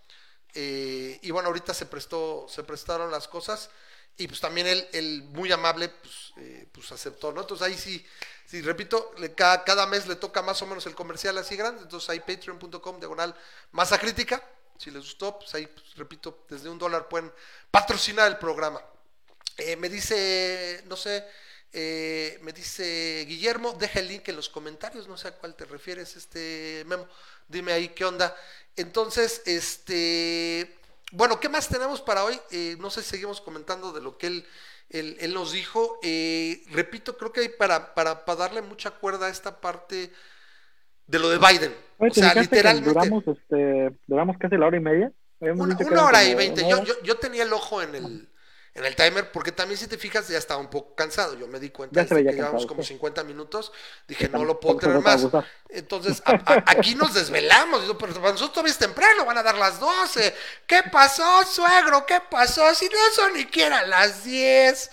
eh, 0.54 1.20
y 1.22 1.32
bueno, 1.32 1.48
ahorita 1.48 1.74
se 1.74 1.86
prestó, 1.86 2.46
se 2.50 2.64
prestaron 2.64 3.12
las 3.12 3.28
cosas 3.28 3.70
y 4.18 4.28
pues 4.28 4.40
también 4.40 4.68
él, 4.68 5.24
muy 5.30 5.52
amable, 5.52 5.90
pues, 5.90 6.34
eh, 6.38 6.68
pues, 6.72 6.92
aceptó, 6.92 7.32
¿no? 7.32 7.42
Entonces 7.42 7.68
ahí 7.68 7.78
sí, 7.78 8.06
sí 8.46 8.62
repito, 8.62 9.14
cada, 9.36 9.64
cada, 9.64 9.88
mes 9.88 10.08
le 10.08 10.16
toca 10.16 10.42
más 10.42 10.62
o 10.62 10.68
menos 10.68 10.86
el 10.86 10.96
comercial 10.96 11.38
así 11.38 11.56
grande, 11.56 11.82
entonces 11.82 12.10
ahí 12.10 12.20
patreon.com, 12.20 13.00
diagonal, 13.00 13.36
masa 13.72 13.98
crítica, 13.98 14.44
si 14.78 14.92
les 14.92 15.04
gustó, 15.04 15.40
pues 15.40 15.54
ahí, 15.56 15.68
pues, 15.68 15.96
repito, 15.96 16.46
desde 16.50 16.70
un 16.70 16.78
dólar 16.78 17.08
pueden 17.08 17.32
patrocinar 17.70 18.28
el 18.28 18.38
programa. 18.38 18.82
Eh, 19.58 19.76
me 19.76 19.90
dice, 19.90 20.84
no 20.88 20.96
sé, 20.96 21.26
me 21.74 22.52
dice 22.54 23.26
Guillermo, 23.28 23.74
deja 23.74 24.00
el 24.00 24.08
link 24.08 24.28
en 24.28 24.36
los 24.36 24.50
comentarios, 24.50 25.08
no 25.08 25.18
sé 25.18 25.30
a 25.30 25.38
cuál 25.38 25.56
te 25.56 25.66
refieres, 25.66 26.16
este 26.16 26.84
memo, 26.86 27.08
dime 27.48 27.72
ahí 27.74 27.90
qué 27.90 28.06
onda. 28.06 28.36
Entonces, 28.76 29.42
este, 29.46 30.81
bueno, 31.12 31.40
¿qué 31.40 31.50
más 31.50 31.68
tenemos 31.68 32.02
para 32.02 32.24
hoy? 32.24 32.40
Eh, 32.52 32.78
no 32.80 32.90
sé 32.90 33.02
si 33.02 33.12
seguimos 33.12 33.42
comentando 33.42 33.92
de 33.92 34.02
lo 34.02 34.18
que 34.18 34.28
él, 34.28 34.46
él, 34.90 35.34
nos 35.34 35.52
dijo. 35.52 36.00
Eh, 36.04 36.64
repito, 36.72 37.18
creo 37.18 37.32
que 37.32 37.42
hay 37.42 37.50
para, 37.50 37.94
para, 37.94 38.26
para, 38.26 38.40
darle 38.40 38.62
mucha 38.62 38.92
cuerda 38.92 39.28
a 39.28 39.30
esta 39.30 39.60
parte 39.60 40.12
de 41.08 41.20
lo 41.20 41.30
de 41.30 41.38
Biden. 41.38 41.76
o 41.98 42.10
sea, 42.14 42.34
literalmente. 42.34 42.90
Duramos, 42.90 43.24
este, 43.28 43.96
duramos 44.08 44.38
casi 44.38 44.58
la 44.58 44.68
hora 44.68 44.78
y 44.78 44.82
media. 44.82 45.12
Una, 45.40 46.06
hora 46.06 46.24
y 46.24 46.36
veinte. 46.36 46.62
Yo, 46.70 46.84
yo, 46.84 46.94
yo, 47.04 47.18
tenía 47.18 47.44
el 47.44 47.52
ojo 47.52 47.82
en 47.82 47.96
el, 47.96 48.30
en 48.74 48.86
el 48.86 48.96
timer, 48.96 49.32
porque 49.32 49.52
también 49.52 49.78
si 49.78 49.88
te 49.88 49.98
fijas 49.98 50.28
ya 50.30 50.38
estaba 50.38 50.60
un 50.60 50.70
poco 50.70 50.96
cansado. 50.96 51.38
Yo 51.38 51.48
me 51.48 51.60
di 51.60 51.70
cuenta 51.70 52.06
que 52.06 52.24
llevamos 52.24 52.66
como 52.66 52.84
50 52.84 53.24
minutos, 53.24 53.72
dije, 54.08 54.30
no 54.30 54.46
lo 54.46 54.60
puedo 54.60 54.78
tener 54.78 55.00
más. 55.00 55.28
Entonces, 55.70 56.22
aquí 56.66 56.96
nos 56.96 57.14
desvelamos, 57.14 57.82
digo, 57.82 57.98
pero 57.98 58.14
nosotros 58.14 58.54
todavía 58.54 58.72
es 58.72 58.78
temprano, 58.78 59.26
van 59.26 59.38
a 59.38 59.44
dar 59.44 59.56
las 59.56 59.80
12. 59.80 60.36
¿Qué 60.66 60.84
pasó, 60.92 61.44
suegro? 61.46 62.06
¿Qué 62.06 62.22
pasó? 62.30 62.74
Si 62.74 62.86
no 62.86 62.98
son 63.14 63.34
ni 63.34 63.42
siquiera 63.42 63.86
las 63.86 64.24
10. 64.24 64.90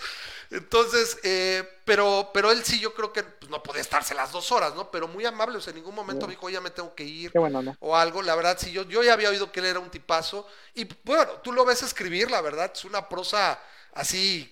Entonces, 0.51 1.19
eh, 1.21 1.63
pero, 1.85 2.31
pero 2.33 2.51
él 2.51 2.63
sí, 2.63 2.79
yo 2.79 2.93
creo 2.95 3.13
que 3.13 3.21
pues, 3.21 3.51
no 3.51 3.61
podía 3.61 3.81
estarse 3.81 4.15
las 4.15 4.31
dos 4.31 4.51
horas, 4.51 4.73
¿no? 4.73 4.89
Pero 4.89 5.07
muy 5.07 5.23
amable, 5.25 5.57
o 5.57 5.61
sea, 5.61 5.71
en 5.71 5.77
ningún 5.77 5.93
momento 5.93 6.25
me 6.25 6.33
dijo, 6.33 6.49
ya 6.49 6.59
me 6.59 6.71
tengo 6.71 6.95
que 6.95 7.03
ir. 7.03 7.31
O 7.79 7.95
algo, 7.95 8.21
la 8.23 8.35
verdad, 8.35 8.57
sí, 8.59 8.71
yo, 8.71 8.83
yo 8.83 9.03
ya 9.03 9.13
había 9.13 9.29
oído 9.29 9.51
que 9.51 9.59
él 9.59 9.67
era 9.67 9.79
un 9.79 9.91
tipazo. 9.91 10.47
Y 10.73 10.87
bueno, 11.03 11.33
tú 11.43 11.51
lo 11.51 11.65
ves 11.65 11.83
escribir, 11.83 12.31
la 12.31 12.41
verdad, 12.41 12.71
es 12.73 12.83
una 12.83 13.07
prosa 13.07 13.59
así, 13.93 14.51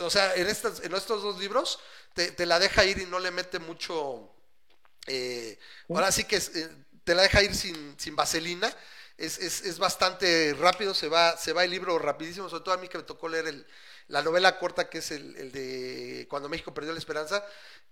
o 0.00 0.10
sea, 0.10 0.34
en, 0.34 0.48
estas, 0.48 0.80
en 0.80 0.92
estos 0.94 1.22
dos 1.22 1.38
libros 1.38 1.78
te, 2.14 2.46
la 2.46 2.58
deja 2.58 2.84
ir 2.84 2.98
y 2.98 3.06
no 3.06 3.20
le 3.20 3.30
mete 3.30 3.60
mucho, 3.60 4.28
eh, 5.06 5.56
ahora 5.88 6.10
sí 6.10 6.24
que 6.24 6.36
eh, 6.36 6.68
te 7.04 7.14
la 7.14 7.22
deja 7.22 7.42
ir 7.44 7.54
sin, 7.54 7.94
sin 7.98 8.16
vaselina. 8.16 8.74
Es, 9.16 9.38
es, 9.38 9.62
es, 9.62 9.80
bastante 9.80 10.54
rápido, 10.60 10.94
se 10.94 11.08
va, 11.08 11.36
se 11.36 11.52
va 11.52 11.64
el 11.64 11.72
libro 11.72 11.98
rapidísimo, 11.98 12.48
sobre 12.48 12.62
todo 12.62 12.74
a 12.74 12.78
mí 12.78 12.86
que 12.86 12.98
me 12.98 13.04
tocó 13.04 13.28
leer 13.28 13.48
el, 13.48 13.66
la 14.08 14.22
novela 14.22 14.58
corta 14.58 14.88
que 14.88 14.98
es 14.98 15.10
el, 15.12 15.52
de 15.52 16.26
Cuando 16.28 16.48
México 16.48 16.72
perdió 16.72 16.92
la 16.92 16.98
esperanza, 16.98 17.44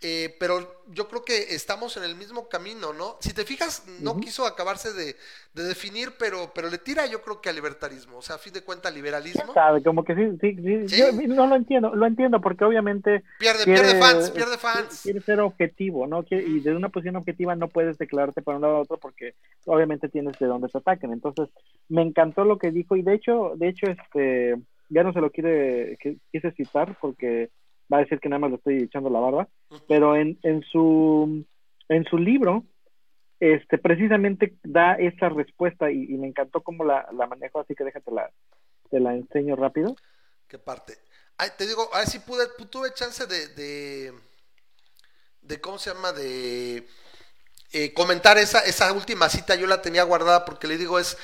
eh, 0.03 0.35
pero 0.41 0.83
yo 0.89 1.09
creo 1.09 1.25
que 1.25 1.55
estamos 1.55 1.97
en 1.97 2.05
el 2.05 2.17
mismo 2.17 2.49
camino, 2.49 2.93
¿no? 2.93 3.17
Si 3.21 3.35
te 3.35 3.45
fijas, 3.45 3.87
no 4.01 4.19
quiso 4.19 4.47
acabarse 4.47 4.93
de, 4.93 5.15
definir, 5.55 6.13
pero, 6.19 6.53
pero 6.55 6.69
le 6.71 6.79
tira 6.79 7.07
yo 7.07 7.23
creo 7.23 7.41
que 7.41 7.51
al 7.51 7.55
libertarismo, 7.55 8.19
o 8.19 8.23
sea, 8.23 8.37
a 8.37 8.39
fin 8.39 8.53
de 8.53 8.63
cuentas 8.63 8.95
liberalismo. 8.95 9.53
Sabe, 9.53 9.83
como 9.83 10.05
que 10.05 10.15
sí, 10.15 10.39
sí, 10.41 10.89
sí, 10.89 10.97
Yo 10.97 11.13
no 11.13 11.47
lo 11.47 11.57
entiendo, 11.57 11.95
lo 11.95 12.07
entiendo 12.07 12.41
porque 12.41 12.65
obviamente... 12.65 13.23
Pierde, 13.39 13.65
pierde 13.65 13.99
fans, 13.99 14.31
pierde 14.31 14.59
fans. 14.59 15.01
Quiere 15.03 15.21
ser 15.21 15.41
objetivo, 15.41 16.07
¿no? 16.07 16.25
y 16.31 16.61
desde 16.61 16.77
una 16.77 16.89
posición 16.89 17.17
objetiva 17.17 17.55
no 17.57 17.69
puedes 17.69 17.99
declararte 17.99 18.43
para 18.43 18.57
un 18.57 18.63
lado 18.63 18.77
a 18.77 18.81
otro 18.81 18.99
porque 18.99 19.35
obviamente 19.67 20.09
tienes 20.09 20.39
de 20.39 20.47
dónde 20.47 20.69
te 20.69 20.79
ataquen. 20.79 21.13
Entonces, 21.13 21.49
me 21.89 22.03
encantó 22.03 22.45
lo 22.45 22.59
que 22.59 22.71
dijo 22.71 22.97
y 22.97 23.03
de 23.03 23.15
hecho, 23.15 23.53
de 23.57 23.69
hecho, 23.69 23.87
este 23.87 24.57
ya 24.89 25.03
no 25.03 25.13
se 25.13 25.21
lo 25.21 25.31
quiere, 25.31 25.99
quise 26.33 26.53
citar 26.53 26.97
porque 27.01 27.51
va 27.93 27.99
a 27.99 28.01
decir 28.01 28.19
que 28.21 28.29
nada 28.29 28.41
más 28.41 28.51
le 28.51 28.57
estoy 28.57 28.83
echando 28.83 29.11
la 29.11 29.21
barba, 29.21 29.49
pero 29.89 30.17
en, 30.17 30.39
en 30.43 30.63
su 30.63 31.45
en 31.89 32.05
su 32.05 32.19
libro 32.19 32.65
este 33.41 33.79
precisamente 33.79 34.57
da 34.63 34.95
esa 34.95 35.29
respuesta 35.29 35.91
y, 35.91 36.07
me 36.17 36.29
encantó 36.29 36.63
cómo 36.63 36.85
la, 36.85 37.07
la 37.13 37.27
manejo, 37.27 37.61
así 37.61 37.75
que 37.75 37.85
déjate 37.85 38.11
la, 38.11 38.31
te 38.91 39.01
la 39.01 39.15
enseño 39.15 39.57
rápido. 39.57 39.97
¿Qué 40.49 40.59
parte? 40.59 40.95
te 41.59 41.67
digo, 41.67 41.89
a 41.93 41.99
ver 41.99 42.07
si 42.07 42.19
pude, 42.19 42.47
tuve 42.71 42.95
chance 42.95 43.27
de, 43.27 43.49
de, 43.49 44.13
de 45.43 45.61
¿cómo 45.61 45.79
se 45.79 45.93
llama? 45.93 46.13
De 46.13 46.87
eh, 47.73 47.93
comentar 47.93 48.39
esa, 48.39 48.61
esa 48.61 48.93
última 48.93 49.29
cita, 49.29 49.55
yo 49.55 49.67
la 49.67 49.83
tenía 49.83 50.03
guardada 50.05 50.47
porque 50.47 50.67
le 50.67 50.79
digo, 50.79 50.99
es, 50.99 51.19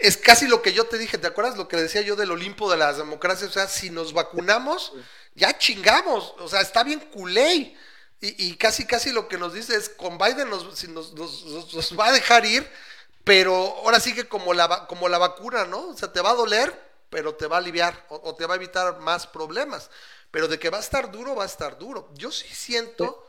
es 0.00 0.16
casi 0.16 0.46
lo 0.46 0.62
que 0.62 0.72
yo 0.72 0.86
te 0.86 0.98
dije, 0.98 1.18
¿te 1.18 1.26
acuerdas 1.26 1.56
lo 1.56 1.68
que 1.68 1.76
decía 1.76 2.02
yo 2.02 2.16
del 2.16 2.30
Olimpo 2.30 2.70
de 2.70 2.76
las 2.76 2.98
democracias? 2.98 3.50
O 3.50 3.52
sea, 3.52 3.68
si 3.68 3.90
nos 3.90 4.12
vacunamos, 4.12 4.92
ya 5.34 5.56
chingamos, 5.58 6.34
o 6.38 6.48
sea, 6.48 6.60
está 6.60 6.84
bien 6.84 7.00
culé. 7.00 7.76
Y, 8.20 8.56
casi, 8.56 8.84
casi 8.84 9.12
lo 9.12 9.28
que 9.28 9.38
nos 9.38 9.54
dice 9.54 9.76
es, 9.76 9.88
con 9.88 10.18
Biden 10.18 10.50
nos, 10.50 10.64
va 11.98 12.06
a 12.06 12.12
dejar 12.12 12.44
ir, 12.44 12.68
pero 13.22 13.54
ahora 13.54 14.00
sí 14.00 14.12
que 14.12 14.26
como 14.26 14.54
la, 14.54 14.88
como 14.88 15.08
la 15.08 15.18
vacuna, 15.18 15.66
¿no? 15.66 15.90
O 15.90 15.96
sea, 15.96 16.12
te 16.12 16.20
va 16.20 16.30
a 16.30 16.34
doler, 16.34 16.76
pero 17.10 17.36
te 17.36 17.46
va 17.46 17.56
a 17.56 17.58
aliviar 17.60 18.06
o, 18.08 18.34
te 18.34 18.44
va 18.44 18.54
a 18.54 18.56
evitar 18.56 18.98
más 18.98 19.28
problemas. 19.28 19.88
Pero 20.32 20.48
de 20.48 20.58
que 20.58 20.68
va 20.68 20.78
a 20.78 20.80
estar 20.80 21.12
duro, 21.12 21.36
va 21.36 21.44
a 21.44 21.46
estar 21.46 21.78
duro. 21.78 22.10
Yo 22.14 22.32
sí 22.32 22.48
siento 22.52 23.24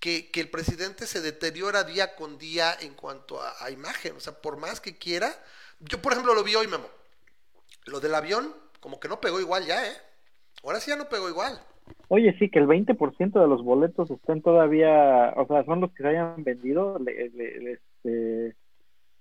que, 0.00 0.30
el 0.32 0.48
presidente 0.48 1.06
se 1.06 1.20
deteriora 1.20 1.84
día 1.84 2.16
con 2.16 2.38
día 2.38 2.74
en 2.80 2.94
cuanto 2.94 3.42
a, 3.42 3.54
a 3.60 3.70
imagen. 3.70 4.16
O 4.16 4.20
sea, 4.20 4.32
por 4.40 4.56
más 4.56 4.80
que 4.80 4.96
quiera, 4.96 5.38
yo, 5.88 6.00
por 6.00 6.12
ejemplo, 6.12 6.34
lo 6.34 6.44
vi 6.44 6.54
hoy, 6.54 6.66
Memo. 6.66 6.86
Lo 7.86 8.00
del 8.00 8.14
avión, 8.14 8.52
como 8.80 8.98
que 8.98 9.08
no 9.08 9.20
pegó 9.20 9.40
igual 9.40 9.64
ya, 9.66 9.86
¿eh? 9.86 9.92
Ahora 10.62 10.80
sí 10.80 10.90
ya 10.90 10.96
no 10.96 11.08
pegó 11.08 11.28
igual. 11.28 11.58
Oye, 12.08 12.34
sí, 12.38 12.48
que 12.48 12.58
el 12.58 12.66
20% 12.66 13.40
de 13.40 13.48
los 13.48 13.62
boletos 13.62 14.10
estén 14.10 14.40
todavía, 14.40 15.34
o 15.36 15.46
sea, 15.46 15.64
son 15.64 15.80
los 15.80 15.92
que 15.92 16.02
se 16.02 16.08
hayan 16.08 16.42
vendido, 16.42 16.98
le, 16.98 17.28
le, 17.30 17.72
este, 17.72 18.56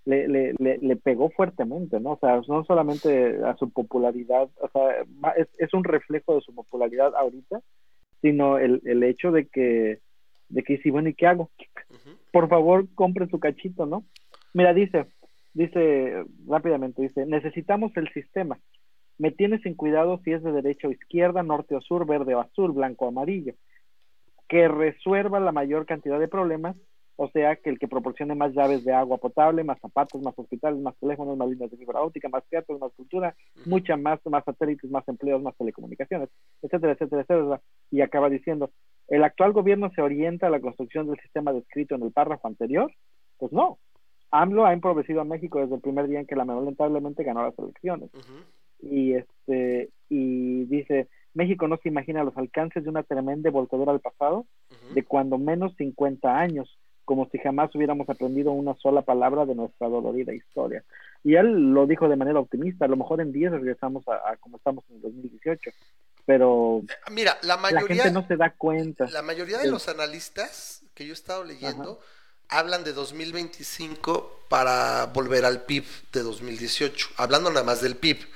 le, 0.05 0.53
le, 0.57 0.95
pegó 0.97 1.29
fuertemente, 1.31 1.99
¿no? 1.99 2.11
O 2.11 2.19
sea, 2.19 2.41
no 2.47 2.63
solamente 2.63 3.43
a 3.43 3.55
su 3.57 3.69
popularidad, 3.69 4.49
o 4.61 4.69
sea, 4.69 5.05
es, 5.35 5.47
es 5.57 5.73
un 5.73 5.83
reflejo 5.83 6.35
de 6.35 6.41
su 6.41 6.53
popularidad 6.53 7.13
ahorita, 7.15 7.61
sino 8.21 8.57
el, 8.57 8.81
el 8.85 9.03
hecho 9.03 9.31
de 9.31 9.47
que, 9.47 9.99
de 10.49 10.63
que 10.63 10.77
sí, 10.77 10.89
bueno, 10.89 11.09
¿y 11.09 11.13
qué 11.13 11.27
hago? 11.27 11.49
Por 12.31 12.47
favor, 12.47 12.87
compre 12.95 13.27
su 13.27 13.39
cachito, 13.39 13.85
¿no? 13.85 14.05
Mira, 14.53 14.73
dice, 14.73 15.07
dice 15.53 16.25
rápidamente, 16.47 17.01
dice, 17.01 17.25
necesitamos 17.25 17.95
el 17.95 18.11
sistema. 18.13 18.59
Me 19.17 19.31
tienes 19.31 19.61
sin 19.61 19.75
cuidado 19.75 20.19
si 20.23 20.31
es 20.31 20.43
de 20.43 20.51
derecha 20.51 20.87
o 20.87 20.91
izquierda, 20.91 21.43
norte 21.43 21.75
o 21.75 21.81
sur, 21.81 22.05
verde 22.05 22.35
o 22.35 22.39
azul, 22.39 22.71
blanco 22.71 23.05
o 23.05 23.09
amarillo. 23.09 23.53
Que 24.47 24.67
resuelva 24.67 25.39
la 25.39 25.51
mayor 25.51 25.85
cantidad 25.85 26.19
de 26.19 26.27
problemas, 26.27 26.75
o 27.15 27.29
sea, 27.29 27.55
que 27.55 27.69
el 27.69 27.77
que 27.77 27.87
proporcione 27.87 28.33
más 28.33 28.53
llaves 28.53 28.83
de 28.83 28.91
agua 28.91 29.17
potable, 29.17 29.63
más 29.63 29.79
zapatos, 29.79 30.21
más 30.23 30.33
hospitales, 30.37 30.79
más 30.81 30.97
teléfonos, 30.97 31.37
más 31.37 31.47
líneas 31.47 31.69
de 31.69 31.77
fibra 31.77 32.01
óptica, 32.01 32.27
más 32.27 32.43
teatros, 32.49 32.79
más 32.79 32.91
cultura, 32.93 33.35
mucha 33.65 33.95
más, 33.95 34.19
más 34.25 34.43
satélites, 34.43 34.89
más 34.89 35.07
empleos, 35.07 35.41
más 35.41 35.55
telecomunicaciones, 35.55 36.29
etcétera, 36.63 36.93
etcétera, 36.93 37.21
etcétera. 37.21 37.61
Y 37.91 38.01
acaba 38.01 38.29
diciendo, 38.29 38.71
¿el 39.07 39.23
actual 39.23 39.53
gobierno 39.53 39.91
se 39.91 40.01
orienta 40.01 40.47
a 40.47 40.49
la 40.49 40.59
construcción 40.59 41.05
del 41.05 41.19
sistema 41.19 41.53
descrito 41.53 41.93
en 41.93 42.01
el 42.01 42.11
párrafo 42.11 42.47
anterior? 42.47 42.91
Pues 43.37 43.51
no, 43.51 43.77
AMLO 44.33 44.65
ha 44.65 44.73
empobrecido 44.73 45.21
a 45.21 45.25
México 45.25 45.59
desde 45.59 45.75
el 45.75 45.81
primer 45.81 46.07
día 46.07 46.19
en 46.19 46.25
que 46.25 46.35
lamentablemente 46.35 47.23
ganó 47.23 47.43
las 47.43 47.57
elecciones. 47.59 48.09
Y 48.81 49.13
este 49.13 49.91
y 50.09 50.65
dice, 50.65 51.07
México 51.35 51.67
no 51.67 51.77
se 51.77 51.89
imagina 51.89 52.23
los 52.23 52.35
alcances 52.35 52.83
de 52.83 52.89
una 52.89 53.03
tremenda 53.03 53.51
voltadura 53.51 53.91
al 53.91 53.99
pasado 53.99 54.47
de 54.93 55.03
cuando 55.03 55.37
menos 55.37 55.75
50 55.77 56.35
años. 56.35 56.77
como 57.05 57.27
si 57.29 57.37
jamás 57.37 57.75
hubiéramos 57.75 58.09
aprendido 58.09 58.53
una 58.53 58.75
sola 58.75 59.01
palabra 59.01 59.45
de 59.45 59.55
nuestra 59.55 59.89
dolorida 59.89 60.33
historia. 60.33 60.83
Y 61.21 61.35
él 61.35 61.73
lo 61.73 61.85
dijo 61.85 62.07
de 62.07 62.15
manera 62.15 62.39
optimista, 62.39 62.85
a 62.85 62.87
lo 62.87 62.95
mejor 62.95 63.19
en 63.19 63.33
10 63.33 63.51
regresamos 63.51 64.07
a, 64.07 64.37
como 64.37 64.55
estamos 64.55 64.85
en 64.89 64.95
el 64.95 65.01
2018, 65.01 65.69
pero 66.25 66.81
Mira, 67.11 67.37
la, 67.43 67.57
mayoría, 67.57 67.97
la 67.97 68.03
gente 68.03 68.11
no 68.11 68.25
se 68.25 68.37
da 68.37 68.51
cuenta. 68.51 69.05
La 69.09 69.21
mayoría 69.21 69.57
de 69.57 69.69
los 69.69 69.89
analistas 69.89 70.85
que 70.93 71.05
yo 71.05 71.11
he 71.11 71.13
estado 71.13 71.43
leyendo 71.43 71.99
hablan 72.49 72.83
de 72.83 72.93
2025 72.93 74.45
para 74.49 75.05
volver 75.07 75.45
al 75.45 75.63
PIB 75.63 75.85
de 76.11 76.21
2018, 76.21 77.09
hablando 77.17 77.49
nada 77.49 77.65
más 77.65 77.81
del 77.81 77.95
PIB 77.95 78.27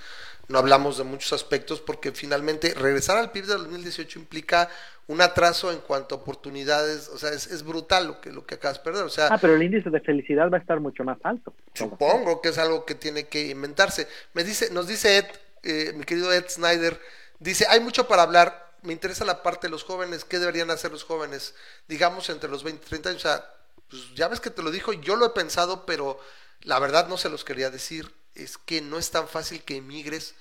no 0.49 0.59
hablamos 0.59 0.97
de 0.97 1.03
muchos 1.03 1.33
aspectos 1.33 1.81
porque 1.81 2.11
finalmente 2.11 2.73
regresar 2.73 3.17
al 3.17 3.31
PIB 3.31 3.45
de 3.45 3.53
2018 3.53 4.19
implica 4.19 4.69
un 5.07 5.21
atraso 5.21 5.71
en 5.71 5.79
cuanto 5.79 6.15
a 6.15 6.17
oportunidades, 6.19 7.09
o 7.09 7.17
sea, 7.17 7.31
es, 7.31 7.63
brutal 7.63 8.07
lo 8.07 8.21
que, 8.21 8.31
lo 8.31 8.45
que 8.45 8.55
acabas 8.55 8.77
de 8.77 8.83
perder. 8.83 9.03
O 9.03 9.09
sea, 9.09 9.27
ah, 9.27 9.37
pero 9.39 9.55
el 9.55 9.63
índice 9.63 9.89
de 9.89 9.99
felicidad 10.01 10.49
va 10.51 10.57
a 10.57 10.59
estar 10.59 10.79
mucho 10.79 11.03
más 11.03 11.17
alto. 11.23 11.53
Supongo 11.73 12.41
que 12.41 12.49
es 12.49 12.57
algo 12.57 12.85
que 12.85 12.95
tiene 12.95 13.25
que 13.25 13.47
inventarse. 13.47 14.07
Me 14.33 14.43
dice, 14.43 14.69
nos 14.71 14.87
dice 14.87 15.17
Ed, 15.17 15.25
eh, 15.63 15.93
mi 15.95 16.03
querido 16.03 16.31
Ed 16.33 16.45
Snyder, 16.49 16.99
dice, 17.39 17.65
hay 17.69 17.79
mucho 17.79 18.07
para 18.07 18.23
hablar, 18.23 18.71
me 18.83 18.91
interesa 18.91 19.23
la 19.23 19.43
parte 19.43 19.67
de 19.67 19.71
los 19.71 19.83
jóvenes, 19.83 20.25
¿qué 20.25 20.39
deberían 20.39 20.71
hacer 20.71 20.91
los 20.91 21.03
jóvenes? 21.03 21.55
Digamos 21.87 22.29
entre 22.29 22.49
los 22.49 22.63
20 22.63 22.85
y 22.85 22.89
30 22.89 23.09
años, 23.09 23.25
o 23.25 23.27
sea, 23.27 23.45
pues 23.89 24.13
ya 24.15 24.27
ves 24.27 24.39
que 24.39 24.49
te 24.49 24.61
lo 24.61 24.71
dijo, 24.71 24.93
yo 24.93 25.15
lo 25.15 25.25
he 25.27 25.29
pensado, 25.31 25.85
pero 25.85 26.19
la 26.61 26.79
verdad 26.79 27.07
no 27.07 27.17
se 27.17 27.29
los 27.29 27.43
quería 27.43 27.69
decir. 27.69 28.13
Es 28.35 28.57
que 28.57 28.81
no 28.81 28.99
es 28.99 29.09
tan 29.11 29.27
fácil 29.27 29.63
que 29.63 29.77
emigres, 29.77 30.35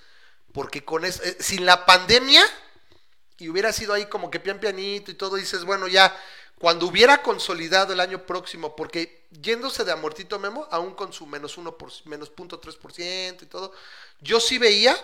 porque 0.53 0.85
con 0.85 1.05
eso, 1.05 1.23
eh, 1.23 1.37
sin 1.41 1.65
la 1.65 1.87
pandemia, 1.87 2.43
y 3.39 3.49
hubiera 3.49 3.73
sido 3.73 3.93
ahí 3.93 4.07
como 4.07 4.31
que 4.31 4.41
pian 4.41 4.61
pianito 4.61 5.11
y 5.11 5.15
todo, 5.15 5.37
dices, 5.37 5.65
bueno, 5.65 5.89
ya, 5.89 6.15
cuando 6.59 6.87
hubiera 6.87 7.23
consolidado 7.23 7.93
el 7.93 8.01
año 8.01 8.25
próximo, 8.25 8.75
porque 8.75 9.27
yéndose 9.31 9.85
de 9.85 9.93
amortito 9.93 10.39
memo, 10.39 10.67
aún 10.71 10.95
con 10.95 11.13
su 11.13 11.27
menos 11.27 11.59
uno 11.59 11.77
por 11.77 11.93
menos 12.07 12.31
punto 12.31 12.59
tres 12.59 12.77
por 12.77 12.93
ciento 12.93 13.45
y 13.45 13.49
todo, 13.49 13.73
yo 14.21 14.41
sí 14.41 14.59
veía 14.59 14.97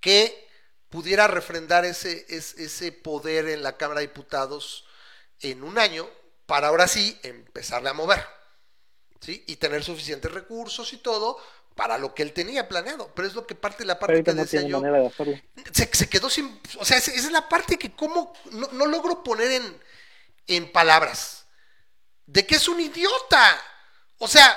que 0.00 0.48
pudiera 0.90 1.26
refrendar 1.26 1.84
ese, 1.84 2.26
ese, 2.28 2.64
ese 2.64 2.92
poder 2.92 3.48
en 3.48 3.62
la 3.62 3.76
Cámara 3.76 4.00
de 4.00 4.08
Diputados 4.08 4.84
en 5.40 5.62
un 5.62 5.78
año, 5.78 6.08
para 6.48 6.68
ahora 6.68 6.88
sí 6.88 7.20
empezarle 7.22 7.90
a 7.90 7.92
mover. 7.92 8.26
¿Sí? 9.20 9.44
Y 9.48 9.56
tener 9.56 9.84
suficientes 9.84 10.32
recursos 10.32 10.92
y 10.94 10.96
todo 10.96 11.38
para 11.74 11.98
lo 11.98 12.14
que 12.14 12.22
él 12.22 12.32
tenía 12.32 12.66
planeado. 12.66 13.12
Pero 13.14 13.28
es 13.28 13.34
lo 13.34 13.46
que 13.46 13.54
parte 13.54 13.80
de 13.80 13.84
la 13.84 13.98
parte 13.98 14.24
que 14.24 14.32
decía 14.32 14.62
yo. 14.62 14.80
se, 15.72 16.08
quedó 16.08 16.30
sin. 16.30 16.58
O 16.78 16.86
sea, 16.86 16.96
esa 16.96 17.12
es 17.12 17.30
la 17.30 17.50
parte 17.50 17.76
que 17.76 17.92
como 17.92 18.32
no, 18.50 18.86
logro 18.86 19.22
poner 19.22 19.52
en, 19.52 19.82
en 20.46 20.72
palabras. 20.72 21.44
De 22.24 22.46
que 22.46 22.54
es 22.54 22.66
un 22.66 22.80
idiota. 22.80 23.62
O 24.16 24.26
sea, 24.26 24.56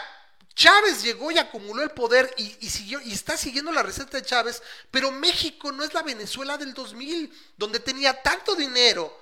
Chávez 0.55 1.03
llegó 1.03 1.29
y 1.29 1.39
acumuló 1.39 1.83
el 1.83 1.91
poder 1.91 2.33
y, 2.37 2.55
y, 2.61 2.69
siguió, 2.69 3.01
y 3.01 3.11
está 3.11 3.35
siguiendo 3.35 3.73
la 3.73 3.83
receta 3.83 4.17
de 4.17 4.23
Chávez, 4.23 4.63
pero 4.91 5.11
México 5.11 5.73
no 5.73 5.83
es 5.83 5.93
la 5.93 6.03
Venezuela 6.03 6.57
del 6.57 6.73
2000, 6.73 7.33
donde 7.57 7.81
tenía 7.81 8.21
tanto 8.21 8.55
dinero 8.55 9.20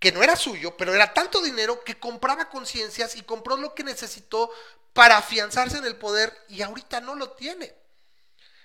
que 0.00 0.10
no 0.10 0.22
era 0.22 0.34
suyo, 0.34 0.76
pero 0.76 0.94
era 0.94 1.12
tanto 1.12 1.42
dinero 1.42 1.84
que 1.84 2.00
compraba 2.00 2.48
conciencias 2.48 3.14
y 3.16 3.22
compró 3.22 3.56
lo 3.58 3.74
que 3.74 3.84
necesitó 3.84 4.50
para 4.94 5.18
afianzarse 5.18 5.76
en 5.76 5.84
el 5.84 5.96
poder 5.96 6.36
y 6.48 6.62
ahorita 6.62 7.00
no 7.02 7.14
lo 7.14 7.32
tiene. 7.32 7.72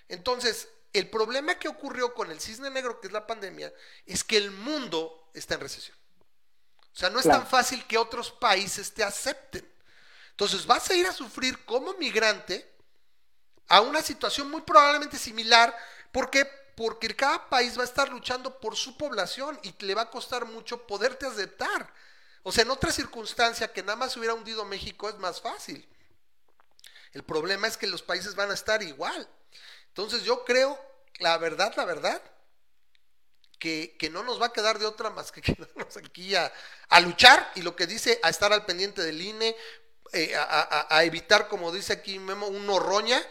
Entonces, 0.07 0.69
el 0.93 1.09
problema 1.09 1.59
que 1.59 1.67
ocurrió 1.67 2.13
con 2.13 2.31
el 2.31 2.39
cisne 2.39 2.69
negro, 2.69 3.01
que 3.01 3.07
es 3.07 3.13
la 3.13 3.27
pandemia, 3.27 3.71
es 4.05 4.23
que 4.23 4.37
el 4.37 4.49
mundo 4.49 5.29
está 5.33 5.55
en 5.55 5.59
recesión. 5.59 5.97
O 6.93 6.97
sea, 6.97 7.09
no 7.09 7.19
es 7.19 7.27
tan 7.27 7.45
fácil 7.45 7.85
que 7.85 7.97
otros 7.97 8.31
países 8.31 8.93
te 8.93 9.03
acepten. 9.03 9.69
Entonces, 10.31 10.65
vas 10.65 10.89
a 10.89 10.93
ir 10.93 11.05
a 11.05 11.11
sufrir 11.11 11.65
como 11.65 11.93
migrante 11.95 12.73
a 13.67 13.81
una 13.81 14.01
situación 14.01 14.49
muy 14.49 14.61
probablemente 14.61 15.17
similar, 15.17 15.75
porque 16.13 16.49
porque 16.75 17.15
cada 17.15 17.49
país 17.49 17.77
va 17.77 17.81
a 17.81 17.85
estar 17.85 18.09
luchando 18.09 18.59
por 18.59 18.75
su 18.75 18.97
población 18.97 19.59
y 19.63 19.73
le 19.85 19.95
va 19.95 20.03
a 20.03 20.09
costar 20.09 20.45
mucho 20.45 20.85
poderte 20.85 21.25
aceptar. 21.25 21.91
O 22.43 22.51
sea, 22.51 22.63
en 22.63 22.71
otra 22.71 22.91
circunstancia 22.91 23.71
que 23.71 23.81
nada 23.81 23.95
más 23.95 24.15
hubiera 24.17 24.33
hundido 24.33 24.65
México 24.65 25.09
es 25.09 25.15
más 25.17 25.41
fácil. 25.41 25.87
El 27.13 27.23
problema 27.23 27.67
es 27.67 27.77
que 27.77 27.87
los 27.87 28.01
países 28.01 28.35
van 28.35 28.51
a 28.51 28.53
estar 28.53 28.83
igual. 28.83 29.27
Entonces 29.87 30.23
yo 30.23 30.43
creo, 30.43 30.77
la 31.19 31.37
verdad, 31.37 31.73
la 31.77 31.85
verdad, 31.85 32.21
que, 33.57 34.09
no 34.11 34.21
nos 34.21 34.39
va 34.39 34.47
a 34.47 34.53
quedar 34.53 34.77
de 34.77 34.85
otra 34.85 35.09
más 35.09 35.31
que 35.31 35.41
quedarnos 35.41 35.97
aquí 35.97 36.35
a, 36.35 36.51
luchar 37.01 37.51
y 37.55 37.61
lo 37.61 37.75
que 37.75 37.87
dice, 37.87 38.19
a 38.21 38.29
estar 38.29 38.51
al 38.51 38.65
pendiente 38.65 39.01
del 39.01 39.21
INE, 39.21 39.55
eh, 40.11 40.35
a, 40.35 40.87
a, 40.89 41.03
evitar, 41.03 41.47
como 41.47 41.71
dice 41.71 41.93
aquí 41.93 42.19
Memo, 42.19 42.47
un 42.47 42.69
horroña 42.69 43.25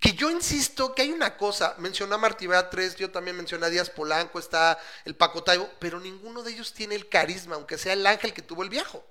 que 0.00 0.12
yo 0.12 0.30
insisto 0.30 0.94
que 0.94 1.02
hay 1.02 1.10
una 1.10 1.36
cosa, 1.36 1.74
mencionó 1.78 2.14
a 2.14 2.18
Martí 2.18 2.46
3, 2.70 2.96
yo 2.96 3.10
también 3.10 3.36
mencioné 3.36 3.66
a 3.66 3.70
Díaz 3.70 3.90
Polanco, 3.90 4.38
está 4.38 4.78
el 5.04 5.16
Paco 5.16 5.42
Taibo, 5.42 5.68
pero 5.80 5.98
ninguno 5.98 6.42
de 6.42 6.52
ellos 6.52 6.72
tiene 6.72 6.94
el 6.94 7.08
carisma, 7.08 7.56
aunque 7.56 7.78
sea 7.78 7.94
el 7.94 8.06
ángel 8.06 8.32
que 8.32 8.42
tuvo 8.42 8.62
el 8.62 8.70
viejo. 8.70 9.02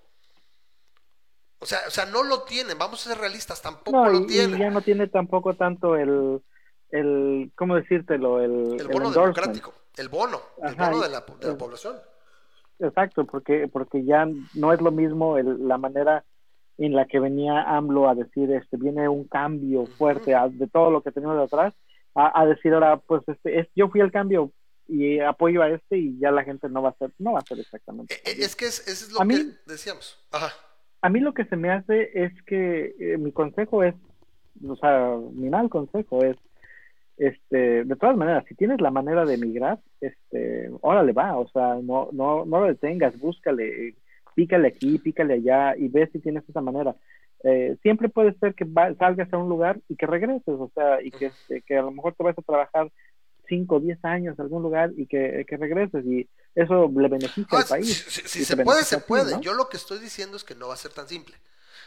O 1.59 1.65
sea, 1.65 1.79
o 1.87 1.91
sea, 1.91 2.05
no 2.05 2.23
lo 2.23 2.43
tienen, 2.43 2.77
vamos 2.77 3.05
a 3.05 3.09
ser 3.09 3.17
realistas, 3.17 3.61
tampoco 3.61 4.07
lo 4.07 4.25
tienen. 4.25 4.57
Y 4.57 4.59
ya 4.59 4.69
no 4.69 4.81
tiene 4.81 5.07
tampoco 5.07 5.55
tanto 5.55 5.95
el, 5.95 6.41
el 6.91 7.51
¿cómo 7.55 7.75
decírtelo? 7.75 8.41
El, 8.41 8.79
el 8.79 8.87
bono 8.87 9.11
democrático, 9.11 9.73
el 9.97 10.07
bono, 10.07 10.41
el 10.61 10.75
bono 10.75 11.01
de 11.01 11.09
la, 11.09 11.25
de 11.39 11.47
la 11.47 11.57
población. 11.57 11.97
Exacto, 12.79 13.25
porque, 13.25 13.67
porque 13.67 14.05
ya 14.05 14.27
no 14.53 14.71
es 14.71 14.81
lo 14.81 14.91
mismo 14.91 15.37
el, 15.37 15.67
la 15.67 15.77
manera 15.77 16.23
en 16.77 16.93
la 16.93 17.05
que 17.05 17.19
venía 17.19 17.63
AMLO 17.63 18.07
a 18.07 18.15
decir, 18.15 18.51
este, 18.51 18.77
viene 18.77 19.09
un 19.09 19.25
cambio 19.27 19.85
fuerte 19.85 20.33
de 20.51 20.67
todo 20.67 20.91
lo 20.91 21.01
que 21.01 21.11
teníamos 21.11 21.37
de 21.37 21.43
atrás, 21.43 21.73
a, 22.15 22.45
decir 22.47 22.73
ahora, 22.73 22.97
pues, 22.97 23.21
este, 23.27 23.69
yo 23.75 23.89
fui 23.89 24.01
el 24.01 24.11
cambio 24.11 24.51
y 24.87 25.19
apoyo 25.19 25.61
a 25.61 25.69
este 25.69 25.97
y 25.97 26.17
ya 26.17 26.31
la 26.31 26.43
gente 26.43 26.67
no 26.69 26.81
va 26.81 26.89
a 26.89 26.97
ser, 26.97 27.11
no 27.19 27.33
va 27.33 27.39
a 27.39 27.45
ser 27.45 27.59
exactamente. 27.59 28.15
Eh, 28.15 28.37
es 28.39 28.55
que 28.55 28.65
es, 28.65 28.87
es 28.87 29.11
lo 29.11 29.19
que 29.19 29.51
decíamos. 29.67 30.17
A 31.01 31.09
mí 31.09 31.19
lo 31.19 31.33
que 31.33 31.45
se 31.45 31.55
me 31.55 31.69
hace 31.69 32.09
es 32.13 32.31
que 32.43 32.95
eh, 32.99 33.17
mi 33.17 33.31
consejo 33.31 33.83
es, 33.83 33.93
o 34.67 34.75
sea, 34.77 35.15
mi 35.31 35.49
mal 35.49 35.69
consejo 35.69 36.23
es, 36.23 36.37
este, 37.17 37.83
de 37.83 37.95
todas 37.95 38.15
maneras, 38.15 38.45
si 38.47 38.55
tienes 38.55 38.81
la 38.81 38.91
manera 38.91 39.25
de 39.25 39.35
emigrar, 39.35 39.79
este, 40.01 40.71
órale 40.81 41.13
va, 41.13 41.37
o 41.37 41.47
sea, 41.49 41.75
no, 41.81 42.09
no, 42.11 42.45
no 42.45 42.59
lo 42.61 42.67
detengas, 42.67 43.17
búscale, 43.19 43.95
pícale 44.37 44.67
aquí, 44.67 44.99
pícale 44.99 45.33
allá 45.33 45.75
y 45.75 45.87
ve 45.87 46.07
si 46.13 46.19
tienes 46.19 46.47
esa 46.47 46.61
manera. 46.61 46.95
Eh, 47.43 47.75
siempre 47.81 48.07
puede 48.07 48.37
ser 48.37 48.53
que 48.53 48.67
salgas 48.99 49.33
a 49.33 49.37
un 49.37 49.49
lugar 49.49 49.79
y 49.89 49.95
que 49.95 50.05
regreses, 50.05 50.43
o 50.47 50.71
sea, 50.75 51.01
y 51.01 51.09
que, 51.09 51.27
este, 51.27 51.63
que 51.63 51.75
a 51.75 51.81
lo 51.81 51.89
mejor 51.89 52.13
te 52.13 52.23
vas 52.23 52.37
a 52.37 52.41
trabajar 52.43 52.91
5 53.49 53.75
o 53.75 53.79
10 53.79 54.05
años 54.05 54.35
en 54.37 54.43
algún 54.43 54.61
lugar 54.61 54.91
y 54.95 55.07
que, 55.07 55.43
regreses 55.49 56.05
y 56.05 56.29
eso 56.53 56.87
le 56.95 57.07
beneficia 57.07 57.57
al 57.57 57.63
ah, 57.63 57.67
país. 57.67 58.05
Si, 58.27 58.45
se 58.45 58.57
puede, 58.57 58.83
se 58.83 58.99
puede. 58.99 59.41
Yo 59.41 59.55
lo 59.55 59.69
que 59.69 59.77
estoy 59.77 59.97
diciendo 59.97 60.37
es 60.37 60.43
que 60.43 60.53
no 60.53 60.67
va 60.67 60.75
a 60.75 60.77
ser 60.77 60.91
tan 60.91 61.07
simple. 61.07 61.35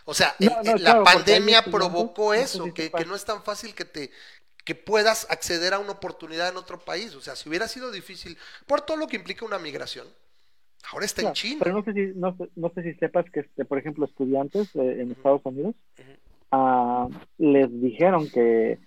O 0.05 0.13
sea, 0.13 0.35
la 0.41 1.05
pandemia 1.05 1.63
provocó 1.63 2.35
eso, 2.35 2.75
que, 2.75 2.91
que 2.91 3.05
no 3.05 3.15
es 3.15 3.25
tan 3.25 3.45
fácil 3.45 3.77
que 3.77 3.85
te 3.85 4.11
que 4.65 4.75
puedas 4.75 5.27
acceder 5.31 5.73
a 5.73 5.79
una 5.79 5.93
oportunidad 5.93 6.49
en 6.49 6.57
otro 6.57 6.81
país. 6.81 7.15
O 7.15 7.21
sea, 7.21 7.37
si 7.37 7.49
hubiera 7.49 7.69
sido 7.69 7.93
difícil, 7.93 8.37
por 8.67 8.81
todo 8.81 8.97
lo 8.97 9.07
que 9.07 9.17
implica 9.17 9.45
una 9.45 9.59
migración, 9.59 10.07
Ahora 10.93 11.07
está 11.07 11.23
en 11.23 11.33
China. 11.33 11.61
Pero 11.63 11.77
no 11.77 11.85
sé 11.85 11.93
si, 11.93 12.13
no, 12.17 12.37
no 12.57 12.73
sé 12.75 12.83
si 12.83 12.95
sepas 12.95 13.25
que, 13.31 13.41
este, 13.41 13.65
por 13.65 13.79
ejemplo, 13.79 14.05
estudiantes 14.05 14.75
eh, 14.75 15.01
en 15.01 15.13
Estados 15.13 15.43
Unidos 15.45 15.75
ah, 16.51 17.09
les 17.39 17.69
dijeron 17.81 18.29
que 18.31 18.79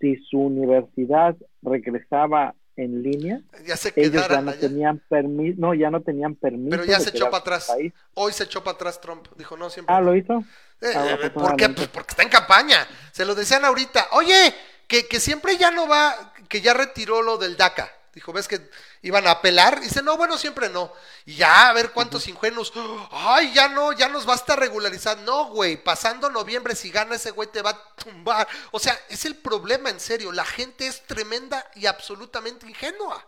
si 0.00 0.16
su 0.16 0.38
universidad 0.38 1.36
regresaba 1.62 2.54
en 2.76 3.02
línea, 3.02 3.40
ya 3.66 3.76
se 3.76 3.92
ellos 3.96 4.28
ya 4.28 4.40
no 4.40 4.52
tenían 4.54 5.02
permiso, 5.08 5.56
no, 5.58 5.74
ya 5.74 5.90
no 5.90 6.00
tenían 6.00 6.36
permiso. 6.36 6.70
Pero 6.70 6.84
ya 6.84 7.00
se 7.00 7.10
echó 7.10 7.24
para 7.24 7.38
atrás. 7.38 7.72
Hoy 8.14 8.32
se 8.32 8.44
echó 8.44 8.62
para 8.62 8.76
atrás 8.76 9.00
Trump. 9.00 9.26
Dijo, 9.36 9.56
no, 9.56 9.68
siempre. 9.68 9.92
Ah, 9.92 10.00
¿lo 10.00 10.14
hizo? 10.14 10.44
Eh, 10.80 10.92
ah, 10.94 11.18
eh, 11.20 11.30
¿Por 11.30 11.56
qué? 11.56 11.68
Pues 11.70 11.88
porque 11.88 12.10
está 12.10 12.22
en 12.22 12.28
campaña. 12.28 12.86
Se 13.10 13.24
lo 13.24 13.34
decían 13.34 13.64
ahorita. 13.64 14.08
Oye, 14.12 14.54
que, 14.86 15.08
que 15.08 15.18
siempre 15.18 15.56
ya 15.56 15.72
no 15.72 15.88
va, 15.88 16.32
que 16.48 16.60
ya 16.60 16.72
retiró 16.72 17.20
lo 17.20 17.36
del 17.36 17.56
DACA. 17.56 17.90
Dijo, 18.14 18.32
¿ves 18.32 18.46
que 18.46 18.60
iban 19.02 19.26
a 19.26 19.32
apelar? 19.32 19.80
dice, 19.80 20.02
no, 20.02 20.16
bueno, 20.16 20.38
siempre 20.38 20.68
no. 20.68 20.92
Y 21.24 21.36
ya, 21.36 21.68
a 21.68 21.72
ver 21.72 21.92
cuántos 21.92 22.26
ingenuos. 22.28 22.72
Ay, 23.10 23.52
ya 23.52 23.68
no, 23.68 23.92
ya 23.92 24.08
nos 24.08 24.26
basta 24.26 24.56
regularizar. 24.56 25.18
No, 25.18 25.46
güey, 25.46 25.82
pasando 25.82 26.30
noviembre, 26.30 26.74
si 26.74 26.90
gana 26.90 27.16
ese 27.16 27.30
güey 27.30 27.48
te 27.48 27.62
va 27.62 27.70
a 27.70 27.94
tumbar. 27.96 28.48
O 28.70 28.78
sea, 28.78 28.98
es 29.08 29.24
el 29.24 29.36
problema, 29.36 29.90
en 29.90 30.00
serio. 30.00 30.32
La 30.32 30.44
gente 30.44 30.86
es 30.86 31.06
tremenda 31.06 31.70
y 31.74 31.86
absolutamente 31.86 32.66
ingenua. 32.66 33.24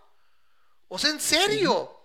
O 0.89 0.99
sea, 0.99 1.11
en 1.11 1.21
serio. 1.21 1.97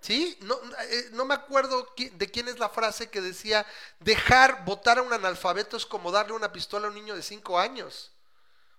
¿Sí? 0.00 0.38
No, 0.42 0.56
eh, 0.88 1.08
no 1.12 1.24
me 1.24 1.34
acuerdo 1.34 1.92
de 1.96 2.30
quién 2.30 2.46
es 2.48 2.58
la 2.58 2.68
frase 2.68 3.10
que 3.10 3.20
decía, 3.20 3.66
dejar 3.98 4.64
votar 4.64 4.98
a 4.98 5.02
un 5.02 5.12
analfabeto 5.12 5.76
es 5.76 5.84
como 5.84 6.12
darle 6.12 6.34
una 6.34 6.52
pistola 6.52 6.86
a 6.86 6.90
un 6.90 6.94
niño 6.94 7.16
de 7.16 7.22
cinco 7.22 7.58
años. 7.58 8.12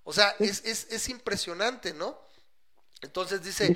O 0.04 0.14
sea, 0.14 0.36
es, 0.40 0.64
es, 0.64 0.88
es 0.90 1.10
impresionante, 1.10 1.94
¿no? 1.94 2.18
Entonces 3.02 3.44
dice, 3.44 3.68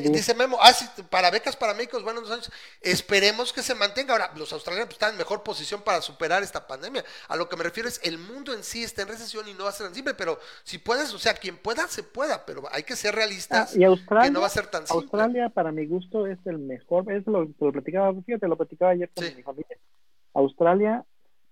Dice 0.00 0.34
Memo, 0.34 0.56
ah, 0.60 0.72
sí, 0.72 0.86
para 1.10 1.30
becas 1.30 1.56
para 1.56 1.74
médicos, 1.74 2.02
buenos 2.02 2.30
años, 2.30 2.50
esperemos 2.80 3.52
que 3.52 3.62
se 3.62 3.74
mantenga. 3.74 4.12
Ahora, 4.12 4.30
los 4.36 4.52
australianos 4.52 4.86
pues, 4.86 4.96
están 4.96 5.12
en 5.12 5.18
mejor 5.18 5.42
posición 5.42 5.82
para 5.82 6.00
superar 6.00 6.42
esta 6.42 6.66
pandemia. 6.66 7.04
A 7.28 7.36
lo 7.36 7.48
que 7.48 7.56
me 7.56 7.64
refiero 7.64 7.88
es, 7.88 8.00
el 8.02 8.18
mundo 8.18 8.54
en 8.54 8.62
sí 8.62 8.82
está 8.82 9.02
en 9.02 9.08
recesión 9.08 9.46
y 9.48 9.54
no 9.54 9.64
va 9.64 9.70
a 9.70 9.72
ser 9.72 9.86
tan 9.86 9.94
simple, 9.94 10.14
pero 10.14 10.38
si 10.64 10.78
puedes, 10.78 11.12
o 11.12 11.18
sea, 11.18 11.34
quien 11.34 11.56
pueda, 11.58 11.86
se 11.88 12.02
pueda, 12.02 12.46
pero 12.46 12.62
hay 12.72 12.82
que 12.82 12.96
ser 12.96 13.14
Ah, 13.14 13.18
realistas, 13.18 13.76
y 13.76 13.84
Australia, 13.84 14.24
que 14.26 14.30
no 14.32 14.40
va 14.40 14.46
a 14.46 14.50
ser 14.50 14.66
tan 14.66 14.86
simple. 14.86 15.02
Australia 15.02 15.48
para 15.50 15.70
mi 15.72 15.86
gusto 15.86 16.26
es 16.26 16.38
el 16.46 16.58
mejor, 16.58 17.10
es 17.12 17.26
lo 17.26 17.46
que 17.46 17.64
lo 17.64 17.72
platicaba, 17.72 18.12
fíjate, 18.22 18.48
lo 18.48 18.56
platicaba 18.56 18.92
ayer 18.92 19.10
con 19.14 19.24
Sí. 19.24 19.34
mi 19.36 19.42
familia. 19.42 19.76
Australia, 20.34 21.04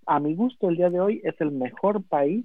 a 0.06 0.20
mi 0.20 0.34
gusto 0.34 0.68
el 0.68 0.76
día 0.76 0.90
de 0.90 1.00
hoy 1.00 1.20
es 1.24 1.34
el 1.40 1.50
mejor 1.50 2.02
país 2.04 2.44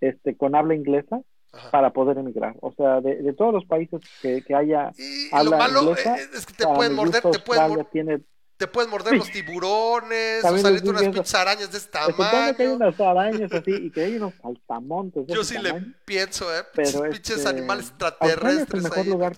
este 0.00 0.36
con 0.36 0.54
habla 0.54 0.74
inglesa 0.74 1.20
Ajá. 1.52 1.70
para 1.70 1.92
poder 1.92 2.16
emigrar. 2.18 2.54
O 2.60 2.72
sea, 2.72 3.00
de, 3.00 3.16
de 3.22 3.32
todos 3.32 3.52
los 3.52 3.64
países 3.64 4.00
que, 4.22 4.42
que 4.44 4.54
haya 4.54 4.92
Y 4.96 5.28
lo 5.30 5.36
habla 5.38 5.56
malo 5.58 5.82
inglesa, 5.82 6.16
eh, 6.16 6.28
es 6.34 6.46
que 6.46 6.54
te 6.54 6.64
pueden 6.66 6.94
morder, 6.94 7.22
te 7.22 7.38
pueden, 7.40 7.62
Australia 7.62 7.76
mor- 7.76 7.88
tiene 7.90 8.20
te 8.56 8.66
pueden 8.66 8.90
morder 8.90 9.16
los 9.16 9.30
tiburones, 9.30 10.40
o 10.40 10.42
También 10.42 10.62
salirte 10.62 10.92
les 10.92 11.00
unas 11.00 11.14
pinches 11.14 11.34
arañas 11.34 11.72
de 11.72 11.78
este 11.78 11.98
Exceptuando 11.98 12.32
que 12.56 12.62
hay 12.62 12.68
tamaño. 12.68 12.76
unas 12.76 13.00
arañas 13.00 13.52
así 13.52 13.70
y 13.72 13.90
que 13.90 14.04
hay 14.04 14.16
unos 14.16 14.34
saltamontes 14.42 15.26
de 15.26 15.34
Yo 15.34 15.40
ese 15.40 15.54
sí 15.56 15.62
le 15.62 15.70
tamaño. 15.70 15.94
pienso, 16.04 16.54
¿eh? 16.54 16.62
Pero, 16.74 16.90
Pinches, 16.90 17.10
pinches 17.10 17.36
este, 17.38 17.48
animales 17.48 17.86
Australia 17.98 18.34
es 18.34 18.66
el 18.68 18.68
extraterrestres 18.68 18.82
mejor 18.82 18.98
ahí 18.98 19.08
lugar. 19.08 19.32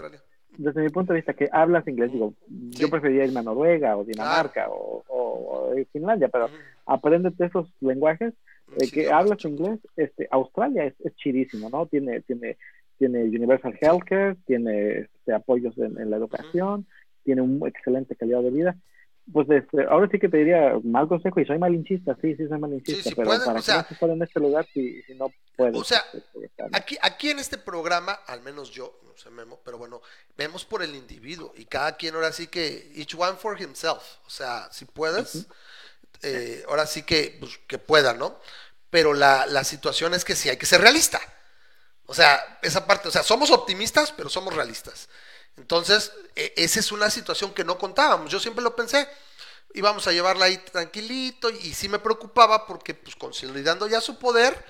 Desde 0.59 0.83
mi 0.83 0.91
punto 0.91 1.13
de 1.13 1.19
vista, 1.21 1.33
que 1.35 1.49
hablas 1.51 1.87
inglés, 1.89 2.13
digo, 2.13 2.35
yo 2.49 2.91
preferiría 2.91 3.25
irme 3.25 3.41
a 3.41 3.43
Noruega 3.43 3.97
o 3.97 4.05
Dinamarca 4.05 4.69
o, 4.69 5.03
o- 5.09 5.71
o 5.73 5.75
Finlandia, 5.93 6.29
pero 6.29 6.49
apréndete 6.87 7.47
esos 7.47 7.73
lenguajes 7.81 8.35
eh, 8.79 8.91
que 8.91 9.11
hablas 9.11 9.45
inglés, 9.45 9.81
este, 9.97 10.29
Australia 10.31 10.85
es, 10.85 10.95
es 11.05 11.15
chidísimo, 11.17 11.69
¿no? 11.71 11.87
Tiene, 11.87 12.21
tiene, 12.23 12.57
tiene 12.99 13.25
Universal 13.25 13.77
Healthcare, 13.81 14.37
tiene 14.47 14.99
este, 15.01 15.33
apoyos 15.35 15.77
en, 15.79 15.99
en 15.99 16.11
la 16.11 16.17
educación, 16.19 16.87
tiene 17.25 17.41
un 17.43 17.67
excelente 17.67 18.15
calidad 18.17 18.43
de 18.43 18.51
vida. 18.51 18.77
Pues 19.33 19.49
este, 19.51 19.85
ahora 19.85 20.09
sí 20.11 20.19
que 20.19 20.29
te 20.29 20.39
diría 20.39 20.79
mal 20.83 21.07
consejo 21.07 21.39
y 21.41 21.45
soy 21.47 21.57
malinchista, 21.59 22.17
sí, 22.21 22.35
sí 22.35 22.47
soy 22.49 22.59
malinchista, 22.59 23.03
Sí, 23.05 23.09
sí 23.11 23.15
pero 23.15 23.27
puedes, 23.29 23.45
para 23.45 23.53
o 23.55 23.57
que 23.57 23.63
sea, 23.63 23.87
estar 23.89 24.11
en 24.11 24.23
este 24.23 24.41
lugar 24.41 24.67
si, 24.73 25.01
si 25.03 25.15
no 25.15 25.31
puedes. 25.57 25.77
o 25.77 25.85
sea, 25.85 26.01
este. 26.13 26.51
Aquí, 26.73 26.97
aquí 27.03 27.31
en 27.31 27.39
este 27.39 27.59
programa, 27.59 28.13
al 28.27 28.41
menos 28.43 28.71
yo, 28.71 29.01
no 29.05 29.17
sé 29.17 29.31
Memo, 29.31 29.61
pero 29.65 29.79
bueno, 29.79 30.01
vemos 30.37 30.65
por 30.65 30.83
el 30.83 30.95
individuo 30.95 31.53
y 31.57 31.65
cada 31.67 31.97
quien 31.97 32.15
ahora 32.15 32.33
sí 32.33 32.47
que, 32.47 32.93
each 32.95 33.15
one 33.17 33.37
for 33.37 33.61
himself, 33.61 34.03
o 34.27 34.31
sea, 34.31 34.69
si 34.73 34.85
puedes, 34.85 35.47
eh, 36.23 36.65
ahora 36.69 36.87
sí 36.87 37.03
que, 37.05 37.37
pues, 37.41 37.59
que 37.67 37.79
pueda, 37.79 38.15
¿no? 38.15 38.41
Pero 38.91 39.15
la, 39.15 39.47
la 39.47 39.65
situación 39.65 40.15
es 40.15 40.25
que 40.25 40.37
sí 40.37 40.49
hay 40.49 40.57
que 40.57 40.67
ser 40.67 40.81
realista. 40.81 41.21
O 42.07 42.15
sea, 42.15 42.59
esa 42.63 42.87
parte, 42.87 43.09
o 43.09 43.11
sea, 43.11 43.23
somos 43.23 43.51
optimistas, 43.51 44.13
pero 44.13 44.29
somos 44.29 44.55
realistas. 44.55 45.09
Entonces, 45.57 46.13
e- 46.37 46.53
esa 46.57 46.81
es 46.81 46.93
una 46.93 47.11
situación 47.11 47.55
que 47.55 47.65
no 47.65 47.79
contábamos. 47.79 48.31
Yo 48.31 48.41
siempre 48.41 48.63
lo 48.65 48.77
pensé. 48.77 49.09
Íbamos 49.75 50.07
a 50.07 50.13
llevarla 50.13 50.47
ahí 50.47 50.59
tranquilito 50.59 51.49
y 51.51 51.73
sí 51.75 51.89
me 51.89 51.99
preocupaba 51.99 52.67
porque, 52.67 52.95
pues, 52.95 53.17
consolidando 53.17 53.89
ya 53.89 54.01
su 54.01 54.19
poder, 54.19 54.63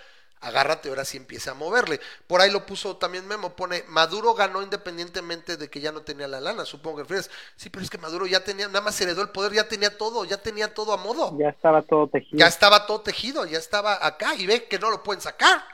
agárrate, 0.43 0.89
ahora 0.91 1.05
sí 1.05 1.17
empieza 1.17 1.53
a 1.53 1.55
moverle. 1.55 2.01
Por 2.27 2.41
ahí 2.41 2.51
lo 2.51 2.67
puso 2.67 2.97
también 2.99 3.27
Memo, 3.27 3.57
pone, 3.57 3.85
Maduro 3.89 4.35
ganó 4.35 4.61
independientemente 4.63 5.57
de 5.57 5.71
que 5.71 5.81
ya 5.81 5.93
no 5.93 6.03
tenía 6.03 6.29
la 6.29 6.41
lana, 6.41 6.65
supongo 6.67 6.99
que 6.99 7.03
refieres. 7.05 7.31
Sí, 7.57 7.71
pero 7.71 7.85
es 7.85 7.91
que 7.91 7.99
Maduro 7.99 8.27
ya 8.27 8.45
tenía, 8.45 8.67
nada 8.67 8.83
más 8.83 9.01
heredó 9.01 9.23
el 9.23 9.31
poder, 9.31 9.53
ya 9.53 9.69
tenía 9.69 9.97
todo, 9.97 10.25
ya 10.25 10.37
tenía 10.37 10.75
todo 10.75 10.93
a 10.93 10.97
modo 10.99 11.37
Ya 11.39 11.49
estaba 11.49 11.83
todo 11.83 12.09
tejido. 12.09 12.39
ya 12.39 12.47
estaba 12.49 12.87
todo 12.87 13.01
tejido, 13.01 13.47
ya 13.47 13.59
estaba 13.59 14.05
acá 14.05 14.35
y 14.35 14.47
ve 14.47 14.67
que 14.69 14.79
no 14.79 14.91
lo 14.91 15.03
pueden 15.03 15.23
sacar. 15.23 15.65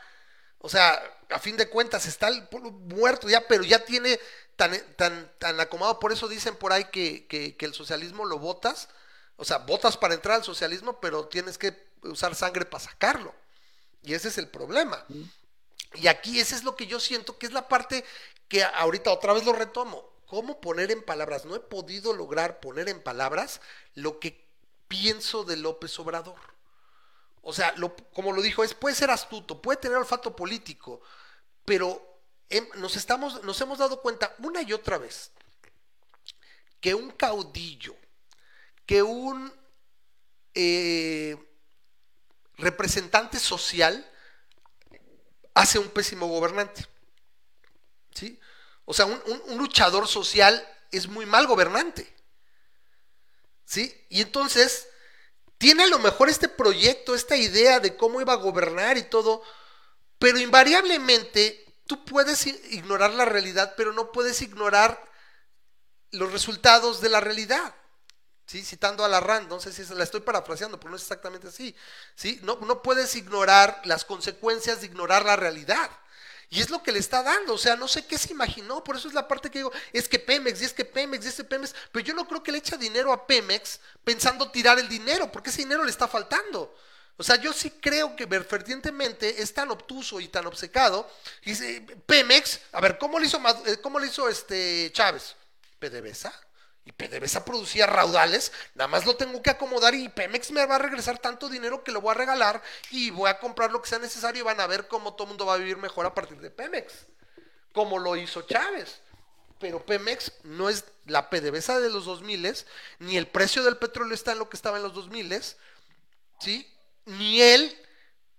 O 0.61 0.69
sea, 0.69 1.01
a 1.31 1.39
fin 1.39 1.57
de 1.57 1.69
cuentas 1.69 2.07
está 2.07 2.28
el 2.28 2.47
pueblo 2.49 2.70
muerto 2.70 3.28
ya, 3.28 3.47
pero 3.49 3.62
ya 3.65 3.85
tiene 3.85 4.19
tan, 4.57 4.73
tan, 4.97 5.31
tan 5.39 5.61
acomodado. 5.61 5.99
Por 6.01 6.12
eso 6.12 6.28
dicen 6.28 6.57
por 6.57 6.73
ahí 6.73 6.85
que, 6.93 7.27
que, 7.27 7.57
que 7.57 7.66
el 7.66 7.74
socialismo 7.74 8.24
lo 8.24 8.39
votas. 8.39 8.89
O 9.36 9.45
sea, 9.45 9.59
votas 9.59 9.97
para 9.97 10.15
entrar 10.15 10.36
al 10.36 10.45
socialismo, 10.45 11.01
pero 11.01 11.27
tienes 11.28 11.59
que 11.59 11.89
usar 12.03 12.35
sangre 12.35 12.65
para 12.65 12.82
sacarlo. 12.85 13.32
Y 14.09 14.14
ese 14.14 14.28
es 14.28 14.39
el 14.39 14.48
problema. 14.48 15.05
Y 15.94 16.06
aquí 16.06 16.40
ese 16.40 16.55
es 16.55 16.64
lo 16.64 16.76
que 16.76 16.86
yo 16.86 16.98
siento 16.98 17.36
que 17.36 17.44
es 17.44 17.52
la 17.52 17.68
parte 17.68 18.06
que 18.48 18.64
ahorita 18.64 19.12
otra 19.12 19.35
vez 19.35 19.44
lo 19.44 19.52
retomo. 19.52 20.02
¿Cómo 20.24 20.62
poner 20.62 20.90
en 20.90 21.02
palabras? 21.02 21.44
No 21.44 21.55
he 21.55 21.60
podido 21.60 22.14
lograr 22.14 22.59
poner 22.60 22.89
en 22.89 23.02
palabras 23.02 23.60
lo 23.94 24.18
que 24.18 24.48
pienso 24.89 25.44
de 25.44 25.59
López 25.59 25.98
Obrador. 25.98 26.39
O 27.43 27.52
sea, 27.52 27.74
lo- 27.76 27.94
como 28.14 28.32
lo 28.32 28.40
dijo, 28.40 28.64
es, 28.64 28.72
puede 28.72 28.94
ser 28.97 29.10
astuto, 29.10 29.60
puede 29.60 29.76
tener 29.78 29.98
olfato 29.98 30.35
político, 30.35 31.02
pero 31.66 32.22
nos, 32.76 32.97
estamos, 32.97 33.44
nos 33.44 33.60
hemos 33.60 33.78
dado 33.78 34.01
cuenta 34.01 34.35
una 34.39 34.62
y 34.62 34.72
otra 34.72 34.97
vez 34.97 35.32
que 36.80 36.94
un 36.94 37.10
caudillo, 37.10 37.94
que 38.86 39.02
un 39.02 39.52
eh, 40.55 41.36
representante 42.59 43.39
social 43.39 44.06
hace 45.55 45.78
un 45.78 45.89
pésimo 45.89 46.26
gobernante. 46.26 46.86
¿Sí? 48.14 48.39
O 48.85 48.94
sea, 48.94 49.06
un, 49.06 49.20
un- 49.47 49.59
luchador 49.59 50.09
social 50.09 50.66
es 50.90 51.06
muy 51.06 51.26
mal 51.26 51.47
gobernante. 51.47 52.12
¿Sí? 53.64 53.94
Y 54.09 54.22
entonces, 54.22 54.89
tiene 55.59 55.85
a 55.85 55.89
lo 55.89 55.98
mejor 55.98 56.28
este 56.28 56.48
proyecto, 56.48 57.14
esta 57.14 57.36
idea 57.36 57.80
de 57.80 57.97
cómo 57.97 58.20
iba 58.20 58.32
a 58.35 58.36
gobernar 58.36 58.98
y 58.98 59.05
todo, 59.05 59.43
pero 60.18 60.39
invariablemente 60.39 61.66
tú 61.86 62.05
puedes 62.05 62.47
ignorar 62.47 63.12
la 63.14 63.24
realidad, 63.24 63.74
pero 63.76 63.93
no 63.93 64.12
puedes 64.12 64.43
ignorar 64.43 65.02
los 66.12 66.32
resultados 66.32 67.01
de 67.01 67.10
la 67.10 67.20
realidad. 67.20 67.74
¿Sí? 68.49 68.65
Citando 68.65 69.05
a 69.05 69.09
la 69.09 69.20
Rand, 69.20 69.47
no 69.47 69.61
sé 69.61 69.70
si 69.70 69.85
la 69.95 70.05
estoy 70.05 70.20
parafraseando, 70.20 70.81
pero 70.81 70.89
no 70.91 70.97
es 70.97 71.03
exactamente 71.03 71.49
así. 71.49 71.77
¿Sí? 72.15 72.41
No, 72.43 72.57
no 72.57 72.83
puedes 72.83 73.15
ignorar 73.15 73.83
las 73.85 74.07
consecuencias 74.07 74.81
de 74.81 74.87
ignorar 74.87 75.27
la 75.27 75.37
realidad. 75.37 75.91
Y 76.49 76.62
es 76.62 76.70
lo 76.70 76.83
que 76.83 76.91
le 76.91 76.99
está 76.99 77.23
dando, 77.23 77.53
o 77.53 77.59
sea, 77.59 77.77
no 77.77 77.87
sé 77.87 78.07
qué 78.07 78.16
se 78.16 78.33
imaginó, 78.33 78.83
por 78.83 78.97
eso 78.97 79.07
es 79.07 79.12
la 79.12 79.29
parte 79.29 79.51
que 79.51 79.59
digo, 79.59 79.70
es 79.93 80.09
que 80.09 80.19
Pemex, 80.19 80.62
y 80.62 80.65
es 80.65 80.73
que 80.73 80.87
Pemex, 80.87 81.27
y 81.27 81.29
es 81.29 81.35
que 81.35 81.45
Pemex, 81.45 81.75
pero 81.93 82.03
yo 82.03 82.15
no 82.15 82.27
creo 82.27 82.43
que 82.43 82.51
le 82.51 82.57
echa 82.57 82.79
dinero 82.79 83.12
a 83.12 83.27
Pemex 83.27 83.81
pensando 84.03 84.51
tirar 84.51 84.79
el 84.79 84.89
dinero, 84.89 85.31
porque 85.31 85.51
ese 85.51 85.59
dinero 85.59 85.85
le 85.85 85.91
está 85.91 86.09
faltando. 86.09 86.75
O 87.19 87.23
sea, 87.23 87.37
yo 87.37 87.53
sí 87.53 87.73
creo 87.73 88.16
que 88.16 88.25
vertientemente 88.25 89.43
es 89.43 89.53
tan 89.53 89.70
obtuso 89.70 90.20
y 90.20 90.29
tan 90.29 90.47
obcecado, 90.47 91.07
dice, 91.45 91.85
Pemex, 92.07 92.61
a 92.73 92.81
ver, 92.81 92.97
¿cómo 92.97 93.19
le 93.19 93.27
hizo, 93.27 93.39
eh, 93.66 93.79
cómo 93.83 93.99
le 93.99 94.07
hizo 94.07 94.27
este 94.27 94.91
Chávez? 94.95 95.37
PDVSA. 95.79 96.48
Y 96.89 96.93
PDVSA 96.93 97.44
producía 97.44 97.86
raudales, 97.86 98.51
nada 98.74 98.89
más 98.89 99.05
lo 99.05 99.15
tengo 99.15 99.43
que 99.43 99.51
acomodar 99.51 99.94
y 99.94 100.09
Pemex 100.09 100.51
me 100.52 100.65
va 100.65 100.77
a 100.77 100.78
regresar 100.78 101.19
tanto 101.19 101.51
dinero 101.51 101.85
que 101.85 101.93
lo 101.93 102.01
voy 102.01 102.12
a 102.12 102.15
regalar 102.15 102.62
y 102.90 103.10
voy 103.10 103.28
a 103.28 103.39
comprar 103.39 103.70
lo 103.70 103.82
que 103.82 103.90
sea 103.90 103.98
necesario 103.98 104.40
y 104.40 104.44
van 104.44 104.59
a 104.59 104.66
ver 104.66 104.89
cómo 104.89 105.12
todo 105.12 105.24
el 105.24 105.28
mundo 105.28 105.44
va 105.44 105.52
a 105.52 105.59
vivir 105.59 105.77
mejor 105.77 106.06
a 106.06 106.15
partir 106.15 106.40
de 106.40 106.51
Pemex, 106.51 107.06
como 107.74 107.98
lo 107.98 108.16
hizo 108.16 108.40
Chávez. 108.40 109.02
Pero 109.59 109.85
Pemex 109.85 110.32
no 110.44 110.70
es 110.70 110.86
la 111.05 111.28
PDVSA 111.28 111.78
de 111.78 111.90
los 111.90 112.06
2000, 112.06 112.56
ni 113.01 113.19
el 113.19 113.27
precio 113.27 113.62
del 113.65 113.77
petróleo 113.77 114.15
está 114.15 114.32
en 114.32 114.39
lo 114.39 114.48
que 114.48 114.56
estaba 114.56 114.78
en 114.78 114.85
los 114.85 114.94
2000, 114.94 115.43
¿sí? 116.40 116.74
Ni 117.05 117.43
él 117.43 117.86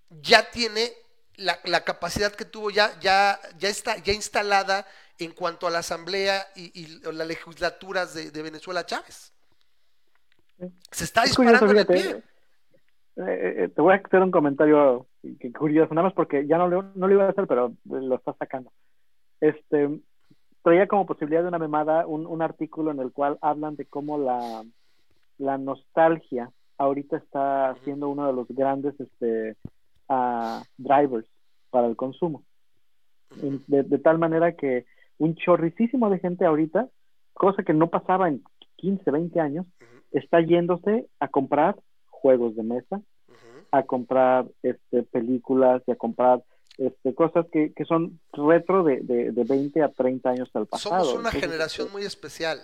ya 0.10 0.50
tiene 0.50 0.92
la, 1.36 1.60
la 1.66 1.84
capacidad 1.84 2.34
que 2.34 2.46
tuvo, 2.46 2.72
ya, 2.72 3.00
ya, 3.00 3.40
ya 3.60 3.70
está 3.70 3.98
ya 3.98 4.14
instalada 4.14 4.88
en 5.20 5.32
cuanto 5.32 5.68
a 5.68 5.70
la 5.70 5.80
asamblea 5.80 6.42
y, 6.56 6.72
y 6.82 6.88
las 7.12 7.28
legislaturas 7.28 8.14
de, 8.14 8.32
de 8.32 8.42
Venezuela 8.42 8.86
Chávez. 8.86 9.34
Se 10.92 11.04
está 11.04 11.24
Es 11.24 11.36
curioso, 11.36 11.70
en 11.70 11.78
el 11.78 11.86
pie. 11.86 12.24
eh, 13.18 13.56
eh, 13.64 13.70
te 13.74 13.82
voy 13.82 13.94
a 13.94 13.98
hacer 13.98 14.22
un 14.22 14.32
comentario 14.32 15.08
que 15.40 15.52
curioso, 15.52 15.94
nada 15.94 16.08
más 16.08 16.14
porque 16.14 16.48
ya 16.48 16.58
no, 16.58 16.70
no 16.70 17.08
lo 17.08 17.14
iba 17.14 17.26
a 17.26 17.30
hacer, 17.30 17.48
pero 17.48 17.74
lo 17.86 18.16
está 18.16 18.34
sacando. 18.34 18.72
Este, 19.42 20.00
traía 20.64 20.88
como 20.88 21.06
posibilidad 21.06 21.42
de 21.42 21.48
una 21.48 21.60
memada 21.60 22.06
un, 22.08 22.26
un 22.26 22.42
artículo 22.42 22.92
en 22.92 23.00
el 23.00 23.12
cual 23.12 23.38
hablan 23.42 23.76
de 23.76 23.86
cómo 23.86 24.18
la, 24.18 24.64
la 25.38 25.58
nostalgia 25.58 26.52
ahorita 26.78 27.18
está 27.18 27.76
siendo 27.84 28.08
uno 28.10 28.28
de 28.28 28.34
los 28.34 28.48
grandes 28.50 28.98
este, 29.00 29.58
ah, 30.08 30.64
drivers 30.78 31.28
para 31.70 31.88
el 31.88 31.96
consumo. 31.96 32.44
De, 33.32 33.84
de 33.84 34.00
tal 34.00 34.18
manera 34.18 34.54
que 34.56 34.86
un 35.20 35.36
chorricísimo 35.36 36.10
de 36.10 36.18
gente 36.20 36.46
ahorita, 36.46 36.88
cosa 37.34 37.64
que 37.64 37.74
no 37.74 37.88
pasaba 37.90 38.28
en 38.28 38.44
15, 38.78 39.12
20 39.12 39.40
años, 39.40 39.66
está 40.12 40.42
yéndose 40.42 41.06
a 41.20 41.28
comprar 41.28 41.78
juegos 42.10 42.56
de 42.56 42.64
mesa, 42.64 43.02
a 43.72 43.84
comprar 43.84 44.48
este, 44.64 45.04
películas 45.04 45.84
y 45.86 45.92
a 45.92 45.96
comprar 45.96 46.44
este, 46.78 47.14
cosas 47.14 47.46
que, 47.52 47.72
que 47.74 47.86
son 47.86 48.20
retro 48.34 48.84
de, 48.84 49.02
de, 49.02 49.32
de 49.32 49.44
20 49.44 49.84
a 49.84 49.90
30 49.90 50.30
años 50.30 50.50
al 50.56 50.66
pasado. 50.66 51.04
Somos 51.04 51.14
una 51.14 51.30
Entonces, 51.30 51.42
generación 51.42 51.88
este, 51.88 51.98
muy 51.98 52.06
especial. 52.08 52.60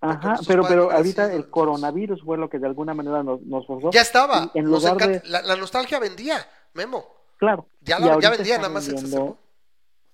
Ajá, 0.00 0.36
pero, 0.46 0.62
pero 0.66 0.92
ahorita 0.92 1.34
el 1.34 1.50
coronavirus 1.50 2.22
fue 2.22 2.38
lo 2.38 2.48
que 2.48 2.58
de 2.60 2.68
alguna 2.68 2.94
manera 2.94 3.22
nos, 3.24 3.42
nos 3.42 3.66
forzó. 3.66 3.90
Ya 3.90 4.02
estaba. 4.02 4.50
En 4.54 4.64
lugar 4.66 4.96
de- 4.96 5.20
la, 5.28 5.42
la 5.42 5.56
nostalgia 5.56 5.98
vendía, 5.98 6.36
Memo. 6.74 7.04
Claro. 7.36 7.66
Ya, 7.80 7.98
la- 7.98 8.18
ya 8.20 8.30
vendía, 8.30 8.56
nada 8.58 8.68
más 8.68 8.86
vendiendo-. 8.86 9.36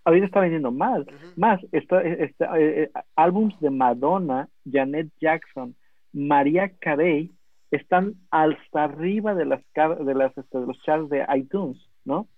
Ahorita 0.05 0.27
está 0.27 0.41
vendiendo 0.41 0.71
más, 0.71 1.05
más, 1.37 1.61
está, 1.73 2.03
está 2.03 2.59
eh, 2.59 2.85
eh, 2.85 2.91
álbums 3.17 3.59
de 3.61 3.71
Madonna, 3.71 4.49
Janet 4.71 5.09
Jackson, 5.21 5.75
María 6.13 6.73
Carey, 6.81 7.33
están 7.71 8.15
hasta 8.31 8.85
arriba 8.85 9.35
de 9.35 9.47
las 9.47 9.61
de 9.75 10.15
las 10.15 10.37
este, 10.37 10.59
de 10.59 10.67
los 10.67 10.81
charts 10.83 11.09
de 11.09 11.25
iTunes, 11.35 11.79
¿no? 12.05 12.29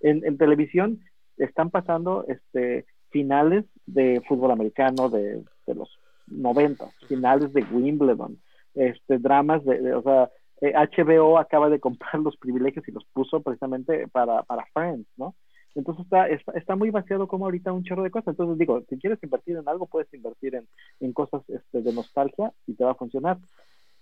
en, 0.00 0.24
en, 0.24 0.38
televisión 0.38 1.00
están 1.36 1.68
pasando 1.70 2.24
este 2.26 2.86
finales 3.10 3.64
de 3.86 4.22
fútbol 4.26 4.50
americano 4.50 5.10
de, 5.10 5.42
de 5.66 5.74
los 5.74 5.98
90, 6.28 6.88
finales 7.06 7.52
de 7.52 7.64
Wimbledon, 7.70 8.38
este 8.74 9.18
dramas 9.18 9.64
de, 9.64 9.94
o 9.94 10.02
sea, 10.02 10.30
HBO 10.60 11.38
eh, 11.38 11.40
acaba 11.40 11.68
de 11.68 11.80
comprar 11.80 12.16
los 12.16 12.36
privilegios 12.36 12.86
y 12.88 12.92
los 12.92 13.04
puso 13.12 13.40
precisamente 13.40 14.08
para, 14.08 14.42
para 14.42 14.66
Friends, 14.72 15.06
¿no? 15.16 15.34
Entonces 15.78 16.04
está, 16.04 16.26
está, 16.28 16.76
muy 16.76 16.90
vaciado 16.90 17.28
como 17.28 17.44
ahorita 17.46 17.72
un 17.72 17.84
chorro 17.84 18.02
de 18.02 18.10
cosas. 18.10 18.28
Entonces 18.28 18.58
digo, 18.58 18.82
si 18.88 18.98
quieres 18.98 19.22
invertir 19.22 19.56
en 19.56 19.68
algo, 19.68 19.86
puedes 19.86 20.12
invertir 20.12 20.56
en, 20.56 20.66
en 21.00 21.12
cosas 21.12 21.42
este, 21.48 21.82
de 21.82 21.92
nostalgia 21.92 22.52
y 22.66 22.74
te 22.74 22.84
va 22.84 22.92
a 22.92 22.96
funcionar 22.96 23.38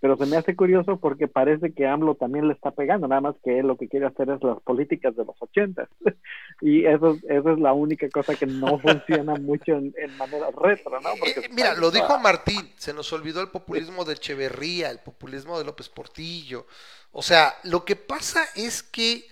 pero 0.01 0.16
se 0.16 0.27
me 0.27 0.36
hace 0.36 0.55
curioso 0.55 0.98
porque 0.98 1.27
parece 1.27 1.73
que 1.73 1.86
AMLO 1.86 2.16
también 2.16 2.48
le 2.48 2.55
está 2.55 2.70
pegando, 2.70 3.09
nada 3.09 3.20
más 3.23 3.35
que 3.43 3.59
él 3.59 3.66
lo 3.66 3.77
que 3.77 3.89
quiere 3.89 4.07
hacer 4.07 4.28
es 4.28 4.43
las 4.43 4.61
políticas 4.61 5.16
de 5.16 5.24
los 5.24 5.36
ochentas. 5.40 5.89
y 6.61 6.85
eso, 6.85 7.16
eso 7.28 7.51
es 7.51 7.59
la 7.59 7.73
única 7.73 8.09
cosa 8.11 8.35
que 8.35 8.47
no 8.47 8.78
funciona 8.78 9.35
mucho 9.36 9.73
en, 9.73 9.94
manera 10.19 10.48
retro, 10.51 11.01
¿no? 11.01 11.11
Porque 11.19 11.47
eh, 11.47 11.51
mira, 11.51 11.74
lo 11.74 11.90
dijo 11.90 12.19
Martín, 12.19 12.70
se 12.77 12.93
nos 12.93 13.12
olvidó 13.12 13.40
el 13.40 13.48
populismo 13.48 14.05
de 14.05 14.15
Echeverría, 14.15 14.90
el 14.90 14.98
populismo 14.98 15.59
de 15.59 15.65
López 15.65 15.89
Portillo. 15.89 16.66
O 17.12 17.23
sea, 17.23 17.55
lo 17.65 17.85
que 17.85 17.97
pasa 17.97 18.44
es 18.55 18.82
que 18.82 19.24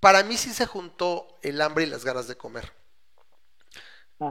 para 0.00 0.22
mí 0.22 0.36
sí 0.36 0.52
se 0.52 0.66
juntó 0.66 1.38
el 1.42 1.60
hambre 1.60 1.84
y 1.84 1.88
las 1.88 2.04
ganas 2.04 2.28
de 2.28 2.36
comer. 2.36 2.72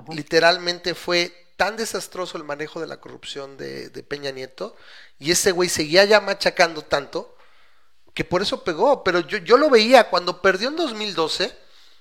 Literalmente 0.10 0.96
fue 0.96 1.34
tan 1.56 1.78
desastroso 1.78 2.38
el 2.38 2.44
manejo 2.44 2.80
de 2.80 2.88
la 2.88 3.00
corrupción 3.00 3.58
de, 3.58 3.90
Peña 4.08 4.32
Nieto 4.32 4.76
y 5.18 5.32
ese 5.32 5.52
güey 5.52 5.70
seguía 5.70 6.06
ya 6.06 6.22
machacando 6.22 6.84
tanto 6.84 7.36
que 8.14 8.26
por 8.26 8.42
eso 8.42 8.64
pegó. 8.64 9.04
Pero 9.04 9.22
yo, 9.22 9.38
yo 9.40 9.58
lo 9.58 9.70
veía 9.70 10.10
cuando 10.10 10.42
perdió 10.42 10.70
en 10.70 10.76
2012, 10.76 11.58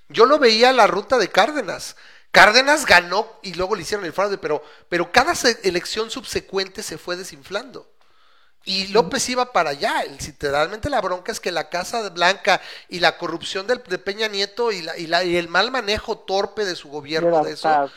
yo 0.09 0.27
lo 0.27 0.39
veía 0.39 0.73
la 0.73 0.87
ruta 0.87 1.19
de 1.19 1.29
Cárdenas. 1.29 1.97
Cárdenas 2.31 2.87
ganó 2.87 3.39
y 3.43 3.55
luego 3.55 3.77
le 3.77 3.83
hicieron 3.83 4.05
el 4.05 4.13
fraude, 4.13 4.39
pero, 4.39 4.63
pero 4.89 5.11
cada 5.11 5.33
elección 5.63 6.11
subsecuente 6.11 6.83
se 6.83 6.99
fue 6.99 7.17
desinflando. 7.17 7.96
Y 8.67 8.89
López 8.89 9.29
iba 9.29 9.53
para 9.53 9.71
allá. 9.71 10.05
Literalmente 10.05 10.91
la 10.91 11.01
bronca 11.01 11.33
es 11.33 11.41
que 11.41 11.53
la 11.53 11.69
Casa 11.71 12.09
Blanca 12.11 12.61
y 12.89 12.99
la 12.99 13.17
corrupción 13.17 13.67
del, 13.67 13.83
de 13.83 13.99
Peña 13.99 14.27
Nieto 14.27 14.73
y, 14.73 14.83
la, 14.83 14.99
y, 14.99 15.07
la, 15.07 15.25
y 15.25 15.37
el 15.37 15.49
mal 15.49 15.71
manejo 15.71 16.19
torpe 16.19 16.65
de 16.65 16.75
su 16.77 16.89
gobierno 16.89 17.45
de 17.45 17.53
eso 17.53 17.89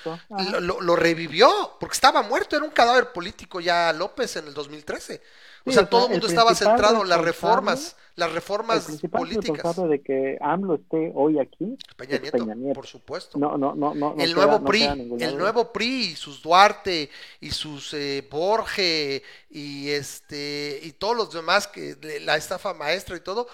lo, 0.61 0.79
lo, 0.79 0.95
revivió, 0.95 1.75
porque 1.79 1.95
estaba 1.95 2.21
muerto, 2.21 2.55
era 2.55 2.63
un 2.63 2.71
cadáver 2.71 3.11
político 3.11 3.59
ya 3.59 3.91
López 3.93 4.35
en 4.35 4.47
el 4.47 4.53
2013 4.53 5.21
o 5.65 5.71
sea, 5.71 5.89
todo 5.89 6.05
el 6.05 6.11
mundo 6.11 6.27
estaba 6.27 6.55
centrado 6.55 7.01
en 7.01 7.09
las 7.09 7.21
reformas, 7.21 7.95
las 8.15 8.31
reformas 8.31 8.89
el 9.03 9.09
políticas. 9.09 9.75
de 9.75 10.01
que 10.01 10.37
AMLO 10.41 10.75
esté 10.75 11.11
hoy 11.15 11.39
aquí 11.39 11.77
Peña 11.97 12.55
Nieto, 12.55 12.73
por 12.73 12.87
supuesto. 12.87 13.37
No, 13.37 13.57
no, 13.57 13.75
no, 13.75 13.93
no. 13.93 14.15
El 14.17 14.33
nuevo 14.33 14.63
PRI, 14.63 14.83
el 15.19 15.37
nuevo 15.37 15.71
PRI, 15.71 16.15
sus 16.15 16.41
Duarte 16.41 17.09
y 17.39 17.51
sus 17.51 17.93
eh, 17.93 18.27
Borge 18.29 19.23
y 19.49 19.89
este 19.89 20.79
y 20.83 20.91
todos 20.93 21.15
los 21.15 21.31
demás 21.31 21.67
que 21.67 21.97
la 22.21 22.35
estafa 22.35 22.73
maestra 22.73 23.15
y 23.15 23.21
todo 23.21 23.47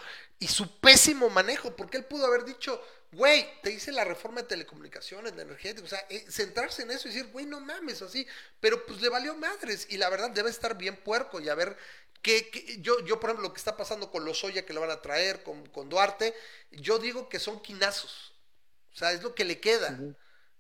y 0.45 0.47
su 0.47 0.79
pésimo 0.79 1.27
manejo, 1.31 1.75
porque 1.75 1.97
él 1.97 2.05
pudo 2.05 2.27
haber 2.27 2.45
dicho 2.45 2.79
Güey, 3.15 3.47
te 3.61 3.71
hice 3.71 3.93
la 3.93 4.03
reforma 4.03 4.41
de 4.41 4.47
telecomunicaciones, 4.47 5.35
de 5.35 5.43
energética, 5.43 5.85
o 5.85 5.87
sea, 5.87 6.05
eh, 6.09 6.25
centrarse 6.29 6.81
en 6.81 6.91
eso 6.91 7.07
y 7.07 7.13
decir, 7.13 7.31
güey, 7.31 7.45
no 7.45 7.61
mames, 7.61 8.01
así, 8.01 8.27
pero 8.59 8.85
pues 8.85 9.01
le 9.01 9.07
valió 9.07 9.35
madres 9.37 9.87
y 9.89 9.95
la 9.95 10.09
verdad 10.09 10.31
debe 10.31 10.49
estar 10.49 10.77
bien 10.77 10.97
puerco 10.97 11.39
y 11.39 11.47
a 11.47 11.55
ver 11.55 11.77
qué, 12.21 12.77
yo, 12.81 12.99
yo 13.05 13.17
por 13.17 13.29
ejemplo, 13.29 13.47
lo 13.47 13.53
que 13.53 13.59
está 13.59 13.77
pasando 13.77 14.11
con 14.11 14.25
los 14.25 14.43
Oya 14.43 14.65
que 14.65 14.73
lo 14.73 14.81
van 14.81 14.91
a 14.91 15.01
traer, 15.01 15.43
con, 15.43 15.65
con 15.67 15.87
Duarte, 15.87 16.35
yo 16.71 16.99
digo 16.99 17.29
que 17.29 17.39
son 17.39 17.61
quinazos, 17.61 18.33
o 18.93 18.97
sea, 18.97 19.13
es 19.13 19.23
lo 19.23 19.33
que 19.33 19.45
le 19.45 19.61
queda. 19.61 19.97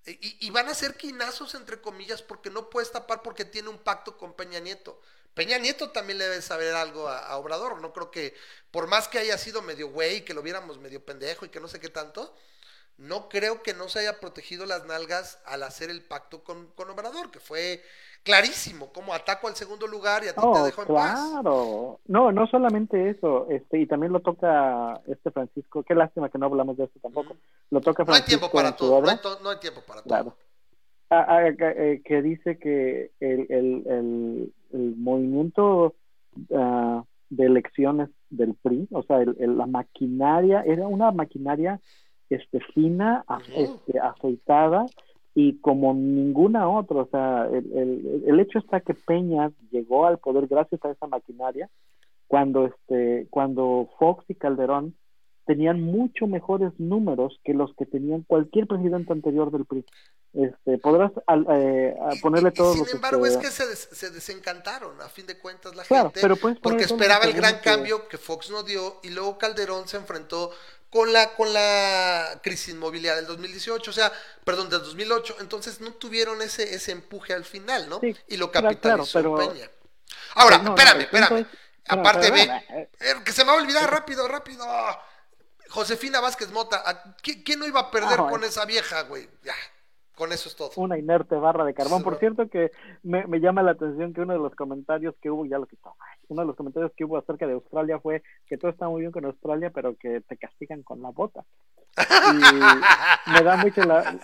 y, 0.05 0.47
y, 0.47 0.49
van 0.51 0.69
a 0.69 0.75
ser 0.75 0.95
quinazos, 0.95 1.55
entre 1.55 1.81
comillas, 1.81 2.21
porque 2.21 2.49
no 2.49 2.69
puedes 2.69 2.91
tapar 2.91 3.21
porque 3.21 3.43
tiene 3.43 3.67
un 3.67 3.79
pacto 3.79 4.17
con 4.17 4.33
Peña 4.33 4.59
Nieto. 4.59 5.01
Peña 5.35 5.59
Nieto 5.59 5.91
también 5.91 6.17
le 6.17 6.23
debe 6.23 6.41
saber 6.41 6.73
algo 6.73 7.09
a, 7.09 7.37
Obrador. 7.37 7.81
No 7.81 7.91
creo 7.91 8.09
que, 8.09 8.33
por 8.71 8.87
más 8.87 9.07
que 9.07 9.19
haya 9.19 9.37
sido 9.37 9.61
medio 9.61 9.89
güey, 9.89 10.23
que 10.23 10.33
lo 10.33 10.41
viéramos 10.41 10.79
medio 10.79 11.05
pendejo 11.05 11.45
y 11.45 11.49
que 11.49 11.59
no 11.59 11.67
sé 11.67 11.79
qué 11.79 11.89
tanto, 11.89 12.33
no 12.97 13.27
creo 13.27 13.61
que 13.61 13.73
no 13.73 13.89
se 13.89 13.99
haya 13.99 14.19
protegido 14.21 14.65
las 14.65 14.85
nalgas 14.85 15.41
al 15.45 15.63
hacer 15.63 15.89
el 15.89 16.01
pacto 16.01 16.41
con, 16.43 16.69
Obrador, 16.77 17.31
que 17.31 17.41
fue 17.41 17.83
clarísimo, 18.23 18.93
como 18.93 19.13
ataco 19.13 19.49
al 19.49 19.55
segundo 19.57 19.85
lugar 19.87 20.23
y 20.23 20.29
a 20.29 20.33
ti 20.33 20.41
te 20.41 20.59
dejo 20.61 20.81
en 20.81 20.87
claro. 20.87 21.99
No, 22.05 22.31
no 22.31 22.47
solamente 22.47 23.09
eso, 23.09 23.47
este, 23.49 23.79
y 23.79 23.87
también 23.87 24.13
lo 24.13 24.21
toca 24.21 25.01
este 25.05 25.31
Francisco, 25.31 25.83
qué 25.83 25.95
lástima 25.95 26.29
que 26.29 26.37
no 26.37 26.45
hablamos 26.45 26.77
de 26.77 26.85
esto 26.85 26.97
tampoco. 27.01 27.35
Lo 27.71 27.81
toca 27.81 28.05
Francisco. 28.05 28.07
No 28.07 28.13
hay 28.13 28.23
tiempo 28.23 28.51
para 28.51 28.75
todo, 28.77 29.01
no 29.01 29.49
hay, 29.49 29.59
tiempo 29.59 29.81
para 29.81 30.01
todo. 30.01 30.37
Eh, 31.11 32.01
que 32.03 32.21
dice 32.21 32.57
que 32.57 33.11
el, 33.19 33.45
el, 33.49 33.83
el, 33.87 34.53
movimiento 34.77 35.95
ah, 36.53 37.03
de 37.29 37.45
elecciones 37.45 38.09
del 38.29 38.55
PRI, 38.55 38.87
o 38.91 39.03
sea, 39.03 39.23
la 39.25 39.65
maquinaria, 39.65 40.61
era 40.61 40.87
una 40.87 41.11
maquinaria 41.11 41.79
este, 42.29 42.59
fina, 42.73 43.25
este, 43.55 43.99
aceitada 43.99 44.85
y 45.33 45.57
como 45.59 45.93
ninguna 45.93 46.69
otra, 46.69 46.97
o 47.01 47.07
sea, 47.07 47.47
el, 47.51 48.23
el, 48.25 48.39
hecho 48.39 48.59
está 48.59 48.79
que 48.79 48.93
Peña 48.93 49.51
llegó 49.71 50.05
al 50.05 50.17
poder 50.17 50.47
gracias 50.47 50.83
a 50.85 50.91
esa 50.91 51.07
maquinaria 51.07 51.69
cuando 52.27 52.65
este 52.65 53.27
cuando 53.29 53.89
Fox 53.99 54.23
y 54.29 54.35
Calderón 54.35 54.95
tenían 55.45 55.81
mucho 55.81 56.25
mejores 56.25 56.71
números 56.79 57.39
que 57.43 57.53
los 57.53 57.73
que 57.75 57.85
tenían 57.85 58.23
cualquier 58.23 58.65
presidente 58.65 59.13
anterior 59.13 59.51
del 59.51 59.65
PRI. 59.65 59.85
Este, 60.35 60.77
podrás 60.79 61.11
eh, 61.49 61.95
ponerle 62.21 62.51
todos 62.51 62.75
Sin 62.75 62.89
embargo, 62.89 63.25
es 63.25 63.37
que 63.37 63.49
se, 63.49 64.09
desencantaron, 64.11 65.01
a 65.01 65.07
fin 65.07 65.25
de 65.25 65.37
cuentas, 65.37 65.75
la 65.75 65.85
gente, 65.85 66.21
porque 66.61 66.83
esperaba 66.83 67.23
el 67.23 67.33
gran 67.33 67.59
cambio 67.59 68.09
que 68.09 68.17
Fox 68.17 68.49
no 68.49 68.63
dio 68.63 68.99
y 69.03 69.09
luego 69.11 69.37
Calderón 69.37 69.87
se 69.87 69.95
enfrentó 69.95 70.51
con 70.89 71.13
la, 71.13 71.35
con 71.35 71.53
la 71.53 72.39
crisis 72.43 72.73
inmobiliaria 72.73 73.17
del 73.17 73.27
2018, 73.27 73.89
o 73.89 73.93
sea, 73.93 74.11
perdón, 74.43 74.69
del 74.69 74.81
2008, 74.81 75.37
entonces 75.39 75.79
no 75.79 75.93
tuvieron 75.93 76.41
ese, 76.41 76.75
ese 76.75 76.91
empuje 76.91 77.33
al 77.33 77.45
final, 77.45 77.87
¿no? 77.87 78.01
y 78.01 78.37
lo 78.37 78.51
capitalizó 78.51 79.35
Peña. 79.35 79.69
Ahora, 80.35 80.57
espérame, 80.57 81.01
espérame. 81.01 81.47
Aparte, 81.87 82.31
ve, 82.31 82.43
eh. 82.43 82.89
Eh, 82.99 83.13
que 83.23 83.31
se 83.31 83.45
me 83.45 83.51
va 83.51 83.57
a 83.57 83.61
olvidar 83.61 83.89
rápido, 83.89 84.27
rápido. 84.27 84.65
Josefina 85.69 86.19
Vázquez 86.19 86.51
Mota, 86.51 87.15
¿quién 87.21 87.59
no 87.59 87.67
iba 87.67 87.79
a 87.79 87.91
perder 87.91 88.17
con 88.17 88.43
esa 88.43 88.65
vieja, 88.65 89.03
güey? 89.03 89.29
Ya, 89.43 89.53
con 90.15 90.31
eso 90.31 90.49
es 90.49 90.55
todo. 90.55 90.69
Una 90.77 90.97
inerte 90.97 91.35
barra 91.35 91.65
de 91.65 91.73
carbón. 91.73 92.03
Por 92.03 92.17
cierto 92.17 92.49
que 92.49 92.71
me, 93.03 93.39
llama 93.39 93.63
la 93.63 93.71
atención 93.71 94.13
que 94.13 94.21
uno 94.21 94.33
de 94.33 94.39
los 94.39 94.55
comentarios 94.55 95.15
que 95.21 95.29
hubo, 95.29 95.45
ya 95.45 95.57
lo 95.57 95.65
quitó, 95.65 95.95
uno 96.27 96.41
de 96.41 96.47
los 96.47 96.55
comentarios 96.55 96.91
que 96.95 97.05
hubo 97.05 97.17
acerca 97.17 97.47
de 97.47 97.53
Australia 97.53 97.99
fue 97.99 98.23
que 98.47 98.57
todo 98.57 98.71
está 98.71 98.87
muy 98.87 99.01
bien 99.01 99.11
con 99.11 99.25
Australia, 99.25 99.71
pero 99.73 99.95
que 99.95 100.21
te 100.21 100.37
castigan 100.37 100.83
con 100.83 101.01
la 101.01 101.09
bota. 101.09 101.45
Y 101.97 103.31
me 103.31 103.41
da 103.43 103.57
mucho 103.57 103.83
la... 103.83 104.19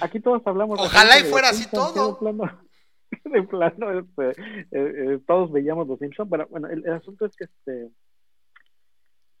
Aquí 0.00 0.20
todos 0.20 0.42
hablamos... 0.46 0.80
Ojalá 0.80 1.18
y 1.18 1.24
fuera 1.24 1.50
así 1.50 1.68
todo. 1.70 2.18
De 3.24 3.42
plano, 3.48 3.98
este, 3.98 4.30
eh, 4.30 4.34
eh, 4.70 5.18
todos 5.26 5.50
veíamos 5.50 5.88
los 5.88 5.98
Simpsons, 5.98 6.28
pero 6.30 6.46
bueno, 6.48 6.68
el, 6.68 6.86
el 6.86 6.92
asunto 6.92 7.24
es 7.24 7.34
que 7.36 7.44
este 7.44 7.90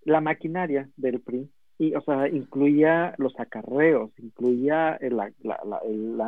la 0.08 0.20
maquinaria 0.20 0.88
del 0.96 1.20
PRI, 1.20 1.50
y, 1.78 1.94
o 1.94 2.00
sea, 2.00 2.28
incluía 2.28 3.14
los 3.18 3.38
acarreos, 3.38 4.10
incluía 4.18 4.98
el, 5.00 5.18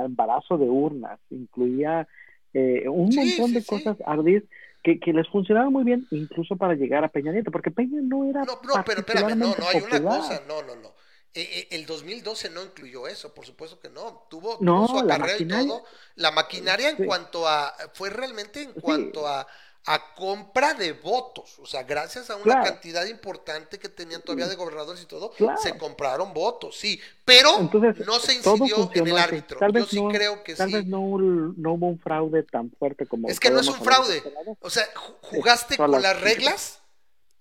embarazo 0.04 0.56
de 0.56 0.68
urnas, 0.68 1.18
incluía 1.30 2.06
eh, 2.54 2.88
un 2.88 3.14
montón 3.14 3.52
de 3.52 3.64
cosas 3.64 3.96
ardidas 4.06 4.44
que, 4.82 5.00
que, 5.00 5.12
les 5.12 5.28
funcionaban 5.28 5.72
muy 5.72 5.84
bien, 5.84 6.06
incluso 6.10 6.56
para 6.56 6.74
llegar 6.74 7.04
a 7.04 7.08
Peña 7.08 7.32
Nieto, 7.32 7.50
porque 7.50 7.70
Peña 7.70 8.00
no 8.00 8.24
era. 8.24 8.44
No, 8.44 8.60
no, 8.62 8.84
pero 8.86 9.00
espérame, 9.00 9.36
no, 9.36 9.54
no, 9.56 9.68
hay 9.68 9.82
una 9.82 10.02
cosa, 10.02 10.42
no, 10.46 10.62
no, 10.62 10.76
no. 10.76 10.88
Eh, 11.32 11.42
eh, 11.42 11.68
el 11.70 11.86
2012 11.86 12.50
no 12.50 12.62
incluyó 12.62 13.06
eso, 13.06 13.32
por 13.34 13.46
supuesto 13.46 13.78
que 13.78 13.88
no. 13.88 14.26
Tuvo, 14.28 14.58
su 14.58 14.98
acarreo 14.98 15.36
y 15.38 15.46
todo. 15.46 15.84
La 16.16 16.30
maquinaria 16.32 16.90
en 16.90 17.06
cuanto 17.06 17.46
a. 17.46 17.72
Fue 17.92 18.10
realmente 18.10 18.62
en 18.62 18.72
cuanto 18.72 19.28
a 19.28 19.46
a 19.86 20.14
compra 20.14 20.74
de 20.74 20.92
votos. 20.92 21.58
O 21.58 21.66
sea, 21.66 21.82
gracias 21.82 22.30
a 22.30 22.36
una 22.36 22.62
cantidad 22.62 23.06
importante 23.06 23.78
que 23.78 23.88
tenían 23.88 24.22
todavía 24.22 24.46
de 24.46 24.56
gobernadores 24.56 25.02
y 25.02 25.06
todo, 25.06 25.32
se 25.62 25.76
compraron 25.78 26.34
votos, 26.34 26.76
sí. 26.76 27.00
Pero 27.24 27.70
no 28.06 28.18
se 28.18 28.34
incidió 28.34 28.90
en 28.94 29.06
el 29.06 29.18
árbitro. 29.18 29.58
Yo 29.72 29.86
sí 29.86 30.00
creo 30.10 30.42
que 30.42 30.54
tal 30.54 30.72
vez 30.72 30.86
no, 30.86 31.00
hubo 31.00 31.86
un 31.86 31.98
fraude 31.98 32.42
tan 32.42 32.70
fuerte 32.72 33.06
como. 33.06 33.28
Es 33.28 33.40
que 33.40 33.50
no 33.50 33.60
es 33.60 33.68
un 33.68 33.82
fraude. 33.82 34.22
O 34.60 34.70
sea, 34.70 34.84
jugaste 35.22 35.76
con 35.76 36.02
las 36.02 36.20
reglas 36.20 36.80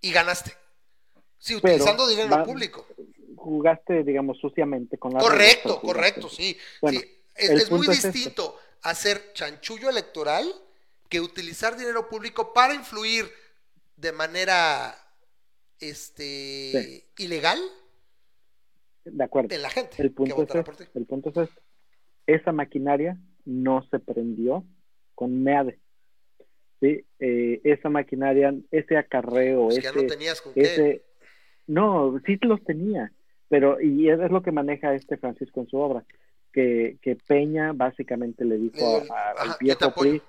y 0.01 0.11
ganaste. 0.11 0.53
Sí, 1.37 1.55
utilizando 1.55 2.07
dinero 2.07 2.43
público. 2.43 2.85
jugaste, 3.35 4.03
digamos, 4.03 4.37
suciamente 4.39 4.97
con 4.97 5.13
la 5.13 5.19
Correcto, 5.19 5.79
correcto, 5.81 6.29
sí. 6.29 6.57
Es, 7.35 7.71
muy 7.71 7.87
este. 7.89 8.11
distinto 8.11 8.57
hacer 8.81 9.31
chanchullo 9.33 9.89
electoral 9.89 10.45
que 11.09 11.19
utilizar 11.19 11.75
dinero 11.77 12.07
público 12.07 12.53
para 12.53 12.73
influir 12.73 13.25
de 13.97 14.11
manera 14.11 14.95
este 15.79 17.09
ilegal 17.17 17.59
de 19.05 19.23
acuerdo. 19.23 19.55
en 19.55 19.61
la 19.61 19.69
gente. 19.69 20.01
El 20.01 20.11
punto, 20.11 20.43
es 20.43 20.55
este, 20.55 20.87
el 20.99 21.05
punto 21.05 21.29
es 21.29 21.49
este. 21.49 21.61
Esa 22.27 22.51
maquinaria 22.51 23.17
no 23.45 23.83
se 23.89 23.99
prendió 23.99 24.63
con 25.15 25.41
MEADE. 25.41 25.79
¿sí? 26.79 27.05
Eh, 27.19 27.61
esa 27.63 27.89
maquinaria, 27.89 28.53
ese 28.71 28.97
acarreo, 28.97 29.65
pues 29.65 29.79
ese, 29.79 29.93
no 29.93 30.05
tenías 30.05 30.41
con 30.41 30.53
ese, 30.55 31.03
no, 31.67 32.19
sí 32.25 32.37
los 32.41 32.63
tenía, 32.63 33.11
pero 33.47 33.81
y 33.81 34.09
es 34.09 34.19
lo 34.31 34.41
que 34.41 34.51
maneja 34.51 34.93
este 34.93 35.17
Francisco 35.17 35.61
en 35.61 35.67
su 35.67 35.77
obra, 35.77 36.05
que, 36.53 36.97
que 37.01 37.15
Peña 37.15 37.73
básicamente 37.73 38.45
le 38.45 38.57
dijo 38.57 39.03
al 39.37 39.55
viejo 39.59 39.93
PRI, 39.93 40.21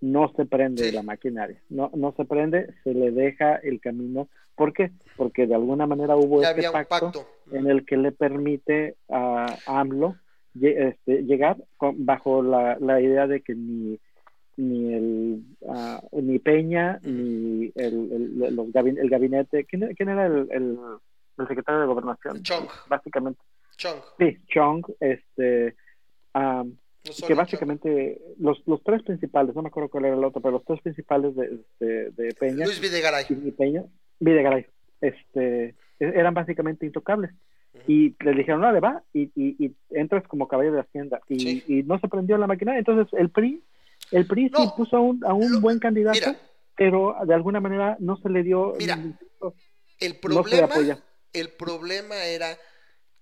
no 0.00 0.32
se 0.34 0.46
prende 0.46 0.92
la 0.92 1.02
maquinaria, 1.02 1.60
no, 1.68 1.90
no 1.94 2.12
se 2.16 2.24
prende, 2.24 2.74
se 2.84 2.94
le 2.94 3.10
deja 3.10 3.56
el 3.56 3.80
camino. 3.80 4.28
¿Por 4.54 4.72
qué? 4.72 4.90
Porque 5.16 5.46
de 5.46 5.54
alguna 5.54 5.86
manera 5.86 6.16
hubo 6.16 6.42
este 6.42 6.70
pacto, 6.70 7.26
en 7.50 7.66
el 7.66 7.84
que 7.84 7.96
le 7.96 8.12
permite 8.12 8.96
a 9.08 9.46
AMLO 9.66 10.16
este, 10.60 11.22
llegar 11.24 11.56
bajo 11.78 12.42
la, 12.42 12.76
la 12.80 13.00
idea 13.00 13.26
de 13.26 13.40
que 13.40 13.54
ni 13.54 13.98
ni 14.56 14.92
el 14.92 15.42
ah, 15.68 16.02
ni 16.12 16.38
Peña 16.38 16.98
ni 17.02 17.72
el, 17.74 18.36
el, 18.42 18.56
los 18.56 18.66
el 18.74 19.08
gabinete 19.08 19.64
¿quién, 19.64 19.82
era 20.08 20.26
el, 20.26 20.48
el, 20.50 20.78
secretario 21.48 21.80
de 21.80 21.86
gobernación 21.86 22.42
Chong. 22.42 22.66
Básicamente. 22.88 23.40
Chong. 23.76 24.00
Sí 24.18 24.36
Chong 24.48 24.84
este 24.98 25.76
que 27.26 27.34
básicamente 27.34 28.20
los, 28.38 28.62
los 28.66 28.82
tres 28.82 29.02
principales 29.02 29.54
no 29.54 29.62
me 29.62 29.68
acuerdo 29.68 29.88
cuál 29.88 30.04
era 30.04 30.16
el 30.16 30.24
otro 30.24 30.42
pero 30.42 30.52
los 30.52 30.64
tres 30.64 30.80
principales 30.82 31.34
de, 31.34 32.10
de, 32.10 32.34
Peña. 32.38 32.66
Luis 32.66 32.80
Videgaray. 32.80 33.24
Y 33.28 33.50
Peña. 33.52 33.84
Videgaray. 34.18 34.66
Este 35.00 35.64
e, 35.66 35.74
eran 35.98 36.34
básicamente 36.34 36.86
intocables. 36.86 37.30
Y 37.86 38.16
le 38.24 38.32
dijeron, 38.32 38.60
no, 38.60 38.72
le 38.72 38.80
va, 38.80 39.02
y, 39.14 39.30
y, 39.36 39.72
entras 39.90 40.26
como 40.26 40.48
caballo 40.48 40.72
de 40.72 40.80
Hacienda. 40.80 41.20
Y, 41.28 41.62
y 41.72 41.82
no 41.84 42.00
se 42.00 42.08
prendió 42.08 42.36
la 42.36 42.48
maquinaria. 42.48 42.80
Entonces, 42.80 43.06
el 43.16 43.30
PRI 43.30 43.62
el 44.10 44.26
PRI 44.26 44.50
sí 44.54 44.62
puso 44.76 44.96
a 44.96 45.00
un, 45.00 45.24
a 45.24 45.34
un 45.34 45.60
buen 45.60 45.78
candidato, 45.78 46.34
pero 46.76 47.16
de 47.24 47.34
alguna 47.34 47.60
manera 47.60 47.96
no 48.00 48.16
se 48.16 48.28
le 48.28 48.42
dio. 48.42 48.74
Mira, 48.78 48.98
el 50.00 50.16
problema, 50.16 50.68
el 51.32 51.48
problema 51.50 52.16
era 52.24 52.58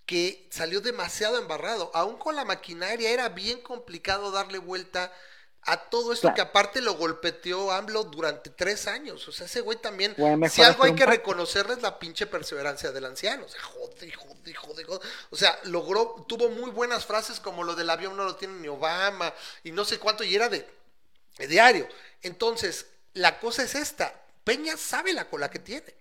que 0.09 0.49
salió 0.51 0.81
demasiado 0.81 1.39
embarrado. 1.39 1.91
Aún 1.93 2.17
con 2.17 2.35
la 2.35 2.47
maquinaria 2.47 3.11
era 3.11 3.29
bien 3.29 3.61
complicado 3.61 4.31
darle 4.31 4.57
vuelta 4.57 5.13
a 5.61 5.77
todo 5.91 6.15
esto 6.15 6.33
que 6.33 6.41
aparte 6.41 6.81
lo 6.81 6.95
golpeteó 6.95 7.71
AMLO 7.71 8.05
durante 8.05 8.49
tres 8.49 8.87
años. 8.87 9.29
O 9.29 9.33
sea, 9.33 9.45
ese 9.45 9.61
güey 9.61 9.77
también, 9.77 10.17
si 10.51 10.63
algo 10.63 10.85
hay 10.85 10.95
que 10.95 11.05
reconocerle 11.05 11.75
es 11.75 11.83
la 11.83 11.99
pinche 11.99 12.27
perseverancia 12.27 12.91
del 12.91 13.05
anciano. 13.05 13.45
O 13.45 13.49
sea, 13.51 13.61
joder, 13.61 14.15
joder, 14.15 14.57
joder, 14.57 14.87
joder. 14.87 15.09
O 15.29 15.37
sea, 15.37 15.61
logró, 15.65 16.25
tuvo 16.27 16.49
muy 16.49 16.71
buenas 16.71 17.05
frases 17.05 17.39
como 17.39 17.63
lo 17.63 17.75
del 17.75 17.91
avión 17.91 18.17
no 18.17 18.25
lo 18.25 18.35
tiene 18.35 18.55
ni 18.61 18.69
Obama 18.69 19.35
y 19.63 19.73
no 19.73 19.85
sé 19.85 19.99
cuánto, 19.99 20.25
y 20.25 20.35
era 20.35 20.49
de, 20.49 20.67
diario. 21.47 21.87
Entonces, 22.23 22.87
la 23.13 23.39
cosa 23.41 23.63
es 23.63 23.75
esta. 23.75 24.19
Peña 24.43 24.79
sabe 24.79 25.13
la 25.13 25.29
cola 25.29 25.51
que 25.51 25.59
tiene. 25.59 25.95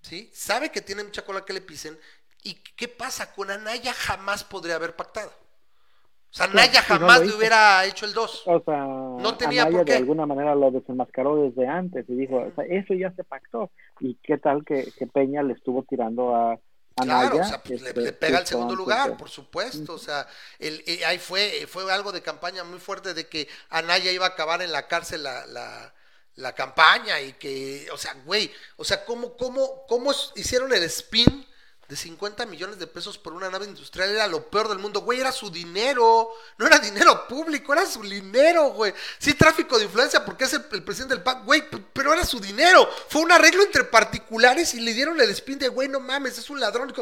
¿Sí? 0.00 0.30
Sabe 0.34 0.72
que 0.72 0.80
tiene 0.80 1.04
mucha 1.04 1.22
cola 1.22 1.44
que 1.44 1.52
le 1.52 1.60
pisen. 1.60 2.00
¿Y 2.44 2.54
qué 2.76 2.86
pasa? 2.86 3.32
Con 3.32 3.50
Anaya 3.50 3.92
jamás 3.92 4.44
podría 4.44 4.76
haber 4.76 4.94
pactado. 4.94 5.30
O 5.30 6.36
sea, 6.36 6.46
Anaya 6.46 6.82
jamás 6.82 7.20
le 7.26 7.34
hubiera 7.34 7.84
hecho 7.86 8.06
el 8.06 8.12
2. 8.12 8.42
O 8.46 8.62
sea, 8.64 8.84
no 8.84 9.36
tenía 9.36 9.62
Anaya 9.62 9.78
por 9.78 9.86
qué. 9.86 9.92
de 9.92 9.98
alguna 9.98 10.26
manera 10.26 10.54
lo 10.54 10.70
desenmascaró 10.70 11.36
desde 11.36 11.66
antes 11.66 12.04
y 12.08 12.14
dijo, 12.14 12.36
o 12.36 12.52
sea, 12.54 12.64
eso 12.66 12.94
ya 12.94 13.10
se 13.12 13.24
pactó. 13.24 13.70
¿Y 13.98 14.16
qué 14.22 14.38
tal 14.38 14.64
que, 14.64 14.92
que 14.96 15.06
Peña 15.06 15.42
le 15.42 15.54
estuvo 15.54 15.84
tirando 15.84 16.34
a, 16.34 16.58
Claro, 16.96 17.38
o 17.38 17.44
sea, 17.44 17.60
pues, 17.60 17.82
le, 17.82 17.90
este, 17.90 18.12
pega 18.12 18.38
el 18.38 18.46
segundo 18.46 18.76
lugar, 18.76 19.16
por 19.16 19.28
supuesto. 19.28 19.94
O 19.94 19.98
sea, 19.98 20.26
el, 20.60 20.82
eh, 20.86 21.04
ahí 21.04 21.18
fue, 21.18 21.66
fue 21.66 21.90
algo 21.92 22.12
de 22.12 22.22
campaña 22.22 22.62
muy 22.62 22.78
fuerte 22.78 23.14
de 23.14 23.26
que 23.28 23.48
Anaya 23.70 24.12
iba 24.12 24.26
a 24.26 24.30
acabar 24.30 24.62
en 24.62 24.70
la 24.70 24.86
cárcel 24.86 25.24
la, 25.24 25.44
la, 25.46 25.92
la 26.36 26.54
campaña 26.54 27.20
y 27.20 27.32
que, 27.32 27.88
o 27.92 27.96
sea, 27.96 28.14
güey, 28.24 28.50
o 28.76 28.84
sea, 28.84 29.04
¿cómo, 29.04 29.36
cómo, 29.36 29.84
cómo 29.88 30.12
hicieron 30.36 30.72
el 30.72 30.84
spin 30.84 31.44
de 31.88 31.96
50 31.96 32.46
millones 32.46 32.78
de 32.78 32.86
pesos 32.86 33.18
por 33.18 33.32
una 33.32 33.50
nave 33.50 33.66
industrial 33.66 34.10
era 34.10 34.26
lo 34.26 34.48
peor 34.48 34.68
del 34.68 34.78
mundo, 34.78 35.00
güey, 35.00 35.20
era 35.20 35.32
su 35.32 35.50
dinero, 35.50 36.30
no 36.56 36.66
era 36.66 36.78
dinero 36.78 37.28
público, 37.28 37.72
era 37.72 37.84
su 37.86 38.02
dinero, 38.02 38.70
güey. 38.70 38.94
Sí, 39.18 39.34
tráfico 39.34 39.78
de 39.78 39.84
influencia 39.84 40.24
porque 40.24 40.44
es 40.44 40.52
el, 40.54 40.64
presidente 40.64 41.14
del 41.14 41.22
PAC, 41.22 41.44
güey, 41.44 41.64
pero 41.92 42.12
era 42.12 42.24
su 42.24 42.40
dinero. 42.40 42.88
Fue 43.08 43.22
un 43.22 43.32
arreglo 43.32 43.62
entre 43.62 43.84
particulares 43.84 44.74
y 44.74 44.80
le 44.80 44.94
dieron 44.94 45.20
el 45.20 45.30
spin 45.30 45.58
de, 45.58 45.68
güey, 45.68 45.88
no 45.88 46.00
mames, 46.00 46.38
es 46.38 46.48
un 46.48 46.60
ladrón. 46.60 46.94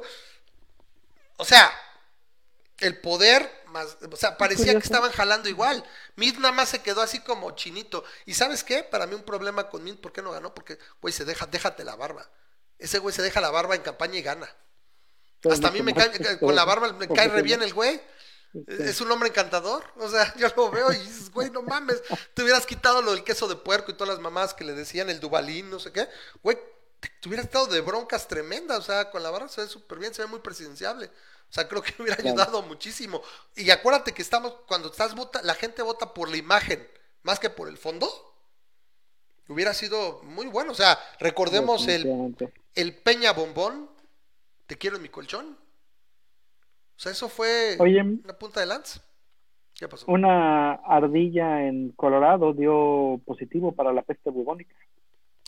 O 1.36 1.44
sea, 1.44 1.72
el 2.78 3.00
poder 3.00 3.62
más, 3.66 3.96
o 4.10 4.16
sea, 4.16 4.36
parecía 4.36 4.72
que 4.72 4.78
estaban 4.78 5.12
jalando 5.12 5.48
igual. 5.48 5.84
Mint 6.16 6.38
nada 6.38 6.52
más 6.52 6.68
se 6.68 6.82
quedó 6.82 7.00
así 7.00 7.20
como 7.20 7.52
chinito. 7.52 8.04
¿Y 8.26 8.34
sabes 8.34 8.64
qué? 8.64 8.82
Para 8.82 9.06
mí 9.06 9.14
un 9.14 9.22
problema 9.22 9.68
con 9.68 9.84
Mint, 9.84 10.00
¿por 10.00 10.12
qué 10.12 10.22
no 10.22 10.32
ganó? 10.32 10.54
Porque, 10.54 10.78
güey, 11.00 11.12
se 11.12 11.24
deja, 11.24 11.46
déjate 11.46 11.84
la 11.84 11.96
barba. 11.96 12.28
Ese 12.78 12.98
güey 12.98 13.14
se 13.14 13.22
deja 13.22 13.40
la 13.40 13.50
barba 13.50 13.76
en 13.76 13.82
campaña 13.82 14.18
y 14.18 14.22
gana. 14.22 14.52
Hasta 15.50 15.68
a 15.68 15.70
mí 15.70 15.82
me 15.82 15.94
cae, 15.94 16.38
con 16.38 16.54
la 16.54 16.64
barba 16.64 16.92
me 16.92 17.08
cae 17.08 17.28
re 17.28 17.42
bien 17.42 17.62
el 17.62 17.74
güey. 17.74 18.00
Es 18.66 19.00
un 19.00 19.10
hombre 19.10 19.30
encantador. 19.30 19.84
O 19.96 20.08
sea, 20.08 20.34
yo 20.36 20.48
lo 20.56 20.70
veo 20.70 20.92
y 20.92 20.98
dices, 20.98 21.30
güey, 21.30 21.50
no 21.50 21.62
mames. 21.62 22.02
Te 22.34 22.42
hubieras 22.42 22.66
quitado 22.66 23.00
lo 23.00 23.12
del 23.12 23.24
queso 23.24 23.48
de 23.48 23.56
puerco 23.56 23.90
y 23.90 23.94
todas 23.94 24.14
las 24.14 24.20
mamás 24.20 24.54
que 24.54 24.64
le 24.64 24.74
decían 24.74 25.08
el 25.08 25.20
dubalín, 25.20 25.70
no 25.70 25.78
sé 25.78 25.90
qué. 25.90 26.06
Güey, 26.42 26.58
te 27.00 27.28
hubieras 27.28 27.46
estado 27.46 27.66
de 27.66 27.80
broncas 27.80 28.28
tremendas. 28.28 28.78
O 28.78 28.82
sea, 28.82 29.10
con 29.10 29.22
la 29.22 29.30
barba 29.30 29.48
se 29.48 29.62
ve 29.62 29.68
súper 29.68 29.98
bien, 29.98 30.12
se 30.12 30.22
ve 30.22 30.28
muy 30.28 30.40
presidenciable. 30.40 31.06
O 31.06 31.54
sea, 31.54 31.66
creo 31.66 31.82
que 31.82 31.94
hubiera 32.02 32.22
ayudado 32.22 32.62
muchísimo. 32.62 33.22
Y 33.56 33.70
acuérdate 33.70 34.12
que 34.12 34.22
estamos, 34.22 34.54
cuando 34.66 34.90
estás 34.90 35.14
vota, 35.14 35.40
la 35.42 35.54
gente 35.54 35.82
vota 35.82 36.12
por 36.12 36.28
la 36.28 36.36
imagen 36.36 36.86
más 37.22 37.38
que 37.38 37.50
por 37.50 37.68
el 37.68 37.78
fondo. 37.78 38.08
Hubiera 39.48 39.72
sido 39.72 40.22
muy 40.24 40.46
bueno. 40.46 40.72
O 40.72 40.74
sea, 40.74 40.98
recordemos 41.20 41.88
el, 41.88 42.36
el 42.74 42.96
Peña 42.96 43.32
Bombón 43.32 43.91
te 44.72 44.78
quiero 44.78 44.96
en 44.96 45.02
mi 45.02 45.10
colchón. 45.10 45.46
O 46.96 46.98
sea, 46.98 47.12
eso 47.12 47.28
fue 47.28 47.76
una 47.78 48.38
punta 48.38 48.60
de 48.60 48.66
lanza. 48.66 49.02
¿Qué 49.74 49.86
pasó? 49.86 50.06
Una 50.10 50.72
ardilla 50.72 51.66
en 51.66 51.90
Colorado 51.90 52.54
dio 52.54 53.20
positivo 53.26 53.72
para 53.72 53.92
la 53.92 54.00
peste 54.00 54.30
bubónica. 54.30 54.74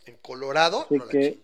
¿En 0.04 0.16
Colorado? 0.18 0.82
Así, 0.82 0.98
que, 1.10 1.40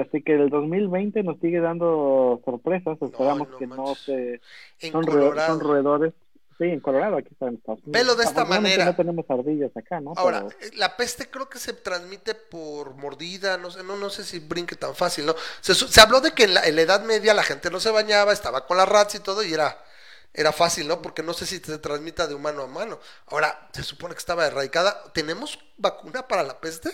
así 0.00 0.22
que 0.22 0.34
el 0.36 0.48
2020 0.48 1.22
nos 1.22 1.38
sigue 1.40 1.60
dando 1.60 2.40
sorpresas. 2.46 2.96
Esperamos 3.02 3.48
que 3.58 3.66
no 3.66 3.94
se. 3.94 4.40
son 4.78 5.04
roedores 5.04 6.14
Sí, 6.58 6.64
en 6.64 6.80
Colorado, 6.80 7.18
aquí 7.18 7.28
está 7.32 7.48
en 7.48 7.56
Estados 7.56 7.80
Unidos. 7.84 7.92
Velo 7.92 8.14
de 8.14 8.24
esta 8.24 8.44
manera. 8.46 8.86
No 8.86 8.96
tenemos 8.96 9.26
ardillas 9.28 9.76
acá, 9.76 10.00
¿no? 10.00 10.14
Ahora, 10.16 10.46
eh, 10.60 10.70
la 10.76 10.96
peste 10.96 11.28
creo 11.28 11.50
que 11.50 11.58
se 11.58 11.74
transmite 11.74 12.34
por 12.34 12.94
mordida, 12.94 13.58
no 13.58 13.70
sé, 13.70 13.84
no, 13.84 13.96
no 13.96 14.08
sé 14.08 14.24
si 14.24 14.38
brinque 14.38 14.74
tan 14.74 14.94
fácil, 14.94 15.26
¿no? 15.26 15.34
Se, 15.60 16.00
habló 16.00 16.22
de 16.22 16.32
que 16.32 16.44
en 16.44 16.54
la, 16.54 16.64
Edad 16.64 17.04
Media 17.04 17.34
la 17.34 17.42
gente 17.42 17.70
no 17.70 17.78
se 17.78 17.90
bañaba, 17.90 18.32
estaba 18.32 18.66
con 18.66 18.78
las 18.78 18.88
rats 18.88 19.16
y 19.16 19.20
todo, 19.20 19.44
y 19.44 19.52
era, 19.52 19.76
era 20.32 20.50
fácil, 20.50 20.88
¿no? 20.88 21.02
Porque 21.02 21.22
no 21.22 21.34
sé 21.34 21.44
si 21.44 21.58
se 21.58 21.78
transmita 21.78 22.26
de 22.26 22.34
humano 22.34 22.62
a 22.62 22.66
mano. 22.68 23.00
Ahora, 23.26 23.68
se 23.72 23.82
supone 23.82 24.14
que 24.14 24.20
estaba 24.20 24.46
erradicada. 24.46 25.12
¿Tenemos 25.12 25.58
vacuna 25.76 26.26
para 26.26 26.42
la 26.42 26.58
peste? 26.58 26.90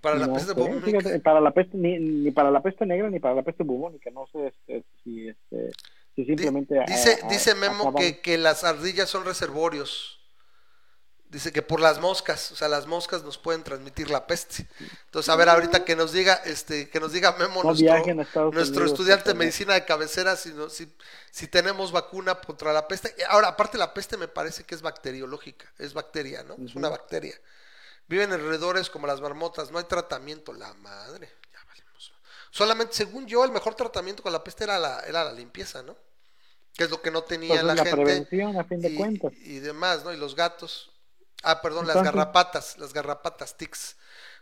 Para 0.00 0.14
la 0.14 0.32
peste 0.32 0.52
bubónica. 0.52 1.18
para 1.24 1.40
la 1.40 1.50
peste, 1.50 1.76
ni, 1.76 1.98
ni, 1.98 2.30
para 2.30 2.52
la 2.52 2.62
peste 2.62 2.86
negra 2.86 3.10
ni 3.10 3.18
para 3.18 3.34
la 3.34 3.42
peste 3.42 3.64
bubónica. 3.64 4.10
No 4.10 4.28
sé 4.28 4.46
este, 4.46 4.84
si 5.02 5.28
este, 5.28 5.72
simplemente 6.24 6.82
dice, 6.86 7.20
dice 7.28 7.54
Memo 7.54 7.94
que, 7.94 8.20
que, 8.20 8.38
las 8.38 8.64
ardillas 8.64 9.08
son 9.08 9.24
reservorios. 9.24 10.18
Dice 11.30 11.52
que 11.52 11.60
por 11.60 11.78
las 11.78 12.00
moscas, 12.00 12.52
o 12.52 12.56
sea, 12.56 12.68
las 12.68 12.86
moscas 12.86 13.22
nos 13.22 13.36
pueden 13.36 13.62
transmitir 13.62 14.08
la 14.08 14.26
peste. 14.26 14.66
Entonces, 15.04 15.28
a 15.28 15.36
ver, 15.36 15.50
ahorita 15.50 15.84
que 15.84 15.94
nos 15.94 16.10
diga, 16.10 16.40
este, 16.46 16.88
que 16.88 17.00
nos 17.00 17.12
diga 17.12 17.32
Memo, 17.32 17.62
nuestro, 17.62 18.50
nuestro 18.50 18.86
estudiante 18.86 19.28
de 19.30 19.34
medicina 19.34 19.74
de 19.74 19.84
cabecera, 19.84 20.36
si, 20.36 20.54
si, 20.70 20.90
si 21.30 21.46
tenemos 21.46 21.92
vacuna 21.92 22.36
contra 22.36 22.72
la 22.72 22.88
peste. 22.88 23.14
Ahora, 23.28 23.48
aparte 23.48 23.76
la 23.76 23.92
peste 23.92 24.16
me 24.16 24.26
parece 24.26 24.64
que 24.64 24.74
es 24.74 24.80
bacteriológica, 24.80 25.70
es 25.76 25.92
bacteria, 25.92 26.44
¿no? 26.44 26.56
Es 26.64 26.74
una 26.74 26.88
bacteria. 26.88 27.38
Viven 28.06 28.32
en 28.32 28.40
alrededores 28.40 28.88
como 28.88 29.06
las 29.06 29.20
marmotas, 29.20 29.70
no 29.70 29.76
hay 29.76 29.84
tratamiento, 29.84 30.54
la 30.54 30.72
madre. 30.74 31.30
Ya 31.52 31.58
valimos. 31.68 32.10
Solamente, 32.50 32.94
según 32.94 33.26
yo, 33.26 33.44
el 33.44 33.52
mejor 33.52 33.74
tratamiento 33.74 34.22
con 34.22 34.32
la 34.32 34.42
peste 34.42 34.64
era 34.64 34.78
la, 34.78 35.00
era 35.00 35.24
la 35.24 35.32
limpieza, 35.34 35.82
¿no? 35.82 35.94
Que 36.78 36.84
es 36.84 36.90
lo 36.90 37.02
que 37.02 37.10
no 37.10 37.22
tenía 37.22 37.48
pues 37.48 37.64
la, 37.64 37.74
la, 37.74 37.84
gente. 37.84 38.02
Prevención, 38.02 38.56
a 38.56 38.62
fin 38.62 38.80
de 38.80 38.90
y, 38.90 38.94
cuentas. 38.94 39.32
y 39.34 39.58
demás, 39.58 40.04
¿no? 40.04 40.12
Y 40.12 40.16
los 40.16 40.36
gatos. 40.36 40.92
Ah, 41.42 41.60
perdón, 41.60 41.88
las 41.88 42.04
garrapatas, 42.04 42.78
las 42.78 42.94
garrapatas, 42.94 43.56
tics. 43.56 43.96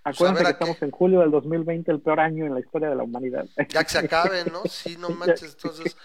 Acuérdense 0.04 0.44
que 0.44 0.50
estamos 0.50 0.82
en 0.82 0.90
julio 0.90 1.20
del 1.20 1.30
2020, 1.30 1.90
el 1.90 2.00
peor 2.00 2.20
año 2.20 2.44
en 2.44 2.52
la 2.52 2.60
historia 2.60 2.90
de 2.90 2.94
la 2.94 3.04
humanidad. 3.04 3.46
Ya 3.70 3.82
que 3.82 3.90
se 3.90 3.98
acabe, 3.98 4.44
¿no? 4.44 4.62
Sí, 4.68 4.98
no 4.98 5.08
manches. 5.20 5.54
Entonces, 5.54 5.96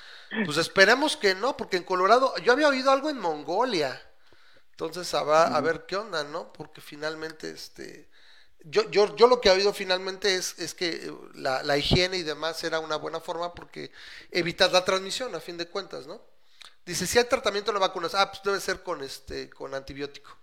pues 0.45 0.57
esperemos 0.57 1.17
que 1.17 1.35
no, 1.35 1.57
porque 1.57 1.75
en 1.75 1.83
Colorado, 1.83 2.33
yo 2.37 2.53
había 2.53 2.69
oído 2.69 2.91
algo 2.91 3.09
en 3.09 3.19
Mongolia. 3.19 4.01
Entonces, 4.71 5.13
a, 5.13 5.47
a 5.47 5.61
ver 5.61 5.85
qué 5.85 5.97
onda, 5.97 6.23
¿no? 6.23 6.53
Porque 6.53 6.79
finalmente, 6.79 7.51
este. 7.51 8.09
Yo, 8.63 8.89
yo, 8.91 9.15
yo 9.15 9.27
lo 9.27 9.41
que 9.41 9.49
he 9.49 9.51
oído 9.51 9.73
finalmente 9.73 10.35
es, 10.35 10.59
es 10.59 10.73
que 10.73 11.11
la, 11.33 11.63
la 11.63 11.77
higiene 11.77 12.17
y 12.17 12.23
demás 12.23 12.63
era 12.63 12.79
una 12.79 12.95
buena 12.95 13.19
forma 13.19 13.53
porque 13.53 13.91
evitas 14.29 14.71
la 14.71 14.85
transmisión, 14.85 15.33
a 15.33 15.39
fin 15.39 15.57
de 15.57 15.67
cuentas, 15.67 16.05
¿no? 16.05 16.21
Dice, 16.85 17.05
si 17.05 17.17
hay 17.17 17.25
tratamiento 17.25 17.71
de 17.71 17.79
vacunas, 17.79 18.15
ah, 18.15 18.29
pues 18.31 18.43
debe 18.43 18.59
ser 18.59 18.81
con 18.83 19.03
este, 19.03 19.49
con 19.49 19.73
antibiótico. 19.73 20.35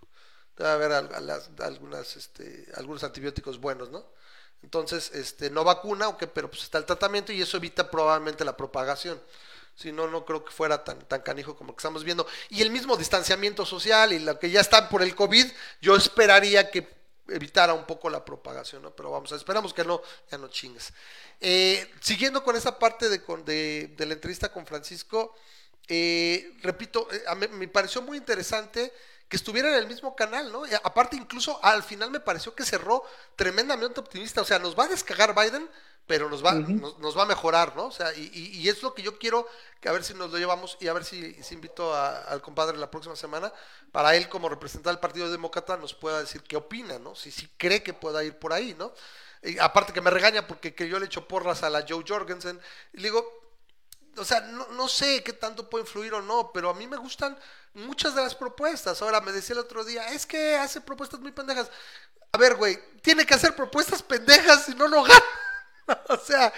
Debe 0.57 0.71
haber 0.71 0.93
algunas, 0.93 2.17
este, 2.17 2.67
algunos 2.75 3.05
antibióticos 3.05 3.61
buenos, 3.61 3.91
¿no? 3.91 4.07
Entonces, 4.63 5.13
este, 5.15 5.51
no 5.51 5.65
vacuna, 5.65 6.07
aunque, 6.07 6.27
pero 6.27 6.49
pues 6.49 6.63
está 6.63 6.79
el 6.79 6.85
tratamiento 6.85 7.33
y 7.33 7.41
eso 7.41 7.57
evita 7.57 7.91
probablemente 7.91 8.45
la 8.45 8.57
propagación. 8.57 9.21
Si 9.77 9.93
no, 9.93 10.09
no 10.09 10.25
creo 10.25 10.45
que 10.45 10.51
fuera 10.51 10.83
tan, 10.83 10.99
tan 11.07 11.23
canijo 11.23 11.55
como 11.55 11.75
que 11.75 11.79
estamos 11.79 12.03
viendo. 12.03 12.27
Y 12.49 12.63
el 12.63 12.71
mismo 12.71 12.97
distanciamiento 12.97 13.65
social 13.65 14.13
y 14.13 14.19
lo 14.19 14.39
que 14.39 14.51
ya 14.51 14.61
está 14.61 14.89
por 14.89 15.03
el 15.03 15.15
COVID, 15.15 15.47
yo 15.81 15.95
esperaría 15.95 16.71
que 16.71 16.98
evitara 17.29 17.75
un 17.75 17.85
poco 17.85 18.09
la 18.11 18.25
propagación, 18.25 18.83
¿no? 18.83 18.91
Pero 18.91 19.11
vamos, 19.11 19.33
esperamos 19.33 19.75
que 19.75 19.85
no, 19.85 20.01
ya 20.31 20.39
no 20.39 20.49
chingues. 20.49 20.93
Eh, 21.41 21.91
siguiendo 22.01 22.43
con 22.43 22.57
esa 22.57 22.79
parte 22.79 23.09
de, 23.09 23.19
de, 23.45 23.95
de 23.97 24.07
la 24.07 24.15
entrevista 24.15 24.51
con 24.53 24.67
Francisco, 24.67 25.35
eh, 25.89 26.55
repito, 26.63 27.09
eh, 27.11 27.49
me, 27.51 27.69
pareció 27.69 28.03
muy 28.03 28.19
interesante 28.19 28.93
que 29.29 29.37
estuviera 29.37 29.69
en 29.71 29.75
el 29.77 29.87
mismo 29.87 30.15
canal, 30.17 30.51
¿no? 30.53 30.63
aparte, 30.83 31.17
incluso 31.17 31.63
al 31.63 31.83
final 31.83 32.11
me 32.11 32.21
pareció 32.21 32.55
que 32.55 32.65
cerró 32.65 33.05
tremendamente 33.37 34.01
optimista. 34.01 34.41
O 34.41 34.45
sea, 34.45 34.59
nos 34.59 34.79
va 34.79 34.85
a 34.85 34.89
descagar 34.89 35.35
Biden, 35.35 35.69
pero 36.09 36.29
nos 36.29 36.45
va, 36.45 36.55
nos, 36.55 37.17
va 37.17 37.23
a 37.23 37.27
mejorar, 37.27 37.77
¿no? 37.77 37.87
O 37.87 37.93
sea, 37.93 38.13
y, 38.15 38.69
es 38.69 38.83
lo 38.83 38.95
que 38.95 39.03
yo 39.03 39.19
quiero, 39.19 39.47
que 39.81 39.89
a 39.89 39.93
ver 39.93 40.03
si 40.03 40.15
nos 40.15 40.33
lo 40.33 40.39
llevamos 40.39 40.77
y 40.81 40.89
a 40.89 40.93
ver 40.93 41.05
si, 41.05 41.37
invito 41.53 41.95
al 41.95 42.43
compadre 42.43 42.77
la 42.79 42.91
próxima 42.91 43.15
semana, 43.15 43.53
para 43.93 44.17
él 44.17 44.29
como 44.29 44.49
representante 44.49 44.91
del 44.91 44.99
Partido 44.99 45.31
Demócrata 45.31 45.77
nos 45.77 45.95
pueda 45.95 46.19
decir 46.19 46.43
qué 46.43 46.57
opina, 46.57 46.99
¿no? 46.99 47.15
Si, 47.15 47.31
si 47.31 47.47
cree 47.57 47.83
que 47.83 47.93
pueda 47.93 48.25
ir 48.25 48.37
por 48.39 48.53
ahí, 48.53 48.75
¿no? 48.77 48.93
aparte 49.61 49.93
que 49.93 50.01
me 50.01 50.11
regaña 50.11 50.49
porque 50.49 50.75
que 50.75 50.89
yo 50.89 50.99
le 50.99 51.07
echo 51.07 51.29
porras 51.29 51.63
a 51.63 51.71
la 51.71 51.85
Joe 51.89 52.05
Jorgensen. 52.07 52.61
Y 52.93 52.97
le 52.97 53.05
digo, 53.05 53.25
o 54.17 54.25
sea, 54.25 54.41
no, 54.41 54.89
sé 54.89 55.23
qué 55.23 55.33
tanto 55.33 55.71
puede 55.71 55.85
influir 55.85 56.15
o 56.15 56.23
no, 56.23 56.51
pero 56.53 56.71
a 56.71 56.75
mí 56.75 56.87
me 56.87 56.97
gustan 56.97 57.39
muchas 57.75 58.15
de 58.15 58.23
las 58.23 58.35
propuestas. 58.35 59.01
Ahora, 59.01 59.21
me 59.21 59.33
decía 59.33 59.55
el 59.55 59.61
otro 59.61 59.85
día, 59.85 60.09
es 60.09 60.27
que 60.27 60.57
hace 60.57 60.81
propuestas 60.81 61.21
muy 61.21 61.33
pendejas. 61.33 61.71
A 62.33 62.39
ver, 62.39 62.57
güey, 62.57 62.79
tiene 63.01 63.25
que 63.25 63.35
hacer 63.35 63.55
propuestas 63.55 64.03
pendejas 64.03 64.65
si 64.65 64.75
no, 64.75 64.89
no 64.89 65.03
gana. 65.03 65.23
o 66.15 66.19
sea, 66.19 66.53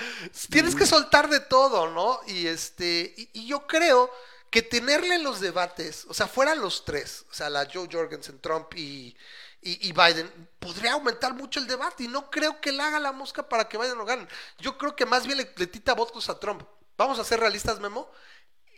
tienes 0.49 0.75
que 0.75 0.87
soltar 0.87 1.29
de 1.29 1.41
todo, 1.41 1.89
¿no? 1.91 2.21
Y 2.27 2.47
este, 2.47 3.15
y, 3.33 3.47
yo 3.47 3.67
creo 3.67 4.11
que 4.51 4.63
tenerle 4.63 5.19
los 5.19 5.41
debates, 5.41 6.07
o 6.09 6.15
sea, 6.15 6.27
fueran 6.27 6.61
los 6.61 6.85
tres, 6.85 7.25
o 7.31 7.35
sea, 7.35 7.51
la 7.51 7.69
Joe 7.73 7.89
Jorgensen, 7.91 8.41
Trump 8.41 8.75
y, 8.75 9.17
y, 9.63 9.93
Biden, 9.93 10.49
podría 10.59 10.93
aumentar 10.95 11.35
mucho 11.35 11.61
el 11.61 11.67
debate. 11.67 12.05
Y 12.05 12.09
no 12.09 12.31
creo 12.31 12.61
que 12.61 12.73
le 12.73 12.83
haga 12.83 12.99
la 12.99 13.13
mosca 13.13 13.49
para 13.49 13.69
que 13.69 13.79
Biden 13.79 13.99
lo 13.99 14.05
gane. 14.05 14.27
Yo 14.59 14.79
creo 14.79 14.97
que 14.97 15.07
más 15.07 15.27
bien 15.27 15.39
le, 15.39 15.53
le 15.57 15.67
tita 15.67 15.95
votos 15.95 16.29
a 16.29 16.39
Trump. 16.39 16.63
Vamos 16.97 17.19
a 17.19 17.25
ser 17.25 17.41
realistas, 17.41 17.79
Memo. 17.81 18.11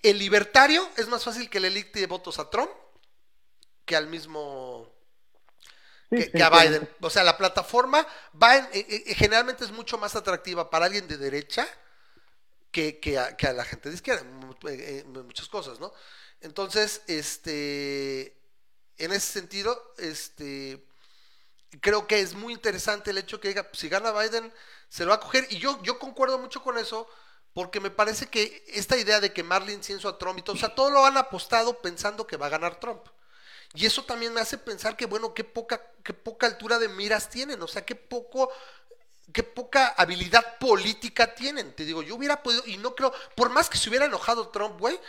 El 0.03 0.19
libertario 0.19 0.89
es 0.97 1.09
más 1.09 1.25
fácil 1.25 1.49
que 1.49 1.61
le 1.61 1.69
elite 1.69 2.07
votos 2.07 2.39
a 2.39 2.51
Trump 2.51 2.71
que 3.85 3.97
al 3.97 4.07
mismo 4.07 4.92
que, 6.13 6.43
a 6.43 6.51
Biden. 6.51 6.89
O 7.01 7.11
sea, 7.11 7.25
la 7.25 7.37
plataforma 7.37 8.07
Biden, 8.33 8.69
eh, 8.73 9.05
eh, 9.07 9.15
generalmente 9.15 9.65
es 9.65 9.73
mucho 9.73 9.99
más 9.99 10.15
atractiva 10.15 10.69
para 10.69 10.87
alguien 10.87 11.09
de 11.09 11.17
derecha 11.17 11.67
que, 12.71 13.19
a, 13.19 13.53
la 13.53 13.65
gente 13.65 13.89
de 13.89 13.95
izquierda, 13.95 14.23
en 14.23 15.13
muchas 15.27 15.49
cosas, 15.49 15.79
¿no? 15.79 15.93
Entonces, 16.41 17.03
este, 17.07 18.37
en 18.99 19.13
ese 19.13 19.33
sentido, 19.33 19.95
este, 19.99 20.85
creo 21.81 22.07
que 22.07 22.21
es 22.21 22.35
muy 22.35 22.53
interesante 22.53 23.11
el 23.11 23.19
hecho 23.19 23.41
que 23.41 23.49
diga, 23.49 23.69
si 23.73 23.89
gana 23.89 24.13
Biden, 24.13 24.53
se 24.89 25.05
lo 25.05 25.11
va 25.11 25.17
a 25.17 25.21
coger. 25.21 25.47
Y 25.51 25.59
yo, 25.59 25.83
yo 25.83 25.99
concuerdo 25.99 26.39
mucho 26.39 26.63
con 26.63 26.79
eso, 26.79 27.09
porque 27.53 27.81
me 27.81 27.91
parece 27.91 28.27
que 28.27 28.65
esta 28.69 28.97
idea 28.97 29.21
de 29.21 29.33
que 29.33 29.43
Marlin 29.43 29.77
incienso 29.77 30.09
a 30.09 30.19
Trump 30.19 30.39
y 30.39 30.43
todo, 30.43 30.57
o 30.57 30.59
sea, 30.59 30.75
todo 30.75 30.91
lo 30.91 31.05
han 31.05 31.17
apostado 31.17 31.81
pensando 31.81 32.27
que 32.27 32.37
va 32.37 32.47
a 32.47 32.51
ganar 32.51 32.81
Trump. 32.81 33.07
Y 33.75 33.87
eso 33.87 34.05
también 34.05 34.35
me 34.35 34.41
hace 34.41 34.59
pensar 34.59 34.97
que, 34.97 35.07
bueno, 35.07 35.33
qué 35.33 35.45
poca, 35.45 35.81
qué 36.03 36.13
poca 36.13 36.47
altura 36.47 36.79
de 36.79 36.89
miras 36.89 37.31
tienen, 37.31 37.61
o 37.63 37.69
sea, 37.69 37.85
qué 37.85 37.95
poco, 37.95 38.51
qué 39.33 39.43
poca 39.43 39.89
habilidad 39.97 40.59
política 40.59 41.35
tienen. 41.35 41.75
Te 41.75 41.85
digo, 41.85 42.03
yo 42.03 42.17
hubiera 42.17 42.43
podido, 42.43 42.63
y 42.67 42.77
no 42.77 42.95
creo, 42.95 43.13
por 43.35 43.51
más 43.51 43.71
que 43.71 43.79
se 43.79 43.89
hubiera 43.89 44.05
enojado 44.05 44.49
Trump, 44.49 44.79
güey, 44.79 45.01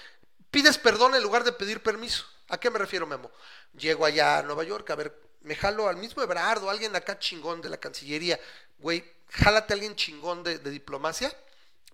pides 0.50 0.78
perdón 0.78 1.16
en 1.16 1.24
lugar 1.24 1.44
de 1.44 1.52
pedir 1.52 1.84
permiso. 1.84 2.26
¿A 2.50 2.60
qué 2.60 2.70
me 2.70 2.80
refiero, 2.80 3.06
Memo? 3.06 3.32
Llego 3.78 4.06
allá 4.06 4.40
a 4.40 4.44
Nueva 4.44 4.64
York, 4.64 4.90
a 4.90 4.96
ver, 4.96 5.14
me 5.42 5.56
jalo 5.56 5.88
al 5.88 5.98
mismo 5.98 6.24
Ebrardo, 6.24 6.70
alguien 6.70 6.96
acá 6.96 7.20
chingón 7.20 7.62
de 7.62 7.70
la 7.70 7.78
Cancillería, 7.78 8.40
güey, 8.80 9.04
jálate 9.30 9.74
a 9.74 9.76
alguien 9.76 9.96
chingón 9.96 10.44
de 10.44 10.58
diplomacia 10.60 11.34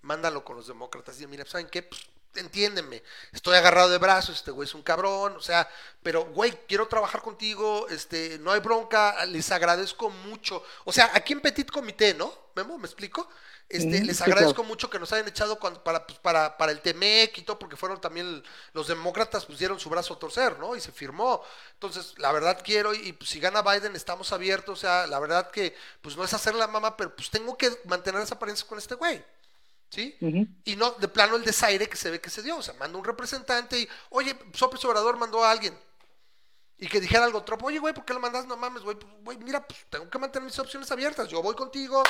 mándalo 0.01 0.43
con 0.43 0.55
los 0.55 0.67
demócratas 0.67 1.19
y 1.21 1.27
mira, 1.27 1.45
¿saben 1.45 1.67
qué? 1.67 1.83
Pues, 1.83 2.01
entiéndeme, 2.35 3.03
estoy 3.31 3.55
agarrado 3.55 3.89
de 3.89 3.97
brazos, 3.97 4.37
este 4.37 4.51
güey 4.51 4.67
es 4.67 4.75
un 4.75 4.83
cabrón, 4.83 5.35
o 5.35 5.41
sea, 5.41 5.69
pero 6.03 6.25
güey, 6.25 6.51
quiero 6.67 6.87
trabajar 6.87 7.21
contigo, 7.21 7.87
este, 7.89 8.37
no 8.39 8.51
hay 8.51 8.59
bronca, 8.59 9.25
les 9.25 9.51
agradezco 9.51 10.09
mucho. 10.09 10.63
O 10.85 10.91
sea, 10.91 11.11
aquí 11.13 11.33
en 11.33 11.41
Petit 11.41 11.69
Comité, 11.69 12.13
¿no? 12.13 12.33
Memo, 12.55 12.77
¿me 12.77 12.85
explico? 12.85 13.29
Este, 13.69 14.03
les 14.03 14.19
agradezco 14.21 14.63
mucho 14.63 14.89
que 14.89 14.97
nos 14.97 15.13
hayan 15.13 15.27
echado 15.27 15.59
para, 15.59 16.07
pues, 16.07 16.17
para, 16.17 16.57
para 16.57 16.71
el 16.71 16.81
TEMEC 16.81 17.37
y 17.37 17.41
todo, 17.43 17.59
porque 17.59 17.75
fueron 17.75 18.01
también 18.01 18.43
los 18.73 18.87
demócratas, 18.87 19.45
pues 19.45 19.59
dieron 19.59 19.79
su 19.79 19.91
brazo 19.91 20.15
a 20.15 20.19
torcer, 20.19 20.57
¿no? 20.57 20.75
Y 20.75 20.81
se 20.81 20.91
firmó. 20.91 21.43
Entonces, 21.73 22.15
la 22.17 22.31
verdad 22.31 22.59
quiero, 22.63 22.95
y 22.95 23.13
pues, 23.13 23.29
si 23.29 23.39
gana 23.39 23.61
Biden, 23.61 23.95
estamos 23.95 24.33
abiertos, 24.33 24.79
o 24.79 24.81
sea, 24.81 25.05
la 25.05 25.19
verdad 25.19 25.51
que, 25.51 25.75
pues 26.01 26.17
no 26.17 26.23
es 26.23 26.33
hacer 26.33 26.55
la 26.55 26.67
mamá, 26.67 26.97
pero 26.97 27.15
pues 27.15 27.29
tengo 27.29 27.55
que 27.57 27.69
mantener 27.85 28.21
esa 28.21 28.35
apariencia 28.35 28.67
con 28.67 28.79
este 28.79 28.95
güey. 28.95 29.23
¿Sí? 29.89 30.17
Y 30.65 30.75
no 30.75 30.91
de 30.91 31.07
plano 31.07 31.35
el 31.35 31.43
desaire 31.43 31.87
que 31.87 31.97
se 31.97 32.11
ve 32.11 32.21
que 32.21 32.29
se 32.29 32.41
dio. 32.41 32.57
O 32.57 32.61
sea, 32.61 32.73
manda 32.75 32.97
un 32.97 33.03
representante 33.03 33.79
y, 33.79 33.89
oye, 34.09 34.37
Sopes 34.53 34.83
Obrador 34.85 35.17
mandó 35.17 35.43
a 35.43 35.51
alguien. 35.51 35.77
Y 36.81 36.87
que 36.87 37.01
dijera 37.01 37.25
algo 37.25 37.43
tropo, 37.43 37.65
oye, 37.65 37.79
güey, 37.79 37.93
¿por 37.93 38.05
qué 38.05 38.13
lo 38.13 38.21
mandas? 38.21 38.45
No 38.45 38.55
mames, 38.55 38.83
güey, 38.83 38.97
pues, 38.97 39.13
güey, 39.21 39.37
mira, 39.39 39.65
pues 39.67 39.85
tengo 39.89 40.09
que 40.09 40.17
mantener 40.17 40.45
mis 40.45 40.57
opciones 40.59 40.89
abiertas. 40.89 41.27
Yo 41.27 41.41
voy 41.41 41.53
contigo, 41.53 42.01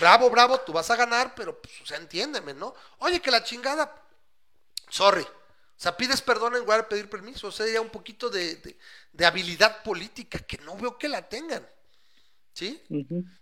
bravo, 0.00 0.28
bravo, 0.30 0.58
tú 0.58 0.72
vas 0.72 0.90
a 0.90 0.96
ganar, 0.96 1.32
pero, 1.36 1.60
pues, 1.62 1.80
o 1.80 1.86
sea, 1.86 1.96
entiéndeme, 1.96 2.52
¿no? 2.52 2.74
Oye, 2.98 3.20
que 3.20 3.30
la 3.30 3.44
chingada, 3.44 3.94
sorry. 4.88 5.22
O 5.22 5.80
sea, 5.80 5.96
pides 5.96 6.22
perdón 6.22 6.54
en 6.54 6.60
lugar 6.60 6.82
de 6.82 6.88
pedir 6.88 7.08
permiso. 7.08 7.48
O 7.48 7.52
sea, 7.52 7.66
ya 7.70 7.80
un 7.80 7.90
poquito 7.90 8.30
de, 8.30 8.78
habilidad 9.24 9.82
política 9.82 10.38
que 10.38 10.58
no 10.58 10.76
veo 10.76 10.98
que 10.98 11.08
la 11.08 11.28
tengan. 11.28 11.66
¿Sí? 12.52 12.82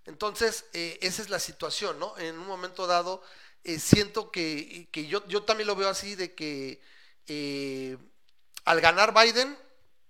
Entonces, 0.06 0.66
eh, 0.72 0.98
esa 1.00 1.22
es 1.22 1.30
la 1.30 1.38
situación, 1.38 2.00
¿no? 2.00 2.18
En 2.18 2.36
un 2.36 2.48
momento 2.48 2.88
dado, 2.88 3.22
eh, 3.64 3.78
siento 3.78 4.30
que, 4.30 4.88
yo, 4.92 5.26
yo, 5.26 5.42
también 5.42 5.66
lo 5.66 5.74
veo 5.74 5.88
así 5.88 6.14
de 6.14 6.34
que 6.34 6.82
eh, 7.26 7.96
al 8.66 8.80
ganar 8.82 9.14
Biden, 9.14 9.58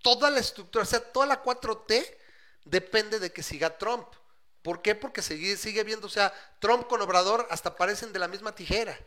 toda 0.02 0.28
la 0.31 0.40
estructura, 0.40 0.82
o 0.82 0.86
sea, 0.86 1.01
toda 1.01 1.26
la 1.26 1.43
4T 1.43 2.05
depende 2.64 3.20
de 3.20 3.32
que 3.32 3.44
siga 3.44 3.78
Trump. 3.78 4.09
¿Por 4.62 4.82
qué? 4.82 4.97
Porque 4.97 5.22
sigue, 5.22 5.56
sigue 5.56 5.85
viendo, 5.85 6.09
o 6.09 6.10
sea, 6.10 6.32
Trump 6.59 6.89
con 6.89 7.01
Obrador 7.01 7.47
hasta 7.48 7.76
parecen 7.76 8.12
de 8.12 8.18
la 8.18 8.28
misma 8.28 8.55
tijera. 8.55 8.98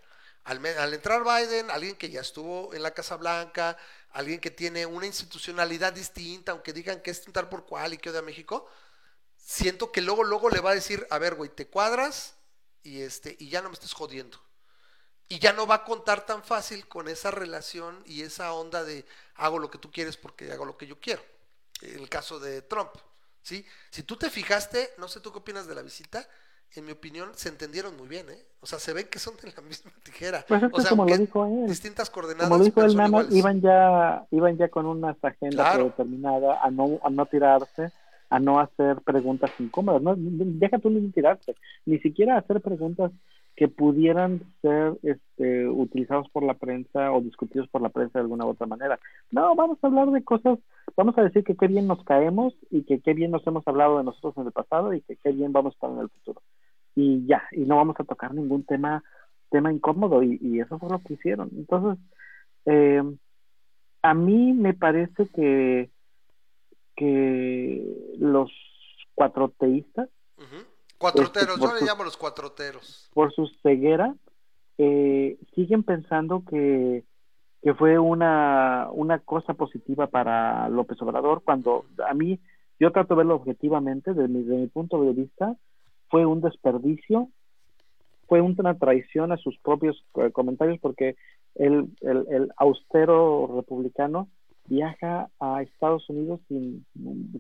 Al, 0.45 0.65
al, 0.65 0.94
entrar 0.94 1.24
Biden, 1.26 1.69
alguien 1.69 1.98
que 1.98 2.10
ya 2.10 2.22
estuvo 2.22 2.74
en 2.74 2.84
la 2.84 2.91
Casa 2.91 3.18
Blanca, 3.18 3.78
alguien 4.11 4.40
que 4.40 4.49
tiene 4.49 4.86
una 4.86 5.07
institucionalidad 5.07 5.91
distinta, 5.91 6.53
aunque 6.53 6.72
digan 6.72 7.02
que 7.02 7.11
es 7.11 7.22
tentar 7.22 7.49
por 7.49 7.65
cuál 7.65 7.94
y 7.94 7.98
que 7.98 8.11
odia 8.11 8.22
México, 8.22 8.69
siento 9.36 9.91
que 9.91 10.02
luego, 10.02 10.24
luego 10.24 10.49
le 10.49 10.61
va 10.61 10.72
a 10.72 10.76
decir, 10.76 11.06
a 11.10 11.18
ver, 11.18 11.36
güey, 11.36 11.49
te 11.49 11.68
cuadras, 11.68 12.36
y, 12.88 13.01
este, 13.01 13.35
y 13.38 13.49
ya 13.49 13.61
no 13.61 13.68
me 13.68 13.73
estés 13.73 13.93
jodiendo. 13.93 14.38
Y 15.27 15.39
ya 15.39 15.51
no 15.51 15.68
va 15.68 15.76
a 15.76 15.84
contar 15.84 16.26
tan 16.26 16.41
fácil 16.41 16.88
con 16.88 17.09
esa 17.09 17.31
relación 17.31 18.01
y 18.05 18.22
esa 18.22 18.53
onda 18.53 18.85
de 18.85 19.05
hago 19.35 19.59
lo 19.59 19.69
que 19.69 19.77
tú 19.77 19.91
quieres 19.91 20.15
porque 20.15 20.53
hago 20.53 20.64
lo 20.64 20.77
que 20.77 20.88
yo 20.88 20.97
quiero. 21.01 21.22
En 21.81 21.99
el 21.99 22.07
caso 22.07 22.39
de 22.39 22.61
Trump. 22.61 22.91
¿sí? 23.41 23.65
Si 23.89 24.03
tú 24.03 24.15
te 24.15 24.30
fijaste, 24.30 24.91
no 24.97 25.09
sé 25.09 25.19
tú 25.19 25.34
qué 25.34 25.39
opinas 25.39 25.68
de 25.68 25.76
la 25.76 25.81
visita, 25.81 26.26
en 26.76 26.85
mi 26.85 26.93
opinión 26.93 27.30
se 27.35 27.49
entendieron 27.49 27.97
muy 27.97 28.07
bien. 28.07 28.30
¿eh? 28.30 28.45
O 28.61 28.65
sea, 28.65 28.80
se 28.80 28.93
ve 28.93 29.09
que 29.09 29.19
son 29.19 29.35
de 29.35 29.51
la 29.51 29.61
misma 29.68 29.91
tijera. 30.03 30.45
Pues 30.47 30.64
o 30.72 30.80
sea, 30.80 30.91
como 30.91 31.05
lo 31.05 31.18
dijo 31.18 31.45
él. 31.45 31.68
distintas 31.68 32.09
coordenadas. 32.09 32.47
Como 32.47 32.59
lo 32.59 32.64
dijo 32.64 32.81
él, 32.84 33.27
iban 33.31 33.59
ya, 33.59 34.26
iban 34.31 34.57
ya 34.57 34.69
con 34.69 34.85
una 34.85 35.14
agenda 35.22 35.73
predeterminada 35.73 36.64
a 36.64 36.72
no, 36.72 37.01
a 37.03 37.09
no 37.09 37.26
tirarse 37.26 37.91
a 38.30 38.40
no 38.40 38.60
hacer 38.60 39.02
preguntas 39.02 39.52
incómodas. 39.60 40.02
No, 40.02 40.16
deja 40.18 40.80
tú 40.80 40.90
ni 40.90 41.10
tirarte, 41.12 41.56
ni 41.86 41.99
siquiera 41.99 42.38
hacer 42.38 42.62
preguntas 42.62 43.12
que 43.56 43.68
pudieran 43.68 44.41
ser 44.62 44.94
este, 45.02 45.68
utilizados 45.68 46.30
por 46.30 46.44
la 46.44 46.54
prensa 46.54 47.12
o 47.12 47.22
discutidos 47.22 47.68
por 47.70 47.82
la 47.82 47.90
prensa 47.90 48.20
de 48.20 48.24
alguna 48.24 48.45
u 48.45 48.49
otra 48.49 48.68
manera. 48.68 48.99
No, 49.32 49.56
vamos 49.56 49.80
a 49.82 49.88
hablar 49.88 50.12
de 50.12 50.24
cosas 50.24 50.60
vamos 50.95 51.18
a 51.18 51.24
decir 51.24 51.44
que 51.44 51.56
qué 51.56 51.68
bien 51.68 51.88
nos 51.88 52.04
caemos 52.04 52.54
y 52.70 52.84
que 52.84 52.99
qué 52.99 53.14
bien 53.14 53.32
nos 53.32 53.45
hemos 53.45 53.68
hablado 53.68 53.98
de 53.98 54.04
nosotros 54.04 54.36
en 54.38 54.48
el 54.48 54.52
pasado 54.52 54.94
y 54.94 55.02
que 55.02 55.16
qué 55.18 55.32
bien 55.32 55.54
vamos 55.54 55.74
a 55.74 55.76
estar 55.76 55.91
en 55.91 55.99
el 55.99 56.10
futuro. 56.10 56.41
Y 56.95 57.26
ya, 57.28 57.44
y 57.52 57.62
no 57.62 57.76
vamos 57.76 57.95
a 57.99 58.04
tocar 58.04 58.34
ningún 58.34 58.64
tema 58.64 59.04
tema 59.49 59.72
incómodo 59.72 60.24
y, 60.24 60.60
eso 60.60 60.78
fue 60.78 60.90
lo 60.90 60.99
que 60.99 61.14
hicieron. 61.14 61.49
Entonces, 61.56 62.04
eh, 62.66 63.02
a 64.02 64.14
mí 64.14 64.54
me 64.54 64.74
parece 64.74 65.28
que, 65.34 65.90
que 66.98 67.82
los 68.19 68.52
cuatroteístas, 69.15 70.10
cuatroteros, 70.98 71.56
este, 71.56 71.65
yo 71.65 71.74
le 71.80 71.86
llamo 71.86 72.03
los 72.03 72.18
cuatroteros, 72.18 73.10
por 73.14 73.32
su 73.34 73.48
ceguera, 73.64 74.14
eh, 74.78 75.38
siguen 75.56 75.84
pensando 75.84 76.44
que, 76.44 77.06
que 77.61 77.74
fue 77.76 77.98
una, 77.99 78.90
una 78.91 79.19
cosa 79.19 79.53
positiva 79.53 80.07
para 80.07 80.68
López 80.68 81.02
Obrador, 81.02 81.44
cuando 81.45 81.86
a 82.06 82.14
mí, 82.14 82.40
yo 82.80 82.91
trato 82.91 83.14
de 83.14 83.19
verlo 83.19 83.36
objetivamente, 83.36 84.14
desde 84.14 84.28
mi, 84.28 84.41
desde 84.41 84.57
mi 84.57 84.68
punto 84.68 85.02
de 85.03 85.14
vista, 85.14 85.56
fue 86.10 86.26
un 86.26 86.41
desperdicio 86.41 87.30
fue 88.28 88.41
una 88.41 88.78
traición 88.78 89.32
a 89.32 89.38
sus 89.38 89.57
propios 89.60 90.03
eh, 90.15 90.32
comentarios 90.32 90.80
porque 90.80 91.15
el, 91.56 91.90
el, 92.02 92.52
austero 92.57 93.49
republicano 93.56 94.30
viaja 94.68 95.30
a 95.39 95.61
Estados 95.61 96.10
Unidos 96.10 96.39
sin, 96.48 96.85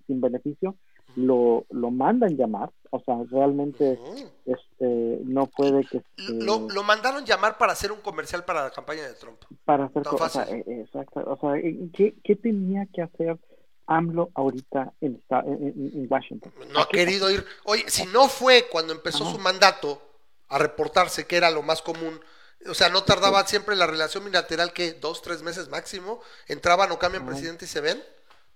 sin 0.07 0.21
beneficio, 0.21 0.75
lo, 1.15 1.65
lo 1.69 1.89
mandan 1.89 2.37
llamar, 2.37 2.71
o 2.91 2.99
sea, 2.99 3.15
realmente 3.31 3.99
este, 4.45 5.19
no 5.23 5.47
puede 5.47 5.83
que... 5.85 6.03
Lo, 6.17 6.67
lo, 6.69 6.83
mandaron 6.83 7.25
llamar 7.25 7.57
para 7.57 7.73
hacer 7.73 7.91
un 7.91 8.01
comercial 8.01 8.45
para 8.45 8.63
la 8.63 8.71
campaña 8.71 9.03
de 9.03 9.13
Trump. 9.13 9.37
Para 9.65 9.85
hacer 9.85 10.03
cosas, 10.03 10.49
eh, 10.51 10.63
exacto, 10.67 11.23
o 11.25 11.37
sea, 11.39 11.61
¿qué, 11.93 12.15
¿qué, 12.23 12.35
tenía 12.35 12.87
que 12.93 13.01
hacer 13.01 13.39
AMLO 13.87 14.29
ahorita 14.35 14.93
en, 15.01 15.21
en, 15.29 16.07
Washington? 16.09 16.51
No 16.71 16.81
ha 16.81 16.87
querido 16.87 17.31
ir. 17.31 17.43
Oye, 17.65 17.83
si 17.87 18.05
no 18.07 18.27
fue 18.27 18.65
cuando 18.71 18.93
empezó 18.93 19.25
su 19.25 19.39
mandato, 19.39 20.01
a 20.49 20.57
reportarse, 20.57 21.25
que 21.25 21.37
era 21.37 21.51
lo 21.51 21.61
más 21.61 21.81
común. 21.81 22.19
O 22.65 22.73
sea, 22.73 22.89
no 22.89 23.03
tardaba 23.03 23.45
siempre 23.45 23.75
la 23.75 23.87
relación 23.87 24.25
bilateral 24.25 24.73
que 24.73 24.93
dos, 24.93 25.21
tres 25.21 25.43
meses 25.43 25.69
máximo. 25.69 26.21
Entraban 26.47 26.91
o 26.91 26.99
cambian 26.99 27.25
presidente 27.25 27.65
y 27.65 27.67
se 27.67 27.81
ven. 27.81 28.01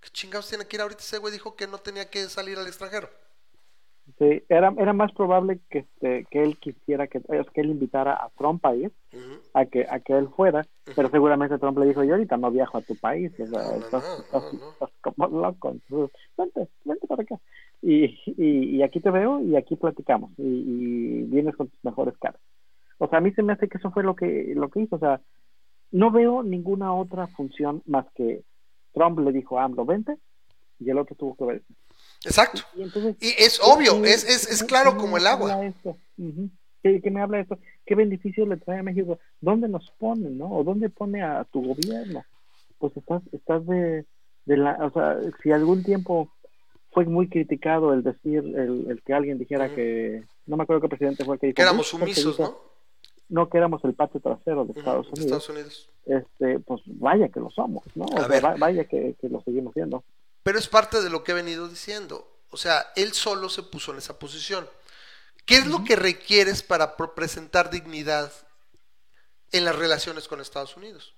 ¿Qué 0.02 0.10
chingados 0.10 0.49
tiene 0.49 0.65
que 0.65 0.76
ir 0.76 0.82
ahorita? 0.82 1.02
Ese 1.02 1.19
güey 1.19 1.32
dijo 1.32 1.56
que 1.56 1.68
no 1.68 1.78
tenía 1.78 2.10
que 2.10 2.23
salir 2.28 2.57
al 2.57 2.68
extranjero. 2.68 3.10
Sí, 4.18 4.44
era, 4.49 4.73
era 4.78 4.94
más 4.94 5.11
probable 5.14 5.60
que, 5.69 5.80
este, 5.80 6.26
que 6.30 6.44
él 6.44 6.57
quisiera 6.57 7.07
que, 7.07 7.22
que 7.22 7.61
él 7.61 7.69
invitara 7.69 8.14
a 8.14 8.30
Trump 8.38 8.65
a 8.65 8.76
ir, 8.76 8.91
a, 9.53 9.65
que, 9.65 9.86
a 9.88 9.99
que 9.99 10.14
él 10.14 10.28
fuera, 10.36 10.65
pero 10.95 11.10
seguramente 11.10 11.57
Trump 11.60 11.78
le 11.78 11.86
dijo, 11.86 12.03
yo 12.03 12.15
ahorita 12.15 12.36
no 12.36 12.52
viajo 12.52 12.80
a 12.80 12.82
tu 12.82 12.95
país, 12.95 13.32
o 13.40 13.45
sea, 13.45 13.76
estás, 13.78 14.03
como 15.02 15.28
loco, 15.28 15.76
vente, 16.36 16.68
vente 16.84 17.07
para 17.07 17.23
acá 17.23 17.40
y, 17.82 18.19
y, 18.38 18.84
aquí 18.84 18.99
te 18.99 19.10
veo 19.10 19.40
y 19.41 19.56
aquí 19.56 19.76
platicamos 19.76 20.32
y, 20.38 21.23
vienes 21.23 21.56
con 21.56 21.68
tus 21.68 21.84
mejores 21.84 22.15
caras. 22.18 22.40
O 23.03 23.07
sea, 23.07 23.18
a 23.18 23.22
mí 23.22 23.32
se 23.32 23.41
me 23.41 23.53
hace 23.53 23.68
que 23.68 23.80
eso 23.80 23.90
fue 23.90 24.03
lo 24.03 24.15
que, 24.15 24.53
lo 24.56 24.69
que 24.69 24.82
hizo. 24.82 24.98
O 24.98 24.99
sea, 24.99 25.19
no 25.90 26.11
veo 26.11 26.44
ninguna 26.44 26.94
otra 26.94 27.26
función 27.26 27.82
más 27.88 28.06
que 28.14 28.44
Trump 28.94 29.19
le 29.19 29.32
dijo 29.32 29.57
a 29.57 29.64
AMLO, 29.64 29.86
vente, 29.86 30.18
y 30.80 30.88
el 30.88 30.99
otro 30.99 31.15
tuvo 31.15 31.36
que 31.36 31.45
ver. 31.45 31.64
Exacto. 32.23 32.61
Y, 33.19 33.30
es 33.40 33.60
obvio, 33.64 34.06
es, 34.06 34.23
es, 34.23 34.52
es 34.52 34.64
claro 34.64 34.98
como 34.98 35.18
el 35.18 35.26
agua. 35.26 35.65
Esto? 35.65 35.98
¿Qué, 36.84 37.02
me 37.10 37.22
habla 37.22 37.40
esto? 37.40 37.57
¿Qué 37.88 37.95
beneficio 37.95 38.45
le 38.45 38.57
trae 38.57 38.78
a 38.78 38.84
México? 38.84 39.18
¿Dónde 39.40 39.68
nos 39.68 39.90
pone, 39.98 40.30
no? 40.30 40.52
¿O 40.52 40.64
dónde 40.64 40.90
pone 40.90 41.23
a 41.23 41.44
tu 41.45 41.64
gobierno? 41.64 42.23
Pues 42.78 42.95
estás, 42.95 43.23
estás 43.32 43.65
de, 43.65 44.06
de 44.45 44.57
la, 44.57 44.73
o 44.73 44.91
sea, 44.91 45.18
si 45.41 45.52
algún 45.52 45.84
tiempo 45.84 46.32
fue 46.91 47.06
muy 47.06 47.30
criticado 47.30 47.95
el 47.95 48.03
decir, 48.03 48.44
el, 48.56 49.02
que 49.03 49.14
alguien 49.14 49.40
dijera 49.40 49.73
que, 49.73 50.23
no 50.45 50.56
me 50.56 50.64
acuerdo 50.64 50.84
qué 50.84 50.90
presidente 50.90 51.26
fue 51.26 51.36
el 51.36 51.40
que 51.40 51.48
dijo. 51.48 51.56
Que 51.56 51.64
éramos 51.64 51.88
sumisos, 51.88 52.40
¿no? 52.40 52.70
No, 53.32 53.49
que 53.49 53.58
éramos 53.58 53.82
el 53.86 53.94
patio 53.94 54.20
trasero 54.20 54.66
de 54.66 54.78
Estados, 54.78 55.08
Unidos. 55.49 55.90
Este, 56.06 56.60
pues 56.60 56.82
vaya 56.86 57.30
que 57.30 57.40
lo 57.40 57.49
somos, 57.49 57.86
¿no? 57.95 58.06
vaya 58.60 58.84
que, 58.84 59.16
lo 59.22 59.41
seguimos 59.41 59.74
viendo. 59.74 60.03
Pero 60.44 60.60
es 60.60 60.68
parte 60.68 61.02
de 61.02 61.10
lo 61.10 61.24
que 61.24 61.32
he 61.32 61.36
venido 61.36 61.70
diciendo. 61.70 62.28
O 62.49 62.58
sea, 62.58 62.88
él 62.98 63.14
solo 63.14 63.48
se 63.48 63.64
puso 63.64 63.94
en 63.94 63.99
esa 63.99 64.20
posición. 64.20 64.68
¿Qué 65.45 65.56
es 65.56 65.66
lo 65.66 65.86
que 65.86 65.95
requieres 65.95 66.62
para 66.62 66.98
presentar 66.98 67.72
dignidad 67.72 68.34
en 69.53 69.64
las 69.64 69.78
relaciones 69.78 70.28
con 70.28 70.41
Estados 70.41 70.76
Unidos? 70.76 71.16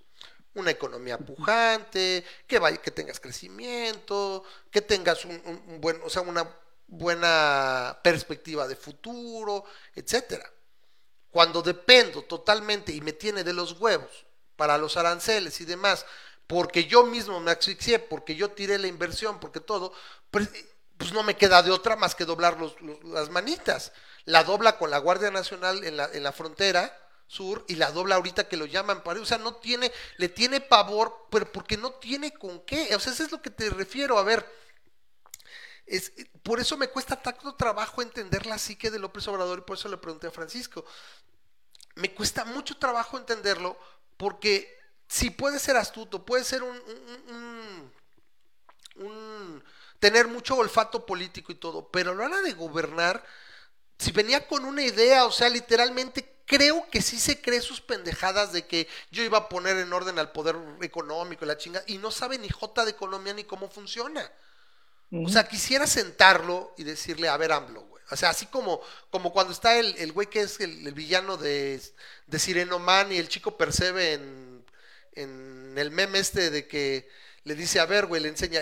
una 0.56 0.70
economía 0.70 1.18
pujante, 1.18 2.24
que 2.46 2.60
vaya, 2.60 2.78
que 2.78 2.92
tengas 2.92 3.20
crecimiento, 3.20 4.44
que 4.70 4.82
tengas 4.82 5.26
un, 5.26 5.42
buen, 5.82 6.00
o 6.04 6.12
sea, 6.12 6.22
una 6.22 6.48
buena 6.86 7.98
perspectiva 8.04 8.68
de 8.68 8.76
futuro, 8.76 9.66
etcétera. 9.96 10.48
Cuando 11.34 11.64
dependo 11.64 12.22
totalmente 12.22 12.94
y 12.94 13.02
me 13.02 13.12
tiene 13.12 13.44
de 13.44 13.54
los 13.54 13.74
huevos 13.82 14.26
para 14.56 14.78
los 14.78 14.98
aranceles 14.98 15.60
y 15.62 15.66
demás, 15.66 16.06
porque 16.46 16.86
yo 16.86 17.08
mismo 17.08 17.40
me 17.40 17.50
asfixié, 17.50 17.98
porque 17.98 18.36
yo 18.36 18.52
tiré 18.52 18.78
la 18.78 18.86
inversión, 18.86 19.40
porque 19.40 19.60
todo, 19.60 19.94
pues, 20.30 20.48
no 21.12 21.24
me 21.24 21.36
queda 21.36 21.64
de 21.64 21.72
otra 21.72 21.96
más 21.96 22.14
que 22.14 22.26
doblar 22.26 22.56
las 23.06 23.32
manitas. 23.32 23.94
La 24.26 24.44
dobla 24.44 24.78
con 24.78 24.92
la 24.92 25.00
Guardia 25.00 25.32
Nacional 25.32 25.84
en 25.84 25.98
la, 25.98 26.06
en 26.14 26.22
la 26.22 26.32
frontera, 26.32 26.96
Sur 27.26 27.66
y 27.68 27.78
la 27.78 27.90
dobla 27.90 28.14
ahorita 28.14 28.48
que 28.48 28.56
lo 28.58 28.68
llaman 28.68 29.02
para, 29.04 29.20
o 29.20 29.26
sea, 29.26 29.40
no 29.40 29.56
tiene, 29.56 29.92
le 30.18 30.30
tiene 30.30 30.62
pavor, 30.62 31.26
pero 31.32 31.52
porque 31.52 31.78
no 31.78 31.94
tiene 31.94 32.32
con 32.32 32.60
qué, 32.60 32.96
o 32.96 33.00
sea, 33.00 33.12
eso 33.12 33.24
es 33.24 33.32
lo 33.32 33.42
que 33.42 33.50
te 33.50 33.72
refiero, 33.72 34.20
a 34.20 34.24
ver, 34.24 34.46
es, 35.86 36.14
por 36.44 36.60
eso 36.60 36.78
me 36.78 36.90
cuesta 36.90 37.22
tanto 37.22 37.56
trabajo 37.56 38.02
entender 38.02 38.46
la 38.46 38.58
psique 38.58 38.92
de 38.92 39.00
López 39.00 39.28
Obrador 39.28 39.60
y 39.60 39.62
por 39.64 39.78
eso 39.78 39.90
le 39.90 39.98
pregunté 39.98 40.28
a 40.28 40.32
Francisco, 40.32 40.86
me 41.96 42.14
cuesta 42.14 42.46
mucho 42.46 42.78
trabajo 42.78 43.18
entenderlo 43.18 43.78
porque 44.18 44.78
si 45.08 45.30
puede 45.30 45.60
ser 45.60 45.78
astuto, 45.78 46.26
puede 46.26 46.44
ser 46.44 46.64
un, 46.64 46.82
un 48.96 49.64
tener 50.00 50.28
mucho 50.28 50.56
olfato 50.58 51.06
político 51.06 51.52
y 51.52 51.56
todo, 51.56 51.90
pero 51.90 52.12
a 52.12 52.16
la 52.16 52.26
hora 52.26 52.42
de 52.42 52.54
gobernar, 52.54 53.24
si 53.98 54.12
venía 54.12 54.48
con 54.48 54.66
una 54.66 54.84
idea, 54.84 55.26
o 55.26 55.32
sea, 55.32 55.50
literalmente 55.50 56.42
creo 56.46 56.88
que 56.90 57.02
sí 57.02 57.20
se 57.20 57.42
cree 57.42 57.62
sus 57.62 57.80
pendejadas 57.80 58.52
de 58.52 58.68
que 58.68 58.88
yo 59.12 59.24
iba 59.24 59.38
a 59.38 59.50
poner 59.50 59.78
en 59.78 59.94
orden 59.94 60.20
al 60.20 60.32
poder 60.32 60.58
económico 60.82 61.46
y 61.46 61.48
la 61.48 61.58
chinga, 61.58 61.84
y 61.88 62.00
no 62.00 62.12
sabe 62.12 62.38
ni 62.38 62.50
jota 62.50 62.84
de 62.84 62.92
economía 62.92 63.34
ni 63.34 63.44
cómo 63.44 63.70
funciona. 63.70 64.30
O 65.12 65.30
sea, 65.30 65.48
quisiera 65.48 65.86
sentarlo 65.86 66.74
y 66.76 66.84
decirle, 66.84 67.30
a 67.30 67.38
ver, 67.38 67.52
AMLO. 67.52 67.93
O 68.14 68.18
sea, 68.18 68.30
así 68.30 68.46
como, 68.46 68.80
como 69.10 69.34
cuando 69.34 69.54
está 69.54 69.80
el, 69.80 69.96
el 69.98 70.12
güey 70.12 70.28
que 70.28 70.42
es 70.42 70.60
el, 70.60 70.94
villano 70.94 71.36
de, 71.36 71.82
de 72.28 72.40
Sireno 72.40 72.80
Man 72.80 73.12
y 73.12 73.18
el 73.18 73.28
chico 73.28 73.58
percebe 73.58 74.14
en, 74.14 74.64
en 75.14 75.74
el 75.78 75.92
meme 75.92 76.20
este 76.20 76.52
de 76.52 76.68
que 76.68 77.10
le 77.44 77.56
dice, 77.56 77.80
a 77.80 77.86
ver, 77.86 78.06
güey, 78.06 78.22
le 78.22 78.30
enseña, 78.30 78.62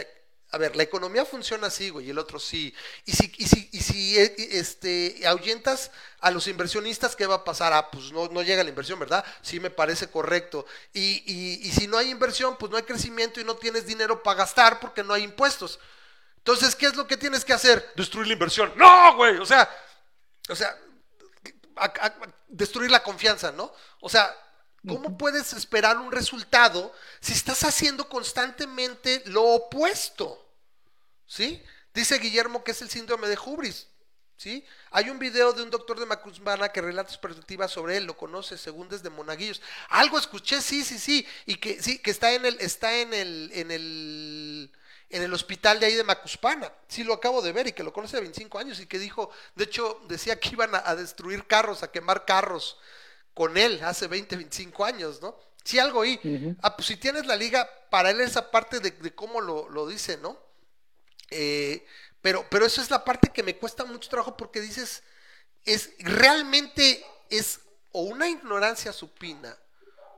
a 0.52 0.58
ver, 0.58 0.76
la 0.76 0.84
economía 0.84 1.26
funciona 1.26 1.68
así, 1.68 1.90
güey, 1.90 2.08
y 2.08 2.10
el 2.10 2.18
otro 2.18 2.40
sí. 2.40 2.74
Y 3.06 3.12
si, 3.12 3.32
y 3.38 3.46
si, 3.46 3.70
y 3.74 3.80
si 3.82 4.20
eh, 4.20 4.36
este, 4.38 5.22
ahuyentas 5.28 5.92
a 6.22 6.32
los 6.32 6.48
inversionistas, 6.48 7.16
¿qué 7.16 7.26
va 7.26 7.36
a 7.36 7.44
pasar? 7.44 7.74
Ah, 7.74 7.92
pues 7.92 8.12
no, 8.14 8.30
no 8.30 8.42
llega 8.44 8.64
la 8.64 8.70
inversión, 8.70 9.00
¿verdad? 9.00 9.24
Sí, 9.42 9.60
me 9.60 9.70
parece 9.70 10.08
correcto. 10.08 10.66
Y, 10.94 11.24
y, 11.26 11.68
y 11.68 11.72
si 11.72 11.88
no 11.88 11.98
hay 11.98 12.10
inversión, 12.10 12.56
pues 12.58 12.72
no 12.72 12.78
hay 12.78 12.84
crecimiento 12.84 13.42
y 13.42 13.44
no 13.44 13.56
tienes 13.56 13.86
dinero 13.86 14.24
para 14.24 14.40
gastar 14.40 14.80
porque 14.80 15.04
no 15.04 15.14
hay 15.14 15.24
impuestos. 15.24 15.80
Entonces, 16.42 16.76
¿qué 16.76 16.88
es 16.88 16.96
lo 16.96 17.08
que 17.08 17.18
tienes 17.18 17.46
que 17.46 17.54
hacer? 17.54 17.92
Destruir 17.96 18.28
la 18.28 18.34
inversión. 18.34 18.74
No, 18.76 19.16
güey, 19.16 19.38
o 19.38 19.46
sea, 19.46 19.70
o 20.50 20.56
sea, 20.56 20.76
destruir 22.48 22.90
la 22.92 23.04
confianza, 23.04 23.52
¿no? 23.52 23.74
O 24.00 24.10
sea, 24.10 24.36
¿Cómo 24.88 25.16
puedes 25.16 25.54
esperar 25.54 25.98
un 25.98 26.12
resultado 26.12 26.92
si 27.20 27.34
estás 27.34 27.64
haciendo 27.64 28.10
constantemente 28.10 29.22
lo 29.26 29.44
opuesto? 29.44 30.44
¿Sí? 31.28 31.64
Dice 31.94 32.18
Guillermo 32.18 32.64
que 32.64 32.72
es 32.72 32.82
el 32.82 32.90
síndrome 32.90 33.28
de 33.28 33.38
Hubris. 33.38 33.88
¿Sí? 34.38 34.66
Hay 34.90 35.12
un 35.12 35.20
video 35.20 35.54
de 35.54 35.62
un 35.62 35.70
doctor 35.70 36.00
de 36.00 36.08
Macuspana 36.08 36.70
que 36.70 36.82
relata 36.82 37.12
sus 37.12 37.20
perspectivas 37.20 37.70
sobre 37.70 37.98
él, 37.98 38.06
lo 38.06 38.18
conoce 38.18 38.58
según 38.58 38.90
desde 38.90 39.12
Monaguillos. 39.12 39.62
Algo 39.90 40.18
escuché, 40.18 40.62
sí, 40.62 40.84
sí, 40.84 40.98
sí, 40.98 41.28
y 41.46 41.58
que 41.58 41.80
sí, 41.80 42.00
que 42.00 42.10
está 42.10 42.32
en 42.32 42.48
el, 42.48 42.60
está 42.60 42.92
en 42.92 43.14
el, 43.14 43.52
en 43.54 43.70
el, 43.70 44.72
en 45.12 45.24
el 45.24 45.34
hospital 45.34 45.80
de 45.80 45.88
ahí 45.88 45.96
de 45.96 46.04
Macuspana. 46.04 46.72
Sí, 46.88 47.04
lo 47.04 47.14
acabo 47.14 47.42
de 47.42 47.52
ver 47.52 47.68
y 47.68 47.74
que 47.74 47.84
lo 47.84 47.94
conoce 47.94 48.18
de 48.18 48.22
25 48.22 48.60
años 48.60 48.80
y 48.80 48.86
que 48.86 49.00
dijo, 49.00 49.30
de 49.56 49.66
hecho, 49.66 50.02
decía 50.08 50.40
que 50.40 50.50
iban 50.50 50.72
a 50.74 50.96
destruir 50.96 51.46
carros, 51.48 51.84
a 51.84 51.92
quemar 51.92 52.26
carros 52.26 52.78
con 53.34 53.58
él 53.58 53.80
hace 53.84 54.08
20, 54.08 54.36
25 54.36 54.86
años, 54.86 55.22
¿no? 55.22 55.36
Si 55.64 55.80
algo 55.80 56.02
ahí. 56.02 56.20
Ah, 56.62 56.76
pues 56.76 56.88
si 56.88 56.98
tienes 56.98 57.26
la 57.26 57.36
liga, 57.36 57.70
para 57.90 58.10
él 58.10 58.22
esa 58.22 58.50
parte 58.52 58.80
de, 58.80 59.16
cómo 59.16 59.42
lo, 59.42 59.88
dice, 59.88 60.18
¿no? 60.18 60.38
Eh, 61.30 61.86
pero, 62.22 62.46
pero 62.50 62.66
eso 62.66 62.82
es 62.82 62.90
la 62.90 63.04
parte 63.04 63.32
que 63.34 63.44
me 63.44 63.58
cuesta 63.58 63.86
mucho 63.86 64.10
trabajo 64.10 64.36
porque 64.36 64.60
dices, 64.60 65.04
es 65.66 65.92
realmente 66.00 67.06
es 67.30 67.62
o 67.92 68.04
una 68.04 68.28
ignorancia 68.28 68.92
supina 68.92 69.58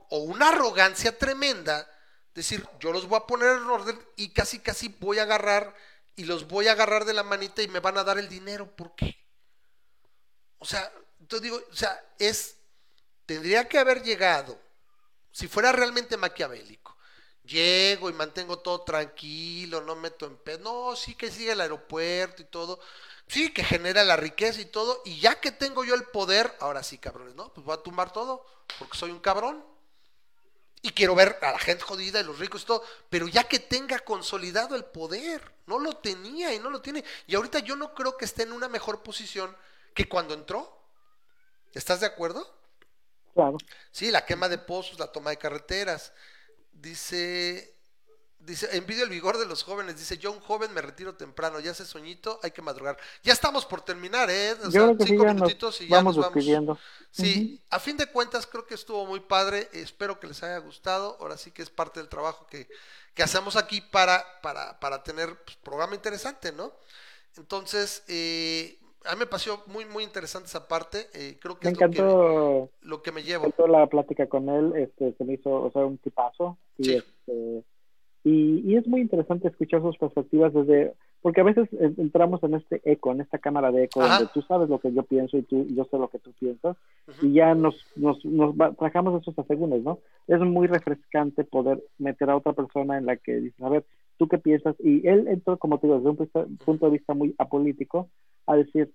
o 0.08 0.18
una 0.18 0.48
arrogancia 0.48 1.16
tremenda 1.16 1.88
Decir, 2.34 2.66
yo 2.80 2.92
los 2.92 3.06
voy 3.06 3.18
a 3.18 3.26
poner 3.26 3.56
en 3.56 3.64
orden 3.64 3.98
y 4.16 4.30
casi, 4.30 4.58
casi 4.58 4.88
voy 4.88 5.18
a 5.18 5.22
agarrar 5.22 5.74
y 6.16 6.24
los 6.24 6.48
voy 6.48 6.68
a 6.68 6.72
agarrar 6.72 7.04
de 7.04 7.12
la 7.12 7.22
manita 7.22 7.62
y 7.62 7.68
me 7.68 7.80
van 7.80 7.96
a 7.96 8.04
dar 8.04 8.18
el 8.18 8.28
dinero. 8.28 8.74
¿Por 8.74 8.94
qué? 8.94 9.16
O 10.58 10.64
sea, 10.64 10.92
entonces 11.20 11.42
digo, 11.42 11.62
o 11.70 11.76
sea, 11.76 12.04
es, 12.18 12.56
tendría 13.26 13.68
que 13.68 13.78
haber 13.78 14.02
llegado, 14.02 14.58
si 15.30 15.46
fuera 15.46 15.72
realmente 15.72 16.16
maquiavélico, 16.16 16.96
llego 17.44 18.08
y 18.08 18.14
mantengo 18.14 18.58
todo 18.58 18.82
tranquilo, 18.82 19.80
no 19.82 19.94
meto 19.94 20.26
en 20.26 20.36
pedo, 20.36 20.58
no, 20.58 20.96
sí 20.96 21.14
que 21.14 21.30
sigue 21.30 21.52
el 21.52 21.60
aeropuerto 21.60 22.42
y 22.42 22.46
todo, 22.46 22.80
sí 23.28 23.52
que 23.52 23.62
genera 23.64 24.04
la 24.04 24.16
riqueza 24.16 24.60
y 24.60 24.66
todo, 24.66 25.02
y 25.04 25.20
ya 25.20 25.40
que 25.40 25.52
tengo 25.52 25.84
yo 25.84 25.94
el 25.94 26.04
poder, 26.04 26.56
ahora 26.60 26.82
sí, 26.82 26.98
cabrones, 26.98 27.34
¿no? 27.34 27.52
Pues 27.52 27.64
voy 27.64 27.74
a 27.74 27.82
tumbar 27.82 28.12
todo, 28.12 28.46
porque 28.78 28.98
soy 28.98 29.10
un 29.10 29.20
cabrón. 29.20 29.64
Y 30.84 30.90
quiero 30.90 31.14
ver 31.14 31.38
a 31.40 31.52
la 31.52 31.58
gente 31.58 31.82
jodida 31.82 32.20
y 32.20 32.24
los 32.24 32.38
ricos 32.38 32.62
y 32.62 32.66
todo, 32.66 32.84
pero 33.08 33.26
ya 33.26 33.44
que 33.44 33.58
tenga 33.58 34.00
consolidado 34.00 34.76
el 34.76 34.84
poder, 34.84 35.40
no 35.64 35.78
lo 35.78 35.96
tenía 35.96 36.52
y 36.52 36.58
no 36.58 36.68
lo 36.68 36.82
tiene. 36.82 37.02
Y 37.26 37.34
ahorita 37.34 37.60
yo 37.60 37.74
no 37.74 37.94
creo 37.94 38.18
que 38.18 38.26
esté 38.26 38.42
en 38.42 38.52
una 38.52 38.68
mejor 38.68 39.02
posición 39.02 39.56
que 39.94 40.06
cuando 40.06 40.34
entró. 40.34 40.78
¿Estás 41.72 42.00
de 42.00 42.06
acuerdo? 42.06 42.54
Claro. 43.32 43.56
Sí, 43.92 44.10
la 44.10 44.26
quema 44.26 44.46
de 44.50 44.58
pozos, 44.58 44.98
la 44.98 45.06
toma 45.10 45.30
de 45.30 45.38
carreteras. 45.38 46.12
Dice, 46.70 47.73
dice, 48.46 48.68
envidio 48.76 49.04
el 49.04 49.10
vigor 49.10 49.38
de 49.38 49.46
los 49.46 49.62
jóvenes. 49.62 49.96
Dice, 49.98 50.18
yo 50.18 50.32
un 50.32 50.40
joven 50.40 50.72
me 50.74 50.80
retiro 50.82 51.14
temprano, 51.14 51.60
ya 51.60 51.70
hace 51.72 51.84
soñito, 51.84 52.38
hay 52.42 52.50
que 52.50 52.62
madrugar. 52.62 52.96
Ya 53.22 53.32
estamos 53.32 53.64
por 53.66 53.80
terminar, 53.82 54.30
¿eh? 54.30 54.52
O 54.64 54.70
sea, 54.70 54.94
cinco 55.04 55.24
minutitos 55.24 55.80
y 55.80 55.88
ya 55.88 55.96
vamos 55.96 56.16
nos 56.16 56.26
vamos. 56.26 56.78
Sí, 57.10 57.60
a 57.70 57.78
fin 57.78 57.96
de 57.96 58.06
cuentas 58.06 58.46
creo 58.46 58.66
que 58.66 58.74
estuvo 58.74 59.06
muy 59.06 59.20
padre, 59.20 59.68
espero 59.72 60.18
que 60.18 60.26
les 60.26 60.42
haya 60.42 60.58
gustado, 60.58 61.16
ahora 61.20 61.36
sí 61.36 61.50
que 61.52 61.62
es 61.62 61.70
parte 61.70 62.00
del 62.00 62.08
trabajo 62.08 62.46
que, 62.46 62.68
que 63.14 63.22
hacemos 63.22 63.56
aquí 63.56 63.80
para, 63.80 64.24
para, 64.42 64.78
para 64.80 65.02
tener 65.02 65.36
pues, 65.44 65.56
programa 65.56 65.94
interesante, 65.94 66.52
¿no? 66.52 66.72
Entonces, 67.36 68.04
eh, 68.08 68.78
a 69.04 69.12
mí 69.12 69.18
me 69.20 69.26
pareció 69.26 69.62
muy, 69.66 69.84
muy 69.84 70.04
interesante 70.04 70.48
esa 70.48 70.66
parte, 70.68 71.08
eh, 71.14 71.38
creo 71.40 71.58
que 71.58 71.68
Me 71.68 71.70
es 71.70 71.78
lo 71.78 71.84
que, 71.90 72.02
encantó, 72.02 72.70
lo 72.80 73.02
que 73.02 73.12
me 73.12 73.22
me 73.22 73.22
llevo. 73.22 73.46
encantó 73.46 73.66
la 73.68 73.86
plática 73.86 74.28
con 74.28 74.48
él, 74.48 74.72
este, 74.76 75.14
se 75.16 75.24
me 75.24 75.34
hizo, 75.34 75.50
o 75.50 75.70
sea, 75.72 75.84
un 75.84 75.98
tipazo. 75.98 76.58
Y, 76.78 76.84
Sí. 76.84 76.94
este, 76.94 77.64
y, 78.24 78.60
y 78.64 78.76
es 78.76 78.86
muy 78.86 79.00
interesante 79.02 79.48
escuchar 79.48 79.82
sus 79.82 79.98
perspectivas 79.98 80.52
desde, 80.54 80.94
porque 81.20 81.42
a 81.42 81.44
veces 81.44 81.68
en- 81.72 81.94
entramos 81.98 82.42
en 82.42 82.54
este 82.54 82.80
eco, 82.84 83.12
en 83.12 83.20
esta 83.20 83.38
cámara 83.38 83.70
de 83.70 83.84
eco, 83.84 84.00
Ajá. 84.02 84.16
donde 84.18 84.30
tú 84.32 84.42
sabes 84.42 84.68
lo 84.68 84.78
que 84.80 84.92
yo 84.92 85.02
pienso 85.02 85.36
y 85.36 85.42
tú 85.42 85.66
y 85.68 85.74
yo 85.74 85.84
sé 85.84 85.98
lo 85.98 86.08
que 86.08 86.18
tú 86.18 86.32
piensas, 86.40 86.76
y 87.20 87.32
ya 87.34 87.54
nos, 87.54 87.76
nos, 87.96 88.24
nos 88.24 88.56
trabajamos 88.56 89.20
esos 89.22 89.38
asegúnes, 89.38 89.82
¿no? 89.82 89.98
Es 90.26 90.40
muy 90.40 90.66
refrescante 90.66 91.44
poder 91.44 91.82
meter 91.98 92.30
a 92.30 92.36
otra 92.36 92.54
persona 92.54 92.96
en 92.98 93.06
la 93.06 93.16
que 93.16 93.36
dices, 93.36 93.60
a 93.62 93.68
ver, 93.68 93.84
¿tú 94.16 94.26
qué 94.28 94.38
piensas? 94.38 94.74
Y 94.80 95.06
él 95.06 95.28
entró, 95.28 95.58
como 95.58 95.78
te 95.78 95.86
digo, 95.86 95.98
desde 95.98 96.10
un 96.10 96.16
punto- 96.16 96.46
punto 96.64 96.86
de 96.86 96.92
vista 96.92 97.12
muy 97.14 97.34
apolítico, 97.38 98.08
a 98.46 98.56
decir, 98.56 98.90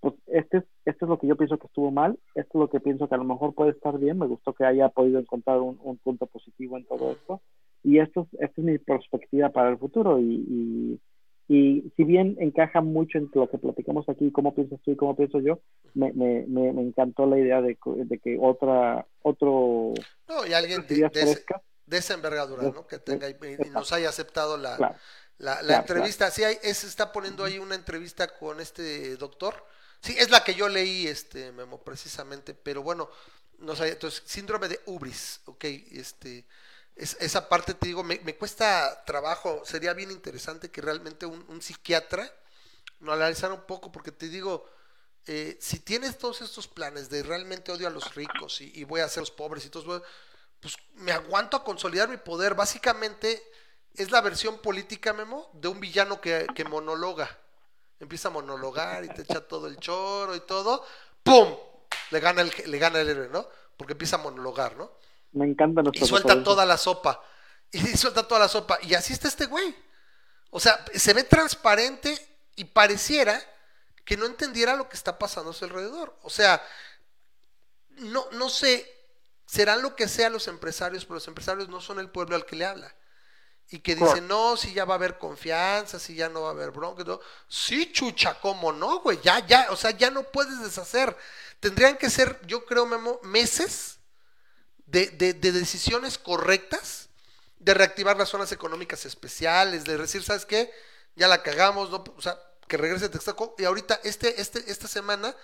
pues 0.00 0.14
este 0.28 0.58
es, 0.58 0.64
esto 0.86 1.04
es 1.04 1.08
lo 1.10 1.18
que 1.18 1.26
yo 1.26 1.36
pienso 1.36 1.58
que 1.58 1.66
estuvo 1.66 1.90
mal, 1.90 2.18
esto 2.34 2.50
es 2.54 2.60
lo 2.60 2.68
que 2.70 2.80
pienso 2.80 3.06
que 3.06 3.14
a 3.14 3.18
lo 3.18 3.24
mejor 3.24 3.52
puede 3.54 3.72
estar 3.72 3.98
bien, 3.98 4.18
me 4.18 4.26
gustó 4.26 4.54
que 4.54 4.64
haya 4.64 4.88
podido 4.88 5.18
encontrar 5.20 5.60
un, 5.60 5.78
un 5.82 5.98
punto 5.98 6.24
positivo 6.26 6.78
en 6.78 6.84
todo 6.86 7.12
esto, 7.12 7.42
y 7.82 7.98
esto 7.98 8.22
es, 8.32 8.40
esta 8.40 8.60
es 8.60 8.64
mi 8.64 8.78
perspectiva 8.78 9.50
para 9.50 9.70
el 9.70 9.78
futuro, 9.78 10.18
y, 10.18 10.44
y, 10.48 11.00
y 11.48 11.92
si 11.96 12.04
bien 12.04 12.36
encaja 12.40 12.80
mucho 12.80 13.18
en 13.18 13.30
lo 13.34 13.48
que 13.50 13.58
platicamos 13.58 14.08
aquí, 14.08 14.30
cómo 14.30 14.54
piensas 14.54 14.80
tú 14.84 14.92
y 14.92 14.96
cómo 14.96 15.16
pienso 15.16 15.40
yo, 15.40 15.60
me, 15.94 16.12
me, 16.12 16.44
me, 16.46 16.72
me 16.72 16.82
encantó 16.82 17.26
la 17.26 17.38
idea 17.38 17.60
de, 17.60 17.76
de 17.84 18.18
que 18.18 18.38
otra, 18.40 19.06
otro 19.22 19.94
No, 20.28 20.46
y 20.46 20.52
alguien 20.52 20.86
de, 20.86 20.96
de 20.96 21.10
frescas, 21.10 21.62
de 21.86 21.96
esa 21.98 22.14
envergadura, 22.14 22.62
¿no? 22.62 22.86
Que 22.86 22.98
tenga 22.98 23.28
y, 23.28 23.34
y 23.66 23.70
nos 23.70 23.92
haya 23.92 24.08
aceptado 24.08 24.56
la, 24.56 24.76
claro, 24.76 24.94
la, 25.38 25.54
la 25.54 25.60
Claro, 25.66 25.80
entrevista. 25.80 26.30
Sí, 26.30 26.44
hay, 26.44 26.54
se 26.56 26.86
está 26.86 27.10
poniendo 27.10 27.44
ahí 27.44 27.58
una 27.58 27.74
entrevista 27.74 28.28
con 28.38 28.60
este 28.60 29.16
doctor. 29.16 29.54
Sí, 30.00 30.14
es 30.18 30.30
la 30.30 30.44
que 30.44 30.54
yo 30.54 30.68
leí, 30.68 31.08
este, 31.08 31.50
Memo, 31.52 31.82
precisamente, 31.82 32.54
pero 32.54 32.82
bueno, 32.82 33.08
no 33.58 33.74
sé, 33.74 33.88
entonces, 33.88 34.22
síndrome 34.24 34.68
de 34.68 34.78
Ubris, 34.86 35.42
ok, 35.46 35.64
este, 35.64 36.46
es, 37.00 37.16
esa 37.18 37.48
parte 37.48 37.72
te 37.72 37.86
digo, 37.86 38.04
me, 38.04 38.20
me 38.20 38.36
cuesta 38.36 39.04
trabajo, 39.06 39.62
sería 39.64 39.94
bien 39.94 40.10
interesante 40.10 40.70
que 40.70 40.82
realmente 40.82 41.24
un, 41.24 41.62
psiquiatra 41.62 42.30
lo 43.00 43.14
analizara 43.14 43.54
un 43.54 43.62
poco, 43.62 43.90
porque 43.90 44.12
te 44.12 44.28
digo, 44.28 44.68
eh, 45.26 45.56
si 45.62 45.80
tienes 45.80 46.18
todos 46.18 46.42
estos 46.42 46.68
planes 46.68 47.08
de 47.08 47.22
realmente 47.22 47.72
odio 47.72 47.86
a 47.86 47.90
los 47.90 48.14
ricos 48.14 48.60
y, 48.60 48.84
voy 48.84 49.00
a 49.00 49.06
hacer 49.06 49.22
los 49.22 49.30
pobres 49.30 49.64
y 49.64 49.70
todos, 49.70 50.02
pues 50.60 50.76
me 50.96 51.12
aguanto 51.12 51.56
a 51.56 51.64
consolidar 51.64 52.10
mi 52.10 52.18
poder. 52.18 52.54
Básicamente 52.54 53.42
es 53.94 54.10
la 54.10 54.20
versión 54.20 54.58
política, 54.58 55.14
Memo, 55.14 55.50
de 55.54 55.68
un 55.68 55.80
villano 55.80 56.20
que, 56.20 56.46
que 56.54 56.64
monologa. 56.64 57.34
Empieza 57.98 58.28
a 58.28 58.32
monologar 58.32 59.04
y 59.04 59.08
te 59.08 59.22
echa 59.22 59.40
todo 59.40 59.68
el 59.68 59.78
choro 59.78 60.36
y 60.36 60.40
todo. 60.40 60.84
¡Pum! 61.22 61.56
Le 62.10 62.20
gana 62.20 62.42
el, 62.42 62.52
le 62.66 62.78
gana 62.78 63.00
el 63.00 63.08
héroe, 63.08 63.28
¿no? 63.28 63.48
Porque 63.78 63.92
empieza 63.92 64.16
a 64.16 64.20
monologar, 64.20 64.76
¿no? 64.76 65.00
Me 65.32 65.46
encanta 65.46 65.80
Y 65.80 65.84
nuestro 65.84 66.06
suelta 66.06 66.42
toda 66.42 66.64
la 66.66 66.76
sopa. 66.76 67.22
Y 67.72 67.96
suelta 67.96 68.26
toda 68.26 68.40
la 68.40 68.48
sopa. 68.48 68.80
Y 68.82 68.94
así 68.94 69.12
está 69.12 69.28
este 69.28 69.46
güey. 69.46 69.74
O 70.50 70.58
sea, 70.58 70.84
se 70.92 71.14
ve 71.14 71.22
transparente 71.22 72.18
y 72.56 72.64
pareciera 72.64 73.40
que 74.04 74.16
no 74.16 74.26
entendiera 74.26 74.74
lo 74.74 74.88
que 74.88 74.96
está 74.96 75.16
pasando 75.18 75.50
a 75.50 75.54
su 75.54 75.64
alrededor. 75.64 76.18
O 76.22 76.30
sea, 76.30 76.60
no, 77.90 78.26
no 78.32 78.50
sé, 78.50 78.92
serán 79.46 79.82
lo 79.82 79.94
que 79.94 80.08
sean 80.08 80.32
los 80.32 80.48
empresarios, 80.48 81.04
pero 81.04 81.14
los 81.14 81.28
empresarios 81.28 81.68
no 81.68 81.80
son 81.80 82.00
el 82.00 82.10
pueblo 82.10 82.34
al 82.34 82.44
que 82.44 82.56
le 82.56 82.64
habla. 82.64 82.92
Y 83.68 83.78
que 83.78 83.94
dicen, 83.94 84.26
no, 84.26 84.56
si 84.56 84.72
ya 84.72 84.84
va 84.84 84.94
a 84.94 84.96
haber 84.96 85.16
confianza, 85.16 86.00
si 86.00 86.16
ya 86.16 86.28
no 86.28 86.42
va 86.42 86.48
a 86.48 86.52
haber 86.52 86.72
bronca. 86.72 87.04
No. 87.04 87.20
Sí, 87.46 87.92
chucha, 87.92 88.36
¿cómo 88.40 88.72
no, 88.72 88.98
güey? 88.98 89.20
Ya, 89.22 89.46
ya, 89.46 89.68
o 89.70 89.76
sea, 89.76 89.92
ya 89.92 90.10
no 90.10 90.24
puedes 90.24 90.60
deshacer. 90.60 91.16
Tendrían 91.60 91.96
que 91.96 92.10
ser, 92.10 92.44
yo 92.48 92.64
creo, 92.64 92.84
Memo, 92.84 93.20
meses 93.22 93.99
de, 94.90 95.06
de, 95.10 95.34
de 95.34 95.52
decisiones 95.52 96.18
correctas, 96.18 97.08
de 97.58 97.74
reactivar 97.74 98.16
las 98.16 98.28
zonas 98.28 98.52
económicas 98.52 99.04
especiales, 99.04 99.84
de 99.84 99.98
decir, 99.98 100.22
¿sabes 100.22 100.46
qué? 100.46 100.72
Ya 101.14 101.28
la 101.28 101.42
cagamos, 101.42 101.90
¿no? 101.90 102.04
O 102.16 102.22
sea, 102.22 102.40
que 102.66 102.76
regrese 102.76 103.08
Texaco. 103.08 103.54
Y 103.58 103.64
ahorita, 103.64 104.00
este, 104.04 104.40
este, 104.40 104.70
esta 104.70 104.88
semana, 104.88 105.36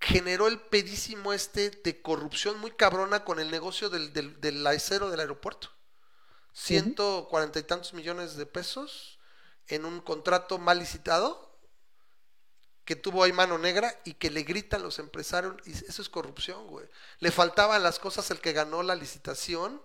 generó 0.00 0.48
el 0.48 0.60
pedísimo 0.60 1.32
este 1.32 1.70
de 1.70 2.02
corrupción 2.02 2.58
muy 2.58 2.72
cabrona 2.72 3.24
con 3.24 3.38
el 3.38 3.50
negocio 3.50 3.88
del, 3.88 4.12
del, 4.12 4.40
del 4.40 4.66
acero 4.66 5.10
del 5.10 5.20
aeropuerto. 5.20 5.70
Ciento 6.52 7.28
cuarenta 7.30 7.58
y 7.58 7.62
tantos 7.62 7.92
millones 7.94 8.36
de 8.36 8.46
pesos 8.46 9.18
en 9.68 9.84
un 9.84 10.00
contrato 10.00 10.58
mal 10.58 10.78
licitado 10.78 11.45
que 12.86 12.96
tuvo 12.96 13.24
ahí 13.24 13.32
mano 13.32 13.58
negra 13.58 14.00
y 14.04 14.14
que 14.14 14.30
le 14.30 14.44
gritan 14.44 14.82
los 14.82 15.00
empresarios, 15.00 15.56
y 15.66 15.72
eso 15.72 16.00
es 16.00 16.08
corrupción, 16.08 16.68
güey. 16.68 16.86
Le 17.18 17.32
faltaban 17.32 17.82
las 17.82 17.98
cosas 17.98 18.30
el 18.30 18.40
que 18.40 18.52
ganó 18.52 18.82
la 18.84 18.94
licitación, 18.94 19.82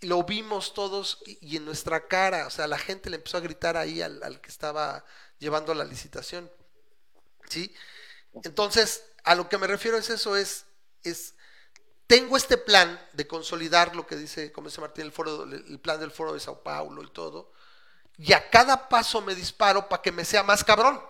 y 0.00 0.06
lo 0.06 0.22
vimos 0.24 0.74
todos 0.74 1.22
y, 1.24 1.56
en 1.56 1.64
nuestra 1.64 2.06
cara, 2.06 2.46
o 2.46 2.50
sea, 2.50 2.66
la 2.66 2.78
gente 2.78 3.08
le 3.08 3.16
empezó 3.16 3.38
a 3.38 3.40
gritar 3.40 3.78
ahí 3.78 4.02
al, 4.02 4.22
al 4.22 4.42
que 4.42 4.50
estaba 4.50 5.06
llevando 5.38 5.72
la 5.72 5.84
licitación, 5.84 6.50
¿sí? 7.48 7.74
Entonces, 8.44 9.02
a 9.24 9.34
lo 9.34 9.48
que 9.48 9.56
me 9.56 9.66
refiero 9.66 9.96
es 9.96 10.10
eso, 10.10 10.36
es, 10.36 10.66
es 11.02 11.34
tengo 12.06 12.36
este 12.36 12.58
plan 12.58 13.00
de 13.14 13.26
consolidar 13.26 13.96
lo 13.96 14.06
que 14.06 14.16
dice, 14.16 14.52
como 14.52 14.68
dice 14.68 14.82
Martín, 14.82 15.06
el, 15.06 15.12
foro, 15.12 15.44
el 15.44 15.80
plan 15.80 15.98
del 15.98 16.10
foro 16.10 16.34
de 16.34 16.40
Sao 16.40 16.62
Paulo 16.62 17.02
y 17.02 17.10
todo, 17.10 17.52
y 18.18 18.34
a 18.34 18.50
cada 18.50 18.90
paso 18.90 19.22
me 19.22 19.34
disparo 19.34 19.88
para 19.88 20.02
que 20.02 20.12
me 20.12 20.26
sea 20.26 20.42
más 20.42 20.62
cabrón. 20.62 21.00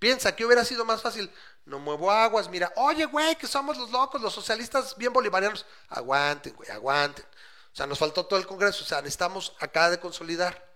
Piensa 0.00 0.34
que 0.34 0.44
hubiera 0.44 0.64
sido 0.64 0.84
más 0.84 1.02
fácil. 1.02 1.30
No 1.66 1.78
muevo 1.78 2.10
aguas, 2.10 2.48
mira, 2.48 2.72
oye, 2.74 3.04
güey, 3.04 3.36
que 3.36 3.46
somos 3.46 3.76
los 3.76 3.90
locos, 3.90 4.20
los 4.20 4.32
socialistas 4.32 4.96
bien 4.96 5.12
bolivarianos. 5.12 5.66
Aguanten, 5.90 6.54
güey, 6.56 6.70
aguanten. 6.70 7.24
O 7.72 7.76
sea, 7.76 7.86
nos 7.86 7.98
faltó 7.98 8.26
todo 8.26 8.38
el 8.40 8.46
Congreso, 8.46 8.82
o 8.82 8.86
sea, 8.86 9.02
necesitamos 9.02 9.54
acá 9.60 9.90
de 9.90 10.00
consolidar. 10.00 10.68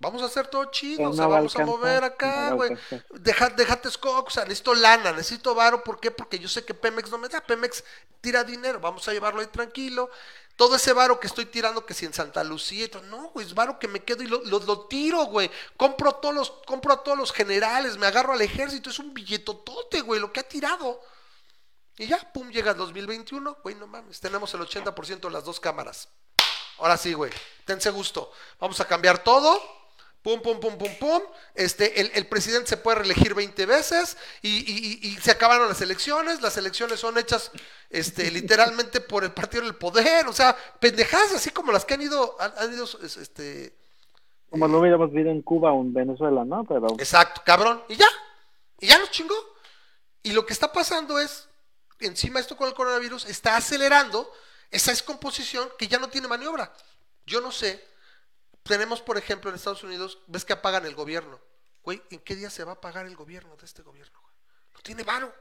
Vamos 0.00 0.22
a 0.22 0.26
hacer 0.26 0.46
todo 0.46 0.64
chido, 0.70 1.10
o 1.10 1.12
sea, 1.12 1.26
No 1.26 1.34
a 1.34 1.36
vamos 1.36 1.54
a 1.56 1.64
mover 1.64 2.00
no 2.00 2.06
acá, 2.06 2.50
güey. 2.52 2.70
alcanzar. 2.70 3.04
Deja, 3.10 3.50
déjate 3.50 3.88
o 3.88 4.30
sea, 4.30 4.44
necesito 4.44 4.74
lana, 4.74 5.12
necesito 5.12 5.54
varo, 5.54 5.84
¿por 5.84 6.00
qué? 6.00 6.10
Porque 6.10 6.38
yo 6.38 6.48
sé 6.48 6.64
que 6.64 6.72
Pemex 6.72 7.10
no 7.10 7.18
me 7.18 7.28
da, 7.28 7.40
Pemex 7.40 7.84
tira 8.20 8.44
dinero, 8.44 8.80
vamos 8.80 9.06
a 9.08 9.12
llevarlo 9.12 9.40
ahí 9.40 9.48
tranquilo. 9.48 10.08
Todo 10.58 10.74
ese 10.74 10.92
varo 10.92 11.20
que 11.20 11.28
estoy 11.28 11.46
tirando, 11.46 11.86
que 11.86 11.94
si 11.94 12.04
en 12.04 12.12
Santa 12.12 12.42
Lucía 12.42 12.86
y 12.86 12.88
todo, 12.88 13.04
no, 13.04 13.28
güey, 13.28 13.46
es 13.46 13.54
varo 13.54 13.78
que 13.78 13.86
me 13.86 14.02
quedo 14.02 14.24
y 14.24 14.26
lo, 14.26 14.42
lo, 14.42 14.86
tiro, 14.88 15.26
güey. 15.26 15.48
Compro 15.76 16.16
todos 16.16 16.50
compro 16.66 16.94
a 16.94 17.04
todos 17.04 17.16
los 17.16 17.30
generales, 17.30 17.96
me 17.96 18.08
agarro 18.08 18.32
al 18.32 18.42
ejército, 18.42 18.90
es 18.90 18.98
un 18.98 19.14
billetotote, 19.14 20.00
güey, 20.00 20.20
lo 20.20 20.32
que 20.32 20.40
ha 20.40 20.42
tirado. 20.42 21.00
Y 21.96 22.08
ya, 22.08 22.18
pum, 22.32 22.50
llega 22.50 22.72
el 22.72 22.76
2021, 22.76 23.58
güey, 23.62 23.76
no 23.76 23.86
mames, 23.86 24.18
tenemos 24.18 24.52
el 24.52 24.62
80% 24.62 25.20
de 25.20 25.30
las 25.30 25.44
dos 25.44 25.60
cámaras. 25.60 26.08
Ahora 26.78 26.96
sí, 26.96 27.12
güey, 27.12 27.30
tense 27.64 27.90
gusto. 27.90 28.32
Vamos 28.58 28.80
a 28.80 28.84
cambiar 28.84 29.22
todo 29.22 29.62
Pum, 30.22 30.42
pum, 30.42 30.58
pum, 30.60 30.76
pum, 30.76 30.94
pum. 30.98 31.22
Este, 31.54 32.00
el, 32.00 32.10
el 32.14 32.26
presidente 32.26 32.68
se 32.68 32.76
puede 32.76 32.98
reelegir 32.98 33.34
20 33.34 33.64
veces 33.66 34.16
y, 34.42 34.48
y- 34.48 34.98
y- 35.02 35.08
y 35.08 35.16
se 35.18 35.30
acabaron 35.30 35.68
las 35.68 35.80
elecciones. 35.80 36.42
Las 36.42 36.56
elecciones 36.56 37.00
son 37.00 37.16
hechas 37.18 37.50
este, 37.88 38.30
literalmente 38.30 39.00
por 39.00 39.24
el 39.24 39.32
partido 39.32 39.62
del 39.64 39.76
poder. 39.76 40.26
O 40.26 40.32
sea, 40.32 40.56
pendejadas 40.80 41.32
así 41.34 41.50
como 41.50 41.72
las 41.72 41.84
que 41.84 41.94
han 41.94 42.02
ido, 42.02 42.36
han, 42.40 42.52
han 42.58 42.72
ido 42.74 42.84
este, 43.02 43.76
Como 44.50 44.66
lo 44.68 44.80
hubiéramos 44.80 45.10
vivido 45.12 45.30
en 45.30 45.42
Cuba 45.42 45.72
o 45.72 45.80
en 45.82 45.92
Venezuela, 45.94 46.44
¿no? 46.44 46.64
Pero 46.64 46.88
Exacto, 46.98 47.42
cabrón. 47.46 47.82
Y 47.88 47.96
ya. 47.96 48.08
Y 48.80 48.88
ya 48.88 48.98
nos 48.98 49.10
chingó. 49.10 49.34
Y 50.22 50.32
lo 50.32 50.44
que 50.44 50.52
está 50.52 50.72
pasando 50.72 51.18
es, 51.18 51.48
encima 52.00 52.40
esto 52.40 52.56
con 52.56 52.68
el 52.68 52.74
coronavirus, 52.74 53.24
está 53.26 53.56
acelerando 53.56 54.30
esa 54.70 54.90
descomposición 54.90 55.68
que 55.78 55.88
ya 55.88 55.98
no 55.98 56.08
tiene 56.08 56.28
maniobra. 56.28 56.72
Yo 57.24 57.40
no 57.40 57.50
sé. 57.52 57.82
Tenemos, 58.68 59.00
por 59.00 59.16
ejemplo, 59.18 59.50
en 59.50 59.56
Estados 59.56 59.82
Unidos, 59.82 60.18
ves 60.26 60.44
que 60.44 60.52
apagan 60.52 60.86
el 60.86 60.94
gobierno. 60.94 61.40
Güey, 61.82 62.02
¿en 62.10 62.20
qué 62.20 62.36
día 62.36 62.50
se 62.50 62.64
va 62.64 62.72
a 62.72 62.80
pagar 62.80 63.06
el 63.06 63.16
gobierno 63.16 63.56
de 63.56 63.64
este 63.64 63.82
gobierno? 63.82 64.20
güey? 64.20 64.34
No 64.74 64.80
tiene 64.80 65.02
varo. 65.02 65.34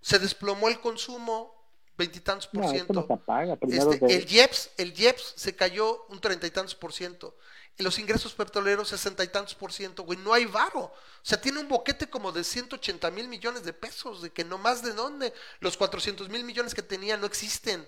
Se 0.00 0.18
desplomó 0.18 0.68
el 0.68 0.80
consumo, 0.80 1.54
veintitantos 1.96 2.46
por 2.46 2.62
no, 2.64 2.70
ciento. 2.70 2.92
no 2.94 3.06
se 3.06 3.12
apaga. 3.12 3.56
Primero 3.56 3.92
Este, 3.92 4.06
de- 4.06 4.14
el 4.16 4.32
IEPS, 4.32 4.70
el 4.78 4.98
IEPS 4.98 5.34
se 5.36 5.54
cayó 5.54 6.06
un 6.06 6.20
treinta 6.20 6.46
y 6.46 6.50
tantos 6.50 6.74
por 6.74 6.92
ciento. 6.92 7.36
Y 7.76 7.82
los 7.82 7.98
ingresos 7.98 8.32
petroleros, 8.32 8.88
sesenta 8.88 9.22
y 9.22 9.28
tantos 9.28 9.54
por 9.54 9.72
ciento, 9.72 10.02
güey, 10.04 10.18
no 10.18 10.32
hay 10.32 10.46
varo. 10.46 10.80
O 10.80 10.94
sea, 11.22 11.40
tiene 11.40 11.60
un 11.60 11.68
boquete 11.68 12.08
como 12.08 12.32
de 12.32 12.42
180 12.42 13.10
mil 13.10 13.28
millones 13.28 13.64
de 13.64 13.72
pesos, 13.72 14.22
de 14.22 14.30
que 14.30 14.44
no 14.44 14.58
más 14.58 14.82
de 14.82 14.92
dónde. 14.94 15.32
Los 15.60 15.76
400 15.76 16.28
mil 16.28 16.42
millones 16.44 16.74
que 16.74 16.82
tenía 16.82 17.16
no 17.16 17.26
existen. 17.26 17.86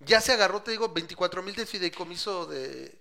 Ya 0.00 0.20
se 0.20 0.32
agarró, 0.32 0.62
te 0.62 0.72
digo, 0.72 0.88
24 0.90 1.42
mil 1.42 1.54
de 1.54 1.66
fideicomiso 1.66 2.46
de, 2.46 3.00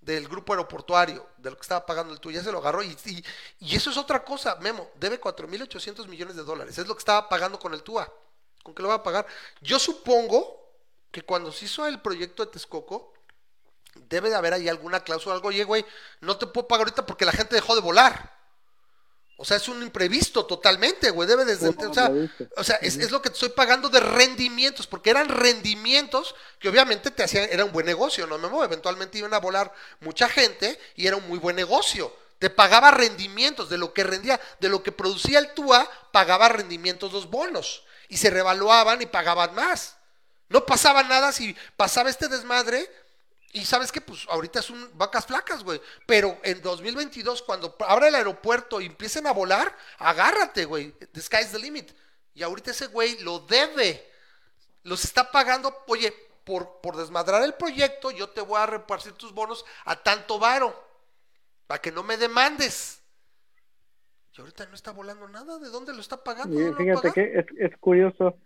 del 0.00 0.28
grupo 0.28 0.52
aeroportuario, 0.52 1.28
de 1.38 1.50
lo 1.50 1.56
que 1.56 1.62
estaba 1.62 1.84
pagando 1.84 2.12
el 2.12 2.20
tuyo, 2.20 2.38
ya 2.38 2.44
se 2.44 2.52
lo 2.52 2.58
agarró. 2.58 2.82
Y, 2.82 2.96
y- 3.60 3.76
eso 3.76 3.90
es 3.90 3.96
otra 3.96 4.24
cosa, 4.24 4.56
Memo, 4.56 4.90
debe 4.96 5.20
4.800 5.20 6.06
millones 6.06 6.36
de 6.36 6.42
dólares, 6.44 6.78
es 6.78 6.86
lo 6.86 6.94
que 6.94 7.00
estaba 7.00 7.28
pagando 7.28 7.58
con 7.58 7.74
el 7.74 7.82
TUA. 7.82 8.10
¿Con 8.62 8.74
qué 8.74 8.82
lo 8.82 8.88
va 8.88 8.96
a 8.96 9.02
pagar? 9.02 9.26
Yo 9.60 9.78
supongo 9.78 10.72
que 11.10 11.22
cuando 11.22 11.52
se 11.52 11.64
hizo 11.66 11.86
el 11.86 12.00
proyecto 12.00 12.44
de 12.44 12.52
Texcoco, 12.52 13.12
debe 14.08 14.30
de 14.30 14.36
haber 14.36 14.52
ahí 14.54 14.68
alguna 14.68 15.00
cláusula, 15.00 15.34
algo, 15.34 15.48
oye, 15.48 15.64
güey, 15.64 15.84
no 16.20 16.36
te 16.38 16.46
puedo 16.46 16.68
pagar 16.68 16.86
ahorita 16.86 17.06
porque 17.06 17.24
la 17.24 17.32
gente 17.32 17.54
dejó 17.54 17.74
de 17.74 17.80
volar. 17.80 18.37
O 19.40 19.44
sea, 19.44 19.56
es 19.56 19.68
un 19.68 19.80
imprevisto 19.84 20.46
totalmente, 20.46 21.10
güey, 21.10 21.28
debe 21.28 21.44
desde... 21.44 21.68
O 21.68 21.94
sea, 21.94 22.10
o 22.56 22.64
sea, 22.64 22.74
es, 22.82 22.96
es 22.96 23.12
lo 23.12 23.22
que 23.22 23.30
te 23.30 23.34
estoy 23.34 23.50
pagando 23.50 23.88
de 23.88 24.00
rendimientos, 24.00 24.88
porque 24.88 25.10
eran 25.10 25.28
rendimientos 25.28 26.34
que 26.58 26.68
obviamente 26.68 27.12
te 27.12 27.22
hacían, 27.22 27.48
era 27.48 27.64
un 27.64 27.70
buen 27.70 27.86
negocio, 27.86 28.26
¿no, 28.26 28.36
Memo? 28.36 28.64
Eventualmente 28.64 29.16
iban 29.16 29.32
a 29.32 29.38
volar 29.38 29.72
mucha 30.00 30.28
gente 30.28 30.76
y 30.96 31.06
era 31.06 31.14
un 31.14 31.28
muy 31.28 31.38
buen 31.38 31.54
negocio. 31.54 32.12
Te 32.40 32.50
pagaba 32.50 32.90
rendimientos 32.90 33.70
de 33.70 33.78
lo 33.78 33.94
que 33.94 34.02
rendía, 34.02 34.40
de 34.58 34.68
lo 34.68 34.82
que 34.82 34.90
producía 34.90 35.38
el 35.38 35.54
TUA, 35.54 35.88
pagaba 36.10 36.48
rendimientos 36.48 37.12
los 37.12 37.30
bonos 37.30 37.84
y 38.08 38.16
se 38.16 38.30
revaluaban 38.30 39.00
y 39.02 39.06
pagaban 39.06 39.54
más. 39.54 39.98
No 40.48 40.66
pasaba 40.66 41.04
nada 41.04 41.30
si 41.30 41.54
pasaba 41.76 42.10
este 42.10 42.26
desmadre 42.26 42.90
y 43.52 43.64
sabes 43.64 43.90
que 43.90 44.00
pues 44.00 44.26
ahorita 44.28 44.60
es 44.60 44.68
un 44.68 44.90
vacas 44.94 45.26
flacas, 45.26 45.64
güey. 45.64 45.80
Pero 46.06 46.36
en 46.42 46.60
2022 46.60 47.42
cuando 47.42 47.74
abra 47.86 48.08
el 48.08 48.14
aeropuerto 48.14 48.80
y 48.80 48.86
empiecen 48.86 49.26
a 49.26 49.32
volar, 49.32 49.74
agárrate, 49.98 50.66
güey. 50.66 50.92
The 50.92 51.20
sky's 51.20 51.52
the 51.52 51.58
limit. 51.58 51.90
Y 52.34 52.42
ahorita 52.42 52.72
ese 52.72 52.88
güey 52.88 53.18
lo 53.22 53.40
debe. 53.40 54.06
Los 54.82 55.04
está 55.04 55.30
pagando, 55.30 55.74
oye, 55.88 56.12
por, 56.44 56.80
por 56.80 56.96
desmadrar 56.96 57.42
el 57.42 57.54
proyecto, 57.54 58.10
yo 58.10 58.28
te 58.28 58.42
voy 58.42 58.60
a 58.60 58.66
repartir 58.66 59.12
tus 59.12 59.32
bonos 59.32 59.64
a 59.84 59.96
tanto 59.96 60.38
varo. 60.38 60.74
Para 61.66 61.80
que 61.80 61.90
no 61.90 62.02
me 62.02 62.16
demandes. 62.16 63.02
Y 64.36 64.40
ahorita 64.40 64.66
no 64.66 64.74
está 64.74 64.92
volando 64.92 65.26
nada. 65.26 65.58
¿De 65.58 65.68
dónde 65.68 65.94
lo 65.94 66.00
está 66.00 66.22
pagando? 66.22 66.54
Y 66.54 66.58
¿No 66.58 66.64
lo 66.64 66.70
va 66.70 66.76
a 66.76 66.78
fíjate 66.78 67.12
que 67.12 67.38
es, 67.38 67.46
es 67.58 67.76
curioso 67.78 68.36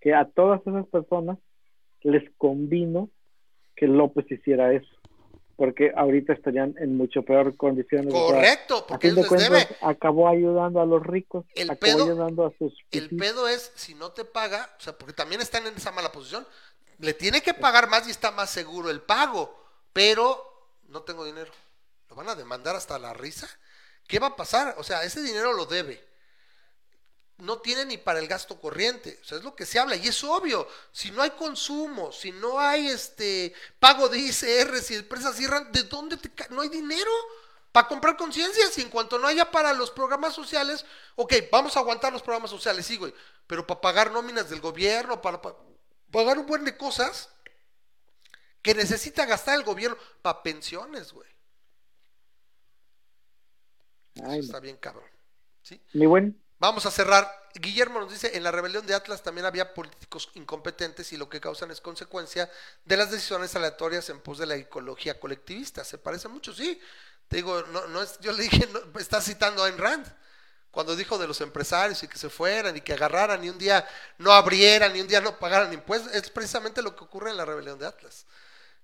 que 0.00 0.14
a 0.14 0.24
todas 0.24 0.60
esas 0.66 0.86
personas 0.88 1.38
les 2.02 2.28
convino 2.36 3.08
que 3.78 3.86
López 3.86 4.30
hiciera 4.30 4.72
eso, 4.72 4.88
porque 5.56 5.92
ahorita 5.96 6.32
estarían 6.32 6.74
en 6.78 6.96
mucho 6.96 7.22
peor 7.22 7.56
condiciones. 7.56 8.12
o 8.12 8.16
sea, 8.16 8.26
Correcto, 8.26 8.76
a 8.78 8.86
porque 8.86 9.08
fin 9.08 9.16
él 9.18 9.22
de 9.22 9.28
cuentas, 9.28 9.50
debe. 9.50 9.66
acabó 9.82 10.28
ayudando 10.28 10.80
a 10.80 10.86
los 10.86 11.02
ricos, 11.04 11.44
El 11.54 11.70
acabó 11.70 11.80
pedo- 11.80 12.04
ayudando 12.04 12.46
a 12.46 12.52
sus 12.58 12.74
El 12.90 13.10
pedo 13.16 13.48
es, 13.48 13.72
si 13.74 13.94
no 13.94 14.10
te 14.12 14.24
paga, 14.24 14.68
o 14.78 14.80
sea, 14.80 14.96
porque 14.96 15.12
también 15.14 15.40
están 15.40 15.66
en 15.66 15.74
esa 15.74 15.90
mala 15.92 16.12
posición, 16.12 16.46
le 16.98 17.14
tiene 17.14 17.40
que 17.42 17.54
pagar 17.54 17.88
más 17.88 18.06
y 18.08 18.10
está 18.10 18.30
más 18.32 18.50
seguro 18.50 18.90
el 18.90 19.00
pago, 19.00 19.54
pero 19.92 20.42
no 20.88 21.02
tengo 21.02 21.24
dinero. 21.24 21.50
¿Lo 22.08 22.16
van 22.16 22.28
a 22.28 22.34
demandar 22.34 22.74
hasta 22.76 22.98
la 22.98 23.12
risa? 23.12 23.48
¿Qué 24.06 24.18
va 24.18 24.28
a 24.28 24.36
pasar? 24.36 24.74
O 24.78 24.82
sea, 24.82 25.02
ese 25.04 25.22
dinero 25.22 25.52
lo 25.52 25.66
debe. 25.66 26.00
No 27.38 27.58
tiene 27.60 27.84
ni 27.84 27.98
para 27.98 28.18
el 28.18 28.26
gasto 28.28 28.60
corriente. 28.60 29.18
O 29.22 29.24
sea, 29.24 29.38
es 29.38 29.44
lo 29.44 29.54
que 29.54 29.64
se 29.64 29.78
habla. 29.78 29.94
Y 29.96 30.08
es 30.08 30.24
obvio. 30.24 30.66
Si 30.92 31.10
no 31.12 31.22
hay 31.22 31.30
consumo, 31.30 32.10
si 32.12 32.32
no 32.32 32.58
hay 32.58 32.88
este 32.88 33.54
pago 33.78 34.08
de 34.08 34.18
ICR, 34.18 34.80
si 34.82 34.96
empresas 34.96 35.36
cierran, 35.36 35.70
¿de 35.72 35.84
dónde 35.84 36.16
te 36.16 36.30
no 36.50 36.62
hay 36.62 36.68
dinero? 36.68 37.10
Para 37.70 37.86
comprar 37.86 38.16
conciencias 38.16 38.76
y 38.78 38.82
en 38.82 38.88
cuanto 38.90 39.18
no 39.18 39.28
haya 39.28 39.50
para 39.50 39.72
los 39.72 39.90
programas 39.90 40.34
sociales, 40.34 40.84
ok, 41.16 41.34
vamos 41.52 41.76
a 41.76 41.80
aguantar 41.80 42.12
los 42.12 42.22
programas 42.22 42.50
sociales, 42.50 42.86
sí, 42.86 42.96
güey, 42.96 43.14
pero 43.46 43.66
para 43.66 43.80
pagar 43.80 44.10
nóminas 44.10 44.48
del 44.50 44.60
gobierno, 44.60 45.20
para, 45.20 45.40
pa- 45.42 45.54
pagar 46.10 46.38
un 46.38 46.46
buen 46.46 46.64
de 46.64 46.76
cosas 46.76 47.28
que 48.62 48.74
necesita 48.74 49.26
gastar 49.26 49.56
el 49.56 49.64
gobierno 49.64 49.96
para 50.22 50.42
pensiones, 50.42 51.12
güey. 51.12 51.28
Ay, 54.24 54.40
Eso 54.40 54.46
está 54.46 54.60
bien 54.60 54.76
cabrón. 54.76 55.08
¿sí? 55.62 55.80
Mi 55.92 56.06
buen, 56.06 56.42
Vamos 56.58 56.86
a 56.86 56.90
cerrar. 56.90 57.48
Guillermo 57.54 58.00
nos 58.00 58.12
dice, 58.12 58.36
en 58.36 58.42
la 58.42 58.50
rebelión 58.50 58.86
de 58.86 58.94
Atlas 58.94 59.22
también 59.22 59.46
había 59.46 59.74
políticos 59.74 60.28
incompetentes 60.34 61.12
y 61.12 61.16
lo 61.16 61.28
que 61.28 61.40
causan 61.40 61.70
es 61.70 61.80
consecuencia 61.80 62.50
de 62.84 62.96
las 62.96 63.10
decisiones 63.10 63.54
aleatorias 63.56 64.08
en 64.10 64.20
pos 64.20 64.38
de 64.38 64.46
la 64.46 64.54
ecología 64.56 65.18
colectivista. 65.18 65.84
Se 65.84 65.98
parece 65.98 66.28
mucho, 66.28 66.52
sí. 66.52 66.80
Te 67.28 67.36
digo, 67.36 67.62
no, 67.62 67.86
no 67.88 68.02
es, 68.02 68.18
yo 68.20 68.32
le 68.32 68.42
dije, 68.44 68.68
no, 68.72 68.98
está 69.00 69.20
citando 69.20 69.62
a 69.62 69.66
Ayn 69.66 69.78
Rand, 69.78 70.06
cuando 70.70 70.94
dijo 70.96 71.18
de 71.18 71.26
los 71.26 71.40
empresarios 71.40 72.02
y 72.02 72.08
que 72.08 72.18
se 72.18 72.28
fueran 72.30 72.76
y 72.76 72.80
que 72.80 72.92
agarraran 72.92 73.42
y 73.42 73.48
un 73.50 73.58
día 73.58 73.88
no 74.18 74.32
abrieran 74.32 74.94
y 74.94 75.00
un 75.00 75.08
día 75.08 75.20
no 75.20 75.38
pagaran 75.38 75.72
impuestos. 75.72 76.12
Es 76.14 76.30
precisamente 76.30 76.82
lo 76.82 76.94
que 76.94 77.04
ocurre 77.04 77.30
en 77.30 77.36
la 77.36 77.44
rebelión 77.44 77.78
de 77.78 77.86
Atlas. 77.86 78.26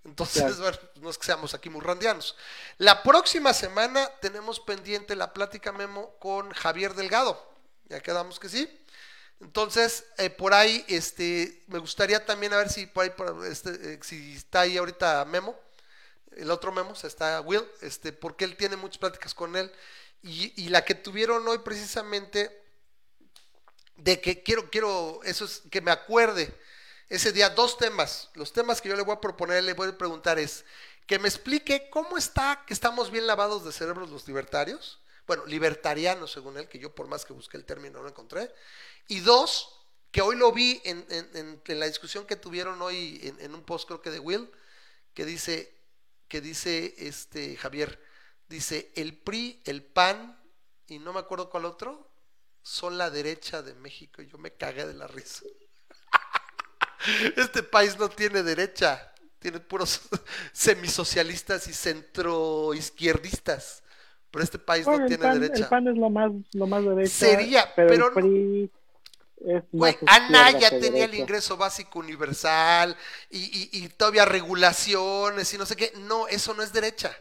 Entonces, 0.05 0.42
Claro. 0.42 0.56
bueno, 0.56 0.78
no 0.96 1.10
es 1.10 1.18
que 1.18 1.26
seamos 1.26 1.55
aquí 1.55 1.70
muy 1.70 1.80
randianos. 1.80 2.36
La 2.78 3.02
próxima 3.02 3.52
semana 3.55 4.10
tenemos 4.20 4.60
pendiente 4.60 5.16
la 5.16 5.32
plática 5.32 5.72
memo 5.72 6.14
con 6.18 6.51
Javier 6.52 6.94
Delgado. 6.94 7.53
Ya 7.86 8.01
quedamos 8.01 8.39
que 8.39 8.48
sí. 8.48 8.69
Entonces, 9.40 10.05
eh, 10.19 10.31
por 10.31 10.55
ahí, 10.55 10.85
este, 10.89 11.65
me 11.66 11.78
gustaría 11.78 12.24
también 12.24 12.52
a 12.52 12.56
ver 12.56 12.70
si 12.70 12.86
por 12.86 13.05
ahí, 13.05 13.11
por, 13.11 13.47
este, 13.47 13.94
eh, 13.94 14.01
está 14.35 14.61
ahí 14.61 14.77
ahorita 14.77 15.24
Memo, 15.27 15.59
el 16.36 16.51
otro 16.51 16.73
Memo, 16.73 16.93
o 16.93 16.94
sea, 16.94 17.09
está 17.09 17.40
Will, 17.40 17.65
este, 17.82 18.12
porque 18.12 18.44
él 18.44 18.56
tiene 18.56 18.77
muchas 18.77 18.98
pláticas 18.98 19.35
con 19.35 19.56
él. 19.56 19.70
Y, 20.23 20.52
y 20.65 20.69
la 20.69 20.85
que 20.85 20.94
tuvieron 20.94 21.47
hoy 21.47 21.59
precisamente, 21.59 22.62
de 23.97 24.20
que 24.20 24.43
quiero, 24.43 24.70
quiero, 24.70 25.20
eso 25.24 25.44
es, 25.44 25.62
que 25.70 25.81
me 25.81 25.90
acuerde, 25.90 26.55
ese 27.09 27.32
día, 27.32 27.51
dos 27.51 27.77
temas. 27.77 28.31
Los 28.35 28.52
temas 28.52 28.81
que 28.81 28.89
yo 28.89 28.97
le 28.97 29.02
voy 29.02 29.15
a 29.15 29.20
proponer, 29.20 29.62
le 29.62 29.74
voy 29.74 29.89
a 29.89 29.98
preguntar 29.98 30.39
es 30.39 30.65
que 31.06 31.19
me 31.19 31.28
explique 31.28 31.90
cómo 31.90 32.16
está 32.16 32.65
que 32.66 32.73
estamos 32.73 33.11
bien 33.11 33.27
lavados 33.27 33.65
de 33.65 33.73
cerebros 33.73 34.11
los 34.11 34.27
libertarios. 34.27 35.01
Bueno, 35.26 35.46
libertarianos 35.46 36.32
según 36.32 36.59
él, 36.59 36.68
que 36.68 36.78
yo 36.78 36.94
por 36.94 37.06
más 37.09 37.24
que 37.24 37.32
busqué 37.32 37.56
el 37.56 37.64
término 37.64 37.98
no 37.98 38.02
lo 38.05 38.09
encontré. 38.10 38.52
Y 39.09 39.20
dos, 39.20 39.86
que 40.10 40.22
hoy 40.22 40.36
lo 40.36 40.52
vi 40.52 40.80
en, 40.84 41.05
en- 41.10 41.60
en- 41.66 41.80
la 41.80 41.86
discusión 41.86 42.26
que 42.26 42.36
tuvieron 42.36 42.80
hoy 42.82 43.20
en, 43.22 43.40
en 43.40 43.55
un 43.55 43.62
post 43.64 43.86
creo 43.86 44.02
que 44.02 44.10
de 44.10 44.18
Will, 44.20 44.51
que 45.14 45.24
dice, 45.24 45.72
que 46.28 46.40
dice 46.40 46.94
este 46.98 47.56
Javier, 47.56 48.01
dice 48.48 48.92
el 48.96 49.16
PRI, 49.18 49.62
el 49.66 49.84
PAN 49.84 50.40
y 50.88 50.98
no 50.98 51.12
me 51.12 51.20
acuerdo 51.20 51.51
cuál 51.51 51.64
otro, 51.66 52.10
son 52.62 52.98
la 52.98 53.10
derecha 53.10 53.62
de 53.62 53.74
México. 53.74 54.22
Y 54.22 54.26
yo 54.28 54.38
me 54.38 54.52
cagué 54.55 54.86
de 54.86 54.94
la 54.94 55.06
risa. 55.06 55.44
Este 57.36 57.62
país 57.62 57.98
no 57.98 58.09
tiene 58.09 58.42
derecha, 58.42 59.12
tiene 59.38 59.60
puros 59.60 60.01
semisocialistas 60.52 61.68
y 61.68 61.72
centroizquierdistas. 61.74 63.82
Pero 64.35 64.43
este 64.44 64.59
país 64.59 64.85
bueno, 64.85 65.02
no 65.02 65.06
tiene 65.06 65.23
pan, 65.23 65.40
derecha. 65.40 65.62
el 65.62 65.69
PAN 65.69 65.89
es 65.89 65.97
lo 65.97 66.11
más, 66.11 66.32
lo 66.55 66.66
más 66.66 66.85
derecha, 66.85 67.09
Sería, 67.11 67.73
pero, 67.77 67.89
pero 67.89 68.09
el 68.09 68.15
no- 68.15 68.20
PRI 68.20 68.70
es 69.47 69.62
Güey, 69.70 69.97
Anaya 70.06 70.70
tenía 70.81 71.05
el 71.05 71.15
ingreso 71.15 71.56
básico 71.56 72.01
universal 72.01 72.97
y, 73.31 73.39
y- 73.73 73.85
y 73.85 73.89
todavía 73.90 74.24
regulaciones 74.24 75.55
y 75.55 75.59
no 75.59 75.66
sé 75.66 75.77
qué. 75.77 75.93
No, 75.98 76.27
eso 76.28 76.52
no 76.55 76.62
es 76.65 76.73
derecha. 76.73 77.16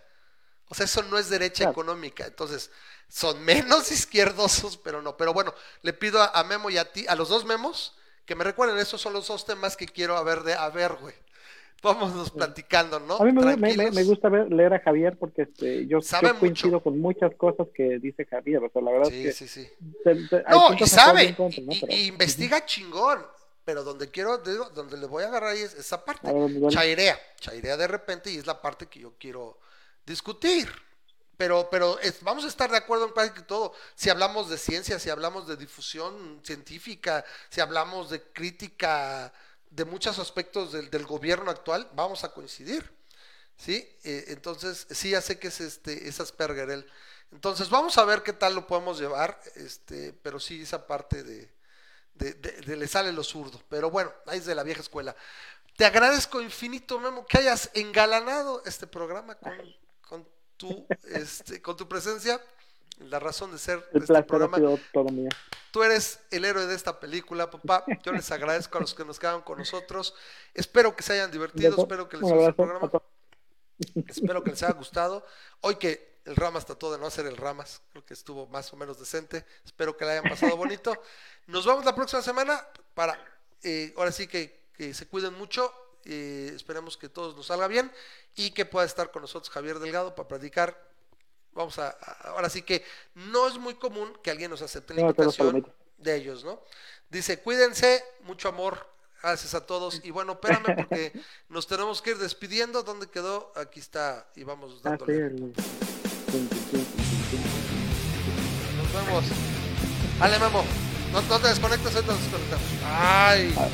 O 0.70 0.76
sea, 0.76 0.86
eso 0.86 1.04
no 1.04 1.20
es 1.20 1.30
derecha 1.30 1.66
Claro. 1.66 1.72
económica. 1.74 2.26
Entonces, 2.26 2.72
son 3.10 3.44
menos 3.44 3.92
izquierdosos, 3.92 4.78
pero 4.78 5.02
no. 5.04 5.16
Pero 5.18 5.34
bueno, 5.34 5.54
le 5.84 5.94
pido 5.94 6.22
a, 6.22 6.28
a 6.34 6.44
Memo 6.44 6.70
y 6.72 6.78
a 6.78 6.92
ti, 6.92 7.06
a 7.08 7.16
los 7.16 7.30
dos 7.30 7.46
Memos, 7.46 7.96
que 8.26 8.36
me 8.36 8.44
recuerden, 8.44 8.78
esos 8.80 9.02
son 9.02 9.14
los 9.14 9.28
dos 9.28 9.46
temas 9.46 9.78
que 9.78 9.86
quiero 9.86 10.18
a 10.18 10.24
ver, 10.24 10.42
de, 10.44 10.56
a 10.56 10.70
ver, 10.70 10.94
güey. 10.94 11.14
Vámonos 11.84 12.32
platicando, 12.32 13.00
¿no? 13.00 13.18
A 13.18 13.24
mí 13.26 13.32
me, 13.34 14.04
gusta 14.04 14.30
ver, 14.30 14.52
leer 14.52 14.74
a 14.74 14.80
Javier 14.80 15.18
porque 15.20 15.44
este, 15.44 15.86
yo, 15.86 16.00
yo 16.00 16.40
coincido 16.40 16.82
con 16.82 17.00
muchas 17.00 17.36
cosas 17.36 17.68
que 17.76 18.00
dice 18.00 18.26
Javier. 18.26 18.64
O 18.64 18.70
sea, 18.72 18.82
la 18.82 18.92
verdad 18.92 19.10
Sí, 19.10 19.28
es 19.28 19.38
que 19.40 19.48
sí, 19.48 19.48
sí. 19.48 19.70
se- 20.04 20.10
hay 20.46 20.58
No, 20.58 20.74
y 20.74 20.88
sabe, 20.88 21.26
y, 21.26 21.34
Pero- 21.34 21.94
y 21.94 22.06
investiga 22.08 22.66
chingón, 22.66 23.24
pero 23.66 23.84
donde 23.84 24.10
quiero, 24.10 24.38
digo, 24.40 24.70
donde 24.72 24.98
le 24.98 25.06
voy 25.06 25.24
a 25.24 25.28
agarrar 25.28 25.52
ahí 25.52 25.62
es 25.62 25.74
esa 25.76 26.04
parte. 26.04 26.28
Ver, 26.28 26.36
bueno. 26.52 26.70
Chairea, 26.70 27.20
chairea 27.40 27.78
de 27.78 27.88
repente 27.88 28.32
y 28.32 28.38
es 28.38 28.48
la 28.48 28.62
parte 28.62 28.88
que 28.88 29.00
yo 29.00 29.14
quiero 29.20 29.60
discutir. 30.06 30.70
Pero, 31.36 31.68
pero 31.72 32.00
es- 32.00 32.22
vamos 32.22 32.46
a 32.46 32.48
estar 32.48 32.70
de 32.70 32.78
acuerdo 32.78 33.08
en 33.08 33.12
casi 33.12 33.42
todo. 33.44 33.74
Si 33.96 34.10
hablamos 34.10 34.50
de 34.50 34.58
ciencia, 34.58 35.00
si 35.00 35.10
hablamos 35.10 35.48
de 35.48 35.58
difusión 35.58 36.40
científica, 36.44 37.26
si 37.50 37.60
hablamos 37.60 38.10
de 38.12 38.22
crítica 38.22 39.34
de 39.76 39.86
muchos 39.86 40.20
aspectos 40.20 40.72
del, 40.72 40.90
del 40.90 41.06
gobierno 41.06 41.50
actual, 41.52 41.90
vamos 41.96 42.24
a 42.24 42.32
coincidir. 42.32 42.92
¿Sí? 43.56 43.88
Eh, 44.04 44.26
entonces, 44.30 44.88
sí, 44.90 45.12
ya 45.12 45.22
sé 45.22 45.38
que 45.40 45.48
es 45.48 45.62
este, 45.62 46.08
es 46.08 46.20
Asperger. 46.20 46.86
Entonces, 47.32 47.70
vamos 47.70 47.98
a 47.98 48.04
ver 48.06 48.24
qué 48.24 48.34
tal 48.34 48.56
lo 48.56 48.66
podemos 48.68 49.00
llevar, 49.00 49.40
este, 49.56 50.14
pero 50.14 50.40
sí, 50.40 50.62
esa 50.64 50.86
parte 50.88 51.24
de, 51.24 51.54
de, 52.16 52.34
de- 52.34 52.62
de 52.62 52.76
le 52.78 52.88
sale 52.88 53.12
lo 53.12 53.24
zurdo. 53.24 53.62
Pero 53.70 53.90
bueno, 53.92 54.12
ahí 54.26 54.40
es 54.40 54.46
de 54.46 54.56
la 54.56 54.64
vieja 54.64 54.82
escuela. 54.82 55.16
Te 55.78 55.86
agradezco 55.86 56.42
infinito, 56.42 57.00
Memo, 57.00 57.26
que 57.26 57.38
hayas 57.40 57.70
engalanado 57.74 58.64
este 58.66 58.86
programa 58.88 59.36
con, 59.36 59.54
con 60.02 60.28
tu, 60.58 60.86
este, 61.10 61.62
con 61.62 61.78
tu 61.78 61.88
presencia, 61.88 62.42
la 63.00 63.20
razón 63.20 63.52
de 63.52 63.58
ser 63.58 63.80
de 63.92 64.00
El 64.00 64.04
este 64.04 64.08
placer 64.08 64.24
ha 64.24 64.28
programa. 64.28 64.58
sido 64.58 64.80
todo 64.92 65.06
mío. 65.10 65.30
Tú 65.72 65.84
eres 65.84 66.20
el 66.32 66.46
héroe 66.46 66.68
de 66.68 66.76
esta 66.76 67.00
película, 67.00 67.50
papá. 67.50 67.84
Yo 68.04 68.12
les 68.14 68.30
agradezco 68.32 68.78
a 68.78 68.82
los 68.82 68.94
que 68.94 69.04
nos 69.06 69.20
quedaron 69.20 69.42
con 69.42 69.58
nosotros. 69.58 70.14
Espero 70.54 70.96
que 70.96 71.04
se 71.04 71.14
hayan 71.14 71.32
divertido, 71.32 71.78
espero 71.78 72.08
que 72.08 72.18
les 72.18 72.30
guste 72.30 72.46
el 72.46 72.56
programa. 72.56 72.92
Espero 74.08 74.44
que 74.44 74.52
les 74.52 74.64
haya 74.64 74.74
gustado. 74.74 75.26
Hoy 75.62 75.76
que 75.76 76.22
el 76.26 76.36
Ramas 76.36 76.66
trató 76.66 76.92
de 76.92 76.98
no 77.00 77.08
hacer 77.08 77.26
el 77.26 77.36
Ramas, 77.38 77.82
creo 77.92 78.06
que 78.06 78.14
estuvo 78.14 78.48
más 78.48 78.72
o 78.72 78.78
menos 78.78 79.00
decente. 79.00 79.46
Espero 79.66 79.98
que 79.98 80.06
la 80.06 80.12
hayan 80.14 80.24
pasado 80.26 80.56
bonito. 80.56 80.94
Nos 81.48 81.66
vemos 81.66 81.84
la 81.84 81.96
próxima 81.96 82.22
semana 82.22 82.66
para, 82.94 83.18
eh, 83.64 83.94
ahora 83.98 84.12
sí 84.12 84.28
que, 84.28 84.68
que 84.74 84.94
se 84.94 85.08
cuiden 85.08 85.34
mucho. 85.34 85.74
eh, 86.06 86.52
esperemos 86.56 86.98
que 86.98 87.08
todos 87.10 87.36
nos 87.36 87.48
salga 87.48 87.68
bien 87.68 87.92
y 88.36 88.52
que 88.52 88.66
pueda 88.66 88.86
estar 88.86 89.10
con 89.12 89.22
nosotros 89.22 89.50
Javier 89.50 89.80
Delgado 89.80 90.14
para 90.16 90.28
platicar. 90.28 90.93
Vamos 91.54 91.78
a, 91.80 91.90
ahora 92.24 92.50
sí 92.50 92.62
que 92.64 92.84
no 93.16 93.48
es 93.48 93.58
muy 93.58 93.76
común 93.76 94.18
que 94.24 94.32
alguien 94.32 94.50
nos 94.50 94.62
acepte 94.62 94.94
la 94.94 95.02
No, 95.02 95.08
invitación 95.10 95.66
de 95.98 96.16
ellos, 96.16 96.44
¿no? 96.44 96.62
Dice, 97.10 97.40
cuídense, 97.40 98.04
mucho 98.24 98.50
amor, 98.50 98.88
gracias 99.22 99.54
a 99.54 99.66
todos. 99.66 100.02
Y 100.04 100.12
bueno, 100.12 100.34
espérame 100.34 100.76
porque 100.76 101.14
nos 101.50 101.68
tenemos 101.68 102.02
que 102.02 102.12
ir 102.12 102.18
despidiendo. 102.18 102.82
¿Dónde 102.84 103.08
quedó? 103.08 103.52
Aquí 103.56 103.80
está 103.80 104.28
y 104.36 104.44
vamos 104.44 104.82
Ah, 104.84 104.90
dándole. 104.90 105.30
Nos 108.78 108.94
vemos. 108.94 109.26
Dale, 110.20 110.40
Memo. 110.40 110.64
No, 111.12 111.22
no 111.22 111.40
te 111.40 111.48
desconectes, 111.48 111.94
ahorita 111.96 112.14
nos 112.14 112.22
desconectamos. 112.24 112.66
Ay. 112.84 113.54
Ah. 113.58 113.68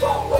Don't 0.00 0.37